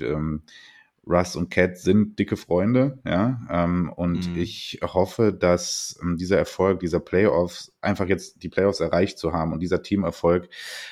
Russ 1.08 1.36
und 1.36 1.50
Cat 1.50 1.78
sind 1.78 2.20
dicke 2.20 2.38
Freunde, 2.38 3.00
ja, 3.06 3.42
ähm, 3.50 3.92
und 3.96 4.30
Mhm. 4.30 4.36
ich 4.38 4.80
hoffe, 4.84 5.34
dass 5.34 6.00
ähm, 6.02 6.18
dieser 6.18 6.38
Erfolg, 6.38 6.80
dieser 6.80 7.00
Playoffs, 7.00 7.74
einfach 7.82 8.08
jetzt 8.08 8.44
die 8.44 8.50
Playoffs 8.50 8.80
erreicht 8.80 9.18
zu 9.18 9.34
haben 9.34 9.52
und 9.52 9.62
dieser 9.62 9.82
Teamerfolg, 9.82 10.48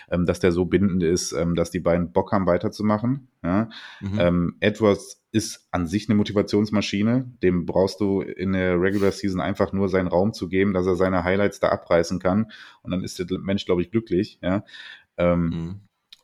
ähm, 0.10 0.26
dass 0.26 0.40
der 0.40 0.52
so 0.52 0.66
bindend 0.66 1.04
ist, 1.04 1.32
ähm, 1.34 1.54
dass 1.56 1.70
die 1.72 1.80
beiden 1.80 2.12
Bock 2.12 2.32
haben 2.32 2.48
weiterzumachen, 2.48 3.28
ja. 3.44 3.70
Mhm. 4.02 4.20
Ähm, 4.20 4.56
Edwards 4.62 5.22
ist 5.32 5.68
an 5.70 5.86
sich 5.86 6.10
eine 6.10 6.16
Motivationsmaschine. 6.16 7.32
Dem 7.44 7.68
brauchst 7.68 8.00
du 8.02 8.22
in 8.22 8.54
der 8.54 8.82
Regular 8.82 9.12
Season 9.12 9.40
einfach 9.40 9.74
nur 9.74 9.88
seinen 9.88 10.08
Raum 10.08 10.34
zu 10.34 10.50
geben, 10.50 10.74
dass 10.74 10.88
er 10.88 10.96
seine 10.96 11.24
Highlights 11.24 11.60
da 11.60 11.70
abreißen 11.70 12.18
kann. 12.20 12.52
Und 12.82 12.90
dann 12.90 13.04
ist 13.04 13.20
der 13.20 13.28
Mensch, 13.40 13.66
glaube 13.66 13.84
ich, 13.84 13.92
glücklich. 13.92 14.40
Ja. 14.42 14.66
Ähm, 15.18 15.46
Mhm. 15.50 15.80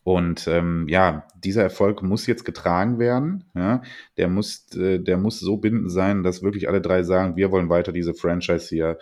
Und 0.06 0.48
ähm, 0.48 0.86
ja, 0.88 1.26
dieser 1.44 1.64
Erfolg 1.64 2.04
muss 2.04 2.28
jetzt 2.28 2.46
getragen 2.46 3.00
werden. 3.00 3.46
Ja, 3.56 3.82
der 4.18 4.30
muss, 4.30 4.68
äh, 4.76 5.00
der 5.00 5.18
muss 5.18 5.40
so 5.40 5.58
bindend 5.58 5.92
sein, 5.92 6.22
dass 6.22 6.44
wirklich 6.44 6.70
alle 6.70 6.80
drei 6.80 7.02
sagen, 7.02 7.38
wir 7.38 7.50
wollen 7.50 7.70
weiter 7.70 7.92
diese 7.92 8.14
Franchise 8.14 8.70
hier 8.70 9.00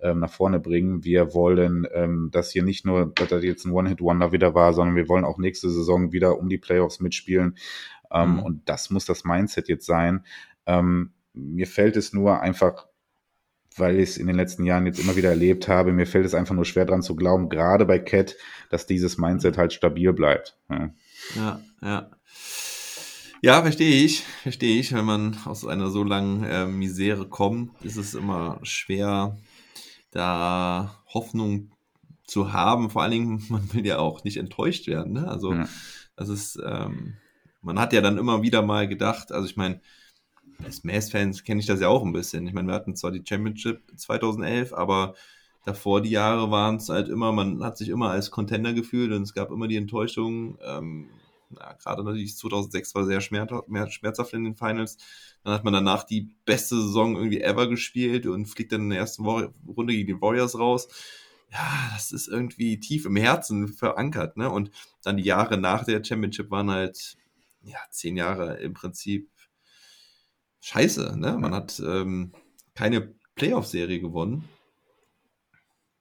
ähm, 0.00 0.18
nach 0.18 0.32
vorne 0.32 0.58
bringen. 0.58 1.04
Wir 1.04 1.34
wollen, 1.34 1.86
ähm, 1.94 2.30
dass 2.32 2.50
hier 2.50 2.64
nicht 2.64 2.84
nur, 2.84 3.12
dass 3.14 3.28
das 3.28 3.44
jetzt 3.44 3.64
ein 3.64 3.70
One-Hit-Wonder 3.70 4.32
wieder 4.32 4.52
war, 4.52 4.72
sondern 4.72 4.96
wir 4.96 5.08
wollen 5.08 5.24
auch 5.24 5.38
nächste 5.38 5.70
Saison 5.70 6.10
wieder 6.10 6.36
um 6.36 6.48
die 6.48 6.58
Playoffs 6.58 6.98
mitspielen. 6.98 7.56
Ähm, 8.10 8.38
Mhm. 8.38 8.42
Und 8.42 8.68
das 8.68 8.90
muss 8.90 9.04
das 9.04 9.22
Mindset 9.22 9.68
jetzt 9.68 9.86
sein. 9.86 10.24
Ähm, 10.66 11.12
mir 11.32 11.68
fällt 11.68 11.96
es 11.96 12.12
nur 12.12 12.40
einfach 12.40 12.88
weil 13.76 13.98
ich 14.00 14.10
es 14.10 14.16
in 14.18 14.26
den 14.26 14.36
letzten 14.36 14.64
Jahren 14.64 14.86
jetzt 14.86 14.98
immer 14.98 15.16
wieder 15.16 15.30
erlebt 15.30 15.68
habe, 15.68 15.92
mir 15.92 16.06
fällt 16.06 16.26
es 16.26 16.34
einfach 16.34 16.54
nur 16.54 16.64
schwer 16.64 16.86
dran 16.86 17.02
zu 17.02 17.16
glauben, 17.16 17.48
gerade 17.48 17.86
bei 17.86 17.98
Cat, 17.98 18.36
dass 18.70 18.86
dieses 18.86 19.18
Mindset 19.18 19.56
halt 19.56 19.72
stabil 19.72 20.12
bleibt. 20.12 20.56
Ja. 20.68 20.90
Ja, 21.36 21.60
ja. 21.82 22.10
Ja, 23.42 23.62
verstehe 23.62 24.04
ich, 24.04 24.22
verstehe 24.42 24.78
ich. 24.78 24.92
Wenn 24.92 25.04
man 25.06 25.36
aus 25.46 25.66
einer 25.66 25.90
so 25.90 26.04
langen 26.04 26.44
äh, 26.44 26.66
Misere 26.66 27.26
kommt, 27.26 27.70
ist 27.82 27.96
es 27.96 28.14
immer 28.14 28.58
schwer, 28.64 29.38
da 30.10 31.02
Hoffnung 31.06 31.70
zu 32.26 32.52
haben. 32.52 32.90
Vor 32.90 33.02
allen 33.02 33.12
Dingen, 33.12 33.44
man 33.48 33.72
will 33.72 33.86
ja 33.86 33.98
auch 33.98 34.24
nicht 34.24 34.36
enttäuscht 34.36 34.86
werden. 34.88 35.12
Ne? 35.14 35.26
Also, 35.26 35.54
Ja. 35.54 35.68
das 36.16 36.28
ist, 36.28 36.58
ähm, 36.64 37.14
man 37.62 37.78
hat 37.78 37.92
ja 37.94 38.02
dann 38.02 38.18
immer 38.18 38.42
wieder 38.42 38.62
mal 38.62 38.88
gedacht, 38.88 39.32
also 39.32 39.46
ich 39.46 39.56
meine, 39.56 39.80
als 40.64 40.84
Mavs-Fans 40.84 41.44
kenne 41.44 41.60
ich 41.60 41.66
das 41.66 41.80
ja 41.80 41.88
auch 41.88 42.04
ein 42.04 42.12
bisschen. 42.12 42.46
Ich 42.46 42.52
meine, 42.52 42.68
wir 42.68 42.74
hatten 42.74 42.96
zwar 42.96 43.10
die 43.10 43.22
Championship 43.26 43.82
2011, 43.96 44.72
aber 44.72 45.14
davor 45.64 46.00
die 46.00 46.10
Jahre 46.10 46.50
waren 46.50 46.76
es 46.76 46.88
halt 46.88 47.08
immer, 47.08 47.32
man 47.32 47.62
hat 47.62 47.78
sich 47.78 47.88
immer 47.88 48.10
als 48.10 48.30
Contender 48.30 48.72
gefühlt 48.72 49.12
und 49.12 49.22
es 49.22 49.34
gab 49.34 49.50
immer 49.50 49.68
die 49.68 49.76
Enttäuschung. 49.76 50.58
Ähm, 50.64 51.10
gerade 51.78 52.04
natürlich 52.04 52.36
2006 52.36 52.94
war 52.94 53.04
sehr 53.04 53.20
schmerz- 53.20 53.92
schmerzhaft 53.92 54.32
in 54.34 54.44
den 54.44 54.56
Finals. 54.56 54.98
Dann 55.42 55.54
hat 55.54 55.64
man 55.64 55.72
danach 55.72 56.04
die 56.04 56.28
beste 56.44 56.76
Saison 56.76 57.16
irgendwie 57.16 57.40
ever 57.40 57.68
gespielt 57.68 58.26
und 58.26 58.46
fliegt 58.46 58.72
dann 58.72 58.82
in 58.82 58.90
der 58.90 59.00
ersten 59.00 59.24
Woche, 59.24 59.52
Runde 59.66 59.94
gegen 59.94 60.06
die 60.06 60.22
Warriors 60.22 60.58
raus. 60.58 60.88
Ja, 61.52 61.90
das 61.94 62.12
ist 62.12 62.28
irgendwie 62.28 62.78
tief 62.78 63.06
im 63.06 63.16
Herzen 63.16 63.68
verankert, 63.68 64.36
ne? 64.36 64.50
Und 64.50 64.70
dann 65.02 65.16
die 65.16 65.24
Jahre 65.24 65.58
nach 65.58 65.84
der 65.84 66.04
Championship 66.04 66.50
waren 66.50 66.70
halt, 66.70 67.16
ja, 67.62 67.78
zehn 67.90 68.16
Jahre 68.16 68.58
im 68.58 68.72
Prinzip 68.72 69.28
scheiße, 70.60 71.18
ne? 71.18 71.36
Man 71.38 71.54
hat 71.54 71.80
ähm, 71.84 72.32
keine 72.74 73.14
Playoff-Serie 73.34 74.00
gewonnen. 74.00 74.48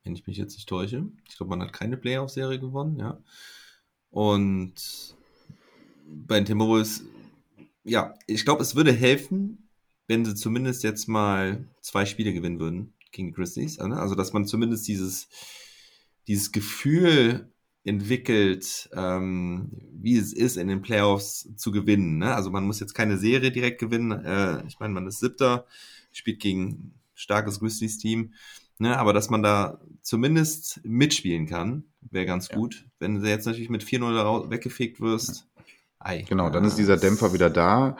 Wenn 0.03 0.15
ich 0.15 0.27
mich 0.27 0.37
jetzt 0.37 0.55
nicht 0.55 0.69
täusche. 0.69 1.05
Ich 1.27 1.37
glaube, 1.37 1.49
man 1.49 1.61
hat 1.61 1.73
keine 1.73 1.97
Playoff-Serie 1.97 2.59
gewonnen, 2.59 2.99
ja. 2.99 3.21
Und 4.09 5.15
bei 6.05 6.39
den 6.39 6.45
Timberwolves, 6.45 7.03
ja, 7.83 8.13
ich 8.27 8.43
glaube, 8.43 8.63
es 8.63 8.75
würde 8.75 8.91
helfen, 8.91 9.69
wenn 10.07 10.25
sie 10.25 10.35
zumindest 10.35 10.83
jetzt 10.83 11.07
mal 11.07 11.65
zwei 11.81 12.05
Spiele 12.05 12.33
gewinnen 12.33 12.59
würden 12.59 12.93
gegen 13.11 13.29
die 13.29 13.33
Grizzlies. 13.33 13.77
ne? 13.77 13.97
Also, 13.99 14.15
dass 14.15 14.33
man 14.33 14.45
zumindest 14.45 14.87
dieses, 14.87 15.29
dieses 16.27 16.51
Gefühl 16.51 17.51
entwickelt, 17.89 18.89
ähm, 18.93 19.71
wie 19.91 20.17
es 20.17 20.31
ist, 20.33 20.57
in 20.57 20.67
den 20.67 20.81
Playoffs 20.81 21.49
zu 21.57 21.71
gewinnen. 21.71 22.17
Ne? 22.19 22.33
Also 22.33 22.49
man 22.51 22.63
muss 22.65 22.79
jetzt 22.79 22.93
keine 22.93 23.17
Serie 23.17 23.51
direkt 23.51 23.79
gewinnen. 23.79 24.11
Äh, 24.11 24.63
ich 24.67 24.79
meine, 24.79 24.93
man 24.93 25.07
ist 25.07 25.19
Siebter, 25.19 25.65
spielt 26.11 26.39
gegen 26.39 26.63
ein 26.67 26.93
starkes 27.15 27.59
Grizzlies-Team. 27.59 28.33
Ne? 28.77 28.97
Aber 28.97 29.11
dass 29.13 29.29
man 29.29 29.43
da 29.43 29.79
zumindest 30.01 30.79
mitspielen 30.85 31.45
kann, 31.47 31.83
wäre 32.11 32.25
ganz 32.25 32.47
Ja. 32.49 32.55
gut. 32.55 32.85
Wenn 32.99 33.21
du 33.21 33.27
jetzt 33.27 33.45
natürlich 33.45 33.69
mit 33.69 33.83
4-0 33.83 34.17
rau- 34.17 34.49
weggefegt 34.49 35.01
wirst, 35.01 35.47
ei. 35.99 36.23
Genau, 36.29 36.49
dann 36.49 36.63
Ja, 36.63 36.69
ist 36.69 36.77
dieser 36.77 36.95
Dämpfer 36.97 37.33
wieder 37.33 37.49
da. 37.49 37.97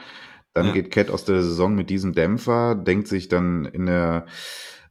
Dann 0.54 0.66
Ja. 0.68 0.72
geht 0.72 0.90
Cat 0.90 1.10
aus 1.10 1.24
der 1.24 1.42
Saison 1.42 1.74
mit 1.74 1.90
diesem 1.90 2.12
Dämpfer, 2.14 2.74
denkt 2.74 3.08
sich 3.08 3.28
dann 3.28 3.66
in 3.66 3.86
der 3.86 4.26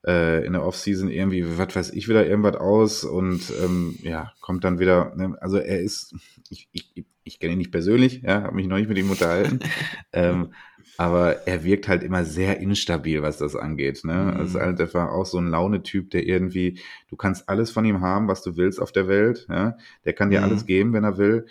äh, 0.05 0.45
in 0.45 0.53
der 0.53 0.63
Offseason 0.65 1.09
irgendwie, 1.09 1.57
was 1.57 1.75
weiß 1.75 1.89
ich, 1.91 2.07
wieder 2.07 2.25
irgendwas 2.25 2.55
aus 2.55 3.03
und 3.03 3.41
ähm, 3.63 3.95
ja, 4.01 4.31
kommt 4.41 4.63
dann 4.63 4.79
wieder, 4.79 5.13
ne? 5.15 5.37
also 5.41 5.57
er 5.57 5.79
ist, 5.81 6.15
ich, 6.49 6.69
ich, 6.71 7.05
ich 7.23 7.39
kenne 7.39 7.53
ihn 7.53 7.59
nicht 7.59 7.71
persönlich, 7.71 8.21
ja, 8.23 8.43
habe 8.43 8.55
mich 8.55 8.67
noch 8.67 8.77
nicht 8.77 8.89
mit 8.89 8.97
ihm 8.97 9.11
unterhalten, 9.11 9.59
ähm, 10.13 10.53
aber 10.97 11.47
er 11.47 11.63
wirkt 11.63 11.87
halt 11.87 12.03
immer 12.03 12.25
sehr 12.25 12.59
instabil, 12.59 13.21
was 13.21 13.37
das 13.37 13.55
angeht. 13.55 14.03
Ne? 14.03 14.31
Mhm. 14.33 14.39
Also 14.39 14.59
halt 14.59 14.81
einfach 14.81 15.09
auch 15.11 15.25
so 15.25 15.37
ein 15.37 15.47
Launetyp, 15.47 16.09
der 16.11 16.25
irgendwie, 16.25 16.79
du 17.09 17.15
kannst 17.15 17.47
alles 17.47 17.71
von 17.71 17.85
ihm 17.85 18.01
haben, 18.01 18.27
was 18.27 18.41
du 18.41 18.57
willst 18.57 18.81
auf 18.81 18.91
der 18.91 19.07
Welt. 19.07 19.47
Ja? 19.49 19.77
Der 20.03 20.11
kann 20.11 20.29
dir 20.29 20.39
Mhm. 20.39 20.45
alles 20.45 20.65
geben, 20.65 20.91
wenn 20.91 21.05
er 21.05 21.17
will. 21.17 21.45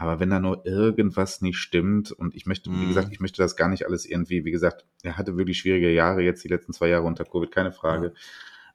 Aber 0.00 0.20
wenn 0.20 0.30
da 0.30 0.38
nur 0.38 0.64
irgendwas 0.64 1.40
nicht 1.42 1.56
stimmt, 1.58 2.12
und 2.12 2.36
ich 2.36 2.46
möchte, 2.46 2.70
wie 2.70 2.84
Mhm. 2.84 2.88
gesagt, 2.88 3.08
ich 3.10 3.18
möchte 3.18 3.42
das 3.42 3.56
gar 3.56 3.68
nicht 3.68 3.84
alles 3.84 4.06
irgendwie, 4.06 4.44
wie 4.44 4.52
gesagt, 4.52 4.84
er 5.02 5.18
hatte 5.18 5.36
wirklich 5.36 5.58
schwierige 5.58 5.92
Jahre, 5.92 6.22
jetzt 6.22 6.44
die 6.44 6.48
letzten 6.48 6.72
zwei 6.72 6.86
Jahre 6.88 7.02
unter 7.04 7.24
Covid, 7.24 7.50
keine 7.50 7.72
Frage. 7.72 8.14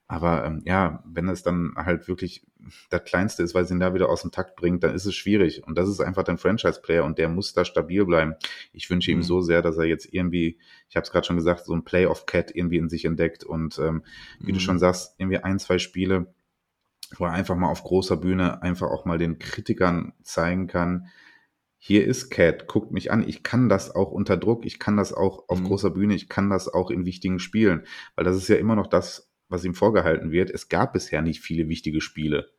Aber 0.05 0.43
ähm, 0.43 0.61
ja, 0.65 1.01
wenn 1.07 1.29
es 1.29 1.41
dann 1.41 1.73
halt 1.77 2.09
wirklich 2.09 2.45
das 2.89 3.05
Kleinste 3.05 3.41
ist, 3.41 3.55
weil 3.55 3.65
sie 3.65 3.73
ihn 3.73 3.79
da 3.79 3.93
wieder 3.93 4.09
aus 4.09 4.21
dem 4.21 4.31
Takt 4.31 4.57
bringt, 4.57 4.83
dann 4.83 4.93
ist 4.93 5.05
es 5.05 5.15
schwierig. 5.15 5.65
Und 5.65 5.77
das 5.77 5.87
ist 5.87 6.01
einfach 6.01 6.23
dein 6.23 6.37
Franchise-Player 6.37 7.05
und 7.05 7.17
der 7.17 7.29
muss 7.29 7.53
da 7.53 7.63
stabil 7.63 8.05
bleiben. 8.05 8.35
Ich 8.73 8.89
wünsche 8.89 9.09
ihm 9.11 9.19
Mhm. 9.19 9.23
so 9.23 9.39
sehr, 9.39 9.61
dass 9.61 9.77
er 9.77 9.85
jetzt 9.85 10.13
irgendwie, 10.13 10.57
ich 10.89 10.97
habe 10.97 11.05
es 11.05 11.11
gerade 11.11 11.25
schon 11.25 11.37
gesagt, 11.37 11.63
so 11.65 11.73
ein 11.73 11.85
Play-of-Cat 11.85 12.51
irgendwie 12.53 12.77
in 12.77 12.89
sich 12.89 13.05
entdeckt 13.05 13.45
und 13.45 13.79
ähm, 13.79 14.03
wie 14.39 14.51
du 14.51 14.57
Mhm. 14.57 14.59
schon 14.59 14.77
sagst, 14.77 15.15
irgendwie 15.19 15.37
ein, 15.37 15.57
zwei 15.57 15.77
Spiele, 15.77 16.33
wo 17.17 17.25
er 17.25 17.31
einfach 17.31 17.55
mal 17.55 17.69
auf 17.69 17.83
großer 17.83 18.17
Bühne 18.17 18.61
einfach 18.61 18.87
auch 18.89 19.05
mal 19.05 19.17
den 19.17 19.39
Kritikern 19.39 20.13
zeigen 20.23 20.67
kann, 20.67 21.07
hier 21.77 22.05
ist 22.07 22.29
Cat, 22.29 22.67
guckt 22.67 22.91
mich 22.93 23.11
an, 23.11 23.27
ich 23.27 23.43
kann 23.43 23.67
das 23.67 23.93
auch 23.93 24.11
unter 24.11 24.37
Druck, 24.37 24.65
ich 24.65 24.79
kann 24.79 24.95
das 24.95 25.11
auch 25.13 25.49
auf 25.49 25.59
Mhm. 25.59 25.65
großer 25.65 25.89
Bühne, 25.89 26.15
ich 26.15 26.29
kann 26.29 26.49
das 26.49 26.69
auch 26.69 26.89
in 26.89 27.05
wichtigen 27.05 27.39
Spielen, 27.39 27.83
weil 28.15 28.23
das 28.23 28.37
ist 28.37 28.47
ja 28.47 28.55
immer 28.55 28.75
noch 28.75 28.87
das, 28.87 29.29
was 29.49 29.65
ihm 29.65 29.75
vorgehalten 29.75 30.31
wird. 30.31 30.49
Es 30.49 30.69
gab 30.69 30.93
bisher 30.93 31.21
nicht 31.21 31.41
viele 31.41 31.67
wichtige 31.67 31.99
Spiele. 31.99 32.49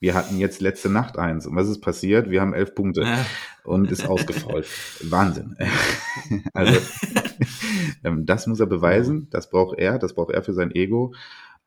Wir 0.00 0.14
hatten 0.14 0.36
jetzt 0.36 0.60
letzte 0.60 0.90
Nacht 0.90 1.16
eins. 1.16 1.46
Und 1.46 1.54
was 1.54 1.68
ist 1.68 1.80
passiert? 1.80 2.28
Wir 2.28 2.40
haben 2.40 2.54
elf 2.54 2.74
Punkte 2.74 3.02
Ja. 3.02 3.24
und 3.62 3.88
ist 3.92 4.04
ausgefault. 4.04 4.66
Wahnsinn. 5.08 5.56
also, 6.52 6.80
ähm, 8.04 8.26
das 8.26 8.48
muss 8.48 8.58
er 8.58 8.66
beweisen. 8.66 9.28
Das 9.30 9.48
braucht 9.48 9.78
er. 9.78 10.00
Das 10.00 10.14
braucht 10.14 10.32
er 10.32 10.42
für 10.42 10.54
sein 10.54 10.72
Ego. 10.72 11.14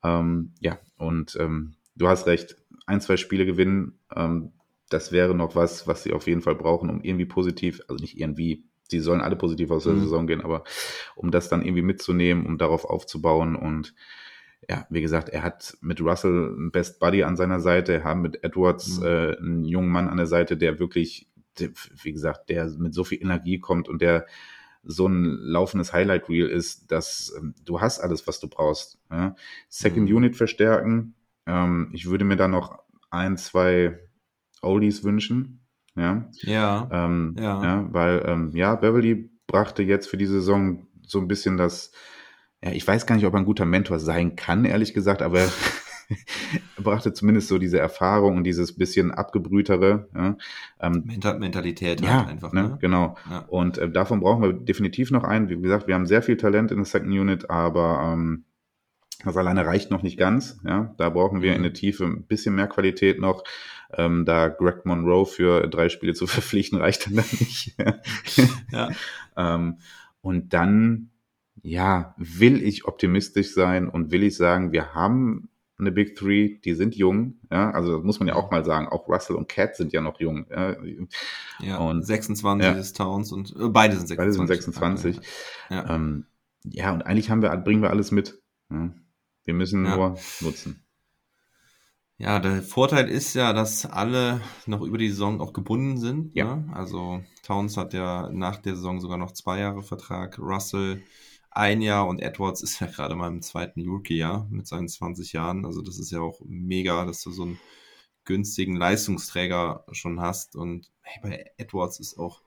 Ähm, 0.04 0.54
ja, 0.60 0.78
und 0.98 1.38
ähm, 1.40 1.76
du 1.96 2.08
hast 2.08 2.28
recht. 2.28 2.58
Ein, 2.88 3.02
zwei 3.02 3.18
Spiele 3.18 3.46
gewinnen, 3.46 4.00
ähm, 4.16 4.52
das 4.90 5.12
wäre 5.12 5.34
noch 5.34 5.56
was, 5.56 5.88
was 5.88 6.04
sie 6.04 6.14
auf 6.14 6.28
jeden 6.28 6.42
Fall 6.42 6.56
brauchen, 6.56 6.90
um 6.90 7.02
irgendwie 7.02 7.26
positiv, 7.26 7.82
also 7.88 8.00
nicht 8.02 8.20
irgendwie, 8.20 8.64
sie 8.88 9.00
sollen 9.00 9.22
alle 9.22 9.36
positiv 9.36 9.72
aus 9.72 9.86
der 9.86 9.94
Mhm. 9.94 10.00
Saison 10.02 10.28
gehen, 10.28 10.42
aber 10.42 10.64
um 11.16 11.32
das 11.32 11.50
dann 11.50 11.64
irgendwie 11.64 11.82
mitzunehmen, 11.82 12.46
um 12.46 12.58
darauf 12.60 12.86
aufzubauen 12.86 13.56
und 13.56 13.96
ja, 14.70 14.88
wie 14.90 15.02
gesagt, 15.02 15.30
er 15.30 15.44
hat 15.44 15.78
mit 15.82 16.02
Russell 16.02 16.54
einen 16.56 16.72
Best 16.72 17.00
Buddy 17.00 17.24
an 17.24 17.36
seiner 17.38 17.60
Seite, 17.60 17.94
er 17.94 18.04
hat 18.04 18.18
mit 18.18 18.44
Edwards 18.44 19.00
Mhm. 19.00 19.06
äh, 19.06 19.38
einen 19.38 19.64
jungen 19.66 19.90
Mann 19.90 20.08
an 20.10 20.18
der 20.18 20.26
Seite, 20.28 20.58
der 20.58 20.80
wirklich, 20.80 21.28
der, 21.60 21.70
wie 22.04 22.12
gesagt, 22.14 22.50
der 22.50 22.70
mit 22.78 22.94
so 22.94 23.04
viel 23.04 23.22
Energie 23.22 23.60
kommt 23.60 23.88
und 23.88 24.02
der 24.02 24.26
so 24.84 25.08
ein 25.08 25.26
laufendes 25.26 25.94
Highlight 25.94 26.30
Reel 26.30 26.48
ist, 26.48 26.92
dass 26.92 27.34
ähm, 27.38 27.56
du 27.66 27.82
hast 27.82 28.00
alles, 28.00 28.28
was 28.28 28.40
du 28.40 28.48
brauchst. 28.48 29.00
Ja? 29.12 29.36
Second 29.70 30.10
Mhm. 30.10 30.16
Unit 30.16 30.36
verstärken. 30.36 31.16
Ähm, 31.48 31.90
ich 31.94 32.10
würde 32.10 32.26
mir 32.26 32.36
da 32.36 32.48
noch 32.48 32.80
ein, 33.10 33.38
zwei 33.38 34.00
Oldies 34.62 35.04
wünschen. 35.04 35.62
Ja, 35.96 36.30
Ja. 36.42 36.90
ähm, 36.92 37.36
Ja. 37.40 37.64
ja. 37.64 37.88
weil 37.92 38.24
ähm, 38.26 38.52
ja, 38.54 38.76
Beverly 38.76 39.30
brachte 39.48 39.84
jetzt 39.84 40.08
für 40.10 40.18
die 40.18 40.26
Saison 40.26 40.88
so 41.08 41.20
ein 41.20 41.28
bisschen 41.28 41.56
das, 41.58 41.92
ja, 42.64 42.72
ich 42.72 42.86
weiß 42.86 43.06
gar 43.06 43.16
nicht, 43.16 43.26
ob 43.26 43.34
er 43.34 43.40
ein 43.40 43.46
guter 43.46 43.66
Mentor 43.66 44.00
sein 44.00 44.36
kann, 44.36 44.66
ehrlich 44.66 44.94
gesagt, 44.94 45.22
aber 45.22 45.40
er 45.40 45.50
brachte 46.84 47.14
zumindest 47.14 47.48
so 47.48 47.58
diese 47.58 47.80
Erfahrung 47.80 48.38
und 48.38 48.44
dieses 48.44 48.76
bisschen 48.76 49.12
abgebrühtere. 49.12 50.10
Ja, 50.14 50.38
ähm, 50.82 51.04
Mental 51.06 51.40
Mentalität 51.40 52.02
ja 52.02 52.20
halt 52.20 52.30
einfach, 52.30 52.52
ne, 52.54 52.64
ne? 52.64 52.78
genau. 52.82 53.16
Ja. 53.30 53.40
Und 53.48 53.78
äh, 53.78 53.90
davon 53.90 54.20
brauchen 54.20 54.44
wir 54.44 54.54
definitiv 54.54 55.12
noch 55.12 55.24
einen. 55.24 55.50
Wie 55.50 55.60
gesagt, 55.62 55.88
wir 55.88 55.96
haben 55.96 56.08
sehr 56.08 56.22
viel 56.22 56.38
Talent 56.38 56.72
in 56.72 56.78
der 56.78 56.86
Second 56.86 57.12
Unit, 57.12 57.50
aber 57.50 58.12
ähm, 58.14 58.46
das 59.26 59.38
alleine 59.38 59.66
reicht 59.66 59.92
noch 59.92 60.04
nicht 60.04 60.18
ganz. 60.18 60.60
Ja, 60.66 60.94
da 60.98 61.10
brauchen 61.10 61.42
wir 61.42 61.54
in 61.54 61.60
Mhm. 61.60 61.64
der 61.64 61.74
Tiefe 61.74 62.06
ein 62.06 62.24
bisschen 62.24 62.56
mehr 62.56 62.68
Qualität 62.68 63.20
noch. 63.20 63.44
Ähm, 63.94 64.26
da 64.26 64.48
Greg 64.50 64.86
Monroe 64.86 65.26
für 65.26 65.68
drei 65.68 65.90
Spiele 65.90 66.14
zu 66.14 66.28
verpflichten 66.28 66.80
reicht 66.80 67.06
dann 67.08 67.14
nicht. 67.40 67.76
Ja. 68.72 68.90
ähm, 69.38 69.78
und 70.22 70.54
dann, 70.54 71.12
ja, 71.62 72.14
will 72.18 72.62
ich 72.64 72.86
optimistisch 72.86 73.54
sein 73.54 73.88
und 73.88 74.12
will 74.12 74.24
ich 74.24 74.36
sagen, 74.38 74.72
wir 74.72 74.94
haben 74.96 75.50
eine 75.78 75.92
Big 75.92 76.16
Three, 76.16 76.58
die 76.64 76.74
sind 76.74 76.96
jung. 76.96 77.36
Ja, 77.52 77.72
also 77.72 77.98
das 77.98 78.06
muss 78.06 78.20
man 78.20 78.28
ja 78.30 78.36
auch 78.36 78.50
mal 78.50 78.64
sagen. 78.64 78.88
Auch 78.88 79.08
Russell 79.10 79.36
und 79.36 79.50
Cat 79.50 79.76
sind 79.76 79.92
ja 79.92 80.00
noch 80.02 80.20
jung. 80.22 80.46
Ja, 80.50 80.76
Ja, 81.60 81.78
Und- 81.80 82.04
26 82.06 82.66
ja. 82.66 82.72
ist 82.80 82.96
Towns 82.96 83.32
und 83.34 83.52
äh, 83.60 83.68
beide 83.70 83.98
sind 83.98 84.08
26. 84.08 84.18
Beide 84.18 84.32
sind 84.32 84.48
26. 84.48 85.20
Ja. 85.70 85.96
Ähm, 85.96 86.26
ja, 86.64 86.92
und 86.94 87.02
eigentlich 87.06 87.30
haben 87.30 87.42
wir, 87.42 87.56
bringen 87.58 87.82
wir 87.82 87.90
alles 87.90 88.12
mit. 88.12 88.42
Ja. 88.72 88.90
Wir 89.46 89.54
müssen 89.54 89.86
Ja. 89.86 89.96
nur 89.96 90.20
nutzen. 90.42 90.82
Ja, 92.18 92.40
der 92.40 92.64
Vorteil 92.64 93.10
ist 93.10 93.34
ja, 93.34 93.52
dass 93.52 93.86
alle 93.86 94.40
noch 94.66 94.82
über 94.82 94.98
die 94.98 95.10
Saison 95.10 95.42
auch 95.42 95.52
gebunden 95.52 95.98
sind. 95.98 96.34
Ja. 96.34 96.56
Ne? 96.56 96.74
Also 96.74 97.22
Towns 97.44 97.76
hat 97.76 97.94
ja 97.94 98.30
nach 98.32 98.58
der 98.58 98.76
Saison 98.76 99.02
sogar 99.02 99.18
noch 99.18 99.32
zwei 99.32 99.60
Jahre 99.60 99.84
Vertrag, 99.84 100.40
Russell 100.40 101.04
ein 101.52 101.82
Jahr 101.82 102.08
und 102.08 102.20
Edwards 102.20 102.62
ist 102.62 102.80
ja 102.82 102.88
gerade 102.88 103.16
mal 103.16 103.30
im 103.30 103.42
zweiten 103.42 103.88
Rookie-Jahr 103.88 104.46
mit 104.50 104.68
seinen 104.68 104.90
20 104.90 105.32
Jahren. 105.32 105.66
Also 105.66 105.82
das 105.82 106.00
ist 106.00 106.12
ja 106.12 106.20
auch 106.20 106.42
mega, 106.46 107.06
dass 107.06 107.22
du 107.22 107.32
so 107.32 107.44
einen 107.44 107.60
günstigen 108.26 108.76
Leistungsträger 108.76 109.86
schon 109.94 110.20
hast. 110.20 110.58
Und 110.58 110.92
hey, 111.02 111.20
bei 111.22 111.52
Edwards 111.58 112.00
ist 112.02 112.18
auch, 112.18 112.42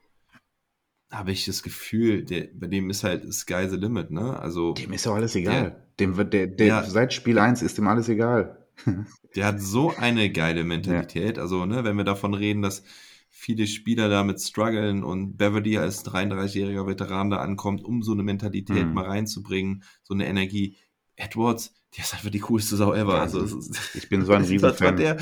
habe 1.11 1.31
ich 1.31 1.45
das 1.45 1.63
Gefühl, 1.63 2.23
der, 2.23 2.47
bei 2.53 2.67
dem 2.67 2.89
ist 2.89 3.03
halt 3.03 3.31
Sky 3.33 3.67
the 3.69 3.75
Limit, 3.77 4.11
ne? 4.11 4.39
Also 4.39 4.73
Dem 4.73 4.93
ist 4.93 5.05
doch 5.05 5.15
alles 5.15 5.35
egal. 5.35 5.83
dem 5.99 6.17
wird 6.17 6.33
der, 6.33 6.47
der 6.47 6.67
Ja. 6.67 6.83
seit 6.83 7.13
Spiel 7.13 7.39
1 7.39 7.61
ist 7.61 7.77
dem 7.77 7.87
alles 7.87 8.09
egal. 8.09 8.67
Der 9.35 9.45
hat 9.45 9.61
so 9.61 9.93
eine 9.95 10.31
geile 10.31 10.63
Mentalität. 10.63 11.37
Also, 11.37 11.65
ne, 11.67 11.83
wenn 11.83 11.97
wir 11.97 12.03
davon 12.03 12.33
reden, 12.33 12.61
dass 12.63 12.83
viele 13.29 13.67
Spieler 13.67 14.09
damit 14.09 14.41
strugglen 14.41 15.03
und 15.03 15.37
Beverly 15.37 15.77
als 15.77 16.03
33-jähriger 16.05 16.87
Veteran 16.87 17.29
da 17.29 17.37
ankommt, 17.37 17.83
um 17.83 18.01
so 18.01 18.13
eine 18.13 18.23
Mentalität 18.23 18.87
Mhm. 18.87 18.93
mal 18.93 19.05
reinzubringen, 19.05 19.83
so 20.03 20.13
eine 20.15 20.25
Energie. 20.27 20.77
Edwards, 21.15 21.73
der 21.95 22.05
ist 22.05 22.13
einfach 22.13 22.29
die 22.31 22.39
coolste 22.39 22.75
Sau 22.77 22.93
ever. 22.93 23.19
Also, 23.21 23.43
ist, 23.43 23.95
Ich 23.95 24.09
bin 24.09 24.25
so 24.25 24.31
ein 24.33 24.43
Riesenfan. 24.45 24.95
der, 24.97 25.17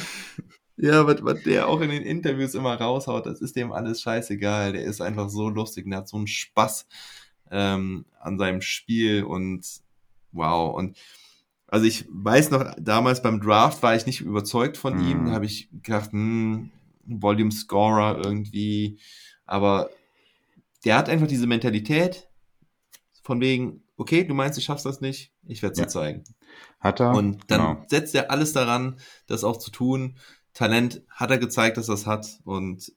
ja, 0.77 1.05
was, 1.07 1.23
was 1.23 1.41
der 1.43 1.67
auch 1.67 1.81
in 1.81 1.89
den 1.89 2.03
Interviews 2.03 2.53
immer 2.53 2.75
raushaut, 2.75 3.25
das 3.25 3.41
ist 3.41 3.55
dem 3.55 3.71
alles 3.71 4.01
scheißegal. 4.01 4.73
Der 4.73 4.83
ist 4.83 5.01
einfach 5.01 5.29
so 5.29 5.49
lustig 5.49 5.85
und 5.85 5.91
der 5.91 5.99
hat 5.99 6.07
so 6.09 6.17
einen 6.17 6.27
Spaß 6.27 6.85
ähm, 7.51 8.05
an 8.19 8.37
seinem 8.37 8.61
Spiel 8.61 9.23
und 9.23 9.65
wow. 10.31 10.75
Und 10.75 10.97
also 11.67 11.85
ich 11.85 12.05
weiß 12.09 12.51
noch, 12.51 12.75
damals 12.79 13.21
beim 13.21 13.41
Draft 13.41 13.81
war 13.83 13.95
ich 13.95 14.05
nicht 14.05 14.21
überzeugt 14.21 14.77
von 14.77 14.95
Mhm. 14.95 15.01
ihm. 15.01 15.25
Da 15.25 15.31
habe 15.33 15.45
ich 15.45 15.69
gedacht, 15.83 16.11
hm, 16.11 16.71
Volume 17.05 17.51
Scorer 17.51 18.17
irgendwie. 18.23 18.99
Aber 19.45 19.89
der 20.85 20.97
hat 20.97 21.09
einfach 21.09 21.27
diese 21.27 21.47
Mentalität 21.47 22.27
von 23.23 23.41
wegen, 23.41 23.83
okay, 23.97 24.23
du 24.23 24.33
meinst, 24.33 24.57
du 24.57 24.61
schaffst 24.61 24.85
das 24.85 25.01
nicht, 25.01 25.31
ich 25.45 25.61
werde 25.61 25.73
es 25.73 25.79
Ja. 25.79 25.85
dir 25.85 25.89
zeigen. 25.89 26.23
Hat 26.79 26.99
er? 26.99 27.11
Und 27.13 27.49
dann 27.51 27.59
Genau. 27.61 27.85
setzt 27.87 28.13
er 28.15 28.29
alles 28.31 28.53
daran, 28.53 28.99
das 29.25 29.43
auch 29.43 29.57
zu 29.57 29.71
tun. 29.71 30.17
Talent 30.57 31.03
hat 31.07 31.29
er 31.29 31.37
gezeigt, 31.37 31.77
dass 31.77 31.87
er 31.87 31.93
es 31.93 32.07
hat. 32.07 32.39
Und 32.43 32.91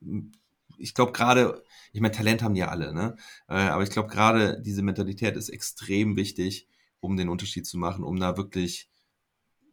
ich 0.78 0.95
glaube 0.95 1.12
gerade, 1.12 1.62
ich 1.93 2.01
meine, 2.01 2.15
Talent 2.15 2.43
haben 2.43 2.55
ja 2.57 2.69
alle, 2.69 2.95
ne? 2.95 3.16
Äh, 3.49 3.55
Aber 3.55 3.82
ich 3.82 3.91
glaube 3.91 4.09
gerade 4.09 4.62
diese 4.62 4.81
Mentalität 4.82 5.37
ist 5.37 5.51
extrem 5.51 6.16
wichtig, 6.16 6.69
um 7.01 7.19
den 7.19 7.28
Unterschied 7.28 7.66
zu 7.66 7.77
machen, 7.77 8.03
um 8.03 8.19
da 8.19 8.39
wirklich, 8.39 8.89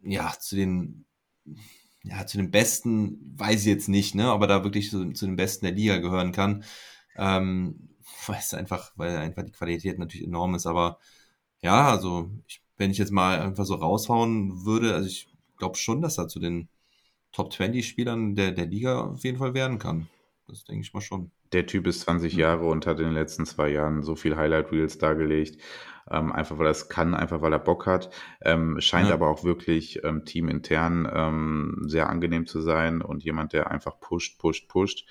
ja, 0.03 0.33
zu 0.37 0.57
den, 0.57 1.05
ja, 2.03 2.25
zu 2.27 2.37
den 2.37 2.51
Besten, 2.51 3.33
weiß 3.37 3.61
ich 3.61 3.67
jetzt 3.67 3.87
nicht, 3.87 4.15
ne? 4.15 4.25
Aber 4.31 4.47
da 4.47 4.65
wirklich 4.65 4.89
zu, 4.89 5.13
zu 5.13 5.25
den 5.25 5.37
Besten 5.37 5.65
der 5.65 5.75
Liga 5.75 5.97
gehören 5.99 6.33
kann. 6.33 6.65
Ähm, 7.15 7.95
weil 8.27 8.39
es 8.39 8.53
einfach, 8.53 8.91
weil 8.97 9.15
einfach 9.15 9.43
die 9.43 9.53
Qualität 9.53 9.97
natürlich 9.97 10.27
enorm 10.27 10.55
ist, 10.55 10.65
aber 10.65 10.99
ja, 11.61 11.89
also 11.89 12.29
ich, 12.47 12.61
wenn 12.77 12.91
ich 12.91 12.97
jetzt 12.97 13.11
mal 13.11 13.39
einfach 13.39 13.65
so 13.65 13.75
raushauen 13.75 14.65
würde, 14.65 14.93
also 14.93 15.07
ich 15.07 15.29
glaube 15.57 15.77
schon, 15.77 16.01
dass 16.01 16.17
er 16.17 16.27
zu 16.27 16.39
den 16.39 16.67
Top 17.37 17.53
20 17.53 17.87
Spielern 17.87 18.33
der, 18.33 18.51
der 18.51 18.65
Liga 18.65 18.99
auf 19.01 19.23
jeden 19.23 19.37
Fall 19.37 19.53
werden 19.53 19.77
kann. 19.77 20.07
Das 20.47 20.63
denke 20.65 20.81
ich 20.81 20.91
mal 20.91 21.01
schon. 21.01 21.29
Der 21.53 21.67
Typ 21.67 21.85
ist 21.85 21.99
20 22.01 22.33
Mhm. 22.33 22.39
Jahre 22.39 22.65
und 22.65 22.87
hat 22.87 22.97
in 22.97 23.05
den 23.05 23.13
letzten 23.13 23.45
zwei 23.45 23.69
Jahren 23.69 24.01
so 24.01 24.15
viel 24.15 24.35
Highlight 24.35 24.71
Reels 24.71 24.97
dargelegt. 24.97 25.61
Ähm, 26.09 26.31
einfach 26.31 26.57
weil 26.57 26.65
er 26.65 26.71
es 26.71 26.89
kann, 26.89 27.13
einfach 27.13 27.41
weil 27.43 27.53
er 27.53 27.59
Bock 27.59 27.85
hat. 27.85 28.09
Ähm, 28.41 28.81
scheint 28.81 29.09
Ja. 29.09 29.13
aber 29.13 29.29
auch 29.29 29.43
wirklich 29.43 30.03
ähm, 30.03 30.25
teamintern 30.25 31.07
ähm, 31.13 31.83
sehr 31.85 32.09
angenehm 32.09 32.47
zu 32.47 32.59
sein 32.61 33.03
und 33.03 33.23
jemand, 33.23 33.53
der 33.53 33.69
einfach 33.69 33.99
pusht, 33.99 34.39
pusht, 34.39 34.67
pusht. 34.67 35.05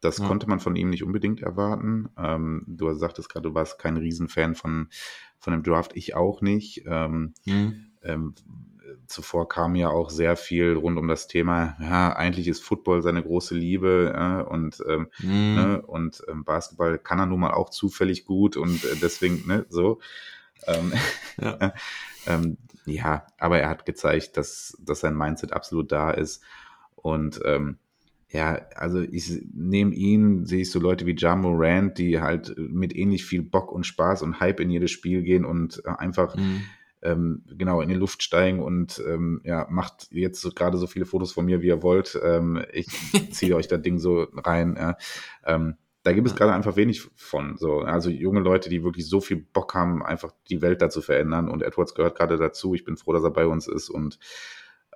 Das 0.00 0.18
Ja. 0.20 0.26
konnte 0.26 0.48
man 0.48 0.58
von 0.58 0.74
ihm 0.74 0.88
nicht 0.88 1.04
unbedingt 1.04 1.42
erwarten. 1.42 2.08
Ähm, 2.16 2.64
du 2.66 2.90
sagtest 2.94 3.28
gerade, 3.28 3.50
du 3.50 3.54
warst 3.54 3.78
kein 3.78 3.98
Riesenfan 3.98 4.54
von, 4.54 4.88
von 5.38 5.52
dem 5.52 5.62
Draft, 5.62 5.92
ich 5.96 6.14
auch 6.14 6.40
nicht. 6.40 6.84
Ähm, 6.86 7.34
ähm, 8.02 8.34
zuvor 9.12 9.48
kam 9.48 9.74
ja 9.76 9.88
auch 9.90 10.10
sehr 10.10 10.36
viel 10.36 10.74
rund 10.74 10.98
um 10.98 11.08
das 11.08 11.28
Thema, 11.28 11.76
ja, 11.80 12.14
eigentlich 12.16 12.48
ist 12.48 12.62
Football 12.64 13.02
seine 13.02 13.22
große 13.22 13.54
Liebe 13.54 14.12
äh, 14.16 14.50
und, 14.50 14.82
ähm, 14.88 15.08
Mhm. 15.18 15.54
ne, 15.54 15.82
und 15.82 16.22
ähm, 16.28 16.44
Basketball 16.44 16.98
kann 16.98 17.18
er 17.18 17.26
nun 17.26 17.40
mal 17.40 17.52
auch 17.52 17.70
zufällig 17.70 18.24
gut 18.24 18.56
und 18.56 18.84
äh, 18.84 18.96
deswegen, 19.00 19.46
ne, 19.46 19.66
so. 19.68 20.00
Ähm, 20.66 20.92
Ja. 21.40 21.58
ähm, 22.26 22.56
ja, 22.86 23.26
aber 23.38 23.60
er 23.60 23.68
hat 23.68 23.86
gezeigt, 23.86 24.36
dass, 24.36 24.76
dass 24.80 25.00
sein 25.00 25.16
Mindset 25.16 25.52
absolut 25.52 25.92
da 25.92 26.10
ist 26.10 26.42
und 26.96 27.40
ähm, 27.44 27.78
ja, 28.30 28.54
also 28.76 29.00
ich 29.00 29.42
nehme 29.52 29.94
ihn, 29.94 30.46
sehe 30.46 30.62
ich 30.62 30.70
so 30.70 30.80
Leute 30.80 31.04
wie 31.04 31.14
Ja 31.18 31.36
Morant, 31.36 31.98
die 31.98 32.20
halt 32.20 32.54
mit 32.56 32.96
ähnlich 32.96 33.26
viel 33.26 33.42
Bock 33.42 33.70
und 33.70 33.84
Spaß 33.86 34.22
und 34.22 34.40
Hype 34.40 34.60
in 34.60 34.70
jedes 34.70 34.90
Spiel 34.90 35.22
gehen 35.22 35.44
und 35.44 35.82
äh, 35.84 35.90
einfach 35.90 36.34
Mhm. 36.36 36.62
Ähm, 37.02 37.42
genau 37.46 37.80
in 37.80 37.88
die 37.88 37.94
Luft 37.94 38.22
steigen 38.22 38.60
und 38.60 39.02
ähm, 39.06 39.40
ja, 39.44 39.66
macht 39.70 40.08
jetzt 40.10 40.40
so, 40.40 40.50
gerade 40.50 40.78
so 40.78 40.86
viele 40.86 41.04
Fotos 41.04 41.32
von 41.32 41.44
mir, 41.44 41.62
wie 41.62 41.68
ihr 41.68 41.82
wollt. 41.82 42.18
Ähm, 42.22 42.64
ich 42.72 42.88
ziehe 43.32 43.56
euch 43.56 43.68
das 43.68 43.82
Ding 43.82 43.98
so 43.98 44.28
rein. 44.32 44.76
Ja. 44.78 44.96
Ähm, 45.44 45.76
da 46.04 46.12
gibt 46.12 46.26
es 46.26 46.34
gerade 46.34 46.52
einfach 46.52 46.76
wenig 46.76 47.08
von. 47.14 47.56
So, 47.56 47.80
also 47.80 48.10
junge 48.10 48.40
Leute, 48.40 48.68
die 48.68 48.82
wirklich 48.82 49.08
so 49.08 49.20
viel 49.20 49.36
Bock 49.36 49.74
haben, 49.74 50.04
einfach 50.04 50.32
die 50.48 50.60
Welt 50.60 50.82
da 50.82 50.90
zu 50.90 51.00
verändern. 51.00 51.48
Und 51.48 51.62
Edwards 51.62 51.94
gehört 51.94 52.16
gerade 52.16 52.38
dazu. 52.38 52.74
Ich 52.74 52.84
bin 52.84 52.96
froh, 52.96 53.12
dass 53.12 53.22
er 53.22 53.30
bei 53.30 53.46
uns 53.46 53.68
ist 53.68 53.88
und 53.88 54.18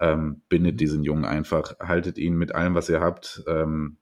ähm, 0.01 0.43
bindet 0.49 0.81
diesen 0.81 1.05
Jungen 1.05 1.25
einfach, 1.25 1.79
haltet 1.79 2.19
ihn 2.19 2.37
mit 2.37 2.55
allem, 2.55 2.75
was 2.75 2.89
ihr 2.89 3.01
habt. 3.01 3.45
Ähm, 3.47 3.99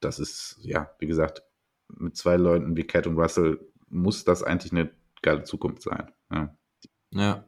das 0.00 0.18
ist, 0.18 0.58
ja, 0.62 0.90
wie 0.98 1.06
gesagt, 1.06 1.42
mit 1.88 2.16
zwei 2.16 2.36
Leuten 2.36 2.76
wie 2.76 2.84
Cat 2.84 3.06
und 3.06 3.18
Russell 3.18 3.60
muss 3.88 4.24
das 4.24 4.42
eigentlich 4.42 4.72
eine 4.72 4.90
geile 5.22 5.44
Zukunft 5.44 5.82
sein. 5.82 6.10
Ja. 6.32 6.56
Ja. 7.16 7.44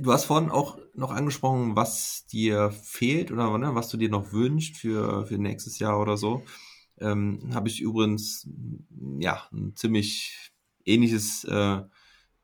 Du 0.00 0.12
hast 0.12 0.24
vorhin 0.24 0.50
auch 0.50 0.78
noch 0.94 1.10
angesprochen, 1.10 1.76
was 1.76 2.26
dir 2.26 2.70
fehlt 2.70 3.30
oder 3.30 3.56
ne, 3.58 3.74
was 3.74 3.90
du 3.90 3.98
dir 3.98 4.08
noch 4.08 4.32
wünschst 4.32 4.76
für, 4.78 5.26
für 5.26 5.36
nächstes 5.36 5.78
Jahr 5.78 6.00
oder 6.00 6.16
so. 6.16 6.42
Ähm, 6.98 7.50
Habe 7.52 7.68
ich 7.68 7.80
übrigens 7.80 8.48
ja 9.18 9.42
ein 9.52 9.76
ziemlich 9.76 10.52
ähnliches 10.86 11.44
äh, 11.44 11.82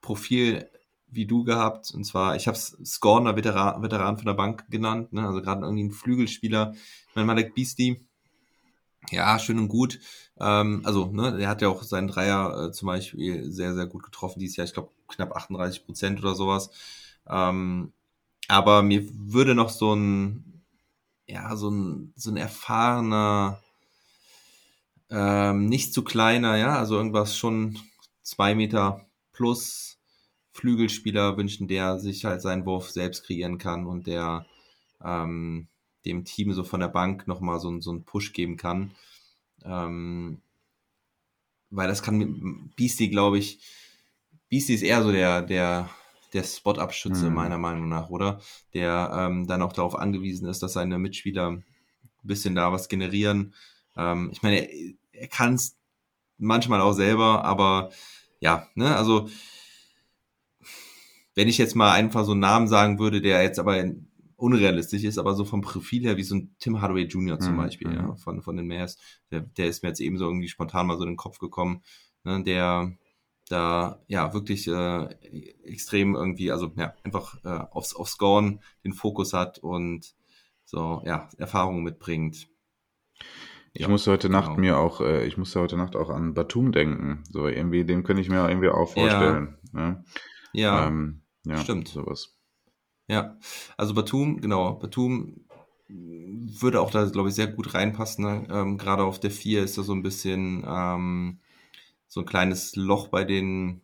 Profil 0.01 0.69
wie 1.07 1.25
du 1.25 1.43
gehabt. 1.43 1.91
Und 1.91 2.03
zwar, 2.03 2.35
ich 2.35 2.47
habe 2.47 2.57
es 2.57 2.77
Scorner 2.85 3.35
Veteran, 3.35 3.81
Veteran 3.81 4.17
von 4.17 4.25
der 4.25 4.33
Bank 4.33 4.65
genannt, 4.69 5.13
ne? 5.13 5.27
also 5.27 5.41
gerade 5.41 5.61
irgendwie 5.61 5.83
ein 5.83 5.91
Flügelspieler. 5.91 6.73
Ich 6.73 7.15
meine, 7.15 7.25
Malek 7.25 7.53
Beastie, 7.55 8.05
ja, 9.09 9.39
schön 9.39 9.59
und 9.59 9.67
gut. 9.67 9.99
Ähm, 10.39 10.81
also, 10.85 11.07
ne, 11.11 11.37
der 11.37 11.49
hat 11.49 11.61
ja 11.61 11.69
auch 11.69 11.83
seinen 11.83 12.07
Dreier 12.07 12.67
äh, 12.69 12.71
zum 12.71 12.87
Beispiel 12.87 13.51
sehr, 13.51 13.73
sehr 13.73 13.87
gut 13.87 14.03
getroffen 14.03 14.39
dieses 14.39 14.57
Jahr. 14.57 14.65
Ich 14.65 14.73
glaube, 14.73 14.91
knapp 15.07 15.35
38 15.35 15.85
Prozent 15.85 16.19
oder 16.19 16.35
sowas. 16.35 16.69
Ähm, 17.27 17.93
aber 18.47 18.81
mir 18.83 19.03
würde 19.13 19.55
noch 19.55 19.69
so 19.69 19.93
ein, 19.95 20.63
ja, 21.27 21.55
so 21.55 21.69
ein, 21.71 22.13
so 22.17 22.31
ein 22.31 22.37
erfahrener 22.37 23.61
Ähm, 25.09 25.67
nicht 25.67 25.93
zu 25.93 26.03
kleiner, 26.03 26.57
ja, 26.57 26.77
also 26.77 26.95
irgendwas 26.95 27.37
schon 27.37 27.77
zwei 28.21 28.55
Meter 28.55 29.05
plus 29.33 29.99
Flügelspieler 30.53 31.37
wünschen, 31.37 31.67
der 31.67 31.99
sich 31.99 32.25
halt 32.25 32.41
seinen 32.41 32.65
Wurf 32.65 32.89
selbst 32.91 33.25
kreieren 33.25 33.57
kann 33.57 33.85
und 33.85 34.07
der 34.07 34.45
ähm, 35.03 35.67
dem 36.05 36.25
Team 36.25 36.53
so 36.53 36.63
von 36.63 36.79
der 36.79 36.87
Bank 36.87 37.27
nochmal 37.27 37.59
so, 37.59 37.79
so 37.79 37.91
einen 37.91 38.03
Push 38.03 38.33
geben 38.33 38.57
kann. 38.57 38.91
Ähm, 39.63 40.41
weil 41.69 41.87
das 41.87 42.03
kann 42.03 42.71
Beastie, 42.75 43.09
glaube 43.09 43.37
ich, 43.37 43.59
Beastie 44.49 44.73
ist 44.73 44.81
eher 44.81 45.01
so 45.01 45.11
der, 45.11 45.41
der, 45.41 45.89
der 46.33 46.43
Spot-Up-Schütze, 46.43 47.29
mhm. 47.29 47.35
meiner 47.35 47.57
Meinung 47.57 47.87
nach, 47.87 48.09
oder? 48.09 48.41
Der 48.73 49.11
ähm, 49.13 49.47
dann 49.47 49.61
auch 49.61 49.73
darauf 49.73 49.95
angewiesen 49.95 50.47
ist, 50.47 50.61
dass 50.61 50.73
seine 50.73 50.99
Mitspieler 50.99 51.51
ein 51.51 51.63
bisschen 52.23 52.55
da 52.55 52.71
was 52.71 52.89
generieren. 52.89 53.53
Ähm, 53.95 54.29
ich 54.33 54.43
meine, 54.43 54.69
er, 54.69 54.93
er 55.13 55.27
kann 55.27 55.53
es 55.53 55.77
manchmal 56.37 56.81
auch 56.81 56.93
selber, 56.93 57.45
aber 57.45 57.91
ja, 58.39 58.67
ne, 58.75 58.95
also 58.95 59.29
wenn 61.35 61.47
ich 61.47 61.57
jetzt 61.57 61.75
mal 61.75 61.93
einfach 61.93 62.25
so 62.25 62.31
einen 62.31 62.41
Namen 62.41 62.67
sagen 62.67 62.99
würde, 62.99 63.21
der 63.21 63.41
jetzt 63.43 63.59
aber 63.59 63.81
unrealistisch 64.41 65.03
ist, 65.03 65.17
aber 65.17 65.35
so 65.35 65.45
vom 65.45 65.61
Profil 65.61 66.03
her 66.03 66.17
wie 66.17 66.23
so 66.23 66.35
ein 66.35 66.55
Tim 66.59 66.81
Hardaway 66.81 67.03
Jr. 67.03 67.39
zum 67.39 67.53
mhm. 67.53 67.57
Beispiel, 67.57 67.93
ja, 67.93 68.01
mhm. 68.01 68.17
von, 68.17 68.41
von 68.41 68.57
den 68.57 68.67
Mavs, 68.67 68.97
der, 69.29 69.41
der 69.41 69.67
ist 69.67 69.83
mir 69.83 69.89
jetzt 69.89 70.01
eben 70.01 70.17
so 70.17 70.25
irgendwie 70.25 70.47
spontan 70.49 70.87
mal 70.87 70.97
so 70.97 71.03
in 71.03 71.11
den 71.11 71.17
Kopf 71.17 71.37
gekommen, 71.37 71.83
ne, 72.23 72.43
der 72.43 72.97
da 73.49 74.01
ja 74.07 74.33
wirklich 74.33 74.67
äh, 74.67 75.05
extrem 75.63 76.15
irgendwie, 76.15 76.51
also 76.51 76.71
ja, 76.75 76.93
einfach 77.03 77.37
äh, 77.43 77.65
aufs, 77.71 77.95
aufs 77.95 78.13
Scoren 78.13 78.61
den 78.83 78.93
Fokus 78.93 79.33
hat 79.33 79.59
und 79.59 80.15
so, 80.65 81.03
ja, 81.05 81.29
Erfahrungen 81.37 81.83
mitbringt. 81.83 82.47
Ich 83.73 83.81
ja, 83.81 83.87
musste 83.87 84.11
heute 84.11 84.29
Nacht 84.29 84.49
genau. 84.49 84.59
mir 84.59 84.77
auch, 84.77 85.01
äh, 85.01 85.25
ich 85.25 85.37
musste 85.37 85.59
heute 85.59 85.77
Nacht 85.77 85.95
auch 85.95 86.09
an 86.09 86.33
Batum 86.33 86.71
denken. 86.71 87.23
So 87.29 87.47
irgendwie, 87.47 87.85
den 87.85 88.03
könnte 88.03 88.21
ich 88.21 88.29
mir 88.29 88.47
irgendwie 88.47 88.69
auch 88.69 88.91
vorstellen. 88.91 89.57
Ja, 89.73 89.79
ne? 89.79 90.05
ja, 90.53 90.87
ähm, 90.87 91.21
ja 91.45 91.57
stimmt. 91.57 91.87
Sowas. 91.87 92.40
Ja, 93.11 93.35
also 93.75 93.93
Batum, 93.93 94.39
genau, 94.39 94.75
Batum 94.75 95.43
würde 95.89 96.79
auch 96.79 96.91
da, 96.91 97.03
glaube 97.03 97.27
ich, 97.27 97.35
sehr 97.35 97.47
gut 97.47 97.73
reinpassen. 97.73 98.23
Ne? 98.23 98.47
Ähm, 98.49 98.77
Gerade 98.77 99.03
auf 99.03 99.19
der 99.19 99.31
4 99.31 99.65
ist 99.65 99.77
da 99.77 99.83
so 99.83 99.91
ein 99.91 100.01
bisschen 100.01 100.63
ähm, 100.65 101.39
so 102.07 102.21
ein 102.21 102.25
kleines 102.25 102.77
Loch 102.77 103.09
bei 103.09 103.25
den, 103.25 103.81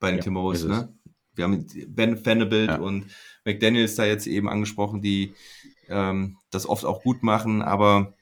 bei 0.00 0.08
den 0.08 0.20
ja, 0.20 0.22
Timberwolves. 0.22 0.64
Ne? 0.64 0.88
Wir 1.34 1.44
haben 1.44 1.66
Ben 1.88 2.24
Vanderbilt 2.24 2.70
ja. 2.70 2.78
und 2.78 3.10
McDaniels 3.44 3.94
da 3.94 4.06
jetzt 4.06 4.26
eben 4.26 4.48
angesprochen, 4.48 5.02
die 5.02 5.34
ähm, 5.90 6.38
das 6.48 6.66
oft 6.66 6.86
auch 6.86 7.02
gut 7.02 7.22
machen, 7.22 7.60
aber 7.60 8.14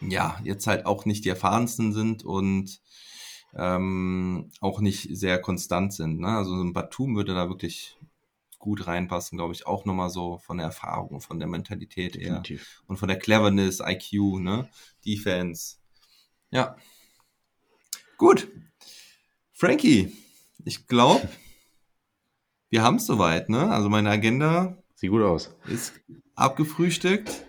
ja, 0.00 0.40
jetzt 0.44 0.66
halt 0.66 0.86
auch 0.86 1.04
nicht 1.04 1.26
die 1.26 1.28
erfahrensten 1.28 1.92
sind 1.92 2.24
und 2.24 2.80
ähm, 3.54 4.50
auch 4.62 4.80
nicht 4.80 5.14
sehr 5.14 5.38
konstant 5.42 5.92
sind. 5.92 6.20
Ne? 6.20 6.28
Also 6.28 6.56
so 6.56 6.64
ein 6.64 6.72
Batum 6.72 7.16
würde 7.16 7.34
da 7.34 7.50
wirklich 7.50 7.98
gut 8.64 8.86
reinpassen, 8.86 9.36
glaube 9.36 9.52
ich, 9.52 9.66
auch 9.66 9.84
nochmal 9.84 10.08
so 10.08 10.38
von 10.38 10.56
der 10.56 10.68
Erfahrung, 10.68 11.20
von 11.20 11.38
der 11.38 11.48
Mentalität 11.48 12.16
eher 12.16 12.40
Definitiv. 12.40 12.82
und 12.86 12.96
von 12.96 13.08
der 13.08 13.18
Cleverness, 13.18 13.80
IQ, 13.80 14.40
ne? 14.40 14.70
Defense. 15.04 15.76
Ja. 16.50 16.74
Gut. 18.16 18.48
Frankie, 19.52 20.16
ich 20.64 20.86
glaube, 20.86 21.28
wir 22.70 22.82
haben 22.82 22.96
es 22.96 23.04
soweit, 23.04 23.50
ne? 23.50 23.70
Also 23.70 23.90
meine 23.90 24.08
Agenda 24.08 24.78
sieht 24.94 25.10
gut 25.10 25.22
aus. 25.22 25.54
Ist 25.66 26.00
abgefrühstückt. 26.34 27.44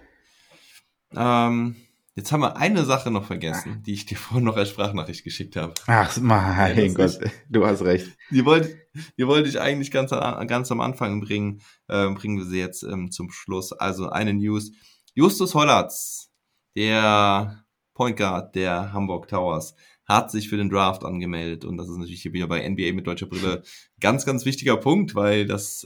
Ähm, 1.15 1.77
Jetzt 2.17 2.31
haben 2.31 2.39
wir 2.39 2.55
eine 2.55 2.85
Sache 2.85 3.11
noch 3.11 3.25
vergessen, 3.25 3.83
die 3.85 3.91
ich 3.91 4.05
dir 4.05 4.15
vorhin 4.15 4.45
noch 4.45 4.55
als 4.55 4.69
Sprachnachricht 4.69 5.25
geschickt 5.25 5.57
habe. 5.57 5.73
Ach 5.85 6.17
mein 6.21 6.77
ja, 6.77 6.87
Gott, 6.93 7.19
du 7.49 7.65
hast 7.65 7.81
recht. 7.81 8.07
Die 8.31 8.45
wollte, 8.45 8.73
die 9.17 9.27
wollte 9.27 9.49
ich 9.49 9.59
eigentlich 9.59 9.91
ganz, 9.91 10.11
ganz 10.11 10.71
am 10.71 10.79
Anfang 10.79 11.19
bringen. 11.19 11.61
Ähm, 11.89 12.15
bringen 12.15 12.37
wir 12.37 12.45
sie 12.45 12.59
jetzt 12.59 12.83
ähm, 12.83 13.11
zum 13.11 13.31
Schluss. 13.31 13.73
Also 13.73 14.09
eine 14.09 14.33
News. 14.33 14.71
Justus 15.13 15.55
Hollatz, 15.55 16.31
der 16.77 17.65
Point 17.93 18.15
Guard 18.15 18.55
der 18.55 18.93
Hamburg 18.93 19.27
Towers, 19.27 19.75
hat 20.05 20.31
sich 20.31 20.47
für 20.47 20.57
den 20.57 20.69
Draft 20.69 21.03
angemeldet. 21.03 21.65
Und 21.65 21.75
das 21.75 21.89
ist 21.89 21.97
natürlich 21.97 22.21
hier 22.21 22.31
wieder 22.31 22.47
bei 22.47 22.65
NBA 22.67 22.93
mit 22.93 23.07
deutscher 23.07 23.25
Brille 23.25 23.61
ganz, 23.99 24.25
ganz 24.25 24.45
wichtiger 24.45 24.77
Punkt, 24.77 25.15
weil 25.15 25.45
das 25.45 25.85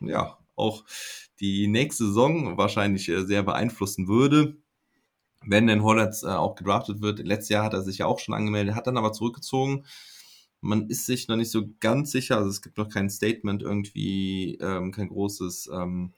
ja 0.00 0.38
auch 0.56 0.84
die 1.38 1.68
nächste 1.68 2.06
Saison 2.06 2.58
wahrscheinlich 2.58 3.08
äh, 3.08 3.24
sehr 3.24 3.44
beeinflussen 3.44 4.08
würde 4.08 4.56
wenn 5.44 5.66
denn 5.66 5.82
Hollatz 5.82 6.22
äh, 6.22 6.28
auch 6.28 6.54
gedraftet 6.54 7.00
wird. 7.00 7.20
Letztes 7.20 7.50
Jahr 7.50 7.64
hat 7.64 7.74
er 7.74 7.82
sich 7.82 7.98
ja 7.98 8.06
auch 8.06 8.18
schon 8.18 8.34
angemeldet, 8.34 8.74
hat 8.74 8.86
dann 8.86 8.96
aber 8.96 9.12
zurückgezogen. 9.12 9.84
Man 10.60 10.88
ist 10.88 11.06
sich 11.06 11.28
noch 11.28 11.36
nicht 11.36 11.52
so 11.52 11.68
ganz 11.78 12.10
sicher, 12.10 12.36
also 12.36 12.50
es 12.50 12.62
gibt 12.62 12.78
noch 12.78 12.88
kein 12.88 13.10
Statement 13.10 13.62
irgendwie, 13.62 14.58
ähm, 14.60 14.90
kein 14.90 15.08
großes, 15.08 15.70
ähm, 15.72 16.12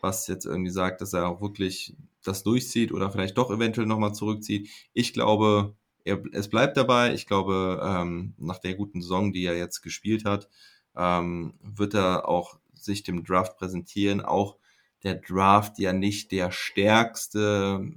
was 0.00 0.26
jetzt 0.26 0.44
irgendwie 0.44 0.70
sagt, 0.70 1.00
dass 1.00 1.14
er 1.14 1.28
auch 1.28 1.40
wirklich 1.40 1.96
das 2.22 2.42
durchzieht 2.42 2.92
oder 2.92 3.10
vielleicht 3.10 3.38
doch 3.38 3.50
eventuell 3.50 3.86
nochmal 3.86 4.14
zurückzieht. 4.14 4.68
Ich 4.92 5.14
glaube, 5.14 5.74
er, 6.04 6.22
es 6.32 6.48
bleibt 6.48 6.76
dabei. 6.76 7.14
Ich 7.14 7.26
glaube, 7.26 7.80
ähm, 7.82 8.34
nach 8.38 8.58
der 8.58 8.74
guten 8.74 9.00
Saison, 9.00 9.32
die 9.32 9.44
er 9.44 9.56
jetzt 9.56 9.80
gespielt 9.80 10.24
hat, 10.24 10.48
ähm, 10.94 11.54
wird 11.62 11.94
er 11.94 12.28
auch 12.28 12.58
sich 12.74 13.02
dem 13.02 13.24
Draft 13.24 13.56
präsentieren. 13.58 14.20
Auch 14.20 14.56
der 15.02 15.16
Draft 15.16 15.78
ja 15.78 15.92
nicht 15.92 16.32
der 16.32 16.50
stärkste 16.50 17.92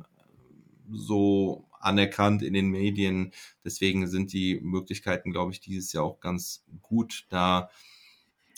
so 0.91 1.67
anerkannt 1.79 2.41
in 2.41 2.53
den 2.53 2.69
Medien. 2.69 3.31
Deswegen 3.63 4.07
sind 4.07 4.33
die 4.33 4.59
Möglichkeiten, 4.61 5.31
glaube 5.31 5.51
ich, 5.51 5.59
dieses 5.59 5.93
Jahr 5.93 6.03
auch 6.03 6.19
ganz 6.19 6.63
gut, 6.81 7.25
da 7.29 7.69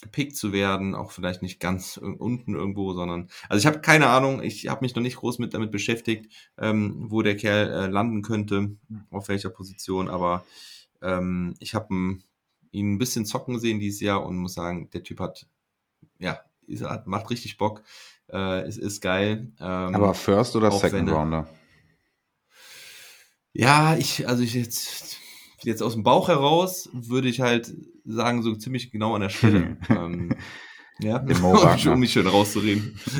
gepickt 0.02 0.36
zu 0.36 0.52
werden, 0.52 0.96
auch 0.96 1.12
vielleicht 1.12 1.42
nicht 1.42 1.60
ganz 1.60 1.96
unten 1.96 2.56
irgendwo, 2.56 2.92
sondern 2.92 3.28
also 3.48 3.60
ich 3.60 3.66
habe 3.66 3.80
keine 3.80 4.08
Ahnung, 4.08 4.42
ich 4.42 4.66
habe 4.66 4.84
mich 4.84 4.96
noch 4.96 5.02
nicht 5.02 5.16
groß 5.16 5.38
mit 5.38 5.54
damit 5.54 5.70
beschäftigt, 5.70 6.50
ähm, 6.58 7.06
wo 7.08 7.22
der 7.22 7.36
Kerl 7.36 7.70
äh, 7.70 7.86
landen 7.86 8.22
könnte, 8.22 8.76
auf 9.10 9.28
welcher 9.28 9.50
Position, 9.50 10.08
aber 10.08 10.44
ähm, 11.00 11.54
ich 11.60 11.74
habe 11.74 12.18
ihn 12.72 12.94
ein 12.94 12.98
bisschen 12.98 13.24
zocken 13.24 13.60
sehen 13.60 13.78
dieses 13.78 14.00
Jahr 14.00 14.26
und 14.26 14.36
muss 14.38 14.54
sagen, 14.54 14.90
der 14.90 15.04
Typ 15.04 15.20
hat 15.20 15.46
ja 16.18 16.40
ist, 16.66 16.82
hat, 16.82 17.06
macht 17.06 17.30
richtig 17.30 17.56
Bock, 17.56 17.82
äh, 18.28 18.62
es 18.62 18.78
ist 18.78 19.00
geil. 19.00 19.52
Ähm, 19.60 19.94
aber 19.94 20.14
First 20.14 20.56
oder 20.56 20.72
Second 20.72 21.10
Rounder? 21.10 21.48
Ja, 23.52 23.96
ich, 23.96 24.28
also 24.28 24.42
ich 24.42 24.54
jetzt, 24.54 25.18
jetzt 25.62 25.82
aus 25.82 25.94
dem 25.94 26.02
Bauch 26.02 26.28
heraus 26.28 26.88
würde 26.92 27.28
ich 27.28 27.40
halt 27.40 27.72
sagen, 28.04 28.42
so 28.42 28.54
ziemlich 28.54 28.90
genau 28.90 29.14
an 29.14 29.22
der 29.22 29.28
Stelle. 29.28 29.76
ähm, 29.88 30.34
ja, 31.00 31.22
um 31.92 32.00
mich 32.00 32.12
schön 32.12 32.26
rauszureden. 32.26 32.98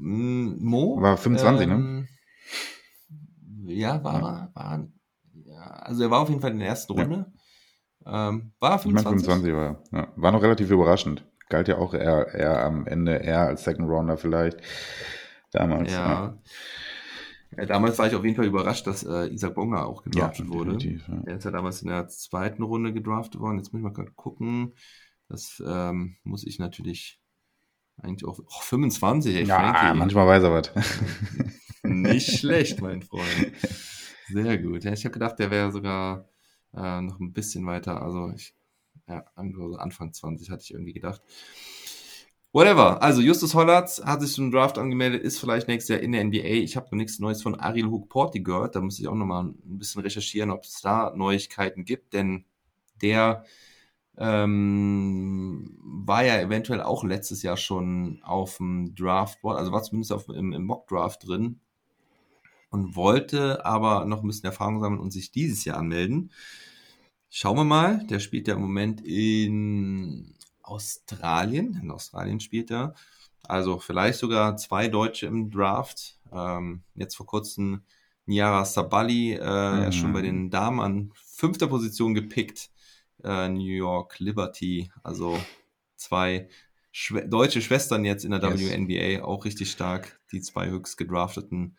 Hm, 0.00 0.58
Mo? 0.60 0.96
War 1.00 1.16
25, 1.16 1.66
ne? 1.66 1.74
ähm, 1.74 2.06
ne? 3.64 3.74
Ja, 3.74 4.04
war, 4.04 4.20
ja. 4.20 4.50
war, 4.54 4.86
ja, 5.44 5.60
also 5.60 6.04
er 6.04 6.10
war 6.12 6.20
auf 6.20 6.28
jeden 6.28 6.40
Fall 6.40 6.52
in 6.52 6.60
der 6.60 6.68
ersten 6.68 6.92
Runde. 6.92 7.26
Ja. 8.06 8.28
Ähm, 8.28 8.52
war 8.60 8.78
25. 8.78 8.86
Ich 8.86 8.94
meine 8.94 9.42
25 9.42 9.54
war, 9.54 9.82
ja. 9.90 10.12
war 10.14 10.30
noch 10.30 10.42
relativ 10.42 10.70
überraschend. 10.70 11.24
Galt 11.48 11.66
ja 11.66 11.78
auch 11.78 11.94
eher, 11.94 12.32
eher 12.32 12.64
am 12.64 12.86
Ende 12.86 13.16
eher 13.16 13.40
als 13.40 13.64
Second 13.64 13.88
Rounder 13.88 14.16
vielleicht. 14.16 14.58
Damals. 15.50 15.92
Ja. 15.92 16.38
Ja. 17.58 17.66
Damals 17.66 17.98
war 17.98 18.06
ich 18.06 18.14
auf 18.14 18.24
jeden 18.24 18.36
Fall 18.36 18.46
überrascht, 18.46 18.86
dass 18.86 19.04
äh, 19.04 19.26
Isaac 19.32 19.54
Bonga 19.54 19.84
auch 19.84 20.02
gedraftet 20.02 20.46
ja, 20.46 20.52
wurde. 20.52 20.78
Ja. 20.78 21.22
Er 21.26 21.36
ist 21.36 21.44
ja 21.44 21.50
damals 21.50 21.82
in 21.82 21.88
der 21.88 22.08
zweiten 22.08 22.62
Runde 22.62 22.92
gedraftet 22.92 23.40
worden. 23.40 23.58
Jetzt 23.58 23.72
muss 23.72 23.80
ich 23.80 23.84
mal 23.84 23.92
gerade 23.92 24.12
gucken. 24.12 24.74
Das 25.28 25.62
ähm, 25.66 26.16
muss 26.22 26.46
ich 26.46 26.58
natürlich 26.58 27.20
eigentlich 27.98 28.26
auch. 28.28 28.38
Oh, 28.38 28.60
25, 28.62 29.34
ey, 29.34 29.44
Ja, 29.44 29.72
Frankie. 29.72 29.98
manchmal 29.98 30.26
weiß 30.26 30.42
er 30.44 30.52
was. 30.52 30.72
Nicht 31.82 32.30
schlecht, 32.38 32.80
mein 32.80 33.02
Freund. 33.02 33.52
Sehr 34.28 34.58
gut. 34.58 34.84
Ja, 34.84 34.92
ich 34.92 35.04
habe 35.04 35.12
gedacht, 35.12 35.38
der 35.38 35.50
wäre 35.50 35.72
sogar 35.72 36.28
äh, 36.74 37.00
noch 37.00 37.18
ein 37.18 37.32
bisschen 37.32 37.66
weiter. 37.66 38.02
Also 38.02 38.32
ich, 38.34 38.54
ja, 39.08 39.24
Anfang 39.34 40.12
20 40.12 40.50
hatte 40.50 40.62
ich 40.62 40.72
irgendwie 40.72 40.92
gedacht. 40.92 41.22
Whatever. 42.52 43.02
Also 43.02 43.20
Justus 43.20 43.54
Hollatz 43.54 44.00
hat 44.02 44.22
sich 44.22 44.32
zum 44.32 44.50
Draft 44.50 44.78
angemeldet, 44.78 45.22
ist 45.22 45.38
vielleicht 45.38 45.68
nächstes 45.68 45.94
Jahr 45.94 46.00
in 46.00 46.12
der 46.12 46.24
NBA. 46.24 46.62
Ich 46.62 46.76
habe 46.76 46.86
noch 46.86 46.96
nichts 46.96 47.18
Neues 47.18 47.42
von 47.42 47.54
Ariel 47.54 47.90
Hook-Porty 47.90 48.40
gehört. 48.40 48.74
Da 48.74 48.80
muss 48.80 48.98
ich 48.98 49.06
auch 49.06 49.14
nochmal 49.14 49.44
ein 49.44 49.78
bisschen 49.78 50.02
recherchieren, 50.02 50.50
ob 50.50 50.64
es 50.64 50.80
da 50.80 51.12
Neuigkeiten 51.14 51.84
gibt, 51.84 52.14
denn 52.14 52.46
der 53.02 53.44
ähm, 54.16 55.78
war 55.82 56.24
ja 56.24 56.40
eventuell 56.40 56.82
auch 56.82 57.04
letztes 57.04 57.42
Jahr 57.42 57.56
schon 57.56 58.20
auf 58.22 58.56
dem 58.56 58.94
Draftboard, 58.94 59.58
also 59.58 59.70
war 59.70 59.82
zumindest 59.82 60.12
auf, 60.12 60.28
im, 60.28 60.52
im 60.52 60.64
Mock-Draft 60.64 61.28
drin 61.28 61.60
und 62.70 62.96
wollte 62.96 63.64
aber 63.64 64.06
noch 64.06 64.22
ein 64.22 64.26
bisschen 64.26 64.46
Erfahrung 64.46 64.80
sammeln 64.80 65.00
und 65.00 65.12
sich 65.12 65.30
dieses 65.32 65.64
Jahr 65.64 65.76
anmelden. 65.76 66.32
Schauen 67.30 67.56
wir 67.56 67.64
mal. 67.64 68.06
Der 68.06 68.20
spielt 68.20 68.48
ja 68.48 68.54
im 68.54 68.62
Moment 68.62 69.02
in 69.02 70.34
Australien. 70.68 71.78
In 71.82 71.90
Australien 71.90 72.40
spielt 72.40 72.70
er. 72.70 72.94
Also 73.42 73.78
vielleicht 73.78 74.18
sogar 74.18 74.56
zwei 74.56 74.88
Deutsche 74.88 75.26
im 75.26 75.50
Draft. 75.50 76.18
Ähm, 76.32 76.82
jetzt 76.94 77.16
vor 77.16 77.26
kurzem 77.26 77.82
Niara 78.26 78.64
Sabali, 78.64 79.32
äh, 79.32 79.36
Mhm. 79.38 79.42
er 79.42 79.88
ist 79.88 79.96
schon 79.96 80.12
bei 80.12 80.22
den 80.22 80.50
Damen 80.50 80.80
an 80.80 81.10
fünfter 81.14 81.66
Position 81.68 82.14
gepickt. 82.14 82.70
Äh, 83.24 83.48
New 83.48 83.72
York 83.74 84.18
Liberty, 84.18 84.90
also 85.02 85.38
zwei 85.96 86.48
Schwe 86.92 87.26
deutsche 87.26 87.60
Schwestern 87.62 88.04
jetzt 88.04 88.24
in 88.24 88.30
der 88.30 88.42
Yes. 88.42 88.60
WNBA, 88.60 89.24
auch 89.24 89.44
richtig 89.44 89.70
stark. 89.70 90.20
Die 90.32 90.40
zwei 90.40 90.68
höchst 90.68 90.96
gedrafteten 90.98 91.76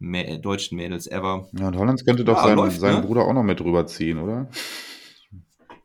Mä 0.00 0.38
deutschen 0.38 0.76
Mädels 0.76 1.08
ever. 1.08 1.48
Ja, 1.52 1.68
und 1.68 1.76
Hollands 1.76 2.04
könnte 2.04 2.24
doch 2.24 2.36
Ja, 2.36 2.44
seinen, 2.44 2.56
läuft, 2.56 2.80
seinen 2.80 3.00
ne? 3.00 3.06
Bruder 3.06 3.22
auch 3.24 3.32
noch 3.32 3.42
mit 3.42 3.60
rüberziehen, 3.60 4.18
oder? 4.18 4.48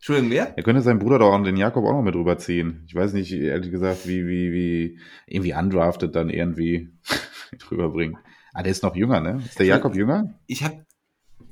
Entschuldigung, 0.03 0.31
wer? 0.31 0.57
Er 0.57 0.63
könnte 0.63 0.81
seinen 0.81 0.99
Bruder 0.99 1.19
doch 1.19 1.31
auch, 1.31 1.41
den 1.45 1.55
Jakob 1.55 1.85
auch 1.85 1.93
noch 1.93 2.01
mit 2.01 2.13
rüberziehen. 2.13 2.83
Ich 2.87 2.93
weiß 2.93 3.13
nicht, 3.13 3.31
ehrlich 3.31 3.71
gesagt, 3.71 4.05
wie, 4.05 4.27
wie, 4.27 4.51
wie, 4.51 4.99
irgendwie 5.27 5.53
undrafted 5.53 6.13
dann 6.13 6.29
irgendwie 6.29 6.89
rüberbringen. 7.71 8.17
Ah, 8.53 8.63
der 8.63 8.73
ist 8.73 8.83
noch 8.83 8.97
jünger, 8.97 9.21
ne? 9.21 9.41
Ist 9.45 9.59
der 9.59 9.65
Jakob 9.65 9.95
jünger? 9.95 10.37
Ich 10.45 10.61
hab, 10.61 10.73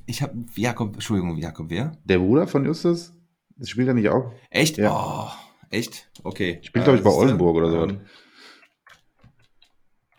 ich 0.06 0.22
hab, 0.22 0.34
Jakob, 0.58 0.96
Entschuldigung, 0.96 1.38
Jakob, 1.38 1.70
wer? 1.70 1.94
Der 2.04 2.20
Bruder 2.20 2.46
von 2.46 2.66
Justus? 2.66 3.14
Das 3.56 3.70
spielt 3.70 3.88
er 3.88 3.94
nicht 3.94 4.10
auch? 4.10 4.34
Echt? 4.50 4.78
Ja. 4.78 4.92
Oh, 4.92 5.32
echt? 5.70 6.12
Okay. 6.22 6.60
Spielt, 6.62 6.84
glaub 6.84 6.98
ich, 6.98 7.04
bei 7.04 7.10
siehste, 7.10 7.24
Oldenburg 7.24 7.56
oder 7.56 7.72
so. 7.72 7.84
ähm, 7.86 8.02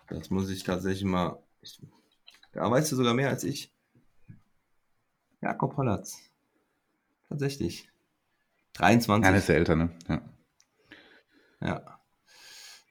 Das 0.08 0.30
muss 0.30 0.48
ich 0.48 0.64
tatsächlich 0.64 1.04
mal. 1.04 1.38
Ich, 1.60 1.82
da 2.54 2.70
weißt 2.70 2.92
du 2.92 2.96
sogar 2.96 3.12
mehr 3.12 3.28
als 3.28 3.44
ich. 3.44 3.74
Jakob 5.42 5.76
Hollatz. 5.76 6.16
Tatsächlich. 7.28 7.91
23. 8.74 9.24
Ja, 9.24 9.30
der 9.30 9.38
ist 9.38 9.48
ja 9.48 9.54
älter, 9.54 9.76
ne? 9.76 9.90
Ja. 10.08 10.22
Ja. 11.60 12.00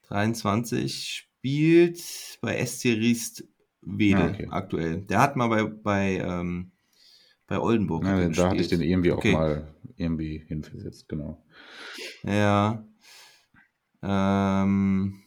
23 0.08 1.14
spielt 1.16 2.38
bei 2.40 2.64
SC 2.64 2.92
Riest 2.94 3.44
Wedel 3.80 4.16
Ah, 4.22 4.30
okay. 4.30 4.46
aktuell. 4.50 5.00
Der 5.02 5.20
hat 5.20 5.36
mal 5.36 5.48
bei, 5.48 5.64
bei, 5.64 6.18
ähm, 6.18 6.72
bei 7.46 7.58
Oldenburg 7.58 8.04
Ja, 8.04 8.16
gespielt. 8.16 8.38
da 8.38 8.50
hatte 8.50 8.60
ich 8.62 8.68
den 8.68 8.80
irgendwie 8.82 9.12
auch 9.12 9.18
Okay. 9.18 9.32
mal 9.32 9.74
irgendwie 9.96 10.44
hinversetzt, 10.46 11.08
genau. 11.08 11.44
Ja. 12.22 12.84
Ähm, 14.02 15.22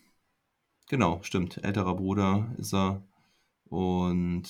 genau, 0.89 1.21
stimmt. 1.23 1.63
Älterer 1.63 1.95
Bruder 1.95 2.53
ist 2.57 2.73
er. 2.73 3.03
Und 3.65 4.43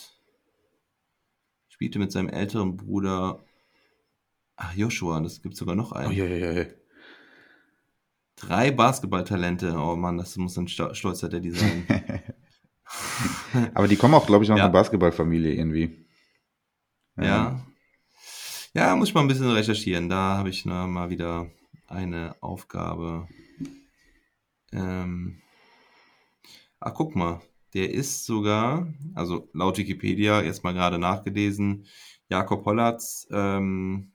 spielte 1.69 1.99
mit 1.99 2.11
seinem 2.11 2.29
älteren 2.29 2.77
Bruder. 2.77 3.43
Ach, 4.57 4.73
Joshua, 4.73 5.19
das 5.21 5.41
gibt 5.41 5.55
sogar 5.55 5.75
noch 5.75 5.91
einen. 5.91 6.09
Oh, 6.09 6.13
ja, 6.13 6.25
ja, 6.25 6.51
ja. 6.51 6.65
Drei 8.37 8.71
Basketballtalente. 8.71 9.73
Oh 9.77 9.95
Mann, 9.95 10.17
das 10.17 10.35
muss 10.37 10.57
ein 10.57 10.67
stolzer 10.67 11.29
Daddy 11.29 11.51
sein. 11.51 11.85
Aber 13.73 13.87
die 13.87 13.95
kommen 13.95 14.13
auch, 14.13 14.25
glaube 14.27 14.43
ich, 14.43 14.51
aus 14.51 14.57
Ja. 14.57 14.65
einer 14.65 14.73
Basketballfamilie 14.73 15.53
irgendwie. 15.53 16.05
Ja. 17.17 17.65
Ja, 18.73 18.95
muss 18.95 19.07
ich 19.09 19.13
mal 19.15 19.21
ein 19.21 19.27
bisschen 19.29 19.49
recherchieren. 19.51 20.09
Da 20.09 20.37
habe 20.37 20.49
ich 20.49 20.65
noch 20.65 20.85
mal 20.87 21.09
wieder 21.09 21.49
eine 21.87 22.35
Aufgabe. 22.41 23.27
Ähm, 24.73 25.41
ach, 26.79 26.93
guck 26.93 27.15
mal. 27.15 27.41
Der 27.73 27.91
ist 27.91 28.25
sogar, 28.25 28.87
also 29.15 29.49
laut 29.53 29.77
Wikipedia, 29.77 30.41
jetzt 30.41 30.63
mal 30.63 30.73
gerade 30.73 30.97
nachgelesen, 30.97 31.85
Jakob 32.29 32.65
Hollatz 32.65 33.27
ähm, 33.31 34.13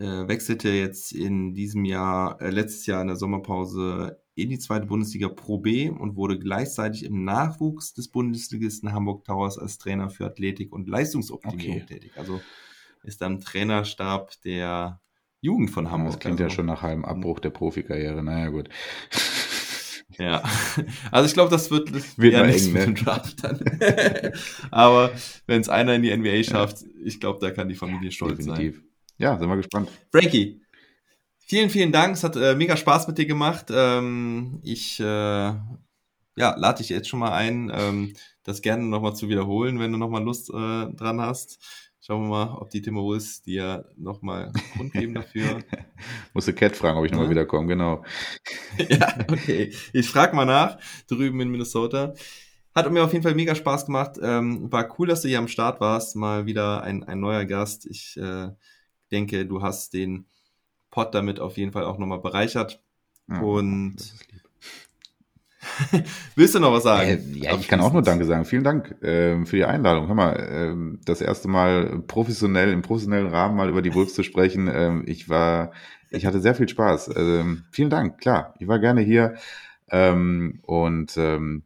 äh, 0.00 0.26
wechselte 0.28 0.70
jetzt 0.70 1.12
in 1.12 1.54
diesem 1.54 1.84
Jahr, 1.84 2.40
äh, 2.40 2.50
letztes 2.50 2.86
Jahr 2.86 3.02
in 3.02 3.08
der 3.08 3.16
Sommerpause 3.16 4.18
in 4.34 4.48
die 4.48 4.58
zweite 4.58 4.86
Bundesliga 4.86 5.28
Pro 5.28 5.58
B 5.58 5.90
und 5.90 6.16
wurde 6.16 6.38
gleichzeitig 6.38 7.04
im 7.04 7.24
Nachwuchs 7.24 7.92
des 7.92 8.08
Bundesligisten 8.08 8.92
Hamburg 8.92 9.24
Towers 9.24 9.58
als 9.58 9.78
Trainer 9.78 10.08
für 10.10 10.24
Athletik 10.26 10.72
und 10.72 10.88
Leistungsoptimierung 10.88 11.82
Okay. 11.82 11.86
tätig. 11.86 12.12
Also 12.16 12.40
ist 13.02 13.22
am 13.22 13.40
Trainerstab 13.40 14.32
der 14.42 15.00
Jugend 15.42 15.70
von 15.70 15.86
Ja, 15.86 15.90
Hamburg. 15.90 16.12
das 16.12 16.20
klingt 16.20 16.40
ja 16.40 16.46
also, 16.46 16.56
schon 16.56 16.66
nach 16.66 16.82
halbem 16.82 17.04
Abbruch 17.04 17.38
der 17.40 17.50
Profikarriere. 17.50 18.22
Naja, 18.22 18.48
gut. 18.48 18.68
Ja, 20.18 20.42
also 21.10 21.26
ich 21.26 21.32
glaube, 21.32 21.50
das 21.50 21.70
wird, 21.70 21.94
das 21.94 22.18
Wird 22.18 22.34
mal 22.34 22.46
nichts 22.46 22.66
eng, 22.66 22.72
mit 22.72 22.80
ne? 22.80 22.94
dem 22.94 22.94
Draft 23.04 23.42
dann. 23.42 23.60
Aber 24.70 25.12
wenn 25.46 25.60
es 25.62 25.68
einer 25.70 25.94
in 25.94 26.02
die 26.02 26.14
NBA 26.14 26.42
schafft, 26.42 26.84
ich 27.02 27.20
glaube, 27.20 27.38
da 27.40 27.50
kann 27.52 27.68
die 27.70 27.74
Familie 27.74 28.10
stolz 28.10 28.44
sein. 28.44 28.82
Ja, 29.20 29.38
sind 29.38 29.50
wir 29.50 29.56
gespannt. 29.56 29.90
Frankie, 30.10 30.62
vielen, 31.38 31.68
vielen 31.68 31.92
Dank. 31.92 32.14
Es 32.14 32.24
hat 32.24 32.36
äh, 32.36 32.54
mega 32.54 32.74
Spaß 32.74 33.06
mit 33.06 33.18
dir 33.18 33.26
gemacht. 33.26 33.66
Ähm, 33.70 34.60
ich 34.62 34.98
äh, 34.98 35.04
ja, 35.04 35.60
lade 36.36 36.78
dich 36.78 36.88
jetzt 36.88 37.06
schon 37.06 37.20
mal 37.20 37.32
ein, 37.32 37.70
ähm, 37.74 38.14
das 38.44 38.62
gerne 38.62 38.82
nochmal 38.84 39.14
zu 39.14 39.28
wiederholen, 39.28 39.78
wenn 39.78 39.92
du 39.92 39.98
nochmal 39.98 40.24
Lust 40.24 40.48
äh, 40.48 40.54
dran 40.94 41.20
hast. 41.20 41.58
Schauen 42.00 42.22
wir 42.22 42.28
mal, 42.30 42.56
ob 42.56 42.70
die 42.70 42.80
Timorous 42.80 43.42
dir 43.42 43.84
nochmal 43.98 44.52
Grund 44.74 44.94
geben 44.94 45.12
dafür. 45.12 45.58
Musste 46.32 46.54
Cat 46.54 46.74
fragen, 46.74 46.96
ob 46.98 47.04
ich 47.04 47.12
nochmal 47.12 47.26
Ja. 47.26 47.30
wiederkomme, 47.32 47.66
genau. 47.68 48.02
ja, 48.88 49.18
okay. 49.30 49.70
Ich 49.92 50.08
frage 50.08 50.34
mal 50.34 50.46
nach, 50.46 50.78
drüben 51.08 51.38
in 51.42 51.50
Minnesota. 51.50 52.14
Hat 52.74 52.90
mir 52.90 53.04
auf 53.04 53.12
jeden 53.12 53.22
Fall 53.22 53.34
mega 53.34 53.54
Spaß 53.54 53.84
gemacht. 53.84 54.12
Ähm, 54.22 54.72
war 54.72 54.98
cool, 54.98 55.08
dass 55.08 55.20
du 55.20 55.28
hier 55.28 55.40
am 55.40 55.48
Start 55.48 55.78
warst. 55.82 56.16
Mal 56.16 56.46
wieder 56.46 56.82
ein, 56.82 57.04
ein 57.04 57.20
neuer 57.20 57.44
Gast. 57.44 57.84
Ich 57.84 58.16
äh, 58.16 58.48
denke, 59.10 59.46
du 59.46 59.62
hast 59.62 59.92
den 59.92 60.26
Pod 60.90 61.14
damit 61.14 61.40
auf 61.40 61.56
jeden 61.56 61.72
Fall 61.72 61.84
auch 61.84 61.98
nochmal 61.98 62.20
bereichert. 62.20 62.80
Ja, 63.28 63.40
Und-. 63.40 63.96
Willst 66.36 66.54
du 66.54 66.58
noch 66.58 66.72
was 66.72 66.84
sagen? 66.84 67.10
Äh, 67.10 67.38
ja, 67.38 67.54
ich 67.54 67.68
kann 67.68 67.80
auch 67.80 67.92
nur 67.92 68.02
Danke 68.02 68.24
sagen. 68.24 68.44
Vielen 68.44 68.64
Dank 68.64 68.96
ähm, 69.02 69.46
für 69.46 69.56
die 69.56 69.64
Einladung. 69.64 70.06
Hör 70.08 70.14
mal, 70.14 70.48
ähm, 70.50 71.00
das 71.04 71.20
erste 71.20 71.48
Mal 71.48 72.02
professionell, 72.06 72.72
im 72.72 72.82
professionellen 72.82 73.28
Rahmen 73.28 73.56
mal 73.56 73.68
über 73.68 73.82
die 73.82 73.94
Wolves 73.94 74.14
zu 74.14 74.22
sprechen. 74.22 74.70
Ähm, 74.72 75.04
ich 75.06 75.28
war, 75.28 75.72
ich 76.10 76.24
hatte 76.24 76.40
sehr 76.40 76.54
viel 76.54 76.68
Spaß. 76.68 77.10
Ähm, 77.14 77.64
vielen 77.70 77.90
Dank, 77.90 78.20
klar. 78.20 78.54
Ich 78.58 78.68
war 78.68 78.78
gerne 78.78 79.02
hier. 79.02 79.34
Ähm, 79.90 80.60
und 80.62 81.16
ähm, 81.16 81.62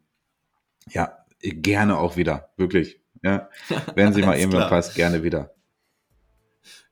ja, 0.88 1.18
gerne 1.40 1.98
auch 1.98 2.16
wieder. 2.16 2.50
Wirklich. 2.56 3.00
Ja. 3.22 3.48
Wenn 3.94 4.12
sie 4.12 4.22
mal 4.22 4.36
irgendwann 4.36 4.68
passt, 4.68 4.96
gerne 4.96 5.22
wieder. 5.22 5.53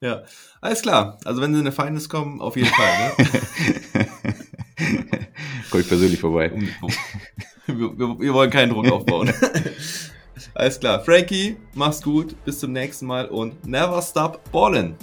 Ja, 0.03 0.25
alles 0.61 0.83
klar. 0.83 1.19
Also 1.25 1.41
wenn 1.41 1.55
sie 1.55 1.61
in 1.61 1.67
eine 1.67 1.73
Feindnis 1.73 2.09
kommen, 2.09 2.41
auf 2.41 2.57
jeden 2.57 2.69
Fall. 2.69 3.15
Ne? 3.17 4.07
Komm 5.71 5.81
ich 5.81 5.89
persönlich 5.89 6.19
vorbei. 6.19 6.51
wir, 7.67 7.99
wir, 7.99 8.19
wir 8.19 8.35
wollen 8.35 8.51
keinen 8.51 8.71
Druck 8.71 8.91
aufbauen. 8.91 9.33
alles 10.55 10.81
klar. 10.81 11.05
Frankie, 11.05 11.57
mach's 11.75 12.03
gut. 12.03 12.35
Bis 12.45 12.59
zum 12.59 12.73
nächsten 12.73 13.07
Mal 13.07 13.27
und 13.27 13.65
never 13.65 14.03
stop 14.03 14.41
ballin'. 14.51 14.97